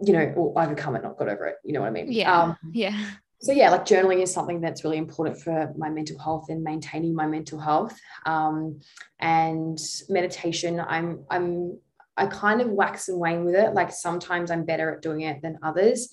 you 0.00 0.12
know 0.14 0.32
or 0.36 0.62
overcome 0.62 0.96
it 0.96 1.02
not 1.02 1.18
got 1.18 1.28
over 1.28 1.46
it. 1.46 1.56
You 1.64 1.74
know 1.74 1.80
what 1.80 1.88
i 1.88 1.90
mean? 1.90 2.10
Yeah. 2.10 2.40
Um, 2.40 2.56
yeah 2.72 2.98
so 3.40 3.52
yeah 3.52 3.70
like 3.70 3.84
journaling 3.84 4.22
is 4.22 4.32
something 4.32 4.60
that's 4.60 4.84
really 4.84 4.96
important 4.96 5.40
for 5.40 5.72
my 5.76 5.88
mental 5.88 6.18
health 6.18 6.46
and 6.48 6.62
maintaining 6.62 7.14
my 7.14 7.26
mental 7.26 7.58
health. 7.58 7.98
Um, 8.26 8.80
and 9.20 9.78
meditation 10.08 10.80
i'm 10.80 11.24
i'm 11.30 11.78
i 12.16 12.26
kind 12.26 12.60
of 12.60 12.68
wax 12.68 13.08
and 13.08 13.18
wane 13.18 13.44
with 13.44 13.54
it. 13.54 13.74
Like 13.74 13.92
sometimes 13.92 14.50
i'm 14.50 14.64
better 14.64 14.94
at 14.94 15.02
doing 15.02 15.22
it 15.22 15.40
than 15.42 15.58
others. 15.62 16.10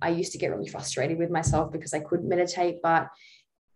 I 0.00 0.10
used 0.10 0.32
to 0.32 0.38
get 0.38 0.50
really 0.50 0.68
frustrated 0.68 1.18
with 1.18 1.30
myself 1.30 1.72
because 1.72 1.92
i 1.92 2.00
couldn't 2.00 2.28
meditate 2.28 2.76
but 2.82 3.08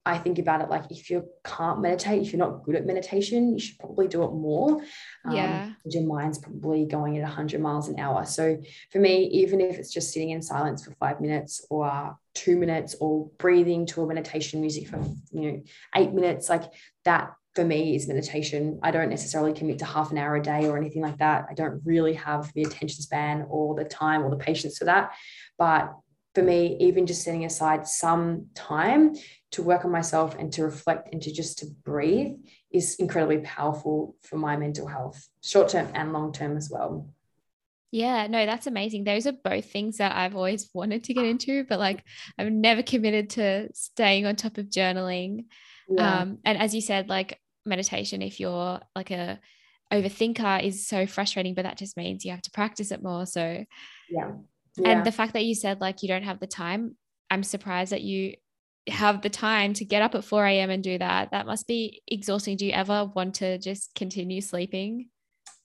I 0.06 0.18
think 0.18 0.38
about 0.38 0.60
it 0.60 0.68
like 0.68 0.90
if 0.90 1.08
you 1.08 1.26
can't 1.44 1.80
meditate, 1.80 2.22
if 2.22 2.32
you're 2.32 2.38
not 2.38 2.62
good 2.62 2.74
at 2.74 2.84
meditation, 2.84 3.54
you 3.54 3.58
should 3.58 3.78
probably 3.78 4.06
do 4.06 4.22
it 4.24 4.32
more. 4.32 4.82
Um, 5.24 5.34
yeah. 5.34 5.70
Your 5.86 6.06
mind's 6.06 6.38
probably 6.38 6.84
going 6.84 7.16
at 7.16 7.22
100 7.22 7.60
miles 7.60 7.88
an 7.88 7.98
hour. 7.98 8.26
So 8.26 8.58
for 8.92 8.98
me, 8.98 9.24
even 9.32 9.62
if 9.62 9.78
it's 9.78 9.92
just 9.92 10.12
sitting 10.12 10.30
in 10.30 10.42
silence 10.42 10.84
for 10.84 10.90
five 10.92 11.22
minutes 11.22 11.64
or 11.70 12.18
two 12.34 12.56
minutes 12.56 12.96
or 13.00 13.30
breathing 13.38 13.86
to 13.86 14.02
a 14.02 14.06
meditation 14.06 14.60
music 14.60 14.88
for, 14.88 14.98
you 15.32 15.52
know, 15.52 15.62
eight 15.94 16.12
minutes, 16.12 16.50
like 16.50 16.64
that 17.06 17.32
for 17.54 17.64
me 17.64 17.94
is 17.94 18.06
meditation. 18.06 18.80
I 18.82 18.90
don't 18.90 19.08
necessarily 19.08 19.54
commit 19.54 19.78
to 19.78 19.84
half 19.86 20.10
an 20.10 20.18
hour 20.18 20.36
a 20.36 20.42
day 20.42 20.66
or 20.66 20.76
anything 20.76 21.00
like 21.00 21.18
that. 21.18 21.46
I 21.48 21.54
don't 21.54 21.80
really 21.84 22.14
have 22.14 22.52
the 22.52 22.62
attention 22.62 23.00
span 23.00 23.46
or 23.48 23.74
the 23.74 23.84
time 23.84 24.22
or 24.22 24.30
the 24.30 24.36
patience 24.36 24.76
for 24.76 24.84
that. 24.84 25.12
But 25.56 25.94
for 26.34 26.42
me, 26.42 26.76
even 26.80 27.06
just 27.06 27.22
setting 27.22 27.44
aside 27.44 27.86
some 27.86 28.46
time 28.54 29.14
to 29.54 29.62
work 29.62 29.84
on 29.84 29.90
myself 29.92 30.36
and 30.38 30.52
to 30.52 30.64
reflect 30.64 31.12
and 31.12 31.22
to 31.22 31.32
just 31.32 31.58
to 31.58 31.66
breathe 31.84 32.34
is 32.72 32.96
incredibly 32.96 33.38
powerful 33.38 34.16
for 34.20 34.36
my 34.36 34.56
mental 34.56 34.86
health, 34.86 35.28
short 35.42 35.68
term 35.68 35.88
and 35.94 36.12
long 36.12 36.32
term 36.32 36.56
as 36.56 36.68
well. 36.70 37.08
Yeah, 37.92 38.26
no, 38.26 38.44
that's 38.44 38.66
amazing. 38.66 39.04
Those 39.04 39.28
are 39.28 39.32
both 39.32 39.66
things 39.66 39.98
that 39.98 40.16
I've 40.16 40.34
always 40.34 40.68
wanted 40.74 41.04
to 41.04 41.14
get 41.14 41.24
into, 41.24 41.62
but 41.62 41.78
like 41.78 42.02
I've 42.36 42.50
never 42.50 42.82
committed 42.82 43.30
to 43.30 43.68
staying 43.72 44.26
on 44.26 44.34
top 44.34 44.58
of 44.58 44.66
journaling. 44.66 45.44
Yeah. 45.88 46.22
Um, 46.22 46.38
and 46.44 46.58
as 46.58 46.74
you 46.74 46.80
said, 46.80 47.08
like 47.08 47.38
meditation, 47.64 48.20
if 48.20 48.40
you're 48.40 48.80
like 48.96 49.12
a 49.12 49.38
overthinker, 49.92 50.64
is 50.64 50.88
so 50.88 51.06
frustrating, 51.06 51.54
but 51.54 51.62
that 51.62 51.78
just 51.78 51.96
means 51.96 52.24
you 52.24 52.32
have 52.32 52.42
to 52.42 52.50
practice 52.50 52.90
it 52.90 53.04
more. 53.04 53.26
So 53.26 53.64
yeah. 54.10 54.32
yeah. 54.76 54.88
And 54.88 55.06
the 55.06 55.12
fact 55.12 55.34
that 55.34 55.44
you 55.44 55.54
said 55.54 55.80
like 55.80 56.02
you 56.02 56.08
don't 56.08 56.24
have 56.24 56.40
the 56.40 56.48
time, 56.48 56.96
I'm 57.30 57.44
surprised 57.44 57.92
that 57.92 58.02
you 58.02 58.34
have 58.88 59.22
the 59.22 59.30
time 59.30 59.72
to 59.74 59.84
get 59.84 60.02
up 60.02 60.14
at 60.14 60.24
4 60.24 60.46
a.m. 60.46 60.70
and 60.70 60.82
do 60.82 60.98
that. 60.98 61.30
That 61.30 61.46
must 61.46 61.66
be 61.66 62.02
exhausting. 62.06 62.56
Do 62.56 62.66
you 62.66 62.72
ever 62.72 63.06
want 63.06 63.36
to 63.36 63.58
just 63.58 63.94
continue 63.94 64.40
sleeping? 64.40 65.08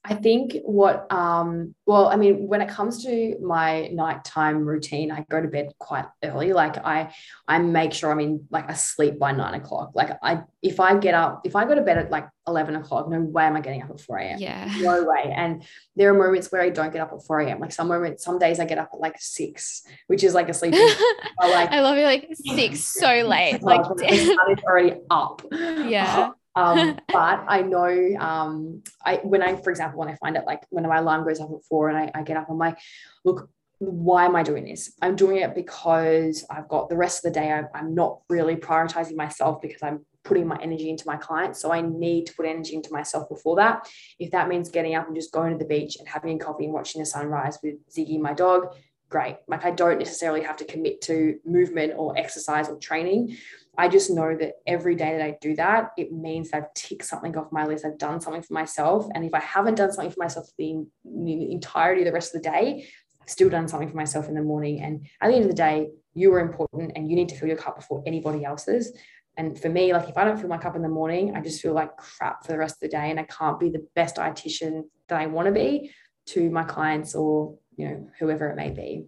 I 0.03 0.15
think 0.15 0.55
what, 0.63 1.11
um, 1.11 1.75
well, 1.85 2.07
I 2.07 2.15
mean, 2.15 2.47
when 2.47 2.61
it 2.61 2.69
comes 2.69 3.03
to 3.03 3.37
my 3.41 3.89
nighttime 3.89 4.63
routine, 4.65 5.11
I 5.11 5.25
go 5.29 5.41
to 5.41 5.47
bed 5.49 5.73
quite 5.77 6.05
early. 6.23 6.53
Like 6.53 6.77
I, 6.77 7.13
I 7.47 7.59
make 7.59 7.93
sure 7.93 8.09
I'm 8.09 8.21
in 8.21 8.47
like 8.49 8.69
asleep 8.69 9.19
by 9.19 9.33
nine 9.33 9.55
o'clock. 9.55 9.91
Like 9.95 10.11
I, 10.23 10.43
if 10.63 10.79
I 10.79 10.97
get 10.97 11.15
up, 11.15 11.41
if 11.43 11.55
I 11.55 11.65
go 11.65 11.75
to 11.75 11.81
bed 11.81 11.97
at 11.97 12.11
like 12.11 12.29
11 12.47 12.75
o'clock, 12.77 13.09
no 13.09 13.19
way 13.19 13.43
am 13.43 13.57
I 13.57 13.61
getting 13.61 13.83
up 13.83 13.89
at 13.89 13.99
4 13.99 14.17
a.m. 14.19 14.39
Yeah. 14.39 14.73
No 14.79 15.03
way. 15.03 15.33
And 15.35 15.63
there 15.97 16.09
are 16.13 16.17
moments 16.17 16.49
where 16.49 16.61
I 16.61 16.69
don't 16.69 16.93
get 16.93 17.01
up 17.01 17.11
at 17.11 17.25
4 17.25 17.41
a.m. 17.41 17.59
Like 17.59 17.73
some 17.73 17.89
moments, 17.89 18.23
some 18.23 18.39
days 18.39 18.61
I 18.61 18.65
get 18.65 18.77
up 18.77 18.91
at 18.93 19.01
like 19.01 19.15
six, 19.19 19.83
which 20.07 20.23
is 20.23 20.33
like 20.33 20.47
a 20.47 20.53
sleeping. 20.53 20.79
like, 21.39 21.71
I 21.71 21.81
love 21.81 21.97
it. 21.97 22.05
Like 22.05 22.29
six 22.33 22.79
so 22.79 23.07
late. 23.27 23.61
Like 23.61 23.81
it's 23.97 24.63
already 24.63 24.95
up. 25.09 25.41
Yeah. 25.51 26.29
Um, 26.59 26.99
but 27.07 27.43
I 27.47 27.61
know 27.61 28.15
um, 28.19 28.83
I 29.05 29.17
when 29.23 29.41
I, 29.41 29.55
for 29.55 29.69
example, 29.69 29.99
when 29.99 30.09
I 30.09 30.15
find 30.15 30.35
it 30.35 30.43
like 30.45 30.63
when 30.69 30.87
my 30.87 30.97
alarm 30.97 31.25
goes 31.25 31.39
off 31.39 31.51
at 31.51 31.63
four 31.65 31.89
and 31.89 31.97
I, 31.97 32.11
I 32.13 32.23
get 32.23 32.37
up, 32.37 32.47
I'm 32.49 32.57
like, 32.57 32.77
look, 33.23 33.49
why 33.79 34.25
am 34.25 34.35
I 34.35 34.43
doing 34.43 34.65
this? 34.65 34.93
I'm 35.01 35.15
doing 35.15 35.37
it 35.37 35.55
because 35.55 36.45
I've 36.49 36.67
got 36.67 36.89
the 36.89 36.97
rest 36.97 37.25
of 37.25 37.33
the 37.33 37.39
day. 37.39 37.51
I'm, 37.51 37.67
I'm 37.73 37.95
not 37.95 38.19
really 38.29 38.55
prioritizing 38.55 39.15
myself 39.15 39.61
because 39.61 39.81
I'm 39.81 40.05
putting 40.25 40.45
my 40.45 40.57
energy 40.61 40.89
into 40.89 41.07
my 41.07 41.15
clients. 41.15 41.61
So 41.61 41.71
I 41.71 41.81
need 41.81 42.25
to 42.27 42.33
put 42.33 42.45
energy 42.45 42.75
into 42.75 42.91
myself 42.91 43.29
before 43.29 43.55
that. 43.55 43.89
If 44.19 44.31
that 44.31 44.49
means 44.49 44.69
getting 44.69 44.95
up 44.95 45.07
and 45.07 45.15
just 45.15 45.31
going 45.31 45.53
to 45.53 45.57
the 45.57 45.65
beach 45.65 45.95
and 45.97 46.07
having 46.07 46.35
a 46.35 46.43
coffee 46.43 46.65
and 46.65 46.73
watching 46.73 46.99
the 46.99 47.05
sunrise 47.05 47.57
with 47.63 47.75
Ziggy, 47.89 48.19
my 48.19 48.33
dog, 48.33 48.75
great. 49.09 49.37
Like 49.47 49.65
I 49.65 49.71
don't 49.71 49.97
necessarily 49.97 50.43
have 50.43 50.57
to 50.57 50.65
commit 50.65 51.01
to 51.03 51.39
movement 51.45 51.93
or 51.95 52.17
exercise 52.17 52.69
or 52.69 52.77
training. 52.77 53.37
I 53.79 53.87
just 53.87 54.11
know 54.11 54.35
that 54.35 54.55
every 54.67 54.93
day 54.93 55.17
that 55.17 55.21
I 55.21 55.37
do 55.39 55.55
that, 55.55 55.91
it 55.95 56.11
means 56.11 56.49
I've 56.51 56.73
ticked 56.73 57.05
something 57.05 57.37
off 57.37 57.53
my 57.53 57.65
list. 57.65 57.85
I've 57.85 57.97
done 57.97 58.19
something 58.19 58.41
for 58.41 58.53
myself. 58.53 59.07
And 59.15 59.23
if 59.23 59.33
I 59.33 59.39
haven't 59.39 59.75
done 59.75 59.89
something 59.93 60.11
for 60.11 60.19
myself 60.19 60.49
the, 60.57 60.83
the 61.05 61.51
entirety 61.53 62.01
of 62.01 62.05
the 62.05 62.11
rest 62.11 62.35
of 62.35 62.43
the 62.43 62.49
day, 62.49 62.85
I've 63.21 63.29
still 63.29 63.49
done 63.49 63.69
something 63.69 63.87
for 63.87 63.95
myself 63.95 64.27
in 64.27 64.35
the 64.35 64.41
morning. 64.41 64.81
And 64.81 65.07
at 65.21 65.29
the 65.29 65.35
end 65.35 65.45
of 65.45 65.49
the 65.49 65.55
day, 65.55 65.91
you 66.13 66.33
are 66.33 66.41
important 66.41 66.91
and 66.97 67.09
you 67.09 67.15
need 67.15 67.29
to 67.29 67.35
fill 67.37 67.47
your 67.47 67.55
cup 67.55 67.77
before 67.77 68.03
anybody 68.05 68.43
else's. 68.43 68.91
And 69.37 69.57
for 69.57 69.69
me, 69.69 69.93
like 69.93 70.09
if 70.09 70.17
I 70.17 70.25
don't 70.25 70.37
fill 70.37 70.49
my 70.49 70.57
cup 70.57 70.75
in 70.75 70.81
the 70.81 70.89
morning, 70.89 71.37
I 71.37 71.39
just 71.39 71.61
feel 71.61 71.73
like 71.73 71.95
crap 71.95 72.45
for 72.45 72.51
the 72.51 72.57
rest 72.57 72.75
of 72.75 72.79
the 72.81 72.89
day 72.89 73.09
and 73.09 73.17
I 73.17 73.23
can't 73.23 73.61
be 73.61 73.69
the 73.69 73.87
best 73.95 74.17
dietitian 74.17 74.89
that 75.07 75.21
I 75.21 75.27
want 75.27 75.45
to 75.45 75.53
be 75.53 75.91
to 76.31 76.49
my 76.49 76.65
clients 76.65 77.15
or, 77.15 77.57
you 77.77 77.87
know, 77.87 78.09
whoever 78.19 78.49
it 78.49 78.57
may 78.57 78.71
be. 78.71 79.05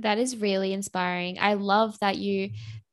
That 0.00 0.18
is 0.18 0.36
really 0.36 0.72
inspiring. 0.72 1.40
I 1.40 1.54
love 1.54 1.98
that 1.98 2.16
you 2.16 2.50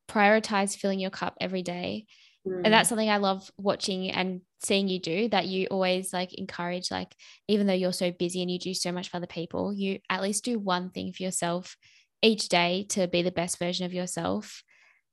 prioritize 0.07 0.77
filling 0.77 0.99
your 0.99 1.09
cup 1.09 1.35
every 1.39 1.63
day. 1.63 2.05
Mm. 2.47 2.61
And 2.65 2.73
that's 2.73 2.89
something 2.89 3.09
I 3.09 3.17
love 3.17 3.49
watching 3.57 4.11
and 4.11 4.41
seeing 4.61 4.87
you 4.87 4.99
do 4.99 5.29
that 5.29 5.47
you 5.47 5.67
always 5.67 6.11
like 6.11 6.33
encourage 6.33 6.89
like 6.89 7.15
even 7.47 7.67
though 7.67 7.73
you're 7.73 7.93
so 7.93 8.11
busy 8.11 8.41
and 8.41 8.49
you 8.49 8.59
do 8.59 8.73
so 8.73 8.91
much 8.91 9.09
for 9.09 9.17
other 9.17 9.27
people, 9.27 9.73
you 9.73 9.99
at 10.09 10.21
least 10.21 10.45
do 10.45 10.59
one 10.59 10.89
thing 10.89 11.13
for 11.13 11.23
yourself 11.23 11.75
each 12.21 12.49
day 12.49 12.85
to 12.89 13.07
be 13.07 13.21
the 13.21 13.31
best 13.31 13.59
version 13.59 13.85
of 13.85 13.93
yourself. 13.93 14.63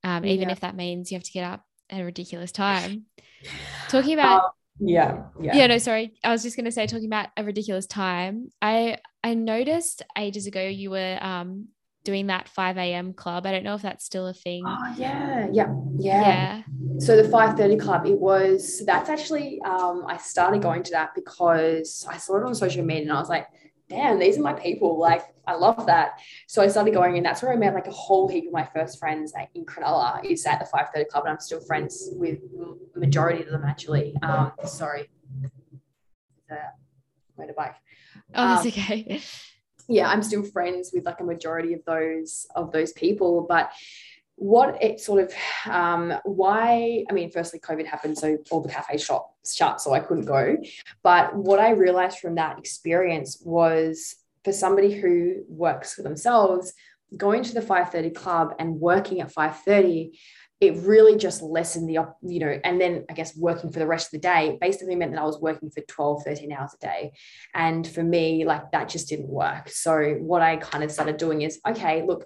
Um, 0.04 0.24
even 0.24 0.48
yeah. 0.48 0.52
if 0.52 0.60
that 0.60 0.76
means 0.76 1.10
you 1.10 1.16
have 1.16 1.24
to 1.24 1.32
get 1.32 1.44
up 1.44 1.64
at 1.90 2.00
a 2.00 2.04
ridiculous 2.04 2.52
time. 2.52 3.06
Talking 3.88 4.14
about 4.14 4.44
uh, 4.44 4.48
yeah, 4.80 5.24
yeah. 5.40 5.56
Yeah, 5.56 5.66
no, 5.68 5.78
sorry. 5.78 6.14
I 6.24 6.30
was 6.30 6.42
just 6.42 6.56
gonna 6.56 6.72
say 6.72 6.86
talking 6.86 7.06
about 7.06 7.28
a 7.36 7.44
ridiculous 7.44 7.86
time. 7.86 8.50
I 8.60 8.98
I 9.22 9.34
noticed 9.34 10.02
ages 10.16 10.46
ago 10.46 10.62
you 10.62 10.90
were 10.90 11.18
um 11.20 11.68
doing 12.04 12.28
that 12.28 12.48
5 12.48 12.76
a.m. 12.78 13.12
club. 13.12 13.46
I 13.46 13.52
don't 13.52 13.64
know 13.64 13.74
if 13.74 13.82
that's 13.82 14.04
still 14.04 14.26
a 14.26 14.34
thing. 14.34 14.64
Oh 14.66 14.94
yeah, 14.96 15.48
yeah, 15.52 15.74
yeah. 15.98 16.20
Yeah. 16.20 16.62
So 16.98 17.16
the 17.16 17.28
5:30 17.28 17.78
club, 17.80 18.06
it 18.06 18.18
was 18.18 18.82
that's 18.86 19.08
actually 19.08 19.60
um, 19.62 20.04
I 20.06 20.16
started 20.18 20.62
going 20.62 20.82
to 20.84 20.90
that 20.92 21.14
because 21.14 22.06
I 22.08 22.16
saw 22.18 22.36
it 22.36 22.44
on 22.44 22.54
social 22.54 22.84
media 22.84 23.02
and 23.02 23.12
I 23.12 23.18
was 23.18 23.28
like, 23.28 23.48
damn, 23.88 24.18
these 24.18 24.38
are 24.38 24.42
my 24.42 24.52
people. 24.52 24.98
Like 24.98 25.22
I 25.46 25.54
love 25.54 25.86
that. 25.86 26.20
So 26.46 26.62
I 26.62 26.68
started 26.68 26.94
going 26.94 27.16
and 27.16 27.26
that's 27.26 27.42
where 27.42 27.52
I 27.52 27.56
met 27.56 27.74
like 27.74 27.86
a 27.88 27.92
whole 27.92 28.28
heap 28.28 28.46
of 28.46 28.52
my 28.52 28.64
first 28.64 28.98
friends 28.98 29.32
in 29.54 29.64
Cronulla 29.64 30.24
is 30.24 30.46
at 30.46 30.60
the 30.60 30.66
5:30 30.66 31.08
club 31.08 31.24
and 31.24 31.32
I'm 31.32 31.40
still 31.40 31.60
friends 31.60 32.10
with 32.12 32.38
majority 32.94 33.42
of 33.42 33.50
them 33.50 33.64
actually. 33.64 34.16
Um, 34.22 34.52
sorry. 34.64 35.10
The 36.48 36.58
motorbike. 37.38 37.74
Oh, 38.34 38.46
that's 38.48 38.66
um, 38.66 38.68
okay 38.68 39.20
yeah, 39.92 40.08
I'm 40.08 40.22
still 40.22 40.42
friends 40.42 40.90
with 40.94 41.04
like 41.04 41.20
a 41.20 41.24
majority 41.24 41.74
of 41.74 41.84
those 41.84 42.46
of 42.54 42.72
those 42.72 42.92
people. 42.92 43.46
But 43.48 43.70
what 44.36 44.82
it 44.82 45.00
sort 45.00 45.22
of 45.22 45.32
um, 45.70 46.14
why 46.24 47.04
I 47.08 47.12
mean, 47.12 47.30
firstly, 47.30 47.60
COVID 47.60 47.86
happened, 47.86 48.18
so 48.18 48.38
all 48.50 48.60
the 48.60 48.68
cafe 48.68 48.98
shops 48.98 49.54
shut, 49.54 49.80
so 49.80 49.92
I 49.92 50.00
couldn't 50.00 50.24
go. 50.24 50.56
But 51.02 51.36
what 51.36 51.60
I 51.60 51.70
realized 51.70 52.18
from 52.18 52.36
that 52.36 52.58
experience 52.58 53.40
was 53.44 54.16
for 54.44 54.52
somebody 54.52 54.92
who 54.92 55.44
works 55.48 55.94
for 55.94 56.02
themselves, 56.02 56.72
going 57.16 57.42
to 57.44 57.54
the 57.54 57.60
5:30 57.60 58.14
club 58.14 58.54
and 58.58 58.80
working 58.80 59.20
at 59.20 59.32
5:30 59.32 60.18
it 60.62 60.76
really 60.84 61.16
just 61.16 61.42
lessened 61.42 61.88
the 61.88 61.98
you 62.22 62.38
know 62.38 62.56
and 62.62 62.80
then 62.80 63.04
i 63.10 63.12
guess 63.12 63.36
working 63.36 63.72
for 63.72 63.80
the 63.80 63.86
rest 63.86 64.06
of 64.06 64.12
the 64.12 64.18
day 64.28 64.56
basically 64.60 64.94
meant 64.94 65.10
that 65.10 65.20
i 65.20 65.24
was 65.24 65.40
working 65.40 65.68
for 65.68 65.80
12 65.80 66.22
13 66.22 66.52
hours 66.52 66.74
a 66.74 66.86
day. 66.86 67.12
And 67.52 67.86
for 67.86 68.04
me 68.04 68.44
like 68.44 68.70
that 68.70 68.88
just 68.88 69.08
didn't 69.08 69.28
work. 69.28 69.68
So 69.68 70.14
what 70.20 70.40
i 70.40 70.56
kind 70.56 70.84
of 70.84 70.92
started 70.92 71.16
doing 71.16 71.42
is 71.42 71.60
okay 71.68 72.04
look 72.06 72.24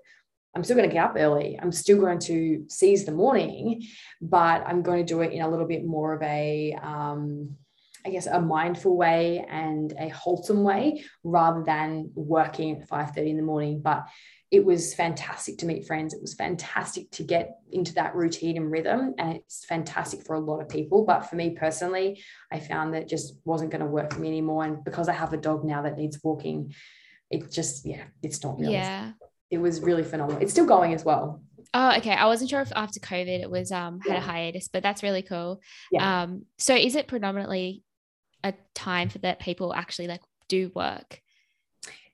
i'm 0.55 0.63
still 0.63 0.77
going 0.77 0.89
to 0.89 0.95
get 0.95 1.05
up 1.05 1.15
early. 1.17 1.59
I'm 1.61 1.73
still 1.73 1.99
going 1.99 2.19
to 2.31 2.65
seize 2.69 3.07
the 3.07 3.13
morning 3.13 3.83
but 4.21 4.63
i'm 4.67 4.83
going 4.83 5.05
to 5.05 5.15
do 5.15 5.23
it 5.23 5.33
in 5.33 5.41
a 5.41 5.49
little 5.49 5.67
bit 5.67 5.87
more 5.87 6.13
of 6.13 6.23
a 6.23 6.77
um, 6.83 7.57
I 8.05 8.11
guess 8.11 8.29
a 8.29 8.41
mindful 8.41 8.97
way 8.97 9.45
and 9.51 9.93
a 9.99 10.09
wholesome 10.11 10.63
way 10.63 11.05
rather 11.25 11.65
than 11.65 12.13
working 12.15 12.77
at 12.77 12.89
5:30 12.89 13.31
in 13.31 13.37
the 13.37 13.43
morning. 13.43 13.81
But 13.81 14.07
it 14.51 14.65
was 14.65 14.95
fantastic 14.95 15.59
to 15.59 15.67
meet 15.67 15.87
friends. 15.87 16.15
It 16.15 16.23
was 16.23 16.35
fantastic 16.35 17.11
to 17.13 17.25
get 17.25 17.59
into 17.73 17.95
that 17.95 18.15
routine 18.15 18.57
and 18.57 18.71
rhythm. 18.71 19.15
And 19.19 19.37
it's 19.37 19.65
fantastic 19.65 20.25
for 20.25 20.35
a 20.35 20.41
lot 20.41 20.61
of 20.61 20.69
people. 20.69 21.05
But 21.05 21.23
for 21.29 21.35
me 21.35 21.51
personally, 21.51 22.23
I 22.53 22.61
found 22.61 22.95
that 22.95 23.09
just 23.09 23.35
wasn't 23.45 23.73
going 23.73 23.81
to 23.81 23.87
work 23.87 24.13
for 24.13 24.21
me 24.21 24.29
anymore. 24.29 24.65
And 24.65 24.85
because 24.85 25.09
I 25.09 25.15
have 25.15 25.33
a 25.33 25.37
dog 25.37 25.65
now 25.65 25.83
that 25.83 25.97
needs 25.97 26.21
walking, 26.23 26.73
it 27.29 27.51
just, 27.51 27.85
yeah, 27.85 28.05
it's 28.23 28.43
not. 28.45 28.61
Yeah. 28.61 29.13
It 29.51 29.59
was 29.59 29.81
really 29.81 30.05
phenomenal. 30.05 30.41
It's 30.41 30.53
still 30.53 30.67
going 30.67 30.95
as 30.95 31.05
well. 31.05 31.43
Oh, 31.75 31.97
okay. 31.97 32.13
I 32.13 32.27
wasn't 32.27 32.51
sure 32.51 32.61
if 32.61 32.73
after 32.75 33.01
COVID 33.01 33.43
it 33.43 33.51
was 33.51 33.73
um 33.73 34.01
had 34.01 34.15
yeah. 34.15 34.19
a 34.19 34.21
hiatus, 34.21 34.69
but 34.69 34.83
that's 34.83 35.03
really 35.03 35.23
cool. 35.23 35.61
Yeah. 35.91 36.23
Um, 36.23 36.47
so 36.59 36.75
is 36.75 36.95
it 36.95 37.09
predominantly 37.09 37.83
a 38.45 38.55
time 38.75 39.09
for 39.09 39.19
that 39.19 39.41
people 39.41 39.75
actually 39.75 40.07
like 40.07 40.23
do 40.49 40.71
work? 40.75 41.21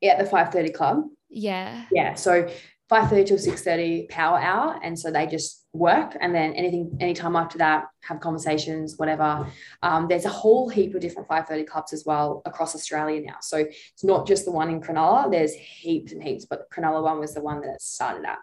Yeah, 0.03 0.19
the 0.19 0.29
530 0.29 0.73
club. 0.73 1.05
Yeah. 1.31 1.87
Yeah. 1.91 2.15
So 2.15 2.51
5.30 2.93 3.27
till 3.27 3.39
6.30 3.39 4.11
power 4.11 4.39
hour. 4.39 4.79
And 4.83 4.99
so 4.99 5.11
they 5.11 5.27
just 5.27 5.65
work 5.73 6.15
and 6.21 6.35
then 6.35 6.53
anything, 6.53 6.95
anytime 7.01 7.37
after 7.37 7.57
that, 7.59 7.87
have 8.03 8.21
conversations, 8.21 8.99
whatever. 8.99 9.47
Um, 9.83 10.09
there's 10.09 10.27
a 10.27 10.31
whole 10.31 10.69
heap 10.69 10.95
of 10.95 11.01
different 11.01 11.29
5.30 11.29 11.67
clubs 11.67 11.95
as 11.95 12.05
well 12.05 12.43
across 12.45 12.75
Australia 12.75 13.23
now. 13.23 13.37
So 13.41 13.59
it's 13.59 14.05
not 14.05 14.27
just 14.27 14.45
the 14.45 14.51
one 14.51 14.69
in 14.69 14.83
Cronulla, 14.83 15.31
there's 15.31 15.55
heaps 15.55 16.13
and 16.13 16.23
heaps, 16.23 16.45
but 16.45 16.69
the 16.69 16.75
Cronulla 16.75 17.03
one 17.03 17.19
was 17.19 17.33
the 17.33 17.41
one 17.41 17.63
that 17.63 17.71
it 17.71 17.81
started 17.81 18.27
at. 18.27 18.39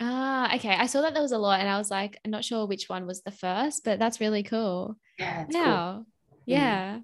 Ah, 0.00 0.54
okay. 0.56 0.74
I 0.74 0.86
saw 0.86 1.00
that 1.00 1.14
there 1.14 1.22
was 1.22 1.32
a 1.32 1.38
lot 1.38 1.60
and 1.60 1.68
I 1.68 1.78
was 1.78 1.90
like, 1.90 2.18
I'm 2.24 2.30
not 2.30 2.44
sure 2.44 2.66
which 2.66 2.90
one 2.90 3.06
was 3.06 3.22
the 3.22 3.30
first, 3.30 3.84
but 3.84 3.98
that's 3.98 4.20
really 4.20 4.42
cool. 4.42 4.98
Yeah. 5.18 5.46
Wow. 5.48 5.92
Cool. 5.94 6.06
Yeah. 6.44 6.98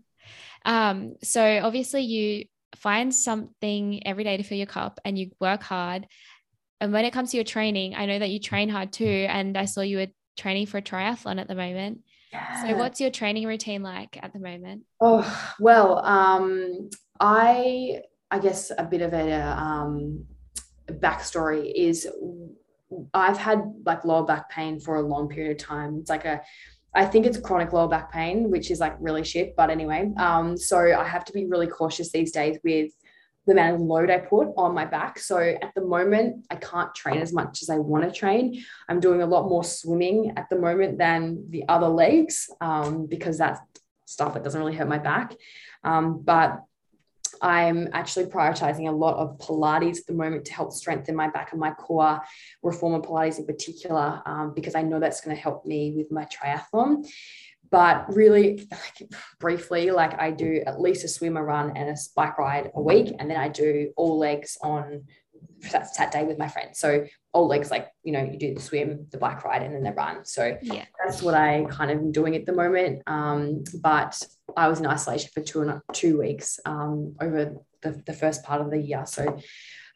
Mm. 0.67 0.71
Um, 0.71 1.15
so 1.23 1.61
obviously 1.63 2.03
you 2.03 2.45
find 2.77 3.15
something 3.15 4.07
every 4.07 4.25
day 4.25 4.37
to 4.37 4.43
fill 4.43 4.59
your 4.59 4.67
cup 4.67 5.01
and 5.05 5.19
you 5.19 5.31
work 5.41 5.63
hard. 5.63 6.07
And 6.81 6.93
when 6.93 7.05
it 7.05 7.13
comes 7.13 7.31
to 7.31 7.37
your 7.37 7.45
training, 7.45 7.95
I 7.95 8.07
know 8.07 8.19
that 8.19 8.31
you 8.31 8.41
train 8.41 8.69
hard 8.69 8.93
too. 8.93 9.27
And 9.29 9.57
I 9.57 9.67
saw 9.67 9.83
you 9.83 9.99
were 9.99 10.07
training 10.39 10.67
for 10.67 10.79
a 10.79 10.83
triathlon 10.83 11.41
at 11.41 11.49
the 11.49 11.55
moment. 11.55 12.01
Yeah. 12.33 12.63
So 12.63 12.77
what's 12.77 13.01
your 13.01 13.11
training 13.11 13.47
routine 13.47 13.83
like 13.83 14.19
at 14.23 14.33
the 14.33 14.39
moment? 14.39 14.85
Oh, 15.01 15.55
well, 15.59 15.99
um, 16.05 16.91
I 17.19 18.03
I 18.31 18.39
guess 18.39 18.71
a 18.77 18.85
bit 18.85 19.03
of 19.03 19.13
a 19.13 19.33
um, 19.33 20.25
backstory 20.87 21.73
is 21.75 22.09
I've 23.15 23.37
had 23.37 23.63
like 23.85 24.05
lower 24.05 24.25
back 24.25 24.51
pain 24.51 24.81
for 24.81 24.97
a 24.97 25.03
long 25.03 25.29
period 25.29 25.61
of 25.61 25.67
time. 25.67 25.99
It's 26.01 26.11
like 26.11 26.25
a 26.25 26.41
I 26.95 27.05
think 27.05 27.27
it's 27.27 27.39
chronic 27.39 27.73
lower 27.73 27.89
back 27.89 28.13
pain, 28.13 28.51
which 28.51 28.71
is 28.71 28.81
like 28.81 28.97
really 28.99 29.25
shit. 29.25 29.55
But 29.57 29.71
anyway, 29.71 30.11
um, 30.17 30.57
so 30.57 30.79
I 30.79 31.05
have 31.05 31.25
to 31.27 31.33
be 31.33 31.47
really 31.47 31.69
cautious 31.69 32.11
these 32.11 32.33
days 32.33 32.59
with 32.65 32.91
the 33.47 33.53
amount 33.53 33.77
of 33.77 33.81
load 33.81 34.11
I 34.11 34.19
put 34.19 34.49
on 34.57 34.75
my 34.75 34.85
back. 34.85 35.19
So 35.19 35.39
at 35.39 35.73
the 35.75 35.85
moment, 35.85 36.47
I 36.51 36.57
can't 36.57 36.95
train 36.95 37.19
as 37.19 37.33
much 37.33 37.63
as 37.63 37.71
I 37.71 37.79
want 37.79 38.05
to 38.05 38.13
train. 38.17 38.63
I'm 38.89 39.01
doing 39.01 39.23
a 39.23 39.27
lot 39.27 39.49
more 39.49 39.65
swimming 39.65 40.33
at 40.37 40.49
the 40.51 40.57
moment 40.57 40.99
than 40.99 41.47
the 41.49 41.65
other 41.69 41.89
legs 41.89 42.51
um, 42.61 43.07
because 43.07 43.39
that's 43.39 43.61
stuff 44.05 44.35
that 44.35 44.45
doesn't 44.45 44.61
really 44.61 44.75
hurt 44.75 44.89
my 44.89 44.99
back. 44.99 45.35
Um, 45.85 46.21
but 46.23 46.61
I'm 47.41 47.89
actually 47.93 48.27
prioritizing 48.27 48.89
a 48.89 48.93
lot 48.93 49.17
of 49.17 49.39
Pilates 49.39 49.99
at 49.99 50.07
the 50.07 50.13
moment 50.13 50.45
to 50.47 50.53
help 50.53 50.73
strengthen 50.73 51.17
my 51.17 51.29
back 51.29 51.53
and 51.53 51.61
my 51.61 51.73
core, 51.73 52.21
reformer 52.63 53.01
Pilates 53.01 53.39
in 53.39 53.47
particular, 53.47 54.23
um, 54.27 54.53
because 54.55 54.75
I 54.75 54.83
know 54.83 55.01
that's 55.01 55.21
going 55.21 55.35
to 55.35 55.43
help 55.43 55.65
me 55.65 55.95
with 55.97 56.11
my 56.11 56.27
triathlon. 56.27 57.07
But 57.71 58.15
really, 58.15 58.69
like, 58.71 59.11
briefly, 59.39 59.91
like 59.91 60.21
I 60.21 60.31
do 60.31 60.63
at 60.67 60.81
least 60.81 61.05
a 61.05 61.09
swim, 61.09 61.37
a 61.37 61.43
run, 61.43 61.77
and 61.77 61.89
a 61.89 61.97
bike 62.15 62.39
ride 62.39 62.71
a 62.75 62.83
week, 62.83 63.15
and 63.19 63.31
then 63.31 63.39
I 63.39 63.49
do 63.49 63.93
all 63.97 64.19
legs 64.19 64.59
on 64.63 65.05
Saturday 65.63 66.25
with 66.25 66.39
my 66.39 66.49
friends. 66.49 66.79
So 66.79 67.07
all 67.33 67.47
legs, 67.47 67.71
like 67.71 67.89
you 68.03 68.13
know, 68.13 68.23
you 68.23 68.39
do 68.39 68.55
the 68.55 68.61
swim, 68.61 69.07
the 69.11 69.19
bike 69.19 69.45
ride, 69.45 69.63
and 69.63 69.75
then 69.75 69.83
the 69.83 69.93
run. 69.93 70.25
So 70.25 70.57
yeah, 70.63 70.85
that's 71.03 71.23
what 71.23 71.35
I 71.35 71.65
kind 71.71 71.91
of 71.91 71.99
am 71.99 72.13
doing 72.13 72.35
at 72.37 72.47
the 72.47 72.53
moment. 72.53 73.03
Um, 73.07 73.65
but 73.81 74.21
I 74.57 74.69
was 74.69 74.81
in 74.81 74.87
isolation 74.87 75.31
for 75.33 75.41
two 75.41 75.63
and 75.63 75.81
two 75.93 76.19
weeks 76.19 76.59
um, 76.65 77.17
over 77.21 77.57
the, 77.83 78.03
the 78.07 78.13
first 78.13 78.45
part 78.45 78.61
of 78.61 78.71
the 78.71 78.79
year. 78.79 79.05
So 79.07 79.39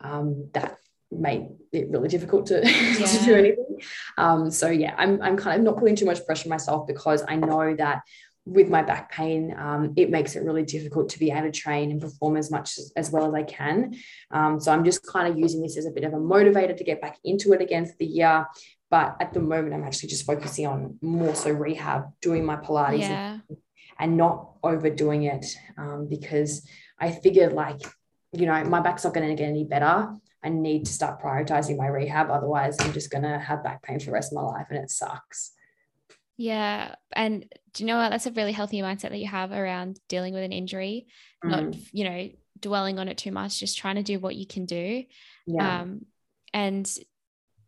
um, 0.00 0.50
that 0.54 0.76
made 1.10 1.46
it 1.72 1.88
really 1.90 2.08
difficult 2.08 2.46
to, 2.46 2.60
yeah. 2.64 3.06
to 3.06 3.24
do 3.24 3.34
anything. 3.34 3.80
Um, 4.18 4.50
so 4.50 4.68
yeah, 4.68 4.94
I'm, 4.96 5.20
I'm 5.22 5.36
kind 5.36 5.58
of 5.58 5.64
not 5.64 5.78
putting 5.78 5.96
too 5.96 6.06
much 6.06 6.24
pressure 6.26 6.46
on 6.46 6.50
myself 6.50 6.86
because 6.86 7.24
I 7.28 7.36
know 7.36 7.74
that 7.76 8.02
with 8.46 8.68
my 8.68 8.82
back 8.82 9.10
pain, 9.10 9.54
um, 9.58 9.94
it 9.96 10.10
makes 10.10 10.36
it 10.36 10.42
really 10.42 10.64
difficult 10.64 11.08
to 11.10 11.18
be 11.18 11.30
able 11.30 11.50
to 11.50 11.50
train 11.50 11.90
and 11.90 12.00
perform 12.00 12.36
as 12.36 12.50
much 12.50 12.76
as, 12.78 12.92
as 12.94 13.10
well 13.10 13.26
as 13.26 13.34
I 13.34 13.42
can. 13.42 13.94
Um, 14.30 14.60
so 14.60 14.70
I'm 14.70 14.84
just 14.84 15.06
kind 15.06 15.28
of 15.28 15.38
using 15.38 15.62
this 15.62 15.78
as 15.78 15.86
a 15.86 15.90
bit 15.90 16.04
of 16.04 16.12
a 16.12 16.18
motivator 16.18 16.76
to 16.76 16.84
get 16.84 17.00
back 17.00 17.16
into 17.24 17.52
it 17.52 17.62
again 17.62 17.86
for 17.86 17.94
the 17.98 18.06
year. 18.06 18.46
But 18.90 19.16
at 19.18 19.32
the 19.32 19.40
moment, 19.40 19.74
I'm 19.74 19.82
actually 19.82 20.10
just 20.10 20.26
focusing 20.26 20.66
on 20.66 20.98
more 21.00 21.34
so 21.34 21.50
rehab, 21.50 22.04
doing 22.20 22.44
my 22.44 22.56
Pilates 22.56 23.00
yeah. 23.00 23.38
and, 23.48 23.58
and, 23.98 24.16
not 24.16 24.50
overdoing 24.62 25.24
it 25.24 25.46
um, 25.76 26.08
because 26.08 26.66
I 26.98 27.10
figured 27.10 27.52
like, 27.52 27.80
you 28.32 28.46
know, 28.46 28.64
my 28.64 28.80
back's 28.80 29.04
not 29.04 29.14
going 29.14 29.28
to 29.28 29.34
get 29.34 29.48
any 29.48 29.64
better. 29.64 30.12
I 30.42 30.48
need 30.48 30.86
to 30.86 30.92
start 30.92 31.22
prioritizing 31.22 31.76
my 31.76 31.86
rehab. 31.86 32.30
Otherwise, 32.30 32.76
I'm 32.80 32.92
just 32.92 33.10
going 33.10 33.24
to 33.24 33.38
have 33.38 33.64
back 33.64 33.82
pain 33.82 33.98
for 33.98 34.06
the 34.06 34.12
rest 34.12 34.32
of 34.32 34.36
my 34.36 34.42
life 34.42 34.66
and 34.70 34.78
it 34.78 34.90
sucks. 34.90 35.52
Yeah. 36.36 36.94
And 37.12 37.46
do 37.72 37.82
you 37.82 37.86
know 37.86 37.96
what? 37.96 38.10
That's 38.10 38.26
a 38.26 38.32
really 38.32 38.52
healthy 38.52 38.80
mindset 38.80 39.10
that 39.10 39.18
you 39.18 39.28
have 39.28 39.52
around 39.52 40.00
dealing 40.08 40.34
with 40.34 40.42
an 40.42 40.52
injury, 40.52 41.06
mm. 41.44 41.50
not, 41.50 41.76
you 41.92 42.04
know, 42.04 42.30
dwelling 42.60 42.98
on 42.98 43.08
it 43.08 43.18
too 43.18 43.30
much, 43.30 43.60
just 43.60 43.78
trying 43.78 43.96
to 43.96 44.02
do 44.02 44.18
what 44.18 44.36
you 44.36 44.46
can 44.46 44.66
do. 44.66 45.04
Yeah. 45.46 45.80
Um, 45.80 46.06
and 46.52 46.90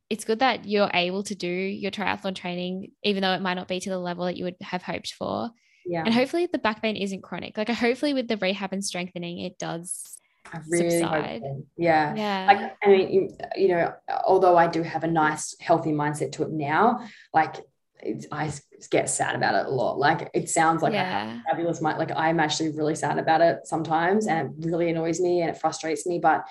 it's 0.08 0.24
good 0.24 0.38
that 0.40 0.66
you're 0.66 0.90
able 0.92 1.22
to 1.24 1.34
do 1.34 1.48
your 1.48 1.90
triathlon 1.90 2.34
training, 2.34 2.92
even 3.02 3.22
though 3.22 3.32
it 3.32 3.42
might 3.42 3.54
not 3.54 3.68
be 3.68 3.80
to 3.80 3.90
the 3.90 3.98
level 3.98 4.24
that 4.26 4.36
you 4.36 4.44
would 4.44 4.56
have 4.60 4.82
hoped 4.82 5.12
for. 5.14 5.50
Yeah. 5.86 6.02
And 6.04 6.12
hopefully 6.12 6.46
the 6.46 6.58
back 6.58 6.82
pain 6.82 6.96
isn't 6.96 7.22
chronic. 7.22 7.56
Like 7.56 7.68
hopefully 7.68 8.14
with 8.14 8.28
the 8.28 8.36
rehab 8.36 8.72
and 8.72 8.84
strengthening, 8.84 9.38
it 9.40 9.58
does 9.58 10.18
I 10.52 10.60
really 10.68 10.90
subside. 10.90 11.42
Yeah. 11.76 12.14
Yeah. 12.14 12.46
Like, 12.46 12.76
I 12.82 12.88
mean, 12.88 13.12
you, 13.12 13.36
you 13.56 13.68
know, 13.68 13.92
although 14.26 14.56
I 14.56 14.66
do 14.66 14.82
have 14.82 15.04
a 15.04 15.08
nice, 15.08 15.54
healthy 15.60 15.92
mindset 15.92 16.32
to 16.32 16.42
it 16.42 16.50
now, 16.50 17.00
like 17.32 17.56
I 18.30 18.52
get 18.90 19.08
sad 19.08 19.34
about 19.34 19.54
it 19.54 19.66
a 19.66 19.70
lot. 19.70 19.98
Like 19.98 20.30
it 20.34 20.48
sounds 20.48 20.82
like 20.82 20.92
yeah. 20.92 21.38
a 21.38 21.50
fabulous 21.50 21.80
mind. 21.80 21.98
Like 21.98 22.12
I'm 22.14 22.40
actually 22.40 22.70
really 22.70 22.94
sad 22.94 23.18
about 23.18 23.40
it 23.40 23.60
sometimes, 23.64 24.26
and 24.26 24.48
it 24.48 24.66
really 24.66 24.90
annoys 24.90 25.20
me 25.20 25.40
and 25.40 25.50
it 25.50 25.58
frustrates 25.58 26.06
me. 26.06 26.18
But 26.18 26.44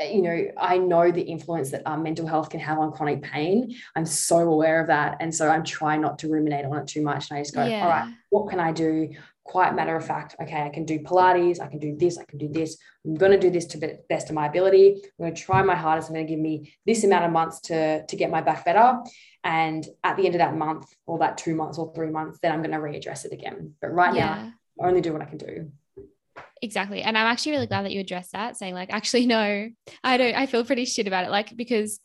you 0.00 0.22
know, 0.22 0.46
I 0.58 0.78
know 0.78 1.10
the 1.10 1.22
influence 1.22 1.70
that 1.70 1.82
um, 1.86 2.02
mental 2.02 2.26
health 2.26 2.50
can 2.50 2.60
have 2.60 2.78
on 2.78 2.92
chronic 2.92 3.22
pain. 3.22 3.76
I'm 3.94 4.06
so 4.06 4.38
aware 4.38 4.80
of 4.80 4.88
that, 4.88 5.18
and 5.20 5.34
so 5.34 5.48
I'm 5.48 5.64
trying 5.64 6.00
not 6.00 6.18
to 6.20 6.28
ruminate 6.28 6.64
on 6.64 6.76
it 6.78 6.88
too 6.88 7.02
much. 7.02 7.30
And 7.30 7.38
I 7.38 7.42
just 7.42 7.54
go, 7.54 7.64
yeah. 7.64 7.82
all 7.82 7.88
right, 7.88 8.12
what 8.30 8.48
can 8.48 8.60
I 8.60 8.72
do? 8.72 9.10
Quite 9.44 9.74
matter 9.74 9.94
of 9.94 10.06
fact. 10.06 10.36
Okay, 10.40 10.62
I 10.62 10.70
can 10.70 10.84
do 10.84 10.98
Pilates. 11.00 11.60
I 11.60 11.66
can 11.66 11.78
do 11.78 11.94
this. 11.96 12.16
I 12.18 12.24
can 12.24 12.38
do 12.38 12.48
this. 12.48 12.78
I'm 13.04 13.14
going 13.14 13.32
to 13.32 13.38
do 13.38 13.50
this 13.50 13.66
to 13.66 13.78
the 13.78 13.98
best 14.08 14.30
of 14.30 14.34
my 14.34 14.46
ability. 14.46 15.02
I'm 15.04 15.24
going 15.26 15.34
to 15.34 15.42
try 15.42 15.62
my 15.62 15.74
hardest. 15.74 16.08
I'm 16.08 16.14
going 16.14 16.26
to 16.26 16.32
give 16.32 16.40
me 16.40 16.74
this 16.86 17.04
amount 17.04 17.26
of 17.26 17.30
months 17.30 17.60
to 17.62 18.06
to 18.06 18.16
get 18.16 18.30
my 18.30 18.40
back 18.40 18.64
better 18.64 19.00
and 19.44 19.86
at 20.02 20.16
the 20.16 20.24
end 20.24 20.34
of 20.34 20.38
that 20.38 20.56
month 20.56 20.86
or 21.06 21.18
that 21.18 21.36
two 21.36 21.54
months 21.54 21.78
or 21.78 21.92
three 21.94 22.10
months, 22.10 22.38
then 22.42 22.50
I'm 22.50 22.62
going 22.62 22.70
to 22.70 22.78
readdress 22.78 23.26
it 23.26 23.32
again. 23.32 23.74
But 23.80 23.92
right 23.92 24.14
yeah. 24.14 24.26
now, 24.26 24.52
I 24.82 24.88
only 24.88 25.02
do 25.02 25.12
what 25.12 25.20
I 25.20 25.26
can 25.26 25.38
do. 25.38 25.70
Exactly. 26.64 27.02
And 27.02 27.18
I'm 27.18 27.26
actually 27.26 27.52
really 27.52 27.66
glad 27.66 27.84
that 27.84 27.92
you 27.92 28.00
addressed 28.00 28.32
that, 28.32 28.56
saying, 28.56 28.72
like, 28.72 28.90
actually, 28.90 29.26
no, 29.26 29.68
I 30.02 30.16
don't, 30.16 30.34
I 30.34 30.46
feel 30.46 30.64
pretty 30.64 30.86
shit 30.86 31.06
about 31.06 31.26
it. 31.26 31.30
Like, 31.30 31.54
because 31.54 32.00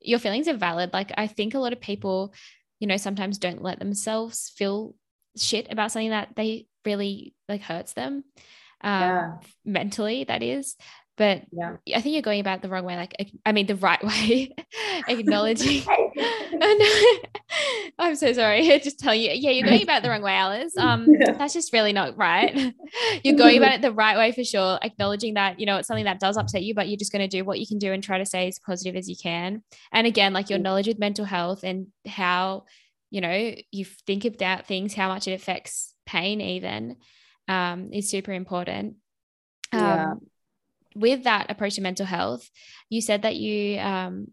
your 0.00 0.20
feelings 0.20 0.46
are 0.46 0.56
valid. 0.56 0.92
Like, 0.92 1.10
I 1.18 1.26
think 1.26 1.54
a 1.54 1.58
lot 1.58 1.72
of 1.72 1.80
people, 1.80 2.32
you 2.78 2.86
know, 2.86 2.96
sometimes 2.96 3.38
don't 3.38 3.60
let 3.60 3.80
themselves 3.80 4.52
feel 4.56 4.94
shit 5.36 5.66
about 5.68 5.90
something 5.90 6.10
that 6.10 6.28
they 6.36 6.66
really 6.84 7.34
like 7.48 7.62
hurts 7.62 7.94
them 7.94 8.22
um, 8.82 9.02
yeah. 9.02 9.32
mentally, 9.64 10.22
that 10.22 10.44
is 10.44 10.76
but 11.16 11.42
yeah. 11.52 11.76
I 11.94 12.00
think 12.00 12.14
you're 12.14 12.22
going 12.22 12.40
about 12.40 12.60
the 12.60 12.68
wrong 12.68 12.84
way. 12.84 12.96
Like, 12.96 13.14
I 13.46 13.52
mean, 13.52 13.66
the 13.66 13.76
right 13.76 14.02
way, 14.04 14.52
acknowledging. 15.08 15.82
I'm 17.98 18.16
so 18.16 18.32
sorry. 18.32 18.66
Just 18.80 18.98
tell 18.98 19.14
you, 19.14 19.30
yeah, 19.30 19.50
you're 19.50 19.66
going 19.66 19.82
about 19.82 20.02
the 20.02 20.10
wrong 20.10 20.22
way, 20.22 20.32
Alice. 20.32 20.76
Um, 20.76 21.06
that's 21.18 21.54
just 21.54 21.72
really 21.72 21.92
not 21.92 22.16
right. 22.16 22.74
you're 23.22 23.36
going 23.36 23.58
about 23.58 23.74
it 23.74 23.82
the 23.82 23.92
right 23.92 24.16
way 24.16 24.32
for 24.32 24.42
sure. 24.42 24.78
Acknowledging 24.82 25.34
that, 25.34 25.60
you 25.60 25.66
know, 25.66 25.76
it's 25.76 25.86
something 25.86 26.04
that 26.04 26.18
does 26.18 26.36
upset 26.36 26.64
you, 26.64 26.74
but 26.74 26.88
you're 26.88 26.98
just 26.98 27.12
going 27.12 27.28
to 27.28 27.28
do 27.28 27.44
what 27.44 27.60
you 27.60 27.66
can 27.66 27.78
do 27.78 27.92
and 27.92 28.02
try 28.02 28.18
to 28.18 28.26
stay 28.26 28.48
as 28.48 28.58
positive 28.58 28.96
as 28.96 29.08
you 29.08 29.16
can. 29.20 29.62
And 29.92 30.06
again, 30.06 30.32
like 30.32 30.50
your 30.50 30.58
knowledge 30.58 30.88
with 30.88 30.98
mental 30.98 31.24
health 31.24 31.62
and 31.62 31.88
how, 32.06 32.64
you 33.10 33.20
know, 33.20 33.54
you 33.70 33.84
think 33.84 34.24
about 34.24 34.66
things, 34.66 34.94
how 34.94 35.08
much 35.08 35.28
it 35.28 35.32
affects 35.32 35.94
pain, 36.06 36.40
even, 36.40 36.96
um, 37.46 37.92
is 37.92 38.10
super 38.10 38.32
important. 38.32 38.96
Um, 39.72 39.80
yeah 39.80 40.14
with 40.94 41.24
that 41.24 41.50
approach 41.50 41.74
to 41.74 41.80
mental 41.80 42.06
health, 42.06 42.48
you 42.88 43.00
said 43.00 43.22
that 43.22 43.36
you 43.36 43.78
um, 43.78 44.28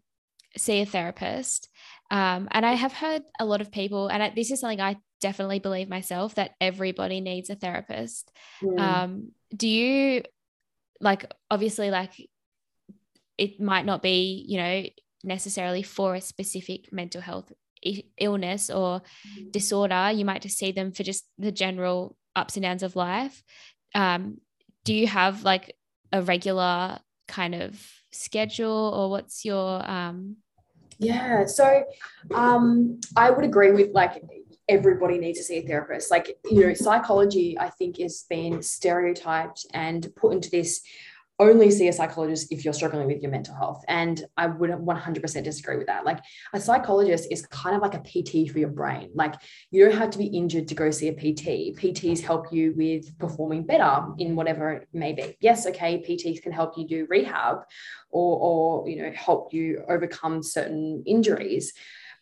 see 0.58 0.82
a 0.82 0.86
therapist. 0.86 1.70
Um, 2.10 2.48
and 2.52 2.66
I 2.66 2.74
have 2.74 2.94
heard 2.94 3.24
a 3.40 3.46
lot 3.46 3.62
of 3.62 3.72
people, 3.72 4.08
and 4.08 4.36
this 4.36 4.52
is 4.52 4.60
something 4.60 4.82
I 4.82 4.98
definitely 5.22 5.60
believe 5.60 5.90
myself, 5.90 6.36
that 6.36 6.52
everybody 6.60 7.22
needs 7.22 7.50
a 7.50 7.56
therapist. 7.56 8.32
Mm. 8.62 8.80
Um, 8.80 9.32
do 9.56 9.68
you 9.68 10.24
like, 11.00 11.32
obviously, 11.50 11.90
like, 11.90 12.12
it 13.38 13.60
might 13.60 13.86
not 13.86 14.04
be, 14.04 14.46
you 14.48 14.58
know, 14.58 14.84
necessarily 15.24 15.84
for 15.84 16.16
a 16.16 16.22
specific 16.22 16.92
mental 16.92 17.22
health 17.22 17.52
illness 18.18 18.70
or 18.70 19.00
mm-hmm. 19.00 19.50
disorder. 19.52 20.12
You 20.12 20.26
might 20.26 20.42
just 20.42 20.58
see 20.58 20.72
them 20.72 20.92
for 20.92 21.04
just 21.04 21.26
the 21.38 21.52
general 21.52 22.16
ups 22.36 22.56
and 22.56 22.64
downs 22.64 22.84
of 22.84 22.96
life. 22.96 23.42
Um, 23.96 24.38
do 24.84 24.94
you 24.94 25.08
have 25.08 25.44
like 25.44 25.76
a 26.12 26.22
regular 26.22 27.00
kind 27.28 27.56
of 27.56 27.80
schedule 28.12 28.94
or 28.96 29.10
what's 29.10 29.46
your 29.46 29.90
um 29.90 30.36
yeah 31.00 31.46
so 31.46 31.84
um 32.36 33.00
i 33.16 33.30
would 33.30 33.46
agree 33.46 33.72
with 33.72 33.92
like 33.94 34.22
everybody 34.70 35.18
needs 35.18 35.38
to 35.38 35.44
see 35.44 35.58
a 35.58 35.68
therapist. 35.68 36.10
Like 36.10 36.38
you 36.50 36.68
know 36.68 36.74
psychology 36.74 37.58
i 37.60 37.70
think 37.70 38.00
is 38.00 38.26
being 38.30 38.62
stereotyped 38.62 39.66
and 39.74 40.10
put 40.16 40.34
into 40.34 40.50
this 40.50 40.82
only 41.42 41.72
see 41.72 41.88
a 41.88 41.94
psychologist 41.94 42.52
if 42.52 42.64
you're 42.64 42.74
struggling 42.74 43.08
with 43.08 43.22
your 43.22 43.32
mental 43.32 43.56
health. 43.56 43.84
And 43.88 44.24
I 44.38 44.48
would 44.48 44.70
100% 44.70 45.44
disagree 45.44 45.78
with 45.78 45.88
that. 45.88 46.06
Like 46.06 46.20
a 46.54 46.60
psychologist 46.60 47.28
is 47.32 47.46
kind 47.48 47.76
of 47.76 47.82
like 47.82 47.96
a 47.96 48.00
PT 48.00 48.52
for 48.52 48.60
your 48.60 48.70
brain. 48.70 49.10
Like 49.14 49.36
you 49.72 49.84
don't 49.84 49.98
have 49.98 50.12
to 50.12 50.18
be 50.18 50.26
injured 50.26 50.68
to 50.68 50.76
go 50.76 50.92
see 50.92 51.08
a 51.08 51.14
PT. 51.14 51.76
PTs 51.78 52.22
help 52.22 52.54
you 52.54 52.74
with 52.78 53.18
performing 53.18 53.64
better 53.64 54.06
in 54.18 54.36
whatever 54.36 54.72
it 54.74 54.88
may 54.94 55.14
be. 55.14 55.36
Yes, 55.42 55.66
okay, 55.68 56.04
PTs 56.08 56.42
can 56.42 56.52
help 56.52 56.78
you 56.78 56.88
do 56.88 57.08
rehab 57.10 57.58
or, 58.10 58.84
or 58.84 58.90
you 58.90 59.02
know, 59.02 59.12
help 59.12 59.54
you 59.54 59.84
overcome 59.90 60.44
certain 60.44 61.04
injuries. 61.06 61.74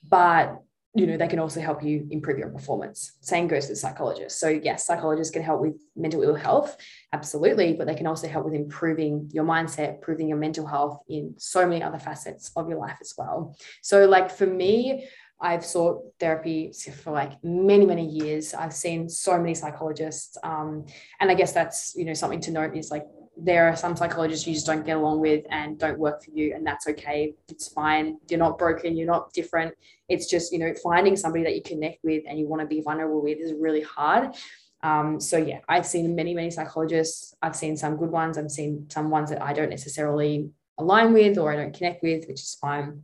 But 0.08 0.62
you 0.95 1.06
know, 1.06 1.18
they 1.18 1.28
can 1.28 1.40
also 1.40 1.61
help 1.61 1.84
you 1.84 2.07
improve 2.10 2.40
your 2.40 2.49
performance. 2.49 3.14
Same 3.22 3.48
goes 3.48 3.70
with 3.70 3.78
psychologists. 3.78 4.40
So, 4.40 4.49
yes, 4.49 4.88
psychologists 4.88 5.32
can 5.32 5.44
help 5.44 5.61
with 5.61 5.76
mental 5.95 6.24
ill 6.24 6.34
health, 6.34 6.78
absolutely, 7.14 7.74
but 7.74 7.86
they 7.86 7.94
can 7.94 8.07
also 8.07 8.28
help 8.28 8.45
with 8.45 8.56
improving 8.56 9.30
your 9.32 9.44
mindset, 9.44 9.95
improving 9.95 10.28
your 10.28 10.40
mental 10.40 10.66
health 10.66 11.03
in 11.07 11.36
so 11.38 11.68
many 11.68 11.84
other 11.84 11.99
facets 11.99 12.52
of 12.56 12.68
your 12.68 12.80
life 12.80 12.98
as 13.02 13.14
well. 13.18 13.56
So, 13.84 14.06
like 14.07 14.32
for 14.32 14.48
me, 14.48 15.07
I've 15.41 15.64
sought 15.64 16.02
therapy 16.20 16.74
for 17.03 17.11
like 17.11 17.41
many, 17.44 17.86
many 17.86 18.06
years. 18.06 18.53
I've 18.53 18.74
seen 18.74 19.07
so 19.07 19.38
many 19.38 19.53
psychologists. 19.56 20.38
Um, 20.44 20.86
and 21.20 21.32
I 21.32 21.34
guess 21.34 21.53
that's, 21.53 21.94
you 21.95 22.03
know, 22.03 22.14
something 22.14 22.41
to 22.41 22.52
note 22.52 22.76
is 22.76 22.91
like 22.91 23.06
there 23.41 23.68
are 23.70 23.76
some 23.76 23.95
psychologists 23.95 24.45
you 24.45 24.53
just 24.53 24.66
don't 24.66 24.86
get 24.86 24.98
along 24.98 25.20
with 25.20 25.45
and 25.49 25.80
don't 25.80 25.98
work 25.98 26.24
for 26.24 26.32
you 26.32 26.53
and 26.56 26.66
that's 26.66 26.88
okay. 26.88 27.34
It's 27.48 27.68
fine. 27.68 28.18
You're 28.30 28.40
not 28.40 28.57
broken. 28.57 28.98
You're 28.98 29.07
not 29.07 29.34
different. 29.34 29.74
It's 30.07 30.30
just 30.30 30.52
you 30.52 30.60
know 30.60 30.74
finding 30.84 31.16
somebody 31.16 31.44
that 31.44 31.56
you 31.56 31.61
connect 31.61 32.03
with 32.03 32.24
and 32.28 32.38
you 32.40 32.48
want 32.48 32.61
to 32.61 32.68
be 32.68 32.82
vulnerable 32.82 33.22
with 33.22 33.38
is 33.40 33.53
really 33.53 33.82
hard. 33.82 34.36
Um, 34.82 35.20
so 35.20 35.36
yeah 35.36 35.60
i've 35.68 35.86
seen 35.86 36.16
many 36.16 36.34
many 36.34 36.52
psychologists. 36.52 37.36
I've 37.41 37.56
seen 37.56 37.76
some 37.76 37.98
good 37.98 38.11
ones. 38.11 38.38
I've 38.38 38.52
seen 38.52 38.90
some 38.90 39.10
ones 39.10 39.30
that 39.30 39.41
i 39.41 39.52
don't 39.53 39.70
necessarily 39.70 40.49
align 40.78 41.11
with 41.11 41.38
or 41.38 41.52
i 41.52 41.57
don't 41.57 41.76
connect 41.76 42.02
with 42.02 42.26
which 42.28 42.40
is 42.40 42.57
fine 42.60 43.03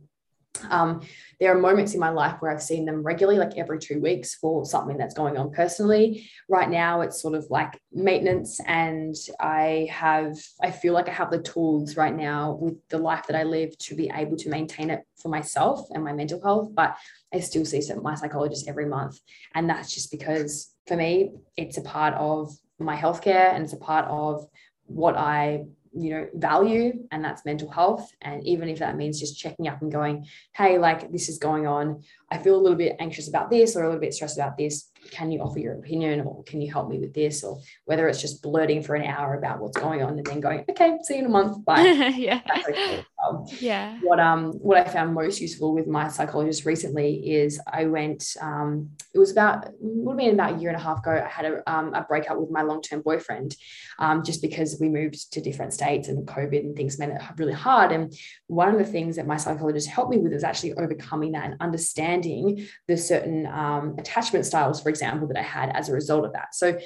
um, 0.70 1.02
there 1.40 1.56
are 1.56 1.60
moments 1.60 1.94
in 1.94 2.00
my 2.00 2.10
life 2.10 2.36
where 2.40 2.50
I've 2.50 2.62
seen 2.62 2.84
them 2.84 3.02
regularly, 3.02 3.38
like 3.38 3.56
every 3.56 3.78
two 3.78 4.00
weeks, 4.00 4.34
for 4.34 4.64
something 4.64 4.96
that's 4.96 5.14
going 5.14 5.36
on 5.36 5.50
personally. 5.52 6.28
Right 6.48 6.68
now, 6.68 7.02
it's 7.02 7.20
sort 7.20 7.34
of 7.34 7.46
like 7.50 7.80
maintenance, 7.92 8.60
and 8.66 9.14
I 9.40 9.88
have, 9.90 10.36
I 10.62 10.70
feel 10.70 10.94
like 10.94 11.08
I 11.08 11.12
have 11.12 11.30
the 11.30 11.42
tools 11.42 11.96
right 11.96 12.14
now 12.14 12.58
with 12.60 12.76
the 12.88 12.98
life 12.98 13.26
that 13.26 13.36
I 13.36 13.42
live 13.42 13.76
to 13.78 13.94
be 13.94 14.10
able 14.14 14.36
to 14.38 14.48
maintain 14.48 14.90
it 14.90 15.02
for 15.16 15.28
myself 15.28 15.86
and 15.90 16.04
my 16.04 16.12
mental 16.12 16.42
health. 16.42 16.70
But 16.74 16.96
I 17.32 17.40
still 17.40 17.64
see 17.64 17.82
my 18.02 18.14
psychologist 18.14 18.68
every 18.68 18.86
month. 18.86 19.20
And 19.54 19.68
that's 19.68 19.94
just 19.94 20.10
because 20.10 20.70
for 20.86 20.96
me, 20.96 21.32
it's 21.56 21.78
a 21.78 21.82
part 21.82 22.14
of 22.14 22.50
my 22.78 22.96
healthcare 22.96 23.54
and 23.54 23.64
it's 23.64 23.72
a 23.72 23.78
part 23.78 24.06
of 24.06 24.46
what 24.86 25.16
I 25.16 25.64
you 25.96 26.10
know 26.10 26.28
value 26.34 26.92
and 27.10 27.24
that's 27.24 27.44
mental 27.44 27.70
health. 27.70 28.12
And 28.22 28.46
even 28.46 28.68
if 28.68 28.78
that 28.80 28.96
means 28.96 29.18
just 29.18 29.38
checking 29.38 29.68
up 29.68 29.82
and 29.82 29.90
going 29.90 30.26
hey 30.54 30.78
like 30.78 31.10
this 31.10 31.28
is 31.28 31.38
going 31.38 31.66
on. 31.66 32.02
I 32.30 32.38
feel 32.38 32.56
a 32.56 32.62
little 32.62 32.78
bit 32.78 32.96
anxious 32.98 33.28
about 33.28 33.50
this 33.50 33.76
or 33.76 33.82
a 33.82 33.86
little 33.86 34.00
bit 34.00 34.14
stressed 34.14 34.36
about 34.36 34.56
this 34.56 34.90
can 35.10 35.30
you 35.30 35.40
offer 35.40 35.58
your 35.58 35.74
opinion 35.74 36.20
or 36.20 36.42
can 36.44 36.60
you 36.60 36.72
help 36.72 36.88
me 36.88 36.98
with 36.98 37.14
this? 37.14 37.44
Or 37.44 37.60
whether 37.84 38.08
it's 38.08 38.20
just 38.20 38.42
blurting 38.42 38.82
for 38.82 38.94
an 38.94 39.04
hour 39.04 39.34
about 39.34 39.60
what's 39.60 39.78
going 39.78 40.02
on 40.02 40.18
and 40.18 40.24
then 40.24 40.40
going 40.40 40.64
okay 40.70 40.98
see 41.02 41.14
you 41.14 41.20
in 41.20 41.26
a 41.26 41.28
month 41.28 41.64
bye. 41.64 41.82
Yeah. 42.16 42.40
Okay. 42.68 43.04
um, 43.26 43.46
yeah. 43.60 43.98
what 44.02 44.20
um 44.20 44.52
what 44.54 44.78
i 44.78 44.84
found 44.84 45.14
most 45.14 45.40
useful 45.40 45.74
with 45.74 45.86
my 45.86 46.08
psychologist 46.08 46.64
recently 46.64 47.34
is 47.34 47.60
i 47.72 47.84
went 47.84 48.36
um 48.40 48.90
it 49.14 49.18
was 49.18 49.32
about 49.32 49.68
would 49.80 50.12
have 50.12 50.18
been 50.18 50.34
about 50.34 50.54
a 50.54 50.58
year 50.58 50.70
and 50.70 50.78
a 50.78 50.82
half 50.82 50.98
ago 50.98 51.22
i 51.24 51.28
had 51.28 51.44
a, 51.44 51.70
um, 51.72 51.94
a 51.94 52.02
breakup 52.02 52.38
with 52.38 52.50
my 52.50 52.62
long-term 52.62 53.02
boyfriend 53.02 53.56
um, 53.98 54.22
just 54.22 54.42
because 54.42 54.78
we 54.80 54.88
moved 54.88 55.32
to 55.32 55.40
different 55.40 55.72
states 55.72 56.08
and 56.08 56.26
covid 56.26 56.60
and 56.60 56.76
things 56.76 56.98
made 56.98 57.10
it 57.10 57.20
really 57.36 57.52
hard. 57.52 57.92
And 57.92 58.14
one 58.46 58.68
of 58.68 58.78
the 58.78 58.84
things 58.84 59.16
that 59.16 59.26
my 59.26 59.36
psychologist 59.36 59.88
helped 59.88 60.10
me 60.10 60.18
with 60.18 60.32
was 60.32 60.44
actually 60.44 60.74
overcoming 60.74 61.32
that 61.32 61.44
and 61.44 61.56
understanding 61.60 62.66
the 62.86 62.96
certain 62.96 63.46
um, 63.46 63.96
attachment 63.98 64.46
styles 64.46 64.82
for 64.82 64.88
example, 64.96 65.28
that 65.28 65.38
I 65.38 65.42
had 65.42 65.70
as 65.70 65.88
a 65.88 65.92
result 65.92 66.24
of 66.24 66.32
that. 66.32 66.54
So 66.54 66.78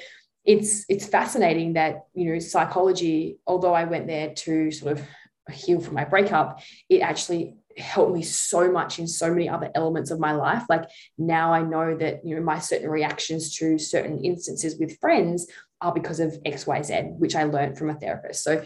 it's 0.43 0.85
it's 0.89 1.05
fascinating 1.05 1.73
that 1.73 2.05
you 2.13 2.31
know 2.31 2.39
psychology, 2.39 3.39
although 3.45 3.73
I 3.73 3.85
went 3.85 4.07
there 4.07 4.33
to 4.33 4.71
sort 4.71 4.97
of 4.97 5.07
heal 5.51 5.79
from 5.79 5.95
my 5.95 6.05
breakup, 6.05 6.61
it 6.89 7.01
actually 7.01 7.57
helped 7.77 8.13
me 8.13 8.21
so 8.21 8.71
much 8.71 8.99
in 8.99 9.07
so 9.07 9.29
many 9.29 9.47
other 9.47 9.71
elements 9.75 10.11
of 10.11 10.19
my 10.19 10.33
life. 10.33 10.63
Like 10.69 10.85
now 11.17 11.53
I 11.53 11.61
know 11.61 11.95
that 11.97 12.25
you 12.25 12.35
know 12.35 12.41
my 12.41 12.59
certain 12.59 12.89
reactions 12.89 13.55
to 13.57 13.77
certain 13.77 14.23
instances 14.23 14.77
with 14.79 14.99
friends 14.99 15.47
are 15.81 15.93
because 15.93 16.19
of 16.19 16.37
XYZ, 16.45 17.17
which 17.17 17.35
I 17.35 17.43
learned 17.43 17.77
from 17.77 17.89
a 17.89 17.95
therapist. 17.95 18.43
So 18.43 18.63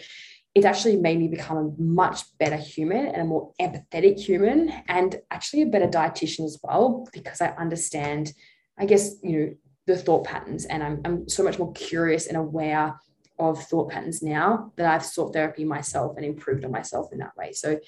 it 0.55 0.63
actually 0.63 0.95
made 0.95 1.19
me 1.19 1.27
become 1.27 1.57
a 1.57 1.81
much 1.81 2.21
better 2.37 2.55
human 2.55 3.07
and 3.07 3.21
a 3.21 3.25
more 3.25 3.51
empathetic 3.61 4.17
human 4.17 4.71
and 4.87 5.19
actually 5.29 5.63
a 5.63 5.67
better 5.67 5.87
dietitian 5.87 6.45
as 6.45 6.57
well 6.63 7.07
because 7.11 7.41
I 7.41 7.49
understand 7.49 8.31
I 8.77 8.85
guess, 8.85 9.15
you 9.23 9.39
know, 9.39 9.55
the 9.87 9.97
thought 9.97 10.25
patterns. 10.25 10.65
And 10.65 10.83
I'm, 10.83 11.01
I'm 11.05 11.29
so 11.29 11.43
much 11.43 11.59
more 11.59 11.71
curious 11.73 12.27
and 12.27 12.37
aware 12.37 12.99
of 13.37 13.63
thought 13.65 13.91
patterns 13.91 14.21
now 14.21 14.71
that 14.77 14.85
I've 14.85 15.05
sought 15.05 15.33
therapy 15.33 15.65
myself 15.65 16.17
and 16.17 16.25
improved 16.25 16.65
on 16.65 16.71
myself 16.71 17.11
in 17.11 17.19
that 17.19 17.35
way. 17.37 17.53
So 17.53 17.79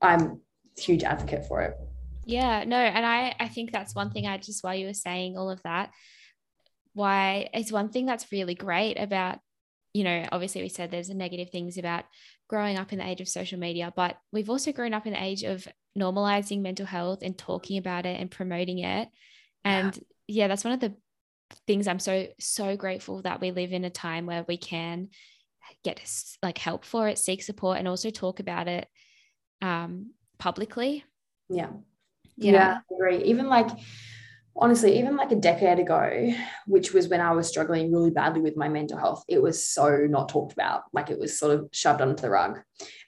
I'm 0.00 0.20
a 0.20 0.80
huge 0.80 1.04
advocate 1.04 1.46
for 1.46 1.62
it. 1.62 1.76
Yeah, 2.24 2.64
no, 2.64 2.76
and 2.76 3.06
I 3.06 3.36
I 3.38 3.48
think 3.48 3.70
that's 3.70 3.94
one 3.94 4.10
thing 4.10 4.26
I 4.26 4.36
just 4.38 4.64
while 4.64 4.74
you 4.74 4.86
were 4.86 4.94
saying 4.94 5.38
all 5.38 5.48
of 5.48 5.62
that, 5.62 5.92
why 6.92 7.48
it's 7.54 7.70
one 7.70 7.90
thing 7.90 8.04
that's 8.04 8.32
really 8.32 8.54
great 8.54 8.96
about, 8.96 9.38
you 9.94 10.02
know, 10.02 10.26
obviously 10.32 10.62
we 10.62 10.68
said 10.68 10.90
there's 10.90 11.08
negative 11.08 11.50
things 11.50 11.78
about 11.78 12.04
growing 12.48 12.78
up 12.78 12.92
in 12.92 12.98
the 12.98 13.06
age 13.06 13.20
of 13.20 13.28
social 13.28 13.60
media, 13.60 13.92
but 13.94 14.16
we've 14.32 14.50
also 14.50 14.72
grown 14.72 14.92
up 14.92 15.06
in 15.06 15.12
the 15.12 15.22
age 15.22 15.44
of 15.44 15.68
normalizing 15.96 16.62
mental 16.62 16.86
health 16.86 17.20
and 17.22 17.38
talking 17.38 17.78
about 17.78 18.06
it 18.06 18.20
and 18.20 18.30
promoting 18.30 18.80
it. 18.80 19.08
And 19.64 19.94
yeah, 19.94 20.02
that's 20.28 20.64
one 20.64 20.74
of 20.74 20.80
the 20.80 20.94
things 21.66 21.86
I'm 21.86 22.00
so 22.00 22.26
so 22.40 22.76
grateful 22.76 23.22
that 23.22 23.40
we 23.40 23.50
live 23.50 23.72
in 23.72 23.84
a 23.84 23.90
time 23.90 24.26
where 24.26 24.44
we 24.48 24.56
can 24.56 25.08
get 25.84 26.00
like 26.42 26.58
help 26.58 26.84
for 26.84 27.08
it, 27.08 27.18
seek 27.18 27.42
support, 27.42 27.78
and 27.78 27.88
also 27.88 28.10
talk 28.10 28.40
about 28.40 28.68
it 28.68 28.88
um, 29.62 30.12
publicly. 30.38 31.04
Yeah. 31.48 31.68
yeah, 32.36 32.52
yeah, 32.52 32.78
I 32.90 32.94
agree. 32.94 33.24
Even 33.24 33.48
like 33.48 33.68
honestly, 34.58 34.98
even 34.98 35.16
like 35.16 35.32
a 35.32 35.36
decade 35.36 35.78
ago, 35.78 36.32
which 36.66 36.92
was 36.92 37.08
when 37.08 37.20
I 37.20 37.32
was 37.32 37.48
struggling 37.48 37.92
really 37.92 38.10
badly 38.10 38.40
with 38.40 38.56
my 38.56 38.68
mental 38.68 38.98
health, 38.98 39.24
it 39.28 39.42
was 39.42 39.64
so 39.66 40.06
not 40.08 40.28
talked 40.28 40.52
about. 40.52 40.84
Like 40.92 41.10
it 41.10 41.18
was 41.18 41.38
sort 41.38 41.52
of 41.58 41.68
shoved 41.72 42.00
under 42.00 42.20
the 42.20 42.30
rug. 42.30 42.60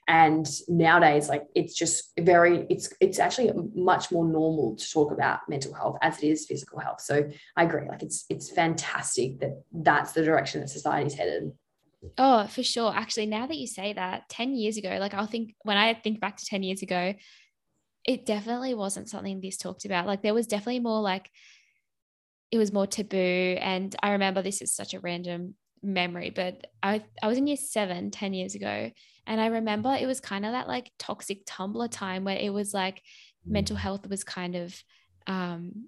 And 0.09 0.49
nowadays, 0.67 1.29
like 1.29 1.45
it's 1.53 1.75
just 1.75 2.11
very, 2.19 2.65
it's 2.67 2.91
it's 2.99 3.19
actually 3.19 3.51
much 3.75 4.11
more 4.11 4.25
normal 4.27 4.75
to 4.75 4.91
talk 4.91 5.11
about 5.11 5.47
mental 5.47 5.71
health 5.71 5.99
as 6.01 6.17
it 6.17 6.27
is 6.27 6.47
physical 6.47 6.79
health. 6.79 6.99
So 6.99 7.29
I 7.55 7.63
agree. 7.63 7.87
Like 7.87 8.01
it's 8.01 8.25
it's 8.27 8.49
fantastic 8.49 9.39
that 9.39 9.61
that's 9.71 10.13
the 10.13 10.23
direction 10.23 10.61
that 10.61 10.69
society's 10.69 11.13
headed. 11.13 11.51
Oh, 12.17 12.47
for 12.47 12.63
sure. 12.63 12.91
Actually, 12.95 13.27
now 13.27 13.45
that 13.45 13.57
you 13.57 13.67
say 13.67 13.93
that, 13.93 14.27
10 14.29 14.55
years 14.55 14.77
ago, 14.77 14.97
like 14.99 15.13
I'll 15.13 15.27
think 15.27 15.53
when 15.61 15.77
I 15.77 15.93
think 15.93 16.19
back 16.19 16.37
to 16.37 16.45
10 16.45 16.63
years 16.63 16.81
ago, 16.81 17.13
it 18.03 18.25
definitely 18.25 18.73
wasn't 18.73 19.09
something 19.09 19.41
this 19.41 19.57
talked 19.57 19.85
about. 19.85 20.07
Like 20.07 20.23
there 20.23 20.33
was 20.33 20.47
definitely 20.47 20.79
more 20.79 21.01
like 21.01 21.29
it 22.49 22.57
was 22.57 22.73
more 22.73 22.87
taboo. 22.87 23.57
And 23.59 23.95
I 24.01 24.13
remember 24.13 24.41
this 24.41 24.63
is 24.63 24.73
such 24.73 24.95
a 24.95 24.99
random 24.99 25.53
memory, 25.83 26.31
but 26.31 26.65
I 26.81 27.03
I 27.21 27.27
was 27.27 27.37
in 27.37 27.45
year 27.45 27.57
seven 27.57 28.09
10 28.09 28.33
years 28.33 28.55
ago. 28.55 28.89
And 29.29 29.39
I 29.39 29.45
remember 29.45 29.95
it 29.95 30.07
was 30.07 30.19
kind 30.19 30.45
of 30.45 30.53
that 30.53 30.67
like 30.67 30.91
toxic 30.97 31.45
Tumblr 31.45 31.89
time 31.91 32.23
where 32.23 32.35
it 32.35 32.51
was 32.51 32.73
like 32.73 32.97
mm. 33.47 33.51
mental 33.51 33.75
health 33.75 34.09
was 34.09 34.23
kind 34.23 34.55
of 34.55 34.75
um 35.27 35.85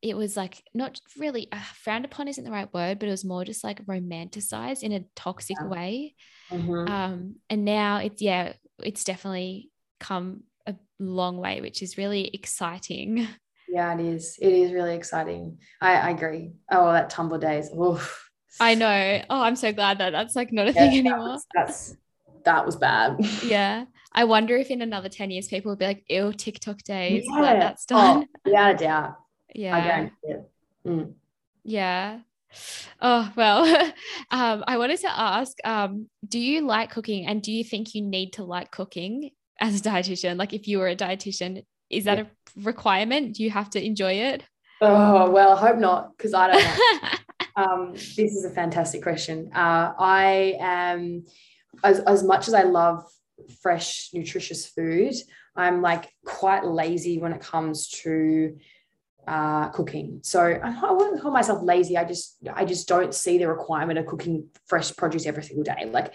it 0.00 0.16
was 0.16 0.36
like 0.36 0.62
not 0.74 1.00
really 1.18 1.48
uh, 1.50 1.58
frowned 1.82 2.04
upon 2.04 2.28
isn't 2.28 2.44
the 2.44 2.50
right 2.50 2.72
word, 2.74 2.98
but 2.98 3.08
it 3.08 3.10
was 3.10 3.24
more 3.24 3.42
just 3.42 3.64
like 3.64 3.84
romanticized 3.86 4.82
in 4.82 4.92
a 4.92 5.04
toxic 5.16 5.56
yeah. 5.58 5.66
way. 5.66 6.14
Mm-hmm. 6.50 6.92
Um, 6.92 7.36
and 7.48 7.64
now 7.64 7.96
it's 7.96 8.20
yeah, 8.20 8.52
it's 8.80 9.02
definitely 9.02 9.70
come 10.00 10.42
a 10.66 10.74
long 10.98 11.38
way, 11.38 11.62
which 11.62 11.82
is 11.82 11.98
really 11.98 12.28
exciting. 12.34 13.26
Yeah, 13.66 13.94
it 13.98 14.00
is. 14.04 14.38
It 14.40 14.52
is 14.52 14.72
really 14.72 14.94
exciting. 14.94 15.58
I, 15.80 15.94
I 15.94 16.10
agree. 16.10 16.52
Oh, 16.70 16.92
that 16.92 17.10
Tumblr 17.10 17.40
days. 17.40 17.70
Oof. 17.72 18.30
I 18.60 18.74
know. 18.74 19.22
Oh, 19.30 19.40
I'm 19.40 19.56
so 19.56 19.72
glad 19.72 19.98
that 19.98 20.10
that's 20.10 20.36
like 20.36 20.52
not 20.52 20.68
a 20.68 20.72
yeah, 20.72 20.80
thing 20.80 20.98
anymore. 20.98 21.30
That's, 21.30 21.46
that's 21.54 21.96
that 22.44 22.64
was 22.64 22.76
bad. 22.76 23.16
Yeah. 23.44 23.86
I 24.12 24.24
wonder 24.24 24.56
if 24.56 24.70
in 24.70 24.80
another 24.80 25.08
10 25.08 25.30
years 25.30 25.48
people 25.48 25.70
will 25.70 25.76
be 25.76 25.86
like, 25.86 26.04
ew, 26.08 26.32
TikTok 26.32 26.82
days. 26.82 27.24
Yeah. 27.26 27.40
Like, 27.40 27.58
that's 27.58 27.84
done. 27.84 28.26
Oh, 28.28 28.40
without 28.44 28.74
a 28.74 28.76
doubt. 28.76 29.16
Yeah. 29.56 29.76
I 29.76 29.80
guarantee 29.82 30.14
it. 30.24 30.50
Mm. 30.84 31.12
Yeah. 31.62 32.18
Oh, 33.00 33.32
well, 33.36 33.64
um, 34.32 34.64
I 34.66 34.78
wanted 34.78 34.98
to 35.00 35.08
ask 35.08 35.56
um, 35.64 36.08
do 36.26 36.40
you 36.40 36.62
like 36.62 36.90
cooking 36.90 37.26
and 37.26 37.40
do 37.40 37.52
you 37.52 37.62
think 37.62 37.94
you 37.94 38.02
need 38.02 38.32
to 38.32 38.44
like 38.44 38.72
cooking 38.72 39.30
as 39.60 39.78
a 39.78 39.82
dietitian? 39.82 40.38
Like, 40.38 40.52
if 40.52 40.66
you 40.66 40.78
were 40.78 40.88
a 40.88 40.96
dietitian, 40.96 41.64
is 41.90 42.04
that 42.04 42.18
yeah. 42.18 42.24
a 42.24 42.62
requirement? 42.62 43.36
Do 43.36 43.44
you 43.44 43.50
have 43.50 43.70
to 43.70 43.84
enjoy 43.84 44.14
it? 44.14 44.42
Oh, 44.80 45.30
well, 45.30 45.52
I 45.52 45.60
hope 45.60 45.78
not 45.78 46.16
because 46.16 46.34
I 46.34 46.50
don't 46.50 46.64
know. 46.64 47.62
um, 47.62 47.92
this 47.92 48.32
is 48.32 48.44
a 48.44 48.50
fantastic 48.50 49.02
question. 49.02 49.50
Uh, 49.54 49.92
I 49.98 50.56
am, 50.58 51.24
as, 51.82 52.00
as 52.00 52.22
much 52.22 52.48
as 52.48 52.54
I 52.54 52.62
love 52.62 53.04
fresh, 53.62 54.10
nutritious 54.12 54.66
food, 54.66 55.14
I'm 55.56 55.82
like 55.82 56.10
quite 56.24 56.64
lazy 56.64 57.18
when 57.18 57.32
it 57.32 57.40
comes 57.40 57.88
to 58.02 58.56
uh, 59.26 59.68
cooking. 59.70 60.20
So 60.22 60.40
I 60.40 60.92
wouldn't 60.92 61.22
call 61.22 61.30
myself 61.30 61.62
lazy. 61.62 61.96
I 61.96 62.04
just 62.04 62.36
I 62.52 62.64
just 62.64 62.88
don't 62.88 63.14
see 63.14 63.38
the 63.38 63.48
requirement 63.48 63.98
of 63.98 64.06
cooking 64.06 64.48
fresh 64.66 64.94
produce 64.94 65.26
every 65.26 65.42
single 65.42 65.64
day. 65.64 65.88
Like, 65.90 66.12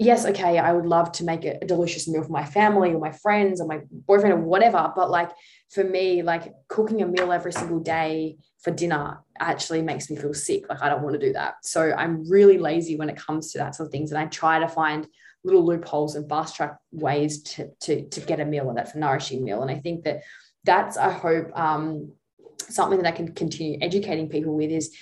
yes, 0.00 0.24
okay, 0.24 0.58
I 0.58 0.72
would 0.72 0.86
love 0.86 1.12
to 1.12 1.24
make 1.24 1.44
a, 1.44 1.58
delicious 1.64 2.08
meal 2.08 2.22
for 2.22 2.32
my 2.32 2.44
family 2.44 2.94
or 2.94 2.98
my 2.98 3.12
friends 3.12 3.60
or 3.60 3.66
my 3.66 3.80
boyfriend 3.92 4.32
or 4.34 4.40
whatever. 4.40 4.90
But 4.96 5.10
like 5.10 5.30
for 5.70 5.84
me, 5.84 6.22
like 6.22 6.52
cooking 6.68 7.02
a 7.02 7.06
meal 7.06 7.30
every 7.30 7.52
single 7.52 7.80
day 7.80 8.38
for 8.62 8.70
dinner 8.70 9.20
actually 9.38 9.82
makes 9.82 10.10
me 10.10 10.16
feel 10.16 10.32
sick. 10.32 10.64
Like 10.68 10.82
I 10.82 10.88
don't 10.88 11.02
want 11.02 11.20
to 11.20 11.26
do 11.26 11.34
that. 11.34 11.56
So 11.62 11.92
I'm 11.92 12.28
really 12.28 12.58
lazy 12.58 12.96
when 12.96 13.10
it 13.10 13.16
comes 13.16 13.52
to 13.52 13.58
that 13.58 13.74
sort 13.74 13.88
of 13.88 13.92
things. 13.92 14.10
And 14.10 14.18
I 14.18 14.24
try 14.26 14.58
to 14.58 14.68
find 14.68 15.06
little 15.44 15.64
loopholes 15.64 16.16
and 16.16 16.28
fast 16.28 16.56
track 16.56 16.76
ways 16.92 17.42
to, 17.42 17.68
to, 17.80 18.08
to 18.08 18.20
get 18.20 18.40
a 18.40 18.44
meal 18.44 18.68
and 18.70 18.78
that's 18.78 18.94
a 18.94 18.98
nourishing 18.98 19.44
meal. 19.44 19.60
And 19.62 19.70
I 19.70 19.78
think 19.78 20.04
that 20.04 20.22
that's, 20.64 20.96
I 20.96 21.10
hope, 21.10 21.56
um, 21.58 22.12
something 22.58 23.02
that 23.02 23.12
I 23.12 23.16
can 23.16 23.34
continue 23.34 23.78
educating 23.82 24.28
people 24.28 24.54
with 24.54 24.70
is 24.70 24.96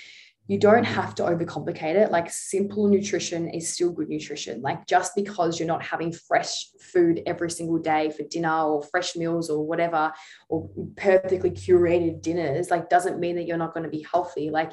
you 0.48 0.58
don't 0.58 0.84
have 0.84 1.14
to 1.14 1.22
overcomplicate 1.22 1.94
it. 1.94 2.10
Like 2.10 2.30
simple 2.30 2.88
nutrition 2.88 3.50
is 3.50 3.72
still 3.72 3.92
good 3.92 4.08
nutrition. 4.08 4.62
Like 4.62 4.86
just 4.86 5.14
because 5.14 5.60
you're 5.60 5.68
not 5.68 5.82
having 5.82 6.10
fresh 6.10 6.70
food 6.80 7.22
every 7.26 7.50
single 7.50 7.78
day 7.78 8.10
for 8.10 8.22
dinner 8.22 8.62
or 8.62 8.82
fresh 8.82 9.14
meals 9.14 9.50
or 9.50 9.64
whatever, 9.64 10.10
or 10.48 10.70
perfectly 10.96 11.50
curated 11.50 12.22
dinners, 12.22 12.70
like 12.70 12.88
doesn't 12.88 13.20
mean 13.20 13.36
that 13.36 13.44
you're 13.44 13.58
not 13.58 13.74
going 13.74 13.84
to 13.84 13.90
be 13.90 14.06
healthy. 14.10 14.48
Like 14.48 14.72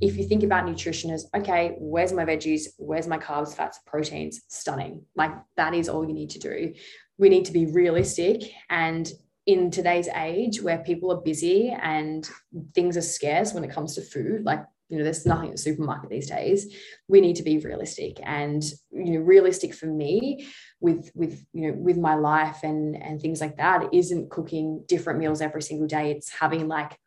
if 0.00 0.16
you 0.16 0.26
think 0.26 0.42
about 0.42 0.66
nutrition 0.66 1.10
as, 1.10 1.28
okay, 1.36 1.76
where's 1.78 2.14
my 2.14 2.24
veggies? 2.24 2.68
Where's 2.78 3.06
my 3.06 3.18
carbs, 3.18 3.54
fats, 3.54 3.78
proteins? 3.86 4.40
Stunning. 4.48 5.02
Like 5.14 5.32
that 5.56 5.74
is 5.74 5.90
all 5.90 6.08
you 6.08 6.14
need 6.14 6.30
to 6.30 6.38
do. 6.38 6.72
We 7.18 7.28
need 7.28 7.44
to 7.44 7.52
be 7.52 7.66
realistic 7.66 8.40
and 8.70 9.12
in 9.44 9.70
today's 9.70 10.08
age 10.08 10.62
where 10.62 10.78
people 10.78 11.12
are 11.12 11.20
busy 11.20 11.68
and 11.70 12.28
things 12.74 12.96
are 12.96 13.02
scarce 13.02 13.52
when 13.52 13.64
it 13.64 13.70
comes 13.70 13.94
to 13.96 14.02
food, 14.02 14.44
like 14.44 14.64
you 14.90 14.98
know 14.98 15.04
there's 15.04 15.24
nothing 15.24 15.50
at 15.50 15.56
the 15.56 15.62
supermarket 15.62 16.10
these 16.10 16.28
days. 16.28 16.74
We 17.08 17.20
need 17.20 17.36
to 17.36 17.42
be 17.42 17.58
realistic 17.58 18.18
and 18.22 18.62
you 18.90 19.12
know 19.12 19.20
realistic 19.20 19.72
for 19.74 19.86
me 19.86 20.48
with 20.80 21.10
with 21.14 21.44
you 21.52 21.68
know 21.68 21.78
with 21.78 21.96
my 21.96 22.16
life 22.16 22.58
and 22.62 23.00
and 23.00 23.20
things 23.20 23.40
like 23.40 23.56
that. 23.56 23.94
Isn't 23.94 24.30
cooking 24.30 24.84
different 24.88 25.20
meals 25.20 25.40
every 25.40 25.62
single 25.62 25.86
day. 25.86 26.10
It's 26.10 26.30
having 26.30 26.68
like 26.68 26.98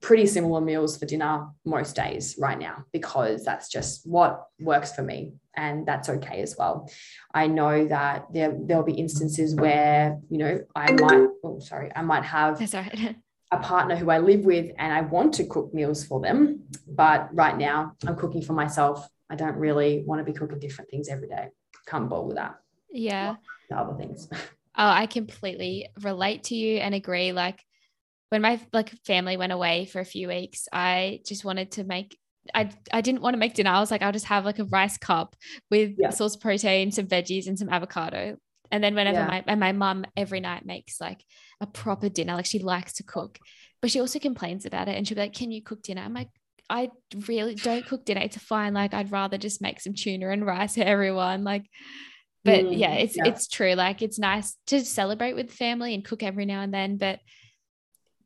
pretty 0.00 0.26
similar 0.26 0.60
meals 0.60 0.96
for 0.96 1.06
dinner 1.06 1.48
most 1.64 1.96
days 1.96 2.36
right 2.38 2.58
now 2.58 2.84
because 2.92 3.44
that's 3.44 3.68
just 3.68 4.06
what 4.06 4.44
works 4.60 4.92
for 4.92 5.02
me 5.02 5.34
and 5.56 5.84
that's 5.86 6.08
okay 6.08 6.40
as 6.40 6.54
well. 6.56 6.88
I 7.34 7.48
know 7.48 7.86
that 7.88 8.26
there 8.32 8.56
there'll 8.58 8.84
be 8.84 8.92
instances 8.92 9.54
where 9.54 10.18
you 10.30 10.38
know 10.38 10.60
i 10.74 10.92
might 10.92 11.28
oh 11.44 11.58
sorry 11.58 11.90
i 11.94 12.02
might 12.02 12.24
have 12.24 12.58
that's 12.58 12.74
right. 12.74 13.16
a 13.50 13.58
partner 13.58 13.96
who 13.96 14.10
i 14.10 14.18
live 14.18 14.44
with 14.44 14.70
and 14.78 14.92
i 14.92 15.00
want 15.00 15.32
to 15.34 15.44
cook 15.44 15.72
meals 15.72 16.04
for 16.04 16.20
them 16.20 16.60
but 16.86 17.28
right 17.32 17.56
now 17.56 17.92
i'm 18.06 18.16
cooking 18.16 18.42
for 18.42 18.52
myself 18.52 19.08
i 19.30 19.34
don't 19.34 19.56
really 19.56 20.02
want 20.06 20.18
to 20.18 20.24
be 20.24 20.36
cooking 20.36 20.58
different 20.58 20.90
things 20.90 21.08
every 21.08 21.28
day 21.28 21.48
can't 21.86 22.08
bother 22.08 22.26
with 22.26 22.36
that 22.36 22.56
yeah 22.90 23.36
other 23.74 23.96
things 23.96 24.28
oh 24.32 24.38
i 24.76 25.06
completely 25.06 25.88
relate 26.02 26.44
to 26.44 26.54
you 26.54 26.78
and 26.78 26.94
agree 26.94 27.32
like 27.32 27.64
when 28.30 28.42
my 28.42 28.60
like 28.72 28.90
family 29.04 29.36
went 29.36 29.52
away 29.52 29.86
for 29.86 30.00
a 30.00 30.04
few 30.04 30.28
weeks, 30.28 30.68
I 30.72 31.20
just 31.26 31.44
wanted 31.44 31.72
to 31.72 31.84
make 31.84 32.18
I 32.54 32.70
I 32.92 33.00
didn't 33.00 33.22
want 33.22 33.34
to 33.34 33.38
make 33.38 33.54
dinner. 33.54 33.70
I 33.70 33.80
was 33.80 33.90
like, 33.90 34.02
I'll 34.02 34.12
just 34.12 34.26
have 34.26 34.44
like 34.44 34.58
a 34.58 34.64
rice 34.64 34.98
cup 34.98 35.36
with 35.70 35.94
yeah. 35.98 36.10
source 36.10 36.36
protein, 36.36 36.92
some 36.92 37.06
veggies, 37.06 37.46
and 37.46 37.58
some 37.58 37.68
avocado. 37.68 38.36
And 38.70 38.82
then 38.82 38.94
whenever 38.94 39.18
yeah. 39.18 39.26
my 39.26 39.44
and 39.46 39.60
my 39.60 39.72
mum 39.72 40.04
every 40.16 40.40
night 40.40 40.66
makes 40.66 41.00
like 41.00 41.24
a 41.60 41.66
proper 41.66 42.08
dinner, 42.08 42.34
like 42.34 42.46
she 42.46 42.58
likes 42.58 42.94
to 42.94 43.02
cook, 43.02 43.38
but 43.80 43.90
she 43.90 44.00
also 44.00 44.18
complains 44.18 44.66
about 44.66 44.88
it. 44.88 44.96
And 44.96 45.06
she'll 45.06 45.16
be 45.16 45.22
like, 45.22 45.34
"Can 45.34 45.50
you 45.50 45.62
cook 45.62 45.82
dinner?" 45.82 46.02
I'm 46.02 46.14
like, 46.14 46.28
I 46.70 46.90
really 47.26 47.54
don't 47.54 47.86
cook 47.86 48.04
dinner. 48.04 48.20
It's 48.20 48.36
fine. 48.36 48.74
Like 48.74 48.94
I'd 48.94 49.12
rather 49.12 49.38
just 49.38 49.62
make 49.62 49.80
some 49.80 49.94
tuna 49.94 50.30
and 50.30 50.44
rice 50.44 50.74
for 50.74 50.82
everyone. 50.82 51.44
Like, 51.44 51.64
but 52.44 52.64
mm, 52.64 52.78
yeah, 52.78 52.94
it's 52.94 53.16
yeah. 53.16 53.26
it's 53.26 53.48
true. 53.48 53.74
Like 53.74 54.02
it's 54.02 54.18
nice 54.18 54.56
to 54.66 54.84
celebrate 54.84 55.34
with 55.34 55.50
family 55.50 55.94
and 55.94 56.04
cook 56.04 56.22
every 56.22 56.44
now 56.44 56.60
and 56.60 56.72
then, 56.72 56.98
but 56.98 57.20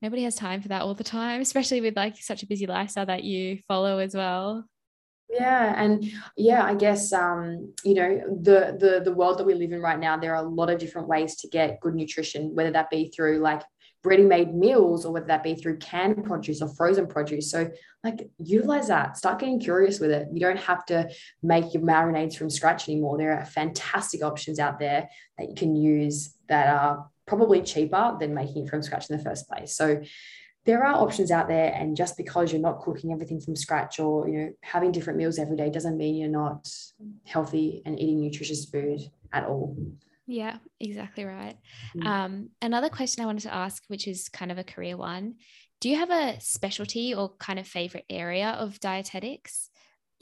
nobody 0.01 0.25
has 0.25 0.35
time 0.35 0.61
for 0.61 0.69
that 0.69 0.83
all 0.83 0.95
the 0.95 1.05
time, 1.05 1.41
especially 1.41 1.81
with 1.81 1.97
like 1.97 2.17
such 2.17 2.43
a 2.43 2.47
busy 2.47 2.67
lifestyle 2.67 3.07
that 3.07 3.25
you 3.25 3.59
follow 3.69 3.99
as 3.99 4.15
well. 4.15 4.65
Yeah, 5.33 5.83
and 5.83 6.05
yeah, 6.37 6.63
I 6.63 6.75
guess 6.75 7.11
um, 7.13 7.73
you 7.85 7.95
know 7.95 8.21
the 8.43 8.77
the 8.79 9.01
the 9.03 9.15
world 9.15 9.39
that 9.39 9.47
we 9.47 9.55
live 9.55 9.73
in 9.73 9.81
right 9.81 9.99
now. 9.99 10.19
There 10.19 10.37
are 10.37 10.45
a 10.45 10.49
lot 10.49 10.69
of 10.69 10.79
different 10.79 11.09
ways 11.09 11.37
to 11.37 11.49
get 11.49 11.81
good 11.81 11.95
nutrition, 11.95 12.55
whether 12.55 12.71
that 12.73 12.91
be 12.91 13.09
through 13.09 13.39
like 13.39 13.63
ready-made 14.05 14.53
meals 14.55 15.07
or 15.07 15.13
whether 15.13 15.27
that 15.27 15.43
be 15.43 15.55
through 15.55 15.79
canned 15.79 16.25
produce 16.25 16.61
or 16.61 16.69
frozen 16.69 17.07
produce. 17.07 17.51
So 17.51 17.71
like 18.05 18.29
utilize 18.39 18.89
that. 18.89 19.17
Start 19.17 19.39
getting 19.39 19.61
curious 19.61 20.01
with 20.01 20.11
it. 20.11 20.27
You 20.33 20.41
don't 20.41 20.59
have 20.59 20.85
to 20.87 21.09
make 21.43 21.73
your 21.73 21.85
marinades 21.85 22.37
from 22.37 22.51
scratch 22.51 22.89
anymore. 22.89 23.17
There 23.17 23.39
are 23.39 23.45
fantastic 23.45 24.23
options 24.23 24.59
out 24.59 24.81
there 24.81 25.09
that 25.39 25.49
you 25.49 25.55
can 25.55 25.77
use 25.77 26.35
that 26.49 26.67
are 26.67 27.09
probably 27.27 27.63
cheaper 27.63 28.17
than 28.19 28.35
making 28.35 28.67
it 28.67 28.71
from 28.71 28.83
scratch 28.83 29.09
in 29.09 29.17
the 29.17 29.23
first 29.23 29.49
place. 29.49 29.77
So 29.77 30.03
there 30.65 30.85
are 30.85 30.95
options 30.95 31.31
out 31.31 31.49
there 31.49 31.73
and 31.75 31.97
just 31.97 32.17
because 32.17 32.53
you're 32.53 32.61
not 32.61 32.81
cooking 32.81 33.13
everything 33.13 33.41
from 33.41 33.57
scratch 33.57 33.99
or 33.99 34.29
you 34.29 34.39
know 34.39 34.53
having 34.63 34.93
different 34.93 35.19
meals 35.19 35.39
every 35.39 35.57
day 35.57 35.71
doesn't 35.71 35.97
mean 35.97 36.17
you're 36.17 36.29
not 36.29 36.69
healthy 37.25 37.83
and 37.85 37.99
eating 37.99 38.21
nutritious 38.21 38.65
food 38.67 39.01
at 39.33 39.45
all 39.45 39.77
yeah 40.27 40.59
exactly 40.81 41.25
right 41.25 41.57
mm. 41.97 42.07
um, 42.07 42.51
another 42.61 42.89
question 42.89 43.23
i 43.23 43.27
wanted 43.27 43.43
to 43.43 43.55
ask 43.55 43.83
which 43.89 44.07
is 44.07 44.29
kind 44.29 44.53
of 44.53 44.59
a 44.59 44.65
career 44.65 44.97
one 44.97 45.35
do 45.81 45.89
you 45.89 45.97
have 45.97 46.11
a 46.11 46.39
specialty 46.41 47.13
or 47.15 47.35
kind 47.39 47.59
of 47.59 47.67
favorite 47.67 48.05
area 48.09 48.51
of 48.51 48.79
dietetics 48.81 49.71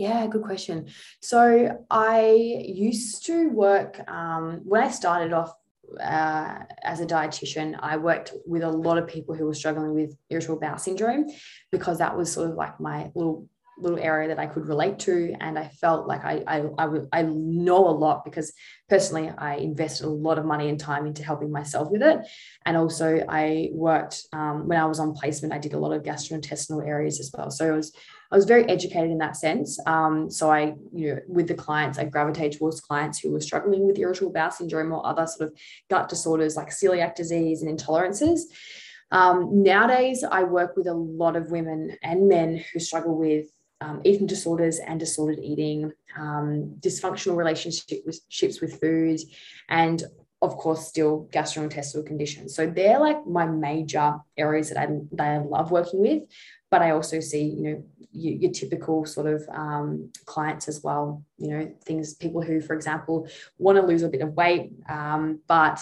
yeah, 0.01 0.27
good 0.29 0.45
question. 0.45 0.87
So 1.21 1.85
I 1.91 2.31
used 2.65 3.27
to 3.27 3.51
work 3.51 4.01
um, 4.09 4.63
when 4.65 4.83
I 4.83 4.89
started 4.89 5.35
off 5.35 5.53
uh, 5.99 6.61
as 6.83 7.01
a 7.01 7.07
dietitian, 7.07 7.79
I 7.81 7.97
worked 7.97 8.33
with 8.47 8.63
a 8.63 8.71
lot 8.71 8.99
of 8.99 9.07
people 9.07 9.35
who 9.35 9.47
were 9.47 9.55
struggling 9.55 9.95
with 9.95 10.17
irritable 10.29 10.61
bowel 10.61 10.79
syndrome 10.79 11.27
because 11.73 11.99
that 11.99 12.17
was 12.17 12.33
sort 12.33 12.51
of 12.51 12.57
like 12.57 12.79
my 12.81 13.11
little 13.15 13.49
little 13.81 13.99
area 13.99 14.29
that 14.29 14.39
I 14.39 14.47
could 14.47 14.67
relate 14.67 14.99
to. 15.01 15.35
And 15.41 15.59
I 15.59 15.69
felt 15.69 16.07
like 16.07 16.25
I, 16.25 16.43
I, 16.47 16.65
I, 16.79 16.89
I 17.13 17.23
know 17.23 17.89
a 17.89 17.91
lot 17.91 18.25
because 18.25 18.53
personally, 18.89 19.31
I 19.37 19.57
invested 19.57 20.07
a 20.07 20.11
lot 20.11 20.39
of 20.39 20.45
money 20.45 20.69
and 20.69 20.79
time 20.79 21.07
into 21.07 21.25
helping 21.25 21.51
myself 21.51 21.91
with 21.91 22.03
it. 22.03 22.21
And 22.67 22.77
also, 22.77 23.25
I 23.29 23.71
worked 23.73 24.23
um, 24.33 24.69
when 24.69 24.79
I 24.79 24.87
was 24.87 25.01
on 25.01 25.15
placement, 25.15 25.55
I 25.55 25.59
did 25.59 25.75
a 25.75 25.79
lot 25.79 25.93
of 25.93 26.03
gastrointestinal 26.03 26.87
areas 26.87 27.21
as 27.21 27.31
well. 27.37 27.51
So 27.51 27.73
it 27.73 27.77
was 27.77 27.93
I 28.33 28.37
was 28.37 28.45
very 28.45 28.65
educated 28.69 29.11
in 29.11 29.19
that 29.19 29.37
sense. 29.37 29.79
Um, 29.87 30.31
so 30.31 30.51
I, 30.53 30.75
you 30.93 31.15
know, 31.15 31.21
with 31.27 31.49
the 31.49 31.55
clients, 31.55 31.99
I 31.99 32.05
gravitated 32.05 32.59
towards 32.59 32.81
clients 32.81 33.19
who 33.19 33.33
were 33.33 33.41
struggling 33.41 33.87
with 33.87 33.99
irritable 33.99 34.33
bowel 34.33 34.53
syndrome 34.53 34.93
or 34.93 35.05
other 35.05 35.27
sort 35.27 35.51
of 35.51 35.59
gut 35.89 36.09
disorders 36.09 36.57
like 36.57 36.71
celiac 36.71 37.17
disease 37.17 37.63
and 37.63 37.77
intolerances. 37.77 38.43
Um, 39.11 39.65
nowadays, 39.65 40.23
I 40.23 40.45
work 40.45 40.77
with 40.77 40.87
a 40.87 40.95
lot 40.95 41.35
of 41.35 41.51
women 41.51 41.97
and 42.03 42.29
men 42.29 42.65
who 42.73 42.79
struggle 42.79 43.19
with 43.19 43.47
um, 43.81 44.01
eating 44.05 44.27
disorders 44.27 44.79
and 44.79 45.01
disordered 45.01 45.41
eating, 45.43 45.93
um, 46.19 46.77
dysfunctional 46.81 47.37
relationships 47.37 48.61
with 48.61 48.81
food, 48.81 49.21
and 49.69 50.03
of 50.43 50.57
course, 50.57 50.87
still 50.87 51.29
gastrointestinal 51.33 52.07
conditions. 52.07 52.55
So 52.55 52.67
they're 52.67 52.99
like 52.99 53.27
my 53.27 53.45
major 53.45 54.17
areas 54.39 54.71
that 54.71 54.79
I, 54.79 54.89
that 55.13 55.27
I 55.27 55.39
love 55.39 55.71
working 55.71 56.01
with 56.01 56.23
but 56.71 56.83
I 56.83 56.91
also 56.93 57.21
see, 57.21 57.45
you 57.45 57.63
know, 57.63 57.85
your, 58.13 58.35
your 58.35 58.53
typical 58.53 59.05
sort 59.05 59.27
of 59.27 59.47
um, 59.53 60.11
clients 60.25 60.69
as 60.69 60.83
well. 60.83 61.25
You 61.37 61.51
know, 61.51 61.75
things 61.85 62.15
people 62.15 62.43
who, 62.43 62.61
for 62.61 62.75
example, 62.75 63.29
want 63.59 63.77
to 63.77 63.87
lose 63.87 64.03
a 64.03 64.09
bit 64.09 64.23
of 64.23 64.35
weight, 64.35 64.73
um, 64.89 65.41
but 65.49 65.81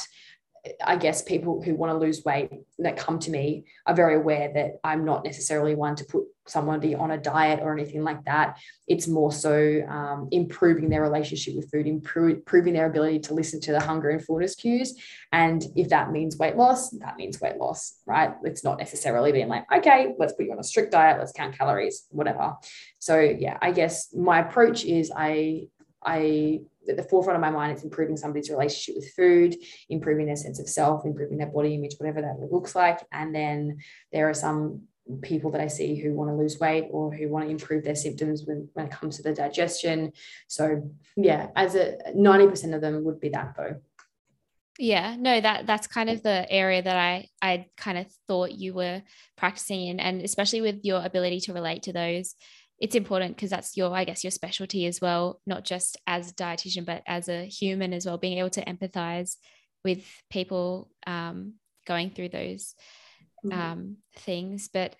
I 0.84 0.96
guess 0.96 1.22
people 1.22 1.62
who 1.62 1.74
want 1.74 1.92
to 1.92 1.98
lose 1.98 2.24
weight 2.24 2.50
that 2.78 2.96
come 2.96 3.18
to 3.20 3.30
me 3.30 3.64
are 3.86 3.94
very 3.94 4.16
aware 4.16 4.52
that 4.54 4.80
I'm 4.84 5.04
not 5.04 5.24
necessarily 5.24 5.74
one 5.74 5.96
to 5.96 6.04
put 6.04 6.24
somebody 6.46 6.94
on 6.94 7.10
a 7.10 7.18
diet 7.18 7.60
or 7.62 7.72
anything 7.72 8.02
like 8.02 8.24
that. 8.24 8.58
It's 8.86 9.06
more 9.06 9.32
so 9.32 9.82
um, 9.88 10.28
improving 10.30 10.88
their 10.88 11.02
relationship 11.02 11.54
with 11.56 11.70
food, 11.70 11.86
improving 11.86 12.74
their 12.74 12.86
ability 12.86 13.20
to 13.20 13.34
listen 13.34 13.60
to 13.62 13.72
the 13.72 13.80
hunger 13.80 14.10
and 14.10 14.24
fullness 14.24 14.54
cues. 14.54 14.94
And 15.32 15.62
if 15.76 15.90
that 15.90 16.10
means 16.10 16.38
weight 16.38 16.56
loss, 16.56 16.90
that 16.90 17.16
means 17.16 17.40
weight 17.40 17.56
loss, 17.56 17.98
right? 18.06 18.32
It's 18.44 18.64
not 18.64 18.78
necessarily 18.78 19.32
being 19.32 19.48
like, 19.48 19.70
okay, 19.72 20.14
let's 20.18 20.32
put 20.32 20.46
you 20.46 20.52
on 20.52 20.58
a 20.58 20.64
strict 20.64 20.92
diet, 20.92 21.18
let's 21.18 21.32
count 21.32 21.56
calories, 21.56 22.06
whatever. 22.10 22.54
So 22.98 23.20
yeah, 23.20 23.58
I 23.60 23.72
guess 23.72 24.14
my 24.14 24.40
approach 24.40 24.84
is 24.84 25.12
I 25.14 25.68
I 26.04 26.60
at 26.88 26.96
the 26.96 27.02
forefront 27.02 27.36
of 27.36 27.40
my 27.40 27.50
mind, 27.50 27.72
it's 27.72 27.84
improving 27.84 28.16
somebody's 28.16 28.50
relationship 28.50 28.96
with 28.96 29.12
food, 29.12 29.56
improving 29.88 30.26
their 30.26 30.36
sense 30.36 30.58
of 30.58 30.68
self, 30.68 31.04
improving 31.04 31.38
their 31.38 31.48
body 31.48 31.74
image, 31.74 31.94
whatever 31.98 32.20
that 32.22 32.52
looks 32.52 32.74
like. 32.74 33.00
And 33.12 33.34
then 33.34 33.78
there 34.12 34.28
are 34.28 34.34
some 34.34 34.82
people 35.22 35.50
that 35.52 35.60
I 35.60 35.68
see 35.68 35.96
who 35.96 36.12
want 36.12 36.30
to 36.30 36.34
lose 36.34 36.60
weight 36.60 36.88
or 36.90 37.12
who 37.12 37.28
want 37.28 37.46
to 37.46 37.50
improve 37.50 37.84
their 37.84 37.94
symptoms 37.94 38.44
when, 38.44 38.68
when 38.74 38.86
it 38.86 38.92
comes 38.92 39.16
to 39.16 39.22
the 39.22 39.34
digestion. 39.34 40.12
So 40.48 40.90
yeah, 41.16 41.48
as 41.56 41.74
a 41.74 41.96
90% 42.14 42.74
of 42.74 42.80
them 42.80 43.04
would 43.04 43.20
be 43.20 43.30
that 43.30 43.54
though. 43.56 43.76
Yeah, 44.80 45.16
no, 45.18 45.40
that 45.40 45.66
that's 45.66 45.88
kind 45.88 46.08
of 46.08 46.22
the 46.22 46.46
area 46.48 46.80
that 46.80 46.96
I 46.96 47.28
I 47.42 47.66
kind 47.76 47.98
of 47.98 48.06
thought 48.28 48.52
you 48.52 48.74
were 48.74 49.02
practicing 49.36 49.88
in, 49.88 49.98
and 49.98 50.22
especially 50.22 50.60
with 50.60 50.84
your 50.84 51.04
ability 51.04 51.40
to 51.40 51.52
relate 51.52 51.82
to 51.84 51.92
those 51.92 52.36
it's 52.80 52.94
important 52.94 53.36
because 53.36 53.50
that's 53.50 53.76
your 53.76 53.94
i 53.94 54.04
guess 54.04 54.24
your 54.24 54.30
specialty 54.30 54.86
as 54.86 55.00
well 55.00 55.40
not 55.46 55.64
just 55.64 55.96
as 56.06 56.30
a 56.30 56.34
dietitian 56.34 56.84
but 56.84 57.02
as 57.06 57.28
a 57.28 57.44
human 57.46 57.92
as 57.92 58.06
well 58.06 58.18
being 58.18 58.38
able 58.38 58.50
to 58.50 58.64
empathize 58.64 59.36
with 59.84 60.04
people 60.30 60.90
um, 61.06 61.54
going 61.86 62.10
through 62.10 62.28
those 62.28 62.74
mm-hmm. 63.44 63.58
um, 63.58 63.96
things 64.16 64.68
but 64.72 64.96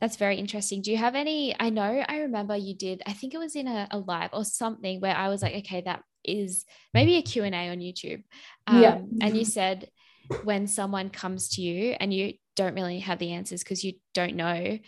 that's 0.00 0.16
very 0.16 0.36
interesting 0.36 0.82
do 0.82 0.90
you 0.90 0.96
have 0.96 1.14
any 1.14 1.54
i 1.60 1.70
know 1.70 2.04
i 2.08 2.18
remember 2.18 2.56
you 2.56 2.74
did 2.74 3.02
i 3.06 3.12
think 3.12 3.34
it 3.34 3.38
was 3.38 3.54
in 3.54 3.68
a, 3.68 3.86
a 3.90 3.98
live 3.98 4.30
or 4.32 4.44
something 4.44 5.00
where 5.00 5.16
i 5.16 5.28
was 5.28 5.42
like 5.42 5.54
okay 5.54 5.80
that 5.80 6.02
is 6.24 6.64
maybe 6.94 7.16
a 7.16 7.22
q&a 7.22 7.46
on 7.46 7.78
youtube 7.78 8.22
um, 8.66 8.82
yeah. 8.82 9.00
and 9.20 9.36
you 9.36 9.44
said 9.44 9.88
when 10.44 10.66
someone 10.66 11.10
comes 11.10 11.50
to 11.50 11.62
you 11.62 11.96
and 11.98 12.12
you 12.14 12.34
don't 12.56 12.74
really 12.74 13.00
have 13.00 13.18
the 13.18 13.32
answers 13.32 13.62
because 13.62 13.84
you 13.84 13.94
don't 14.14 14.36
know 14.36 14.78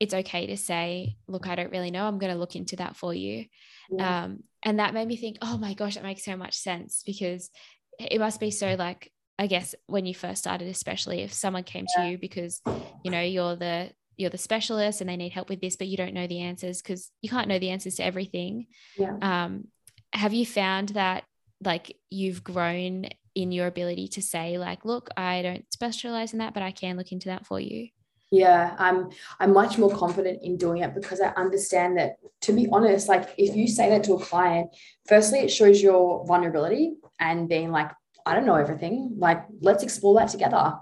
it's 0.00 0.14
okay 0.14 0.46
to 0.46 0.56
say, 0.56 1.16
look, 1.28 1.46
I 1.46 1.54
don't 1.54 1.70
really 1.70 1.90
know. 1.90 2.06
I'm 2.06 2.18
going 2.18 2.32
to 2.32 2.38
look 2.38 2.56
into 2.56 2.76
that 2.76 2.96
for 2.96 3.14
you. 3.14 3.46
Yeah. 3.90 4.24
Um, 4.24 4.44
and 4.62 4.78
that 4.78 4.94
made 4.94 5.06
me 5.06 5.16
think, 5.16 5.38
oh 5.42 5.56
my 5.56 5.74
gosh, 5.74 5.94
that 5.94 6.02
makes 6.02 6.24
so 6.24 6.36
much 6.36 6.56
sense 6.56 7.02
because 7.04 7.50
it 7.98 8.18
must 8.18 8.40
be 8.40 8.50
so 8.50 8.74
like, 8.74 9.12
I 9.38 9.46
guess 9.46 9.74
when 9.86 10.06
you 10.06 10.14
first 10.14 10.42
started, 10.42 10.68
especially 10.68 11.20
if 11.22 11.32
someone 11.32 11.64
came 11.64 11.86
yeah. 11.96 12.04
to 12.04 12.10
you 12.10 12.18
because, 12.18 12.60
you 13.04 13.10
know, 13.10 13.20
you're 13.20 13.56
the, 13.56 13.90
you're 14.16 14.30
the 14.30 14.38
specialist 14.38 15.00
and 15.00 15.10
they 15.10 15.16
need 15.16 15.32
help 15.32 15.48
with 15.48 15.60
this, 15.60 15.76
but 15.76 15.88
you 15.88 15.96
don't 15.96 16.14
know 16.14 16.26
the 16.26 16.40
answers 16.40 16.80
because 16.80 17.10
you 17.20 17.28
can't 17.28 17.48
know 17.48 17.58
the 17.58 17.70
answers 17.70 17.96
to 17.96 18.04
everything. 18.04 18.66
Yeah. 18.96 19.16
Um, 19.20 19.68
have 20.12 20.32
you 20.32 20.46
found 20.46 20.90
that 20.90 21.24
like 21.64 21.96
you've 22.10 22.44
grown 22.44 23.06
in 23.34 23.52
your 23.52 23.66
ability 23.66 24.08
to 24.08 24.22
say 24.22 24.58
like, 24.58 24.84
look, 24.84 25.08
I 25.16 25.42
don't 25.42 25.64
specialize 25.72 26.32
in 26.32 26.38
that, 26.38 26.54
but 26.54 26.62
I 26.62 26.70
can 26.70 26.96
look 26.96 27.12
into 27.12 27.28
that 27.28 27.46
for 27.46 27.58
you? 27.58 27.88
Yeah 28.34 28.74
i'm 28.78 28.98
i'm 29.40 29.52
much 29.52 29.78
more 29.78 29.92
confident 30.02 30.38
in 30.42 30.56
doing 30.56 30.82
it 30.82 30.94
because 30.94 31.20
i 31.20 31.28
understand 31.44 31.98
that 31.98 32.10
to 32.40 32.52
be 32.52 32.68
honest 32.72 33.08
like 33.08 33.34
if 33.38 33.54
you 33.54 33.66
say 33.68 33.88
that 33.90 34.02
to 34.04 34.14
a 34.14 34.20
client 34.30 34.66
firstly 35.06 35.40
it 35.40 35.50
shows 35.50 35.82
your 35.82 36.26
vulnerability 36.26 36.94
and 37.18 37.48
being 37.48 37.70
like 37.70 37.90
i 38.26 38.34
don't 38.34 38.46
know 38.46 38.54
everything. 38.54 39.14
Like 39.18 39.44
let's 39.60 39.82
explore 39.82 40.18
that 40.18 40.28
together. 40.28 40.74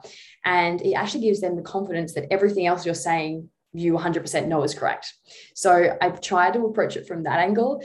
And 0.45 0.81
it 0.83 0.95
actually 0.95 1.23
gives 1.23 1.41
them 1.41 1.57
the 1.57 1.62
confidence 1.62 2.15
that 2.15 2.27
everything 2.31 2.66
else 2.66 2.85
you're 2.85 2.95
saying 2.95 3.49
you 3.73 3.95
100% 3.95 4.47
know 4.49 4.62
is 4.62 4.74
correct. 4.74 5.12
So 5.55 5.97
i've 6.01 6.20
tried 6.20 6.55
to 6.55 6.66
approach 6.66 6.97
it 6.97 7.07
from 7.07 7.24
that 7.24 7.41
angle. 7.41 7.83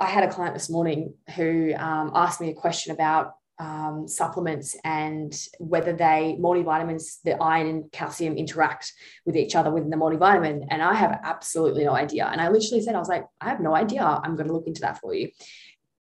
I 0.00 0.06
had 0.06 0.24
a 0.24 0.32
client 0.32 0.54
this 0.54 0.70
morning 0.70 1.14
who 1.36 1.74
um, 1.74 2.12
asked 2.14 2.40
me 2.40 2.50
a 2.50 2.54
question 2.54 2.92
about 2.92 3.34
um, 3.58 4.08
supplements 4.08 4.76
and 4.84 5.34
whether 5.58 5.92
they 5.92 6.36
multivitamins, 6.40 7.22
the 7.24 7.40
iron 7.42 7.66
and 7.68 7.92
calcium 7.92 8.36
interact 8.36 8.92
with 9.24 9.36
each 9.36 9.54
other 9.54 9.70
within 9.70 9.90
the 9.90 9.96
multivitamin. 9.96 10.66
And 10.70 10.82
I 10.82 10.94
have 10.94 11.20
absolutely 11.22 11.84
no 11.84 11.92
idea. 11.94 12.26
And 12.26 12.40
I 12.40 12.48
literally 12.48 12.82
said, 12.82 12.94
I 12.94 12.98
was 12.98 13.08
like, 13.08 13.24
I 13.40 13.50
have 13.50 13.60
no 13.60 13.74
idea. 13.74 14.02
I'm 14.02 14.36
going 14.36 14.48
to 14.48 14.52
look 14.52 14.66
into 14.66 14.80
that 14.82 14.98
for 14.98 15.14
you. 15.14 15.30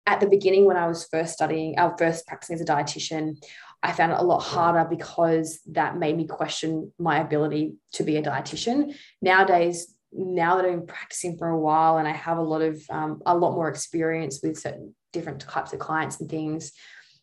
At 0.06 0.20
the 0.20 0.28
beginning, 0.28 0.64
when 0.64 0.76
I 0.76 0.88
was 0.88 1.06
first 1.10 1.34
studying, 1.34 1.78
our 1.78 1.92
uh, 1.92 1.96
first 1.96 2.26
practicing 2.26 2.54
as 2.54 2.62
a 2.62 2.64
dietitian, 2.64 3.36
I 3.82 3.92
found 3.92 4.12
it 4.12 4.18
a 4.18 4.22
lot 4.22 4.40
harder 4.40 4.88
because 4.88 5.60
that 5.70 5.96
made 5.96 6.16
me 6.16 6.26
question 6.26 6.92
my 6.98 7.20
ability 7.20 7.74
to 7.94 8.04
be 8.04 8.16
a 8.16 8.22
dietitian. 8.22 8.94
Nowadays, 9.20 9.94
now 10.12 10.56
that 10.56 10.64
I've 10.64 10.72
been 10.72 10.86
practicing 10.86 11.36
for 11.36 11.48
a 11.48 11.58
while 11.58 11.98
and 11.98 12.06
I 12.06 12.12
have 12.12 12.38
a 12.38 12.42
lot 12.42 12.62
of 12.62 12.82
um, 12.90 13.22
a 13.26 13.36
lot 13.36 13.54
more 13.54 13.68
experience 13.68 14.40
with 14.42 14.58
certain 14.58 14.94
different 15.12 15.40
types 15.40 15.72
of 15.72 15.78
clients 15.78 16.20
and 16.20 16.28
things, 16.28 16.72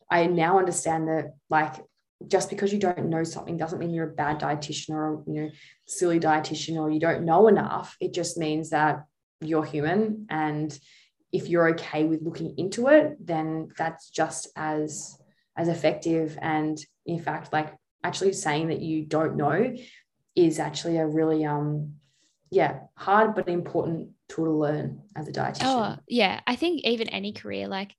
I 0.09 0.27
now 0.27 0.59
understand 0.59 1.07
that 1.07 1.33
like 1.49 1.75
just 2.27 2.49
because 2.49 2.73
you 2.73 2.79
don't 2.79 3.09
know 3.09 3.23
something 3.23 3.57
doesn't 3.57 3.79
mean 3.79 3.91
you're 3.91 4.09
a 4.09 4.13
bad 4.13 4.39
dietitian 4.39 4.91
or 4.91 5.23
you 5.27 5.33
know 5.33 5.49
silly 5.87 6.19
dietitian 6.19 6.77
or 6.77 6.89
you 6.91 6.99
don't 6.99 7.25
know 7.25 7.47
enough. 7.47 7.95
It 7.99 8.13
just 8.13 8.37
means 8.37 8.71
that 8.71 9.05
you're 9.41 9.63
human 9.63 10.27
and 10.29 10.77
if 11.31 11.47
you're 11.47 11.69
okay 11.69 12.05
with 12.05 12.23
looking 12.23 12.55
into 12.57 12.87
it, 12.87 13.15
then 13.25 13.69
that's 13.77 14.09
just 14.09 14.47
as 14.55 15.17
as 15.55 15.67
effective. 15.67 16.37
And 16.41 16.77
in 17.05 17.21
fact, 17.21 17.53
like 17.53 17.75
actually 18.03 18.33
saying 18.33 18.69
that 18.69 18.81
you 18.81 19.05
don't 19.05 19.35
know 19.35 19.75
is 20.35 20.59
actually 20.59 20.97
a 20.97 21.05
really 21.05 21.43
um 21.45 21.95
yeah 22.49 22.79
hard 22.95 23.35
but 23.35 23.49
important 23.49 24.09
tool 24.29 24.45
to 24.45 24.51
learn 24.51 25.01
as 25.15 25.27
a 25.27 25.31
dietitian. 25.31 25.61
Oh 25.63 25.97
yeah, 26.07 26.41
I 26.47 26.55
think 26.55 26.81
even 26.83 27.09
any 27.09 27.33
career 27.33 27.67
like 27.67 27.93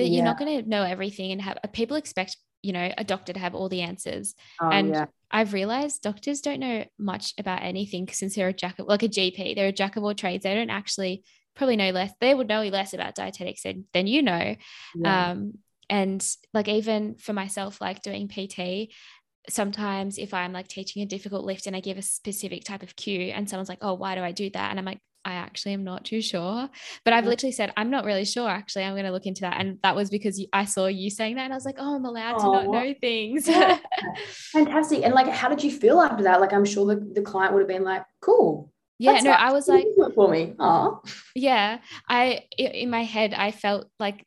that 0.00 0.08
yeah. 0.08 0.16
you're 0.16 0.24
not 0.24 0.38
going 0.38 0.62
to 0.62 0.68
know 0.68 0.82
everything 0.82 1.32
and 1.32 1.42
have 1.42 1.58
people 1.72 1.96
expect 1.96 2.36
you 2.62 2.72
know 2.72 2.92
a 2.98 3.04
doctor 3.04 3.32
to 3.32 3.38
have 3.38 3.54
all 3.54 3.68
the 3.68 3.80
answers 3.80 4.34
oh, 4.60 4.68
and 4.68 4.90
yeah. 4.90 5.06
i've 5.30 5.52
realized 5.52 6.02
doctors 6.02 6.40
don't 6.40 6.60
know 6.60 6.84
much 6.98 7.34
about 7.38 7.62
anything 7.62 8.08
since 8.08 8.34
they're 8.34 8.48
a 8.48 8.52
jack 8.52 8.78
of 8.78 8.86
like 8.86 9.02
a 9.02 9.08
gp 9.08 9.54
they're 9.54 9.68
a 9.68 9.72
jack 9.72 9.96
of 9.96 10.04
all 10.04 10.14
trades 10.14 10.44
they 10.44 10.54
don't 10.54 10.70
actually 10.70 11.24
probably 11.54 11.76
know 11.76 11.90
less 11.90 12.12
they 12.20 12.34
would 12.34 12.48
know 12.48 12.62
less 12.64 12.92
about 12.92 13.14
dietetics 13.14 13.62
than, 13.62 13.84
than 13.92 14.06
you 14.06 14.22
know 14.22 14.54
yeah. 14.94 15.30
um 15.30 15.54
and 15.88 16.26
like 16.52 16.68
even 16.68 17.16
for 17.16 17.32
myself 17.32 17.80
like 17.80 18.02
doing 18.02 18.28
pt 18.28 18.92
sometimes 19.48 20.18
if 20.18 20.34
i'm 20.34 20.52
like 20.52 20.68
teaching 20.68 21.02
a 21.02 21.06
difficult 21.06 21.44
lift 21.44 21.66
and 21.66 21.74
i 21.74 21.80
give 21.80 21.98
a 21.98 22.02
specific 22.02 22.62
type 22.64 22.82
of 22.82 22.94
cue 22.94 23.32
and 23.34 23.48
someone's 23.48 23.68
like 23.68 23.78
oh 23.82 23.94
why 23.94 24.14
do 24.14 24.22
i 24.22 24.32
do 24.32 24.50
that 24.50 24.70
and 24.70 24.78
i'm 24.78 24.84
like 24.84 25.00
I 25.24 25.34
actually 25.34 25.74
am 25.74 25.84
not 25.84 26.04
too 26.04 26.22
sure. 26.22 26.68
But 27.04 27.14
I've 27.14 27.26
literally 27.26 27.52
said, 27.52 27.72
I'm 27.76 27.90
not 27.90 28.04
really 28.04 28.24
sure. 28.24 28.48
Actually, 28.48 28.84
I'm 28.84 28.94
going 28.94 29.04
to 29.04 29.12
look 29.12 29.26
into 29.26 29.42
that. 29.42 29.60
And 29.60 29.78
that 29.82 29.94
was 29.94 30.10
because 30.10 30.44
I 30.52 30.64
saw 30.64 30.86
you 30.86 31.10
saying 31.10 31.36
that. 31.36 31.44
And 31.44 31.52
I 31.52 31.56
was 31.56 31.64
like, 31.64 31.76
oh, 31.78 31.96
I'm 31.96 32.04
allowed 32.04 32.36
oh, 32.36 32.38
to 32.38 32.64
not 32.64 32.72
know 32.72 32.94
things. 33.00 33.48
Fantastic. 34.52 35.04
And 35.04 35.14
like, 35.14 35.28
how 35.28 35.48
did 35.48 35.62
you 35.62 35.70
feel 35.70 36.00
after 36.00 36.24
that? 36.24 36.40
Like, 36.40 36.52
I'm 36.52 36.64
sure 36.64 36.86
the, 36.86 37.06
the 37.14 37.22
client 37.22 37.52
would 37.52 37.60
have 37.60 37.68
been 37.68 37.84
like, 37.84 38.04
cool. 38.20 38.72
Yeah, 38.98 39.20
no, 39.20 39.30
I 39.30 39.52
was 39.52 39.66
like, 39.66 39.86
for 40.14 40.28
me. 40.28 40.54
Oh, 40.58 41.00
yeah. 41.34 41.78
I, 42.06 42.42
in 42.58 42.90
my 42.90 43.02
head, 43.02 43.32
I 43.32 43.50
felt 43.50 43.86
like, 43.98 44.26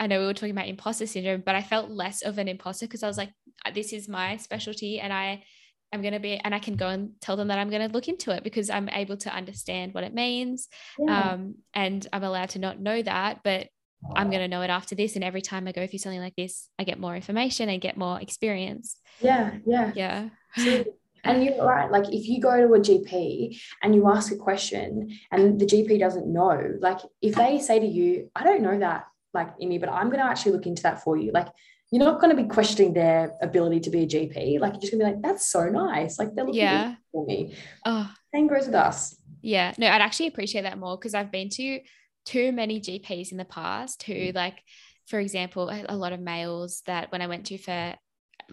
I 0.00 0.08
know 0.08 0.18
we 0.18 0.26
were 0.26 0.34
talking 0.34 0.50
about 0.50 0.66
imposter 0.66 1.06
syndrome, 1.06 1.42
but 1.44 1.54
I 1.54 1.62
felt 1.62 1.90
less 1.90 2.22
of 2.22 2.38
an 2.38 2.48
imposter 2.48 2.86
because 2.86 3.04
I 3.04 3.08
was 3.08 3.16
like, 3.16 3.30
this 3.74 3.92
is 3.92 4.08
my 4.08 4.36
specialty. 4.36 4.98
And 4.98 5.12
I, 5.12 5.44
I'm 5.92 6.02
going 6.02 6.14
to 6.14 6.20
be, 6.20 6.34
and 6.36 6.54
I 6.54 6.58
can 6.58 6.76
go 6.76 6.88
and 6.88 7.12
tell 7.20 7.36
them 7.36 7.48
that 7.48 7.58
I'm 7.58 7.70
going 7.70 7.86
to 7.86 7.92
look 7.92 8.08
into 8.08 8.30
it 8.30 8.44
because 8.44 8.68
I'm 8.70 8.88
able 8.90 9.16
to 9.18 9.34
understand 9.34 9.94
what 9.94 10.04
it 10.04 10.14
means. 10.14 10.68
Yeah. 10.98 11.32
Um, 11.32 11.54
and 11.72 12.06
I'm 12.12 12.24
allowed 12.24 12.50
to 12.50 12.58
not 12.58 12.80
know 12.80 13.00
that, 13.02 13.40
but 13.42 13.68
I'm 14.14 14.30
going 14.30 14.42
to 14.42 14.48
know 14.48 14.62
it 14.62 14.70
after 14.70 14.94
this. 14.94 15.16
And 15.16 15.24
every 15.24 15.42
time 15.42 15.66
I 15.66 15.72
go 15.72 15.86
through 15.86 15.98
something 15.98 16.20
like 16.20 16.36
this, 16.36 16.68
I 16.78 16.84
get 16.84 17.00
more 17.00 17.16
information 17.16 17.68
and 17.68 17.80
get 17.80 17.96
more 17.96 18.20
experience. 18.20 18.96
Yeah. 19.20 19.54
Yeah. 19.66 19.92
Yeah. 19.94 20.28
And 21.24 21.44
you're 21.44 21.64
right. 21.64 21.90
Like 21.90 22.08
if 22.12 22.28
you 22.28 22.40
go 22.40 22.56
to 22.56 22.74
a 22.74 22.78
GP 22.78 23.60
and 23.82 23.94
you 23.94 24.08
ask 24.08 24.32
a 24.32 24.36
question 24.36 25.18
and 25.30 25.60
the 25.60 25.66
GP 25.66 25.98
doesn't 25.98 26.32
know, 26.32 26.76
like 26.80 27.00
if 27.20 27.34
they 27.34 27.58
say 27.58 27.80
to 27.80 27.86
you, 27.86 28.30
I 28.34 28.44
don't 28.44 28.62
know 28.62 28.78
that, 28.78 29.06
like 29.34 29.48
Amy, 29.60 29.78
but 29.78 29.88
I'm 29.88 30.08
going 30.08 30.20
to 30.20 30.26
actually 30.26 30.52
look 30.52 30.66
into 30.66 30.82
that 30.84 31.02
for 31.02 31.16
you. 31.16 31.32
Like 31.32 31.48
you're 31.90 32.04
not 32.04 32.20
going 32.20 32.34
to 32.34 32.42
be 32.42 32.48
questioning 32.48 32.92
their 32.92 33.34
ability 33.40 33.80
to 33.80 33.90
be 33.90 34.02
a 34.02 34.06
GP. 34.06 34.60
Like 34.60 34.74
you're 34.74 34.80
just 34.80 34.92
gonna 34.92 35.04
be 35.04 35.10
like, 35.10 35.22
that's 35.22 35.48
so 35.48 35.68
nice. 35.68 36.18
Like 36.18 36.34
they're 36.34 36.44
looking 36.44 36.60
yeah. 36.60 36.96
for 37.12 37.24
me. 37.26 37.54
Oh. 37.86 38.10
Same 38.34 38.46
goes 38.46 38.66
with 38.66 38.74
us. 38.74 39.16
Yeah. 39.40 39.72
No, 39.78 39.88
I'd 39.88 40.02
actually 40.02 40.26
appreciate 40.26 40.62
that 40.62 40.78
more 40.78 40.96
because 40.96 41.14
I've 41.14 41.32
been 41.32 41.48
to 41.50 41.80
too 42.26 42.52
many 42.52 42.80
GPs 42.80 43.32
in 43.32 43.38
the 43.38 43.44
past 43.44 44.02
who 44.02 44.12
mm. 44.12 44.34
like, 44.34 44.58
for 45.06 45.18
example, 45.18 45.70
a 45.70 45.96
lot 45.96 46.12
of 46.12 46.20
males 46.20 46.82
that 46.86 47.10
when 47.10 47.22
I 47.22 47.26
went 47.26 47.46
to 47.46 47.56
for 47.56 47.94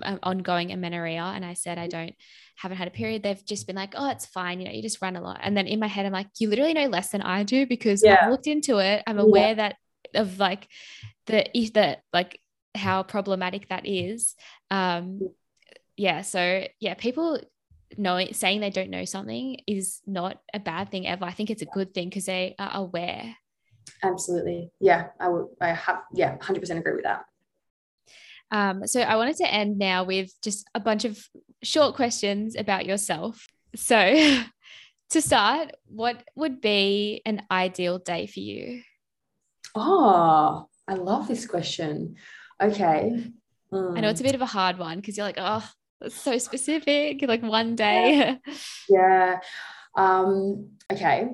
um, 0.02 0.20
ongoing 0.24 0.72
amenorrhea 0.72 1.22
and 1.22 1.44
I 1.44 1.54
said 1.54 1.78
I 1.78 1.88
don't 1.88 2.14
haven't 2.58 2.78
had 2.78 2.88
a 2.88 2.92
period, 2.92 3.24
they've 3.24 3.46
just 3.46 3.68
been 3.68 3.76
like, 3.76 3.94
oh, 3.98 4.10
it's 4.10 4.26
fine, 4.26 4.62
you 4.62 4.66
know, 4.66 4.72
you 4.72 4.82
just 4.82 5.02
run 5.02 5.18
a 5.18 5.22
lot. 5.22 5.42
And 5.44 5.58
then 5.58 5.68
in 5.68 5.80
my 5.80 5.88
head, 5.88 6.06
I'm 6.06 6.14
like, 6.14 6.28
you 6.40 6.50
literally 6.50 6.74
know 6.74 6.88
less 6.88 7.10
than 7.10 7.22
I 7.22 7.44
do 7.44 7.68
because 7.68 8.02
yeah. 8.02 8.20
I've 8.22 8.32
looked 8.32 8.48
into 8.48 8.78
it. 8.78 9.04
I'm 9.06 9.20
aware 9.20 9.50
yeah. 9.50 9.54
that 9.56 9.76
of 10.14 10.40
like 10.40 10.70
the 11.26 11.46
the 11.54 11.98
like 12.14 12.40
how 12.76 13.04
problematic 13.04 13.70
that 13.70 13.86
is. 13.86 14.36
Um, 14.72 15.22
yeah. 15.98 16.22
So 16.22 16.66
yeah, 16.80 16.94
people 16.96 17.40
knowing 17.98 18.34
saying 18.34 18.60
they 18.60 18.70
don't 18.70 18.90
know 18.90 19.06
something 19.06 19.58
is 19.68 20.02
not 20.06 20.40
a 20.54 20.60
bad 20.60 20.92
thing 20.92 21.08
ever. 21.08 21.26
I 21.26 21.32
think 21.32 21.50
it's 21.50 21.62
a 21.62 21.68
good 21.68 21.94
thing 21.94 22.10
because 22.10 22.26
they 22.26 22.56
are 22.60 22.72
aware. 22.74 23.36
Absolutely. 24.04 24.72
Yeah. 24.80 25.08
I 25.20 25.30
would 25.30 25.48
I 25.62 25.70
have 25.70 26.02
yeah, 26.14 26.38
100% 26.38 26.78
agree 26.78 26.96
with 26.96 27.04
that. 27.04 27.26
Um, 28.52 28.86
so 28.86 29.02
I 29.02 29.16
wanted 29.16 29.38
to 29.38 29.52
end 29.52 29.78
now 29.78 30.04
with 30.04 30.32
just 30.42 30.68
a 30.76 30.80
bunch 30.80 31.06
of 31.06 31.18
short 31.64 31.96
questions 31.96 32.56
about 32.56 32.86
yourself. 32.86 33.48
So 33.76 34.44
to 35.10 35.22
start, 35.22 35.72
what 35.88 36.24
would 36.36 36.62
be 36.62 37.22
an 37.26 37.44
ideal 37.50 38.00
day 38.00 38.28
for 38.28 38.40
you? 38.40 38.82
Oh, 39.74 40.68
I 40.88 40.94
love 40.94 41.28
this 41.28 41.46
question. 41.48 42.16
Okay. 42.62 43.24
Mm. 43.72 43.98
I 43.98 44.02
know 44.02 44.10
it's 44.10 44.22
a 44.22 44.24
bit 44.24 44.36
of 44.36 44.42
a 44.42 44.46
hard 44.46 44.78
one 44.78 44.98
because 44.98 45.18
you're 45.18 45.26
like, 45.26 45.38
oh, 45.38 45.68
that's 46.00 46.16
so 46.16 46.38
specific. 46.38 47.22
Like 47.22 47.42
one 47.42 47.76
day. 47.76 48.18
Yeah. 48.18 48.54
yeah. 48.90 49.40
Um, 49.96 50.70
okay. 50.92 51.30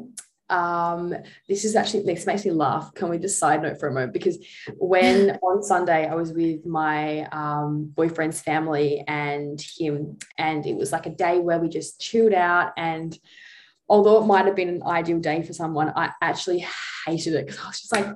Um, 0.50 1.16
this 1.48 1.64
is 1.64 1.78
actually 1.78 2.04
this 2.04 2.26
makes 2.26 2.44
me 2.44 2.52
laugh. 2.52 2.94
Can 2.94 3.10
we 3.10 3.18
just 3.18 3.40
side 3.40 3.62
note 3.62 3.80
for 3.80 3.88
a 3.88 3.94
moment? 3.94 4.14
Because 4.14 4.38
when 4.78 5.32
on 5.44 5.64
Sunday 5.64 6.08
I 6.08 6.16
was 6.16 6.34
with 6.34 6.66
my 6.66 7.26
um, 7.32 7.92
boyfriend's 7.96 8.42
family 8.42 9.04
and 9.08 9.60
him, 9.62 10.18
and 10.38 10.66
it 10.66 10.76
was 10.76 10.92
like 10.92 11.06
a 11.06 11.16
day 11.16 11.40
where 11.40 11.60
we 11.60 11.70
just 11.70 12.02
chilled 12.02 12.34
out. 12.34 12.74
And 12.76 13.18
although 13.88 14.22
it 14.22 14.28
might 14.28 14.46
have 14.46 14.56
been 14.56 14.70
an 14.70 14.84
ideal 14.84 15.20
day 15.20 15.42
for 15.42 15.54
someone, 15.54 15.94
I 15.96 16.12
actually 16.22 16.66
hated 17.08 17.34
it 17.34 17.48
because 17.48 17.64
I 17.64 17.68
was 17.68 17.80
just 17.80 17.96
like, 17.96 18.08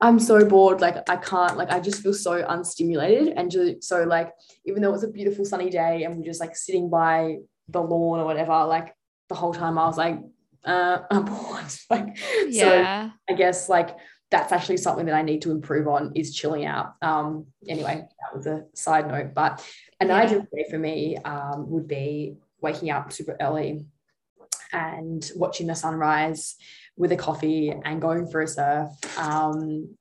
I'm 0.00 0.18
so 0.18 0.44
bored. 0.44 0.80
Like 0.80 1.08
I 1.08 1.16
can't, 1.16 1.56
like 1.56 1.70
I 1.70 1.80
just 1.80 2.02
feel 2.02 2.14
so 2.14 2.44
unstimulated. 2.48 3.34
And 3.36 3.50
just, 3.50 3.84
so 3.84 4.04
like, 4.04 4.32
even 4.64 4.82
though 4.82 4.90
it 4.90 4.92
was 4.92 5.04
a 5.04 5.08
beautiful 5.08 5.44
sunny 5.44 5.70
day 5.70 6.04
and 6.04 6.16
we're 6.16 6.24
just 6.24 6.40
like 6.40 6.56
sitting 6.56 6.90
by 6.90 7.36
the 7.68 7.80
lawn 7.80 8.20
or 8.20 8.24
whatever, 8.24 8.64
like 8.64 8.94
the 9.28 9.34
whole 9.34 9.54
time 9.54 9.78
I 9.78 9.86
was 9.86 9.96
like, 9.96 10.18
uh, 10.64 10.98
I'm 11.10 11.24
bored. 11.26 11.64
like, 11.90 12.18
yeah. 12.48 13.08
so 13.08 13.12
I 13.30 13.36
guess 13.36 13.68
like 13.68 13.96
that's 14.30 14.52
actually 14.52 14.76
something 14.78 15.06
that 15.06 15.14
I 15.14 15.22
need 15.22 15.42
to 15.42 15.50
improve 15.50 15.86
on 15.88 16.12
is 16.14 16.34
chilling 16.34 16.66
out. 16.66 16.94
Um, 17.00 17.46
anyway, 17.68 18.06
that 18.20 18.36
was 18.36 18.46
a 18.46 18.64
side 18.74 19.08
note, 19.08 19.34
but 19.34 19.64
an 20.00 20.08
yeah. 20.08 20.16
ideal 20.16 20.46
day 20.52 20.66
for 20.68 20.78
me 20.78 21.16
um, 21.18 21.70
would 21.70 21.86
be 21.86 22.36
waking 22.60 22.90
up 22.90 23.12
super 23.12 23.36
early 23.40 23.86
and 24.72 25.30
watching 25.36 25.68
the 25.68 25.74
sunrise 25.74 26.56
with 26.96 27.12
a 27.12 27.16
coffee 27.16 27.72
and 27.84 28.00
going 28.00 28.26
for 28.26 28.40
a 28.40 28.48
surf 28.48 28.88
um, 29.18 29.96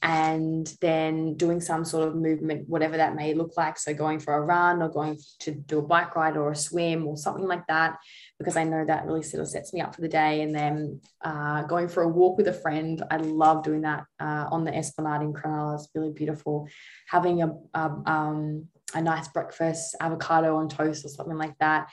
and 0.00 0.72
then 0.80 1.34
doing 1.34 1.60
some 1.60 1.84
sort 1.84 2.06
of 2.06 2.14
movement, 2.14 2.68
whatever 2.68 2.96
that 2.96 3.16
may 3.16 3.34
look 3.34 3.56
like. 3.56 3.76
So, 3.78 3.92
going 3.92 4.20
for 4.20 4.34
a 4.34 4.40
run 4.40 4.80
or 4.80 4.88
going 4.88 5.18
to 5.40 5.50
do 5.50 5.80
a 5.80 5.82
bike 5.82 6.14
ride 6.14 6.36
or 6.36 6.52
a 6.52 6.56
swim 6.56 7.06
or 7.06 7.16
something 7.16 7.46
like 7.46 7.66
that, 7.66 7.98
because 8.38 8.56
I 8.56 8.62
know 8.62 8.84
that 8.84 9.06
really 9.06 9.24
sort 9.24 9.42
of 9.42 9.48
sets 9.48 9.72
me 9.72 9.80
up 9.80 9.94
for 9.94 10.00
the 10.00 10.08
day. 10.08 10.42
And 10.42 10.54
then 10.54 11.00
uh, 11.24 11.62
going 11.62 11.88
for 11.88 12.04
a 12.04 12.08
walk 12.08 12.38
with 12.38 12.46
a 12.46 12.52
friend. 12.52 13.02
I 13.10 13.16
love 13.16 13.64
doing 13.64 13.80
that 13.80 14.04
uh, 14.20 14.46
on 14.52 14.64
the 14.64 14.74
Esplanade 14.74 15.22
in 15.22 15.32
Cronulla. 15.32 15.74
It's 15.74 15.88
really 15.94 16.12
beautiful. 16.12 16.68
Having 17.08 17.42
a, 17.42 17.54
a, 17.74 17.90
um, 18.06 18.68
a 18.94 19.02
nice 19.02 19.26
breakfast, 19.28 19.96
avocado 20.00 20.56
on 20.56 20.68
toast 20.68 21.04
or 21.04 21.08
something 21.08 21.36
like 21.36 21.58
that. 21.58 21.88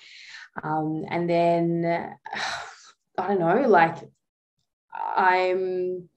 Um, 0.64 1.06
and 1.10 1.28
then, 1.28 2.16
I 3.18 3.28
don't 3.30 3.40
know, 3.40 3.68
like 3.68 3.98
I'm 5.16 6.10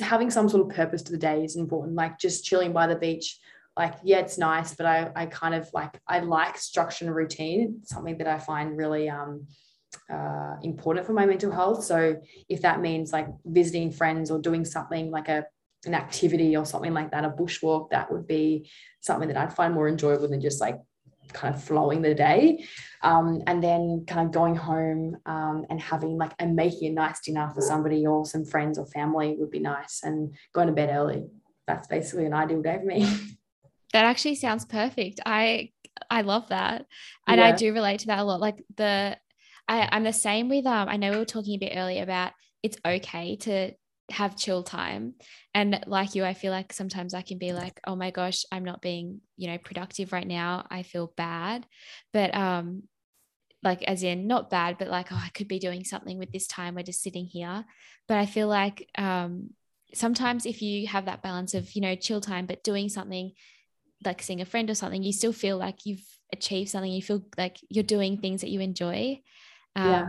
having 0.00 0.30
some 0.30 0.48
sort 0.48 0.68
of 0.68 0.76
purpose 0.76 1.02
to 1.02 1.12
the 1.12 1.18
day 1.18 1.44
is 1.44 1.56
important. 1.56 1.96
Like 1.96 2.18
just 2.18 2.44
chilling 2.44 2.72
by 2.72 2.86
the 2.86 2.96
beach, 2.96 3.38
like 3.76 3.94
yeah, 4.02 4.18
it's 4.18 4.38
nice, 4.38 4.74
but 4.74 4.86
I 4.86 5.10
I 5.14 5.26
kind 5.26 5.54
of 5.54 5.68
like 5.72 6.00
I 6.06 6.20
like 6.20 6.58
structure 6.58 7.04
and 7.04 7.14
routine. 7.14 7.80
Something 7.84 8.18
that 8.18 8.26
I 8.26 8.38
find 8.38 8.76
really 8.76 9.08
um 9.08 9.46
uh, 10.12 10.56
important 10.62 11.06
for 11.06 11.12
my 11.12 11.26
mental 11.26 11.50
health. 11.50 11.84
So 11.84 12.20
if 12.48 12.62
that 12.62 12.80
means 12.80 13.12
like 13.12 13.28
visiting 13.44 13.90
friends 13.90 14.30
or 14.30 14.38
doing 14.38 14.64
something 14.64 15.10
like 15.10 15.28
a 15.28 15.46
an 15.86 15.94
activity 15.94 16.56
or 16.56 16.66
something 16.66 16.92
like 16.92 17.12
that, 17.12 17.24
a 17.24 17.30
bushwalk, 17.30 17.90
that 17.90 18.10
would 18.10 18.26
be 18.26 18.68
something 19.00 19.28
that 19.28 19.36
I'd 19.36 19.54
find 19.54 19.72
more 19.72 19.88
enjoyable 19.88 20.28
than 20.28 20.40
just 20.40 20.60
like 20.60 20.80
kind 21.32 21.54
of 21.54 21.62
flowing 21.62 22.02
the 22.02 22.14
day. 22.14 22.66
Um, 23.02 23.42
and 23.46 23.62
then 23.62 24.04
kind 24.06 24.26
of 24.26 24.32
going 24.32 24.56
home 24.56 25.16
um, 25.24 25.66
and 25.70 25.80
having 25.80 26.18
like 26.18 26.32
and 26.38 26.56
making 26.56 26.88
a 26.88 26.94
nice 26.94 27.20
dinner 27.20 27.50
for 27.54 27.60
somebody 27.60 28.06
or 28.06 28.26
some 28.26 28.44
friends 28.44 28.78
or 28.78 28.86
family 28.86 29.36
would 29.38 29.50
be 29.50 29.60
nice 29.60 30.00
and 30.02 30.34
going 30.52 30.66
to 30.66 30.72
bed 30.72 30.90
early. 30.90 31.26
That's 31.66 31.86
basically 31.86 32.26
an 32.26 32.34
ideal 32.34 32.62
day 32.62 32.78
for 32.78 32.86
me. 32.86 33.08
That 33.94 34.04
actually 34.04 34.34
sounds 34.34 34.66
perfect. 34.66 35.20
I 35.24 35.70
I 36.10 36.20
love 36.20 36.48
that. 36.48 36.86
And 37.26 37.40
yeah. 37.40 37.46
I 37.46 37.52
do 37.52 37.72
relate 37.72 38.00
to 38.00 38.06
that 38.08 38.18
a 38.18 38.24
lot. 38.24 38.40
Like 38.40 38.62
the 38.76 39.16
I, 39.66 39.88
I'm 39.90 40.04
the 40.04 40.12
same 40.12 40.48
with 40.48 40.66
um 40.66 40.88
I 40.88 40.96
know 40.96 41.10
we 41.10 41.18
were 41.18 41.24
talking 41.24 41.54
a 41.54 41.58
bit 41.58 41.72
earlier 41.74 42.02
about 42.02 42.32
it's 42.62 42.76
okay 42.84 43.36
to 43.36 43.72
have 44.10 44.36
chill 44.36 44.62
time. 44.62 45.14
And 45.54 45.82
like 45.86 46.14
you 46.14 46.24
i 46.24 46.34
feel 46.34 46.52
like 46.52 46.72
sometimes 46.72 47.14
i 47.14 47.22
can 47.22 47.38
be 47.38 47.52
like 47.52 47.80
oh 47.86 47.96
my 47.96 48.10
gosh 48.10 48.44
i'm 48.52 48.64
not 48.64 48.80
being 48.80 49.20
you 49.36 49.48
know 49.48 49.58
productive 49.58 50.12
right 50.12 50.26
now. 50.26 50.66
I 50.70 50.82
feel 50.82 51.12
bad. 51.16 51.66
But 52.12 52.34
um 52.34 52.84
like 53.62 53.82
as 53.82 54.04
in 54.04 54.28
not 54.28 54.50
bad 54.50 54.78
but 54.78 54.86
like 54.86 55.10
oh 55.10 55.20
i 55.22 55.30
could 55.30 55.48
be 55.48 55.58
doing 55.58 55.84
something 55.84 56.18
with 56.18 56.32
this 56.32 56.46
time. 56.46 56.74
We're 56.74 56.82
just 56.82 57.02
sitting 57.02 57.26
here. 57.26 57.64
But 58.06 58.18
i 58.18 58.26
feel 58.26 58.48
like 58.48 58.88
um 58.96 59.50
sometimes 59.94 60.44
if 60.46 60.60
you 60.60 60.86
have 60.86 61.06
that 61.06 61.22
balance 61.22 61.54
of 61.54 61.74
you 61.74 61.80
know 61.80 61.94
chill 61.94 62.20
time 62.20 62.44
but 62.44 62.62
doing 62.62 62.90
something 62.90 63.32
like 64.04 64.20
seeing 64.20 64.42
a 64.42 64.44
friend 64.44 64.68
or 64.68 64.74
something 64.74 65.02
you 65.02 65.14
still 65.14 65.32
feel 65.32 65.56
like 65.56 65.86
you've 65.86 66.04
achieved 66.32 66.70
something. 66.70 66.92
You 66.92 67.02
feel 67.02 67.24
like 67.36 67.58
you're 67.68 67.84
doing 67.84 68.18
things 68.18 68.42
that 68.42 68.50
you 68.50 68.60
enjoy. 68.60 69.20
Um, 69.76 69.86
yeah. 69.86 70.06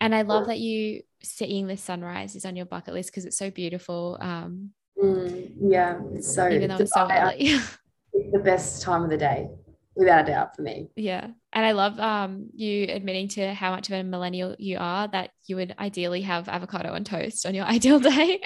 and 0.00 0.14
i 0.14 0.22
love 0.22 0.48
that 0.48 0.58
you 0.58 1.02
seeing 1.24 1.66
the 1.66 1.76
sunrise 1.76 2.36
is 2.36 2.44
on 2.44 2.56
your 2.56 2.66
bucket 2.66 2.94
list 2.94 3.10
because 3.10 3.24
it's 3.24 3.38
so 3.38 3.50
beautiful. 3.50 4.18
Um, 4.20 4.70
mm, 5.00 5.52
yeah, 5.60 5.98
so 6.20 6.48
even 6.48 6.68
though 6.68 6.76
it's 6.76 6.92
so 6.92 7.08
early. 7.10 7.36
it's 8.12 8.32
the 8.32 8.38
best 8.38 8.82
time 8.82 9.02
of 9.04 9.10
the 9.10 9.16
day, 9.16 9.48
without 9.94 10.24
a 10.24 10.26
doubt, 10.26 10.56
for 10.56 10.62
me. 10.62 10.88
Yeah, 10.96 11.28
and 11.52 11.66
I 11.66 11.72
love 11.72 11.98
um, 11.98 12.50
you 12.54 12.86
admitting 12.88 13.28
to 13.28 13.54
how 13.54 13.70
much 13.70 13.88
of 13.88 13.94
a 13.94 14.02
millennial 14.02 14.56
you 14.58 14.78
are. 14.78 15.08
That 15.08 15.30
you 15.46 15.56
would 15.56 15.74
ideally 15.78 16.22
have 16.22 16.48
avocado 16.48 16.92
on 16.92 17.04
toast 17.04 17.46
on 17.46 17.54
your 17.54 17.64
ideal 17.76 18.00
day. 18.00 18.40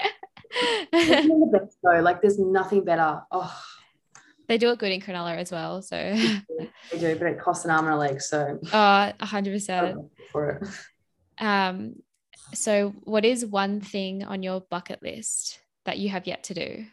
the 0.92 1.50
best 1.52 1.78
though. 1.82 2.00
Like, 2.00 2.22
there's 2.22 2.38
nothing 2.38 2.84
better. 2.84 3.22
Oh. 3.30 3.62
They 4.48 4.58
do 4.58 4.70
it 4.70 4.78
good 4.78 4.92
in 4.92 5.00
Cronulla 5.00 5.36
as 5.36 5.50
well. 5.50 5.82
So 5.82 5.96
they 5.96 6.98
do, 6.98 7.16
but 7.16 7.26
it 7.26 7.40
costs 7.40 7.64
an 7.64 7.72
arm 7.72 7.86
and 7.86 7.94
a 7.94 7.98
leg. 7.98 8.20
So 8.20 8.60
oh, 8.72 9.12
hundred 9.20 9.54
percent 9.54 9.98
for 10.30 10.50
it. 10.50 11.44
Um, 11.44 11.96
so, 12.54 12.94
what 13.04 13.24
is 13.24 13.44
one 13.44 13.80
thing 13.80 14.24
on 14.24 14.42
your 14.42 14.60
bucket 14.60 15.02
list 15.02 15.58
that 15.84 15.98
you 15.98 16.08
have 16.08 16.26
yet 16.26 16.44
to 16.44 16.54
do? 16.54 16.86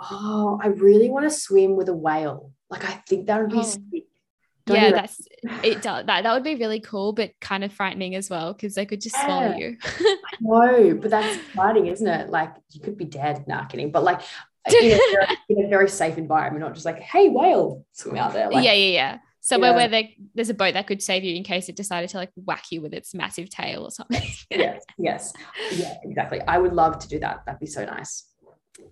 Oh, 0.00 0.60
I 0.62 0.68
really 0.68 1.08
want 1.08 1.24
to 1.24 1.30
swim 1.30 1.76
with 1.76 1.88
a 1.88 1.94
whale. 1.94 2.52
Like, 2.70 2.84
I 2.84 3.02
think 3.08 3.26
that 3.26 3.40
would 3.40 3.50
be 3.50 3.58
oh. 3.58 3.62
sick. 3.62 4.04
yeah, 4.66 4.90
that's 4.90 5.20
it. 5.62 5.82
Does 5.82 6.04
that 6.06 6.22
that 6.22 6.34
would 6.34 6.44
be 6.44 6.56
really 6.56 6.80
cool, 6.80 7.12
but 7.12 7.32
kind 7.40 7.64
of 7.64 7.72
frightening 7.72 8.14
as 8.14 8.28
well 8.28 8.52
because 8.52 8.74
they 8.74 8.86
could 8.86 9.00
just 9.00 9.16
yeah. 9.16 9.24
swallow 9.24 9.56
you. 9.56 9.76
no, 10.40 10.94
but 10.94 11.10
that's 11.10 11.36
exciting, 11.36 11.86
isn't 11.86 12.06
it? 12.06 12.30
Like 12.30 12.54
you 12.70 12.80
could 12.80 12.98
be 12.98 13.06
dead. 13.06 13.46
Nah, 13.48 13.64
kidding. 13.64 13.90
But 13.90 14.04
like 14.04 14.20
in 14.66 14.92
a, 14.92 14.96
very, 15.12 15.38
in 15.48 15.64
a 15.64 15.68
very 15.68 15.88
safe 15.88 16.18
environment, 16.18 16.64
not 16.64 16.74
just 16.74 16.84
like, 16.84 17.00
hey, 17.00 17.28
whale, 17.28 17.84
swim 17.92 18.16
out 18.16 18.32
there. 18.32 18.50
Like, 18.50 18.64
yeah, 18.64 18.74
yeah, 18.74 18.92
yeah 18.92 19.18
somewhere 19.40 19.70
yeah. 19.70 19.76
where 19.76 19.88
they, 19.88 20.16
there's 20.34 20.50
a 20.50 20.54
boat 20.54 20.74
that 20.74 20.86
could 20.86 21.02
save 21.02 21.24
you 21.24 21.34
in 21.34 21.44
case 21.44 21.68
it 21.68 21.76
decided 21.76 22.10
to 22.10 22.16
like 22.16 22.30
whack 22.36 22.64
you 22.70 22.80
with 22.80 22.92
its 22.92 23.14
massive 23.14 23.48
tail 23.50 23.84
or 23.84 23.90
something. 23.90 24.22
yes, 24.50 24.82
yes, 24.98 25.32
yeah, 25.72 25.94
exactly. 26.02 26.40
I 26.40 26.58
would 26.58 26.72
love 26.72 26.98
to 27.00 27.08
do 27.08 27.18
that. 27.20 27.44
That'd 27.46 27.60
be 27.60 27.66
so 27.66 27.84
nice. 27.84 28.24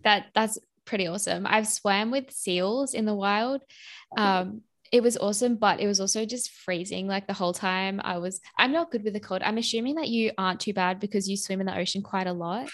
That 0.05 0.27
that's 0.35 0.59
pretty 0.85 1.07
awesome. 1.07 1.47
I've 1.47 1.67
swam 1.67 2.11
with 2.11 2.31
seals 2.31 2.95
in 2.95 3.05
the 3.05 3.15
wild. 3.15 3.63
Um, 4.17 4.63
it 4.93 5.03
was 5.03 5.17
awesome, 5.17 5.57
but 5.57 5.81
it 5.81 5.87
was 5.87 6.01
also 6.01 6.25
just 6.25 6.51
freezing 6.51 7.09
like 7.09 7.27
the 7.27 7.33
whole 7.33 7.53
time. 7.53 8.01
I 8.03 8.19
was. 8.19 8.41
I'm 8.57 8.73
not 8.73 8.91
good 8.91 9.05
with 9.05 9.13
the 9.13 9.21
cold. 9.21 9.43
I'm 9.43 9.59
assuming 9.59 9.97
that 9.97 10.09
you 10.09 10.33
aren't 10.39 10.61
too 10.61 10.73
bad 10.73 11.01
because 11.01 11.29
you 11.29 11.37
swim 11.37 11.61
in 11.61 11.67
the 11.67 11.77
ocean 11.77 12.03
quite 12.03 12.27
a 12.27 12.33
lot. 12.33 12.69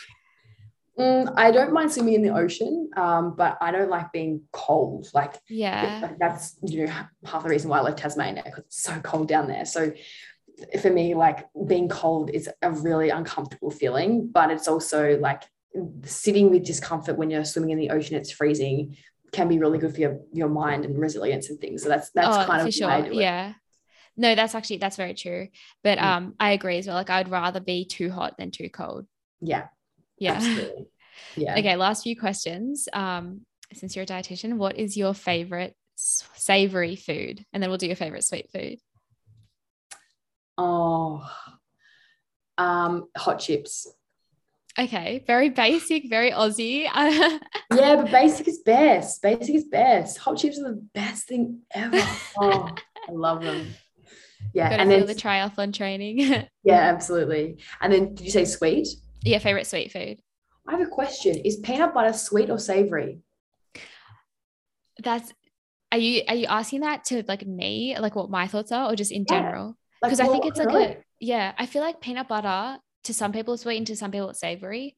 Mm, 0.98 1.32
I 1.36 1.50
don't 1.50 1.72
mind 1.72 1.90
swimming 1.90 2.14
in 2.14 2.22
the 2.22 2.34
ocean, 2.34 2.90
um, 2.96 3.34
but 3.34 3.56
I 3.60 3.70
don't 3.70 3.88
like 3.88 4.12
being 4.12 4.42
cold. 4.52 5.08
Like, 5.14 5.36
yeah, 5.48 6.10
that's 6.18 6.56
you 6.62 6.86
know 6.86 6.92
half 7.24 7.42
the 7.42 7.48
reason 7.48 7.70
why 7.70 7.78
I 7.78 7.82
love 7.82 7.96
Tasmania 7.96 8.42
because 8.44 8.64
it's 8.64 8.82
so 8.82 9.00
cold 9.00 9.28
down 9.28 9.48
there. 9.48 9.64
So 9.64 9.92
for 10.80 10.90
me, 10.90 11.14
like 11.14 11.46
being 11.66 11.88
cold 11.88 12.30
is 12.30 12.48
a 12.60 12.70
really 12.70 13.08
uncomfortable 13.08 13.70
feeling, 13.70 14.28
but 14.28 14.50
it's 14.50 14.68
also 14.68 15.18
like 15.18 15.44
sitting 16.04 16.50
with 16.50 16.64
discomfort 16.64 17.16
when 17.16 17.30
you're 17.30 17.44
swimming 17.44 17.70
in 17.70 17.78
the 17.78 17.90
ocean. 17.90 18.16
It's 18.16 18.30
freezing 18.30 18.96
can 19.32 19.48
be 19.48 19.58
really 19.58 19.78
good 19.78 19.94
for 19.94 20.00
your 20.00 20.20
your 20.32 20.48
mind 20.48 20.84
and 20.84 20.98
resilience 20.98 21.50
and 21.50 21.58
things. 21.60 21.82
So 21.82 21.88
that's 21.88 22.10
that's 22.10 22.36
oh, 22.36 22.44
kind 22.46 22.68
of 22.68 22.72
sure. 22.72 23.12
yeah. 23.12 23.54
No, 24.14 24.34
that's 24.34 24.54
actually 24.54 24.76
that's 24.76 24.96
very 24.96 25.14
true. 25.14 25.48
But 25.82 25.98
mm. 25.98 26.02
um, 26.02 26.34
I 26.38 26.50
agree 26.50 26.78
as 26.78 26.86
well. 26.86 26.96
Like 26.96 27.10
I'd 27.10 27.30
rather 27.30 27.60
be 27.60 27.86
too 27.86 28.10
hot 28.10 28.36
than 28.38 28.50
too 28.50 28.68
cold. 28.68 29.06
Yeah, 29.40 29.68
yeah. 30.22 30.34
Absolutely. 30.34 30.86
Yeah. 31.36 31.58
Okay. 31.58 31.76
Last 31.76 32.04
few 32.04 32.18
questions. 32.18 32.88
Um, 32.92 33.42
since 33.72 33.96
you're 33.96 34.04
a 34.04 34.06
dietitian, 34.06 34.54
what 34.54 34.78
is 34.78 34.96
your 34.96 35.14
favorite 35.14 35.74
savory 35.96 36.94
food? 36.94 37.44
And 37.52 37.62
then 37.62 37.70
we'll 37.70 37.78
do 37.78 37.86
your 37.86 37.96
favorite 37.96 38.24
sweet 38.24 38.48
food. 38.52 38.78
Oh, 40.56 41.28
um, 42.56 43.08
hot 43.16 43.40
chips. 43.40 43.88
Okay, 44.78 45.22
very 45.26 45.50
basic, 45.50 46.08
very 46.08 46.30
Aussie. 46.30 46.84
yeah, 46.94 47.40
but 47.70 48.10
basic 48.10 48.46
is 48.48 48.60
best. 48.60 49.20
Basic 49.20 49.54
is 49.54 49.64
best. 49.64 50.18
Hot 50.18 50.38
chips 50.38 50.58
are 50.58 50.70
the 50.70 50.86
best 50.94 51.26
thing 51.26 51.60
ever. 51.74 52.00
Oh, 52.38 52.68
I 53.08 53.12
love 53.12 53.42
them. 53.42 53.74
Yeah, 54.54 54.68
and 54.68 54.90
then 54.90 55.06
the 55.06 55.14
triathlon 55.14 55.72
training. 55.72 56.18
yeah, 56.64 56.80
absolutely. 56.80 57.58
And 57.80 57.92
then, 57.92 58.14
did 58.14 58.24
you 58.24 58.30
say 58.30 58.44
sweet? 58.44 58.88
Yeah, 59.24 59.38
favorite 59.38 59.66
sweet 59.66 59.92
food. 59.92 60.20
I 60.66 60.72
have 60.72 60.80
a 60.80 60.86
question. 60.86 61.36
Is 61.44 61.56
peanut 61.56 61.94
butter 61.94 62.12
sweet 62.12 62.50
or 62.50 62.58
savory? 62.58 63.20
That's 65.02 65.32
are 65.90 65.98
you 65.98 66.22
are 66.28 66.34
you 66.34 66.46
asking 66.46 66.80
that 66.80 67.04
to 67.06 67.22
like 67.28 67.46
me, 67.46 67.96
like 67.98 68.14
what 68.14 68.30
my 68.30 68.46
thoughts 68.46 68.72
are, 68.72 68.90
or 68.90 68.96
just 68.96 69.12
in 69.12 69.24
yeah. 69.28 69.36
general? 69.36 69.76
Because 70.02 70.18
like, 70.18 70.28
I 70.28 70.32
think 70.32 70.46
it's 70.46 70.58
like 70.58 70.74
a 70.74 70.96
yeah, 71.20 71.52
I 71.58 71.66
feel 71.66 71.82
like 71.82 72.00
peanut 72.00 72.28
butter 72.28 72.78
to 73.04 73.14
some 73.14 73.32
people 73.32 73.54
it's 73.54 73.62
sweet 73.62 73.76
and 73.76 73.86
to 73.88 73.96
some 73.96 74.10
people 74.10 74.30
it's 74.30 74.40
savory. 74.40 74.96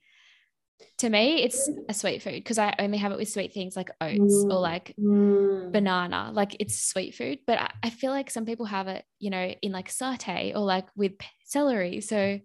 To 0.98 1.08
me, 1.08 1.42
it's 1.42 1.70
a 1.88 1.94
sweet 1.94 2.22
food 2.22 2.34
because 2.34 2.58
I 2.58 2.74
only 2.78 2.98
have 2.98 3.12
it 3.12 3.18
with 3.18 3.28
sweet 3.28 3.52
things 3.52 3.76
like 3.76 3.90
oats 4.00 4.18
mm. 4.18 4.52
or 4.52 4.60
like 4.60 4.94
mm. 4.98 5.72
banana. 5.72 6.30
Like 6.32 6.56
it's 6.58 6.88
sweet 6.88 7.14
food, 7.14 7.38
but 7.46 7.60
I, 7.60 7.70
I 7.84 7.90
feel 7.90 8.10
like 8.10 8.30
some 8.30 8.44
people 8.44 8.66
have 8.66 8.88
it, 8.88 9.04
you 9.20 9.30
know, 9.30 9.54
in 9.62 9.72
like 9.72 9.88
satay 9.88 10.54
or 10.54 10.60
like 10.60 10.86
with 10.96 11.12
celery. 11.44 12.00
So 12.00 12.40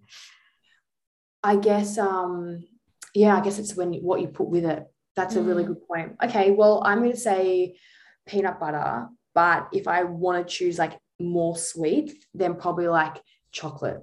I 1.44 1.56
guess 1.56 1.98
um 1.98 2.64
yeah, 3.14 3.36
I 3.36 3.42
guess 3.42 3.60
it's 3.60 3.76
when 3.76 3.94
what 3.96 4.22
you 4.22 4.28
put 4.28 4.48
with 4.48 4.66
it. 4.66 4.86
That's 5.16 5.36
a 5.36 5.42
really 5.42 5.64
mm. 5.64 5.68
good 5.68 5.88
point. 5.88 6.16
Okay, 6.24 6.52
well, 6.52 6.82
I'm 6.86 7.00
going 7.00 7.12
to 7.12 7.18
say 7.18 7.76
peanut 8.26 8.60
butter, 8.60 9.08
but 9.34 9.68
if 9.74 9.88
I 9.88 10.04
want 10.04 10.48
to 10.48 10.54
choose 10.54 10.78
like 10.78 10.98
more 11.20 11.58
sweet, 11.58 12.14
then 12.34 12.56
probably 12.56 12.88
like 12.88 13.18
chocolate. 13.52 14.02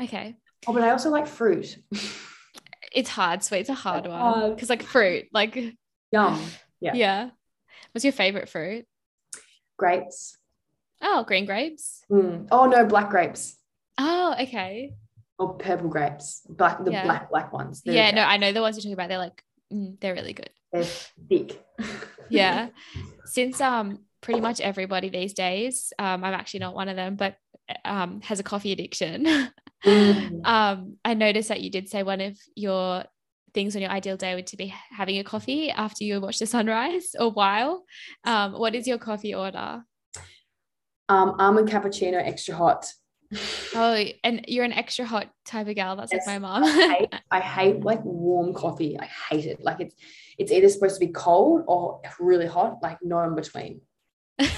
Okay. 0.00 0.36
Oh, 0.66 0.72
but 0.72 0.82
I 0.82 0.90
also 0.90 1.10
like 1.10 1.26
fruit. 1.26 1.76
it's 2.94 3.10
hard. 3.10 3.42
Sweet's 3.42 3.68
a 3.68 3.74
hard 3.74 4.06
one 4.06 4.54
because 4.54 4.70
like 4.70 4.82
fruit, 4.82 5.26
like 5.32 5.56
yum. 6.12 6.40
Yeah. 6.80 6.94
Yeah. 6.94 7.30
What's 7.92 8.04
your 8.04 8.12
favorite 8.12 8.48
fruit? 8.48 8.86
Grapes. 9.76 10.38
Oh, 11.02 11.24
green 11.24 11.44
grapes. 11.44 12.02
Mm. 12.10 12.48
Oh 12.50 12.66
no, 12.66 12.86
black 12.86 13.10
grapes. 13.10 13.56
Oh, 13.98 14.34
okay 14.40 14.92
or 15.40 15.54
purple 15.54 15.88
grapes, 15.88 16.42
black 16.48 16.84
the 16.84 16.92
yeah. 16.92 17.04
black 17.04 17.30
black 17.30 17.52
ones. 17.52 17.80
They're 17.80 17.94
yeah, 17.94 18.10
no, 18.10 18.22
I 18.22 18.36
know 18.36 18.52
the 18.52 18.60
ones 18.60 18.76
you're 18.76 18.82
talking 18.82 18.92
about. 18.92 19.08
They're 19.08 19.18
like 19.18 19.42
mm, 19.72 19.98
they're 19.98 20.14
really 20.14 20.34
good. 20.34 20.50
They're 20.70 20.84
thick. 20.84 21.64
yeah, 22.28 22.68
since 23.24 23.58
um 23.60 24.00
pretty 24.20 24.40
much 24.40 24.60
everybody 24.60 25.08
these 25.08 25.32
days, 25.32 25.94
um 25.98 26.22
I'm 26.22 26.34
actually 26.34 26.60
not 26.60 26.74
one 26.74 26.90
of 26.90 26.96
them, 26.96 27.16
but 27.16 27.36
um 27.86 28.20
has 28.20 28.38
a 28.38 28.42
coffee 28.42 28.72
addiction. 28.72 29.24
mm. 29.84 30.46
Um, 30.46 30.98
I 31.04 31.14
noticed 31.14 31.48
that 31.48 31.62
you 31.62 31.70
did 31.70 31.88
say 31.88 32.02
one 32.02 32.20
of 32.20 32.38
your 32.54 33.04
things 33.54 33.74
on 33.74 33.82
your 33.82 33.90
ideal 33.90 34.18
day 34.18 34.34
would 34.34 34.46
to 34.48 34.56
be 34.58 34.72
having 34.90 35.18
a 35.18 35.24
coffee 35.24 35.70
after 35.70 36.04
you 36.04 36.20
watch 36.20 36.38
the 36.38 36.46
sunrise 36.46 37.16
or 37.18 37.30
while. 37.30 37.84
Um, 38.24 38.52
what 38.52 38.74
is 38.74 38.86
your 38.86 38.98
coffee 38.98 39.34
order? 39.34 39.82
Um, 41.08 41.34
almond 41.40 41.68
cappuccino 41.68 42.18
extra 42.24 42.54
hot 42.54 42.86
Oh, 43.72 44.04
and 44.24 44.44
you're 44.48 44.64
an 44.64 44.72
extra 44.72 45.04
hot 45.04 45.28
type 45.44 45.68
of 45.68 45.76
gal. 45.76 45.94
That's 45.94 46.12
yes, 46.12 46.26
like 46.26 46.40
my 46.40 46.48
mom. 46.48 46.64
I, 46.64 46.96
hate, 46.98 47.14
I 47.30 47.40
hate 47.40 47.80
like 47.80 48.04
warm 48.04 48.52
coffee. 48.52 48.98
I 48.98 49.04
hate 49.04 49.46
it. 49.46 49.62
Like 49.62 49.80
it's 49.80 49.94
it's 50.38 50.50
either 50.50 50.68
supposed 50.68 51.00
to 51.00 51.06
be 51.06 51.12
cold 51.12 51.62
or 51.68 52.00
really 52.18 52.46
hot, 52.46 52.78
like 52.82 52.98
no 53.02 53.20
in 53.22 53.36
between. 53.36 53.80
so 54.40 54.48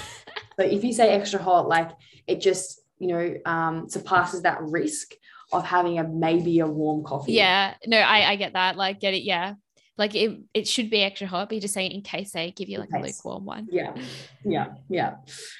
if 0.58 0.82
you 0.82 0.94
say 0.94 1.10
extra 1.10 1.42
hot, 1.42 1.68
like 1.68 1.90
it 2.26 2.40
just, 2.40 2.80
you 2.98 3.08
know, 3.08 3.34
um, 3.44 3.88
surpasses 3.90 4.42
that 4.42 4.62
risk 4.62 5.12
of 5.52 5.64
having 5.66 5.98
a 5.98 6.08
maybe 6.08 6.60
a 6.60 6.66
warm 6.66 7.04
coffee. 7.04 7.34
Yeah. 7.34 7.74
No, 7.86 7.98
I, 7.98 8.30
I 8.30 8.36
get 8.36 8.54
that. 8.54 8.76
Like 8.76 9.00
get 9.00 9.12
it. 9.12 9.24
Yeah 9.24 9.54
like 9.98 10.14
it, 10.14 10.40
it 10.54 10.66
should 10.66 10.90
be 10.90 11.02
extra 11.02 11.26
hot 11.26 11.48
but 11.48 11.54
you're 11.54 11.62
just 11.62 11.74
saying 11.74 11.92
in 11.92 12.02
case 12.02 12.32
they 12.32 12.50
give 12.50 12.68
you 12.68 12.78
like 12.78 12.88
a 12.94 12.98
lukewarm 12.98 13.44
one 13.44 13.68
yeah 13.70 13.94
yeah 14.44 14.68
yeah 14.88 15.16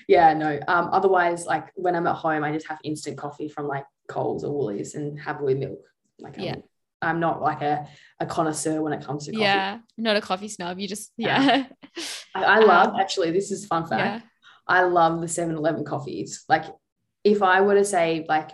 yeah 0.08 0.32
no 0.32 0.58
um 0.68 0.88
otherwise 0.92 1.46
like 1.46 1.68
when 1.74 1.94
i'm 1.94 2.06
at 2.06 2.16
home 2.16 2.42
i 2.42 2.52
just 2.52 2.66
have 2.66 2.78
instant 2.84 3.16
coffee 3.16 3.48
from 3.48 3.66
like 3.66 3.84
coles 4.08 4.44
or 4.44 4.52
woolies 4.52 4.94
and 4.94 5.18
have 5.20 5.36
it 5.36 5.42
with 5.42 5.58
milk 5.58 5.80
like 6.18 6.34
yeah 6.38 6.56
I'm, 7.00 7.18
not 7.18 7.42
like 7.42 7.62
a, 7.62 7.88
a 8.20 8.26
connoisseur 8.26 8.80
when 8.80 8.92
it 8.92 9.04
comes 9.04 9.26
to 9.26 9.32
coffee. 9.32 9.42
Yeah, 9.42 9.80
not 9.98 10.14
a 10.14 10.20
coffee 10.20 10.46
snob. 10.46 10.78
You 10.78 10.86
just 10.86 11.10
yeah. 11.16 11.66
I, 12.32 12.44
I, 12.44 12.58
love 12.60 12.90
um, 12.90 13.00
actually. 13.00 13.32
This 13.32 13.50
is 13.50 13.66
fun 13.66 13.88
fact. 13.88 14.00
Yeah. 14.00 14.20
I 14.68 14.82
love 14.82 15.20
the 15.20 15.26
7-Eleven 15.26 15.84
coffees. 15.84 16.44
Like, 16.48 16.64
if 17.24 17.42
I 17.42 17.60
were 17.62 17.74
to 17.74 17.84
say 17.84 18.24
like 18.28 18.52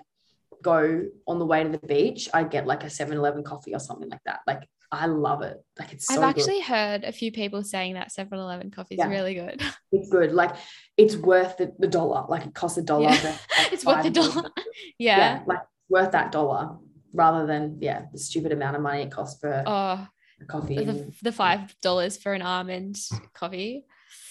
go 0.62 1.04
on 1.26 1.38
the 1.38 1.46
way 1.46 1.62
to 1.62 1.68
the 1.68 1.78
beach, 1.78 2.28
I'd 2.32 2.50
get 2.50 2.66
like 2.66 2.84
a 2.84 2.86
7-Eleven 2.86 3.44
coffee 3.44 3.74
or 3.74 3.80
something 3.80 4.08
like 4.08 4.22
that. 4.24 4.40
Like 4.46 4.62
I 4.90 5.06
love 5.06 5.42
it. 5.42 5.62
Like 5.78 5.92
it's 5.92 6.06
so 6.06 6.14
I've 6.14 6.22
actually 6.22 6.58
good. 6.58 6.64
heard 6.64 7.04
a 7.04 7.12
few 7.12 7.30
people 7.30 7.62
saying 7.62 7.94
that 7.94 8.10
7-Eleven 8.10 8.70
coffee 8.70 8.94
is 8.94 8.98
yeah. 8.98 9.08
really 9.08 9.34
good. 9.34 9.62
It's 9.90 10.10
good. 10.10 10.32
Like 10.32 10.54
it's 10.98 11.16
worth 11.16 11.56
the, 11.56 11.72
the 11.78 11.88
dollar. 11.88 12.26
Like 12.28 12.44
it 12.44 12.54
costs 12.54 12.76
a 12.76 12.82
dollar. 12.82 13.04
Yeah. 13.04 13.22
Like 13.24 13.40
it's 13.72 13.84
worth 13.84 14.02
the 14.02 14.10
dollar. 14.10 14.50
yeah. 14.98 15.16
yeah. 15.18 15.42
Like 15.46 15.60
worth 15.88 16.12
that 16.12 16.30
dollar 16.30 16.76
rather 17.14 17.46
than 17.46 17.78
yeah, 17.80 18.02
the 18.12 18.18
stupid 18.18 18.52
amount 18.52 18.76
of 18.76 18.82
money 18.82 19.02
it 19.02 19.10
costs 19.10 19.40
for 19.40 19.62
oh, 19.66 20.06
coffee. 20.46 20.76
The, 20.76 20.90
and, 20.90 21.14
the 21.22 21.32
five 21.32 21.74
dollars 21.80 22.18
for 22.18 22.34
an 22.34 22.42
almond 22.42 22.98
coffee. 23.32 23.86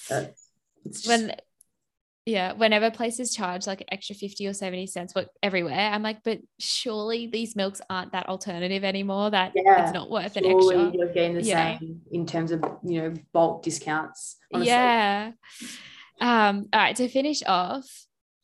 Just, 0.07 1.07
when 1.07 1.35
yeah, 2.27 2.51
whenever 2.51 2.91
places 2.91 3.33
charge 3.33 3.67
like 3.67 3.85
extra 3.89 4.13
50 4.13 4.47
or 4.47 4.53
70 4.53 4.87
cents 4.87 5.15
what 5.15 5.29
everywhere, 5.41 5.91
I'm 5.91 6.03
like, 6.03 6.23
but 6.23 6.39
surely 6.59 7.27
these 7.27 7.55
milks 7.55 7.79
aren't 7.89 8.11
that 8.11 8.27
alternative 8.27 8.83
anymore. 8.83 9.29
That 9.29 9.53
yeah, 9.55 9.83
it's 9.83 9.93
not 9.93 10.09
worth 10.09 10.35
an 10.35 10.45
extra. 10.45 10.91
You're 10.91 11.13
getting 11.13 11.35
the 11.35 11.43
yeah. 11.43 11.79
same 11.79 12.01
in 12.11 12.25
terms 12.25 12.51
of 12.51 12.63
you 12.83 13.01
know 13.01 13.13
bulk 13.31 13.63
discounts. 13.63 14.35
Honestly. 14.53 14.71
Yeah. 14.71 15.31
Um, 16.19 16.67
all 16.73 16.79
right, 16.81 16.95
to 16.97 17.07
finish 17.07 17.43
off. 17.45 17.89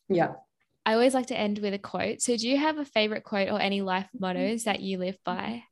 Yeah. 0.08 0.32
I 0.86 0.94
always 0.94 1.14
like 1.14 1.28
to 1.28 1.38
end 1.38 1.60
with 1.60 1.74
a 1.74 1.80
quote. 1.80 2.22
So 2.22 2.38
do 2.38 2.48
you 2.48 2.58
have 2.58 2.78
a 2.78 2.86
favorite 2.86 3.24
quote 3.24 3.50
or 3.50 3.60
any 3.60 3.82
life 3.82 4.08
mottos 4.18 4.64
that 4.64 4.80
you 4.80 4.98
live 4.98 5.18
by? 5.26 5.64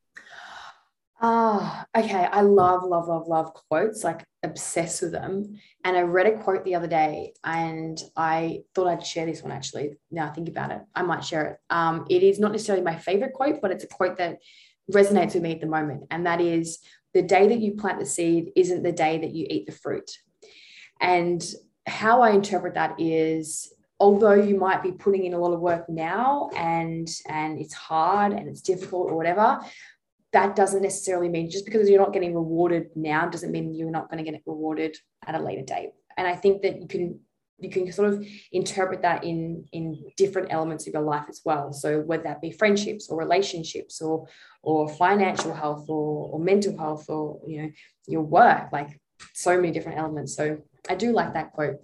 Ah, 1.24 1.86
oh, 1.96 2.00
okay. 2.00 2.26
I 2.32 2.42
love, 2.42 2.84
love, 2.84 3.08
love, 3.08 3.28
love 3.28 3.54
quotes, 3.54 4.04
like 4.04 4.26
obsessed 4.42 5.04
with 5.04 5.12
them. 5.12 5.60
And 5.84 5.96
I 5.96 6.02
read 6.02 6.26
a 6.26 6.42
quote 6.42 6.66
the 6.66 6.74
other 6.74 6.88
day 6.88 7.34
and 7.44 8.02
I 8.16 8.64
thought 8.74 8.88
I'd 8.88 9.06
share 9.06 9.28
this 9.28 9.44
one 9.44 9.52
actually. 9.52 10.00
Now 10.10 10.28
I 10.28 10.32
think 10.32 10.50
about 10.50 10.72
it, 10.72 10.82
I 10.96 11.04
might 11.04 11.24
share 11.24 11.46
it. 11.46 11.58
Um, 11.70 12.08
it 12.10 12.24
is 12.24 12.40
not 12.40 12.52
necessarily 12.52 12.84
my 12.84 12.96
favorite 12.96 13.34
quote, 13.34 13.62
but 13.62 13.70
it's 13.70 13.84
a 13.84 13.88
quote 13.88 14.18
that 14.18 14.40
resonates 14.92 15.36
with 15.36 15.44
me 15.44 15.52
at 15.52 15.62
the 15.62 15.68
moment. 15.68 16.06
And 16.10 16.26
that 16.26 16.42
is 16.42 16.80
the 17.14 17.22
day 17.22 17.48
that 17.48 17.60
you 17.60 17.74
plant 17.74 18.00
the 18.00 18.06
seed 18.08 18.52
isn't 18.56 18.82
the 18.82 18.92
day 18.92 19.20
that 19.20 19.32
you 19.32 19.46
eat 19.48 19.68
the 19.68 19.74
fruit. 19.74 20.10
And 21.00 21.44
how 21.86 22.22
I 22.24 22.32
interpret 22.32 22.74
that 22.74 23.00
is 23.00 23.72
although 24.02 24.34
you 24.34 24.58
might 24.58 24.82
be 24.82 24.92
putting 24.92 25.26
in 25.26 25.34
a 25.36 25.38
lot 25.38 25.54
of 25.54 25.60
work 25.60 25.88
now 25.88 26.50
and 26.56 27.08
and 27.28 27.60
it's 27.60 27.76
hard 27.76 28.34
and 28.34 28.50
it's 28.50 28.62
difficult 28.62 29.12
or 29.12 29.16
whatever 29.16 29.60
that 30.34 30.56
doesn't 30.56 30.82
necessarily 30.82 31.30
mean 31.30 31.50
just 31.50 31.66
because 31.66 31.90
you're 31.90 32.00
not 32.00 32.14
getting 32.14 32.34
rewarded 32.34 32.90
now 32.96 33.28
doesn't 33.28 33.52
mean 33.52 33.74
you're 33.74 33.92
not 33.92 34.10
going 34.10 34.18
to 34.18 34.24
get 34.24 34.34
it 34.34 34.44
rewarded 34.46 34.98
at 35.26 35.36
a 35.36 35.40
later 35.40 35.64
date. 35.64 35.92
And 36.18 36.28
i 36.28 36.36
think 36.36 36.62
that 36.62 36.82
you 36.82 36.88
can 36.88 37.20
you 37.62 37.70
can 37.70 37.92
sort 37.92 38.12
of 38.12 38.26
interpret 38.52 39.04
that 39.04 39.24
in 39.24 39.66
in 39.72 40.04
different 40.18 40.52
elements 40.52 40.88
of 40.88 40.94
your 40.94 41.04
life 41.04 41.26
as 41.30 41.42
well. 41.46 41.72
So 41.72 42.02
whether 42.02 42.24
that 42.24 42.42
be 42.42 42.52
friendships 42.52 43.10
or 43.10 43.18
relationships 43.18 44.02
or 44.02 44.28
or 44.64 44.90
financial 44.90 45.54
health 45.54 45.86
or, 45.88 46.30
or 46.32 46.40
mental 46.40 46.78
health 46.78 47.10
or 47.10 47.40
you 47.48 47.62
know 47.62 47.70
your 48.08 48.24
work 48.24 48.72
like 48.72 49.00
so 49.34 49.56
many 49.56 49.72
different 49.72 50.00
elements. 50.00 50.36
So 50.36 50.58
i 50.90 50.96
do 50.96 51.12
like 51.12 51.34
that 51.36 51.54
quote. 51.54 51.78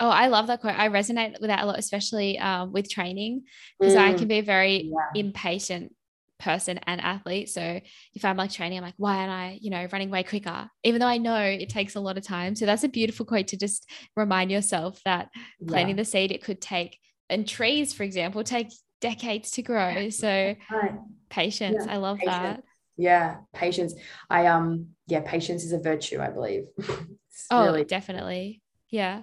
Oh, 0.00 0.08
I 0.08 0.26
love 0.26 0.48
that 0.48 0.60
quote. 0.60 0.78
I 0.78 0.88
resonate 0.88 1.40
with 1.40 1.48
that 1.48 1.62
a 1.62 1.66
lot, 1.66 1.78
especially 1.78 2.36
um, 2.38 2.72
with 2.72 2.90
training, 2.90 3.44
because 3.78 3.94
mm, 3.94 4.00
I 4.00 4.14
can 4.14 4.26
be 4.26 4.40
very 4.40 4.90
yeah. 4.92 5.20
impatient 5.20 5.94
person 6.38 6.78
and 6.86 7.00
athlete. 7.00 7.48
So 7.48 7.80
if 8.14 8.24
I'm 8.24 8.36
like 8.36 8.52
training, 8.52 8.78
I'm 8.78 8.84
like, 8.84 8.94
why 8.96 9.18
aren't 9.18 9.30
I, 9.30 9.58
you 9.60 9.70
know, 9.70 9.86
running 9.92 10.10
way 10.10 10.22
quicker? 10.22 10.68
Even 10.82 11.00
though 11.00 11.06
I 11.06 11.18
know 11.18 11.40
it 11.40 11.68
takes 11.68 11.94
a 11.94 12.00
lot 12.00 12.18
of 12.18 12.24
time. 12.24 12.54
So 12.54 12.66
that's 12.66 12.84
a 12.84 12.88
beautiful 12.88 13.26
quote 13.26 13.48
to 13.48 13.56
just 13.56 13.88
remind 14.16 14.50
yourself 14.50 15.00
that 15.04 15.28
planting 15.66 15.96
yeah. 15.96 16.02
the 16.02 16.04
seed, 16.04 16.32
it 16.32 16.42
could 16.42 16.60
take, 16.60 16.98
and 17.30 17.46
trees, 17.48 17.92
for 17.92 18.02
example, 18.02 18.44
take 18.44 18.68
decades 19.00 19.52
to 19.52 19.62
grow. 19.62 20.10
So 20.10 20.54
right. 20.70 20.94
patience. 21.30 21.84
Yeah. 21.86 21.92
I 21.92 21.96
love 21.96 22.18
patience. 22.18 22.36
that. 22.36 22.62
Yeah, 22.96 23.36
patience. 23.52 23.94
I 24.30 24.46
um 24.46 24.88
yeah, 25.06 25.20
patience 25.24 25.64
is 25.64 25.72
a 25.72 25.78
virtue, 25.78 26.20
I 26.20 26.30
believe. 26.30 26.64
oh, 27.50 27.64
really- 27.66 27.84
definitely. 27.84 28.62
Yeah. 28.90 29.22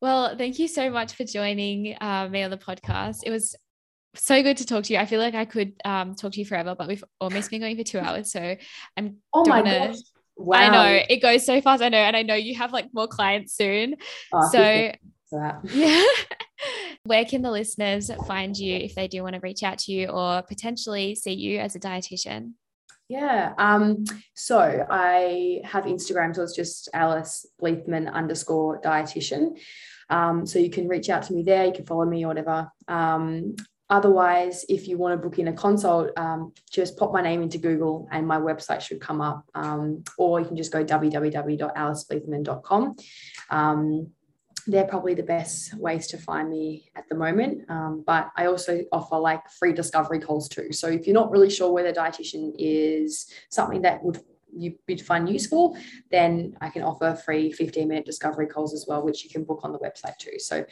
Well, 0.00 0.36
thank 0.38 0.58
you 0.58 0.66
so 0.66 0.88
much 0.88 1.12
for 1.12 1.24
joining 1.24 1.94
uh, 2.00 2.26
me 2.30 2.42
on 2.42 2.50
the 2.50 2.56
podcast. 2.56 3.18
It 3.24 3.30
was 3.30 3.54
so 4.14 4.42
good 4.42 4.56
to 4.58 4.66
talk 4.66 4.84
to 4.84 4.92
you. 4.92 4.98
I 4.98 5.06
feel 5.06 5.20
like 5.20 5.34
I 5.34 5.44
could 5.44 5.74
um, 5.84 6.14
talk 6.14 6.32
to 6.32 6.38
you 6.38 6.46
forever, 6.46 6.74
but 6.76 6.88
we've 6.88 7.04
almost 7.20 7.50
been 7.50 7.60
going 7.60 7.76
for 7.76 7.84
two 7.84 7.98
hours. 7.98 8.32
So 8.32 8.56
I'm 8.96 9.16
oh 9.32 9.44
my 9.46 9.62
gonna... 9.62 9.88
gosh. 9.88 9.96
Wow. 10.36 10.58
I 10.58 10.68
know 10.70 11.04
it 11.08 11.20
goes 11.20 11.44
so 11.44 11.60
fast. 11.60 11.82
I 11.82 11.90
know, 11.90 11.98
and 11.98 12.16
I 12.16 12.22
know 12.22 12.34
you 12.34 12.54
have 12.56 12.72
like 12.72 12.88
more 12.94 13.06
clients 13.06 13.54
soon. 13.54 13.96
Oh, 14.32 14.48
so 14.50 14.92
yeah. 15.72 16.04
Where 17.04 17.24
can 17.24 17.42
the 17.42 17.50
listeners 17.50 18.10
find 18.26 18.56
you 18.56 18.76
if 18.76 18.94
they 18.94 19.08
do 19.08 19.22
want 19.22 19.34
to 19.34 19.40
reach 19.40 19.62
out 19.62 19.78
to 19.80 19.92
you 19.92 20.08
or 20.08 20.42
potentially 20.42 21.14
see 21.14 21.32
you 21.32 21.58
as 21.58 21.76
a 21.76 21.80
dietitian? 21.80 22.52
Yeah. 23.08 23.54
Um, 23.58 24.04
so 24.34 24.86
I 24.88 25.60
have 25.64 25.84
Instagram, 25.84 26.34
so 26.34 26.42
it's 26.42 26.54
just 26.54 26.88
Alice 26.94 27.46
Bleethman 27.60 28.12
underscore 28.12 28.80
dietitian. 28.80 29.58
Um, 30.10 30.46
so 30.46 30.58
you 30.58 30.70
can 30.70 30.88
reach 30.88 31.08
out 31.08 31.24
to 31.24 31.32
me 31.32 31.42
there, 31.42 31.66
you 31.66 31.72
can 31.72 31.86
follow 31.86 32.04
me 32.04 32.24
or 32.24 32.28
whatever. 32.28 32.70
Um, 32.88 33.56
otherwise, 33.90 34.64
if 34.68 34.86
you 34.88 34.96
want 34.96 35.20
to 35.20 35.28
book 35.28 35.38
in 35.38 35.48
a 35.48 35.52
consult, 35.52 36.10
um, 36.16 36.54
just 36.70 36.96
pop 36.96 37.12
my 37.12 37.20
name 37.20 37.42
into 37.42 37.58
Google 37.58 38.08
and 38.10 38.26
my 38.26 38.38
website 38.38 38.80
should 38.80 39.00
come 39.00 39.20
up. 39.20 39.44
Um, 39.54 40.02
or 40.16 40.40
you 40.40 40.46
can 40.46 40.56
just 40.56 40.72
go 40.72 40.82
www.alicebleethman.com. 40.84 42.96
Um, 43.50 44.10
they're 44.66 44.86
probably 44.86 45.14
the 45.14 45.22
best 45.22 45.74
ways 45.74 46.06
to 46.08 46.18
find 46.18 46.50
me 46.50 46.90
at 46.94 47.08
the 47.08 47.14
moment. 47.14 47.62
Um, 47.68 48.04
but 48.06 48.30
I 48.36 48.46
also 48.46 48.82
offer 48.92 49.18
like 49.18 49.48
free 49.58 49.72
discovery 49.72 50.20
calls 50.20 50.48
too. 50.48 50.72
So 50.72 50.88
if 50.88 51.06
you're 51.06 51.14
not 51.14 51.30
really 51.30 51.50
sure 51.50 51.72
whether 51.72 51.92
dietitian 51.92 52.54
is 52.58 53.26
something 53.48 53.82
that 53.82 54.02
would 54.02 54.20
you 54.52 54.74
would 54.88 55.00
find 55.00 55.28
useful, 55.28 55.76
then 56.10 56.56
I 56.60 56.70
can 56.70 56.82
offer 56.82 57.14
free 57.14 57.52
15 57.52 57.86
minute 57.86 58.04
discovery 58.04 58.48
calls 58.48 58.74
as 58.74 58.84
well, 58.88 59.02
which 59.02 59.22
you 59.22 59.30
can 59.30 59.44
book 59.44 59.60
on 59.62 59.72
the 59.72 59.78
website 59.78 60.16
too. 60.18 60.38
So 60.38 60.64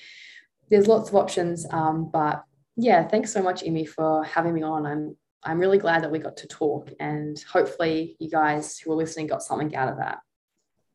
there's 0.69 0.87
lots 0.87 1.09
of 1.09 1.15
options. 1.15 1.67
Um, 1.71 2.11
but 2.13 2.43
yeah, 2.79 3.07
thanks 3.07 3.33
so 3.33 3.43
much, 3.43 3.63
Imi, 3.63 3.89
for 3.89 4.23
having 4.23 4.55
me 4.55 4.63
on. 4.63 4.87
I'm 4.87 5.17
I'm 5.43 5.59
really 5.59 5.79
glad 5.79 6.03
that 6.03 6.11
we 6.11 6.21
got 6.21 6.37
to 6.39 6.47
talk, 6.47 6.91
and 7.01 7.37
hopefully 7.51 8.17
you 8.21 8.31
guys 8.31 8.79
who 8.79 8.93
are 8.93 8.97
listening 8.97 9.27
got 9.27 9.43
something 9.43 9.75
out 9.75 9.89
of 9.89 9.99
that. 9.99 10.21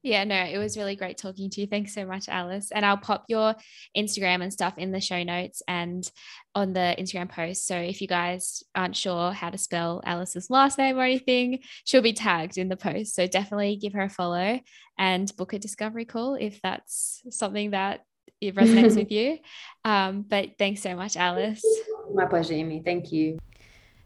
Yeah, 0.02 0.26
no, 0.26 0.36
it 0.36 0.58
was 0.58 0.78
really 0.78 0.98
great 0.98 1.18
talking 1.18 1.50
to 1.50 1.62
you. 1.62 1.68
Thanks 1.68 1.94
so 1.94 2.06
much, 2.06 2.28
Alice. 2.28 2.72
And 2.72 2.86
I'll 2.86 2.98
pop 2.98 3.24
your 3.30 3.56
Instagram 3.98 4.44
and 4.44 4.52
stuff 4.52 4.78
in 4.78 4.92
the 4.92 5.00
show 5.00 5.24
notes 5.24 5.62
and 5.66 6.10
on 6.56 6.74
the 6.74 6.94
Instagram 7.00 7.30
post. 7.30 7.66
So 7.66 7.78
if 7.78 8.02
you 8.02 8.08
guys 8.08 8.64
aren't 8.76 8.98
sure 8.98 9.32
how 9.32 9.50
to 9.50 9.58
spell 9.58 10.02
Alice's 10.06 10.50
last 10.50 10.78
name 10.78 10.98
or 10.98 11.04
anything, 11.04 11.60
she'll 11.86 12.02
be 12.02 12.12
tagged 12.12 12.58
in 12.58 12.68
the 12.68 12.76
post. 12.76 13.16
So 13.16 13.28
definitely 13.28 13.78
give 13.78 13.94
her 13.94 14.02
a 14.02 14.10
follow 14.10 14.60
and 14.98 15.34
book 15.38 15.54
a 15.54 15.60
discovery 15.60 16.06
call 16.06 16.36
if 16.36 16.62
that's 16.62 17.22
something 17.30 17.72
that 17.72 18.02
it 18.48 18.56
resonates 18.56 18.96
with 18.96 19.12
you. 19.18 19.40
Um, 19.86 20.22
but 20.22 20.58
thanks 20.58 20.82
so 20.82 20.96
much, 20.96 21.18
Alice. 21.18 21.64
My 22.14 22.26
pleasure, 22.26 22.54
Amy. 22.54 22.82
Thank 22.84 23.12
you. 23.12 23.40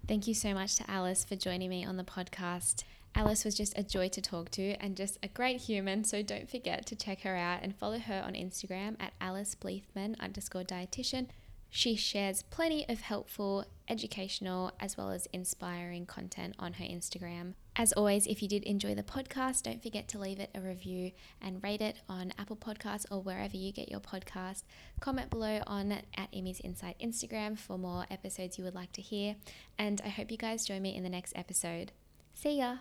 Thank 0.07 0.27
you 0.27 0.33
so 0.33 0.53
much 0.53 0.75
to 0.75 0.89
Alice 0.89 1.25
for 1.25 1.35
joining 1.35 1.69
me 1.69 1.85
on 1.85 1.97
the 1.97 2.03
podcast. 2.03 2.83
Alice 3.15 3.43
was 3.43 3.55
just 3.55 3.77
a 3.77 3.83
joy 3.83 4.07
to 4.09 4.21
talk 4.21 4.51
to 4.51 4.73
and 4.75 4.95
just 4.95 5.17
a 5.23 5.27
great 5.27 5.59
human. 5.61 6.03
So 6.03 6.21
don't 6.21 6.49
forget 6.49 6.85
to 6.85 6.95
check 6.95 7.21
her 7.21 7.35
out 7.35 7.63
and 7.63 7.75
follow 7.75 7.97
her 7.97 8.23
on 8.25 8.33
Instagram 8.33 8.95
at 8.99 9.13
Alice 9.19 9.55
Bleethman 9.55 10.19
underscore 10.19 10.63
dietitian. 10.63 11.27
She 11.69 11.95
shares 11.95 12.43
plenty 12.43 12.87
of 12.87 13.01
helpful, 13.01 13.65
educational, 13.89 14.71
as 14.79 14.97
well 14.97 15.09
as 15.09 15.27
inspiring 15.33 16.05
content 16.05 16.55
on 16.59 16.73
her 16.73 16.85
Instagram. 16.85 17.55
As 17.79 17.93
always, 17.93 18.25
if 18.25 18.41
you 18.41 18.47
did 18.47 18.63
enjoy 18.63 18.95
the 18.95 19.03
podcast, 19.03 19.61
don't 19.61 19.83
forget 19.83 20.07
to 20.07 20.17
leave 20.17 20.39
it 20.39 20.49
a 20.55 20.59
review 20.59 21.11
and 21.39 21.63
rate 21.63 21.79
it 21.79 21.97
on 22.09 22.33
Apple 22.39 22.55
Podcasts 22.55 23.05
or 23.11 23.21
wherever 23.21 23.55
you 23.55 23.71
get 23.71 23.91
your 23.91 23.99
podcast. 23.99 24.63
Comment 24.99 25.29
below 25.29 25.61
on 25.67 25.91
at 25.91 26.27
Emmy's 26.33 26.59
Insight 26.61 26.97
Instagram 26.99 27.55
for 27.55 27.77
more 27.77 28.07
episodes 28.09 28.57
you 28.57 28.63
would 28.63 28.73
like 28.73 28.93
to 28.93 29.01
hear. 29.03 29.35
And 29.77 30.01
I 30.03 30.09
hope 30.09 30.31
you 30.31 30.37
guys 30.37 30.65
join 30.65 30.81
me 30.81 30.95
in 30.95 31.03
the 31.03 31.09
next 31.09 31.33
episode. 31.35 31.91
See 32.33 32.57
ya! 32.57 32.77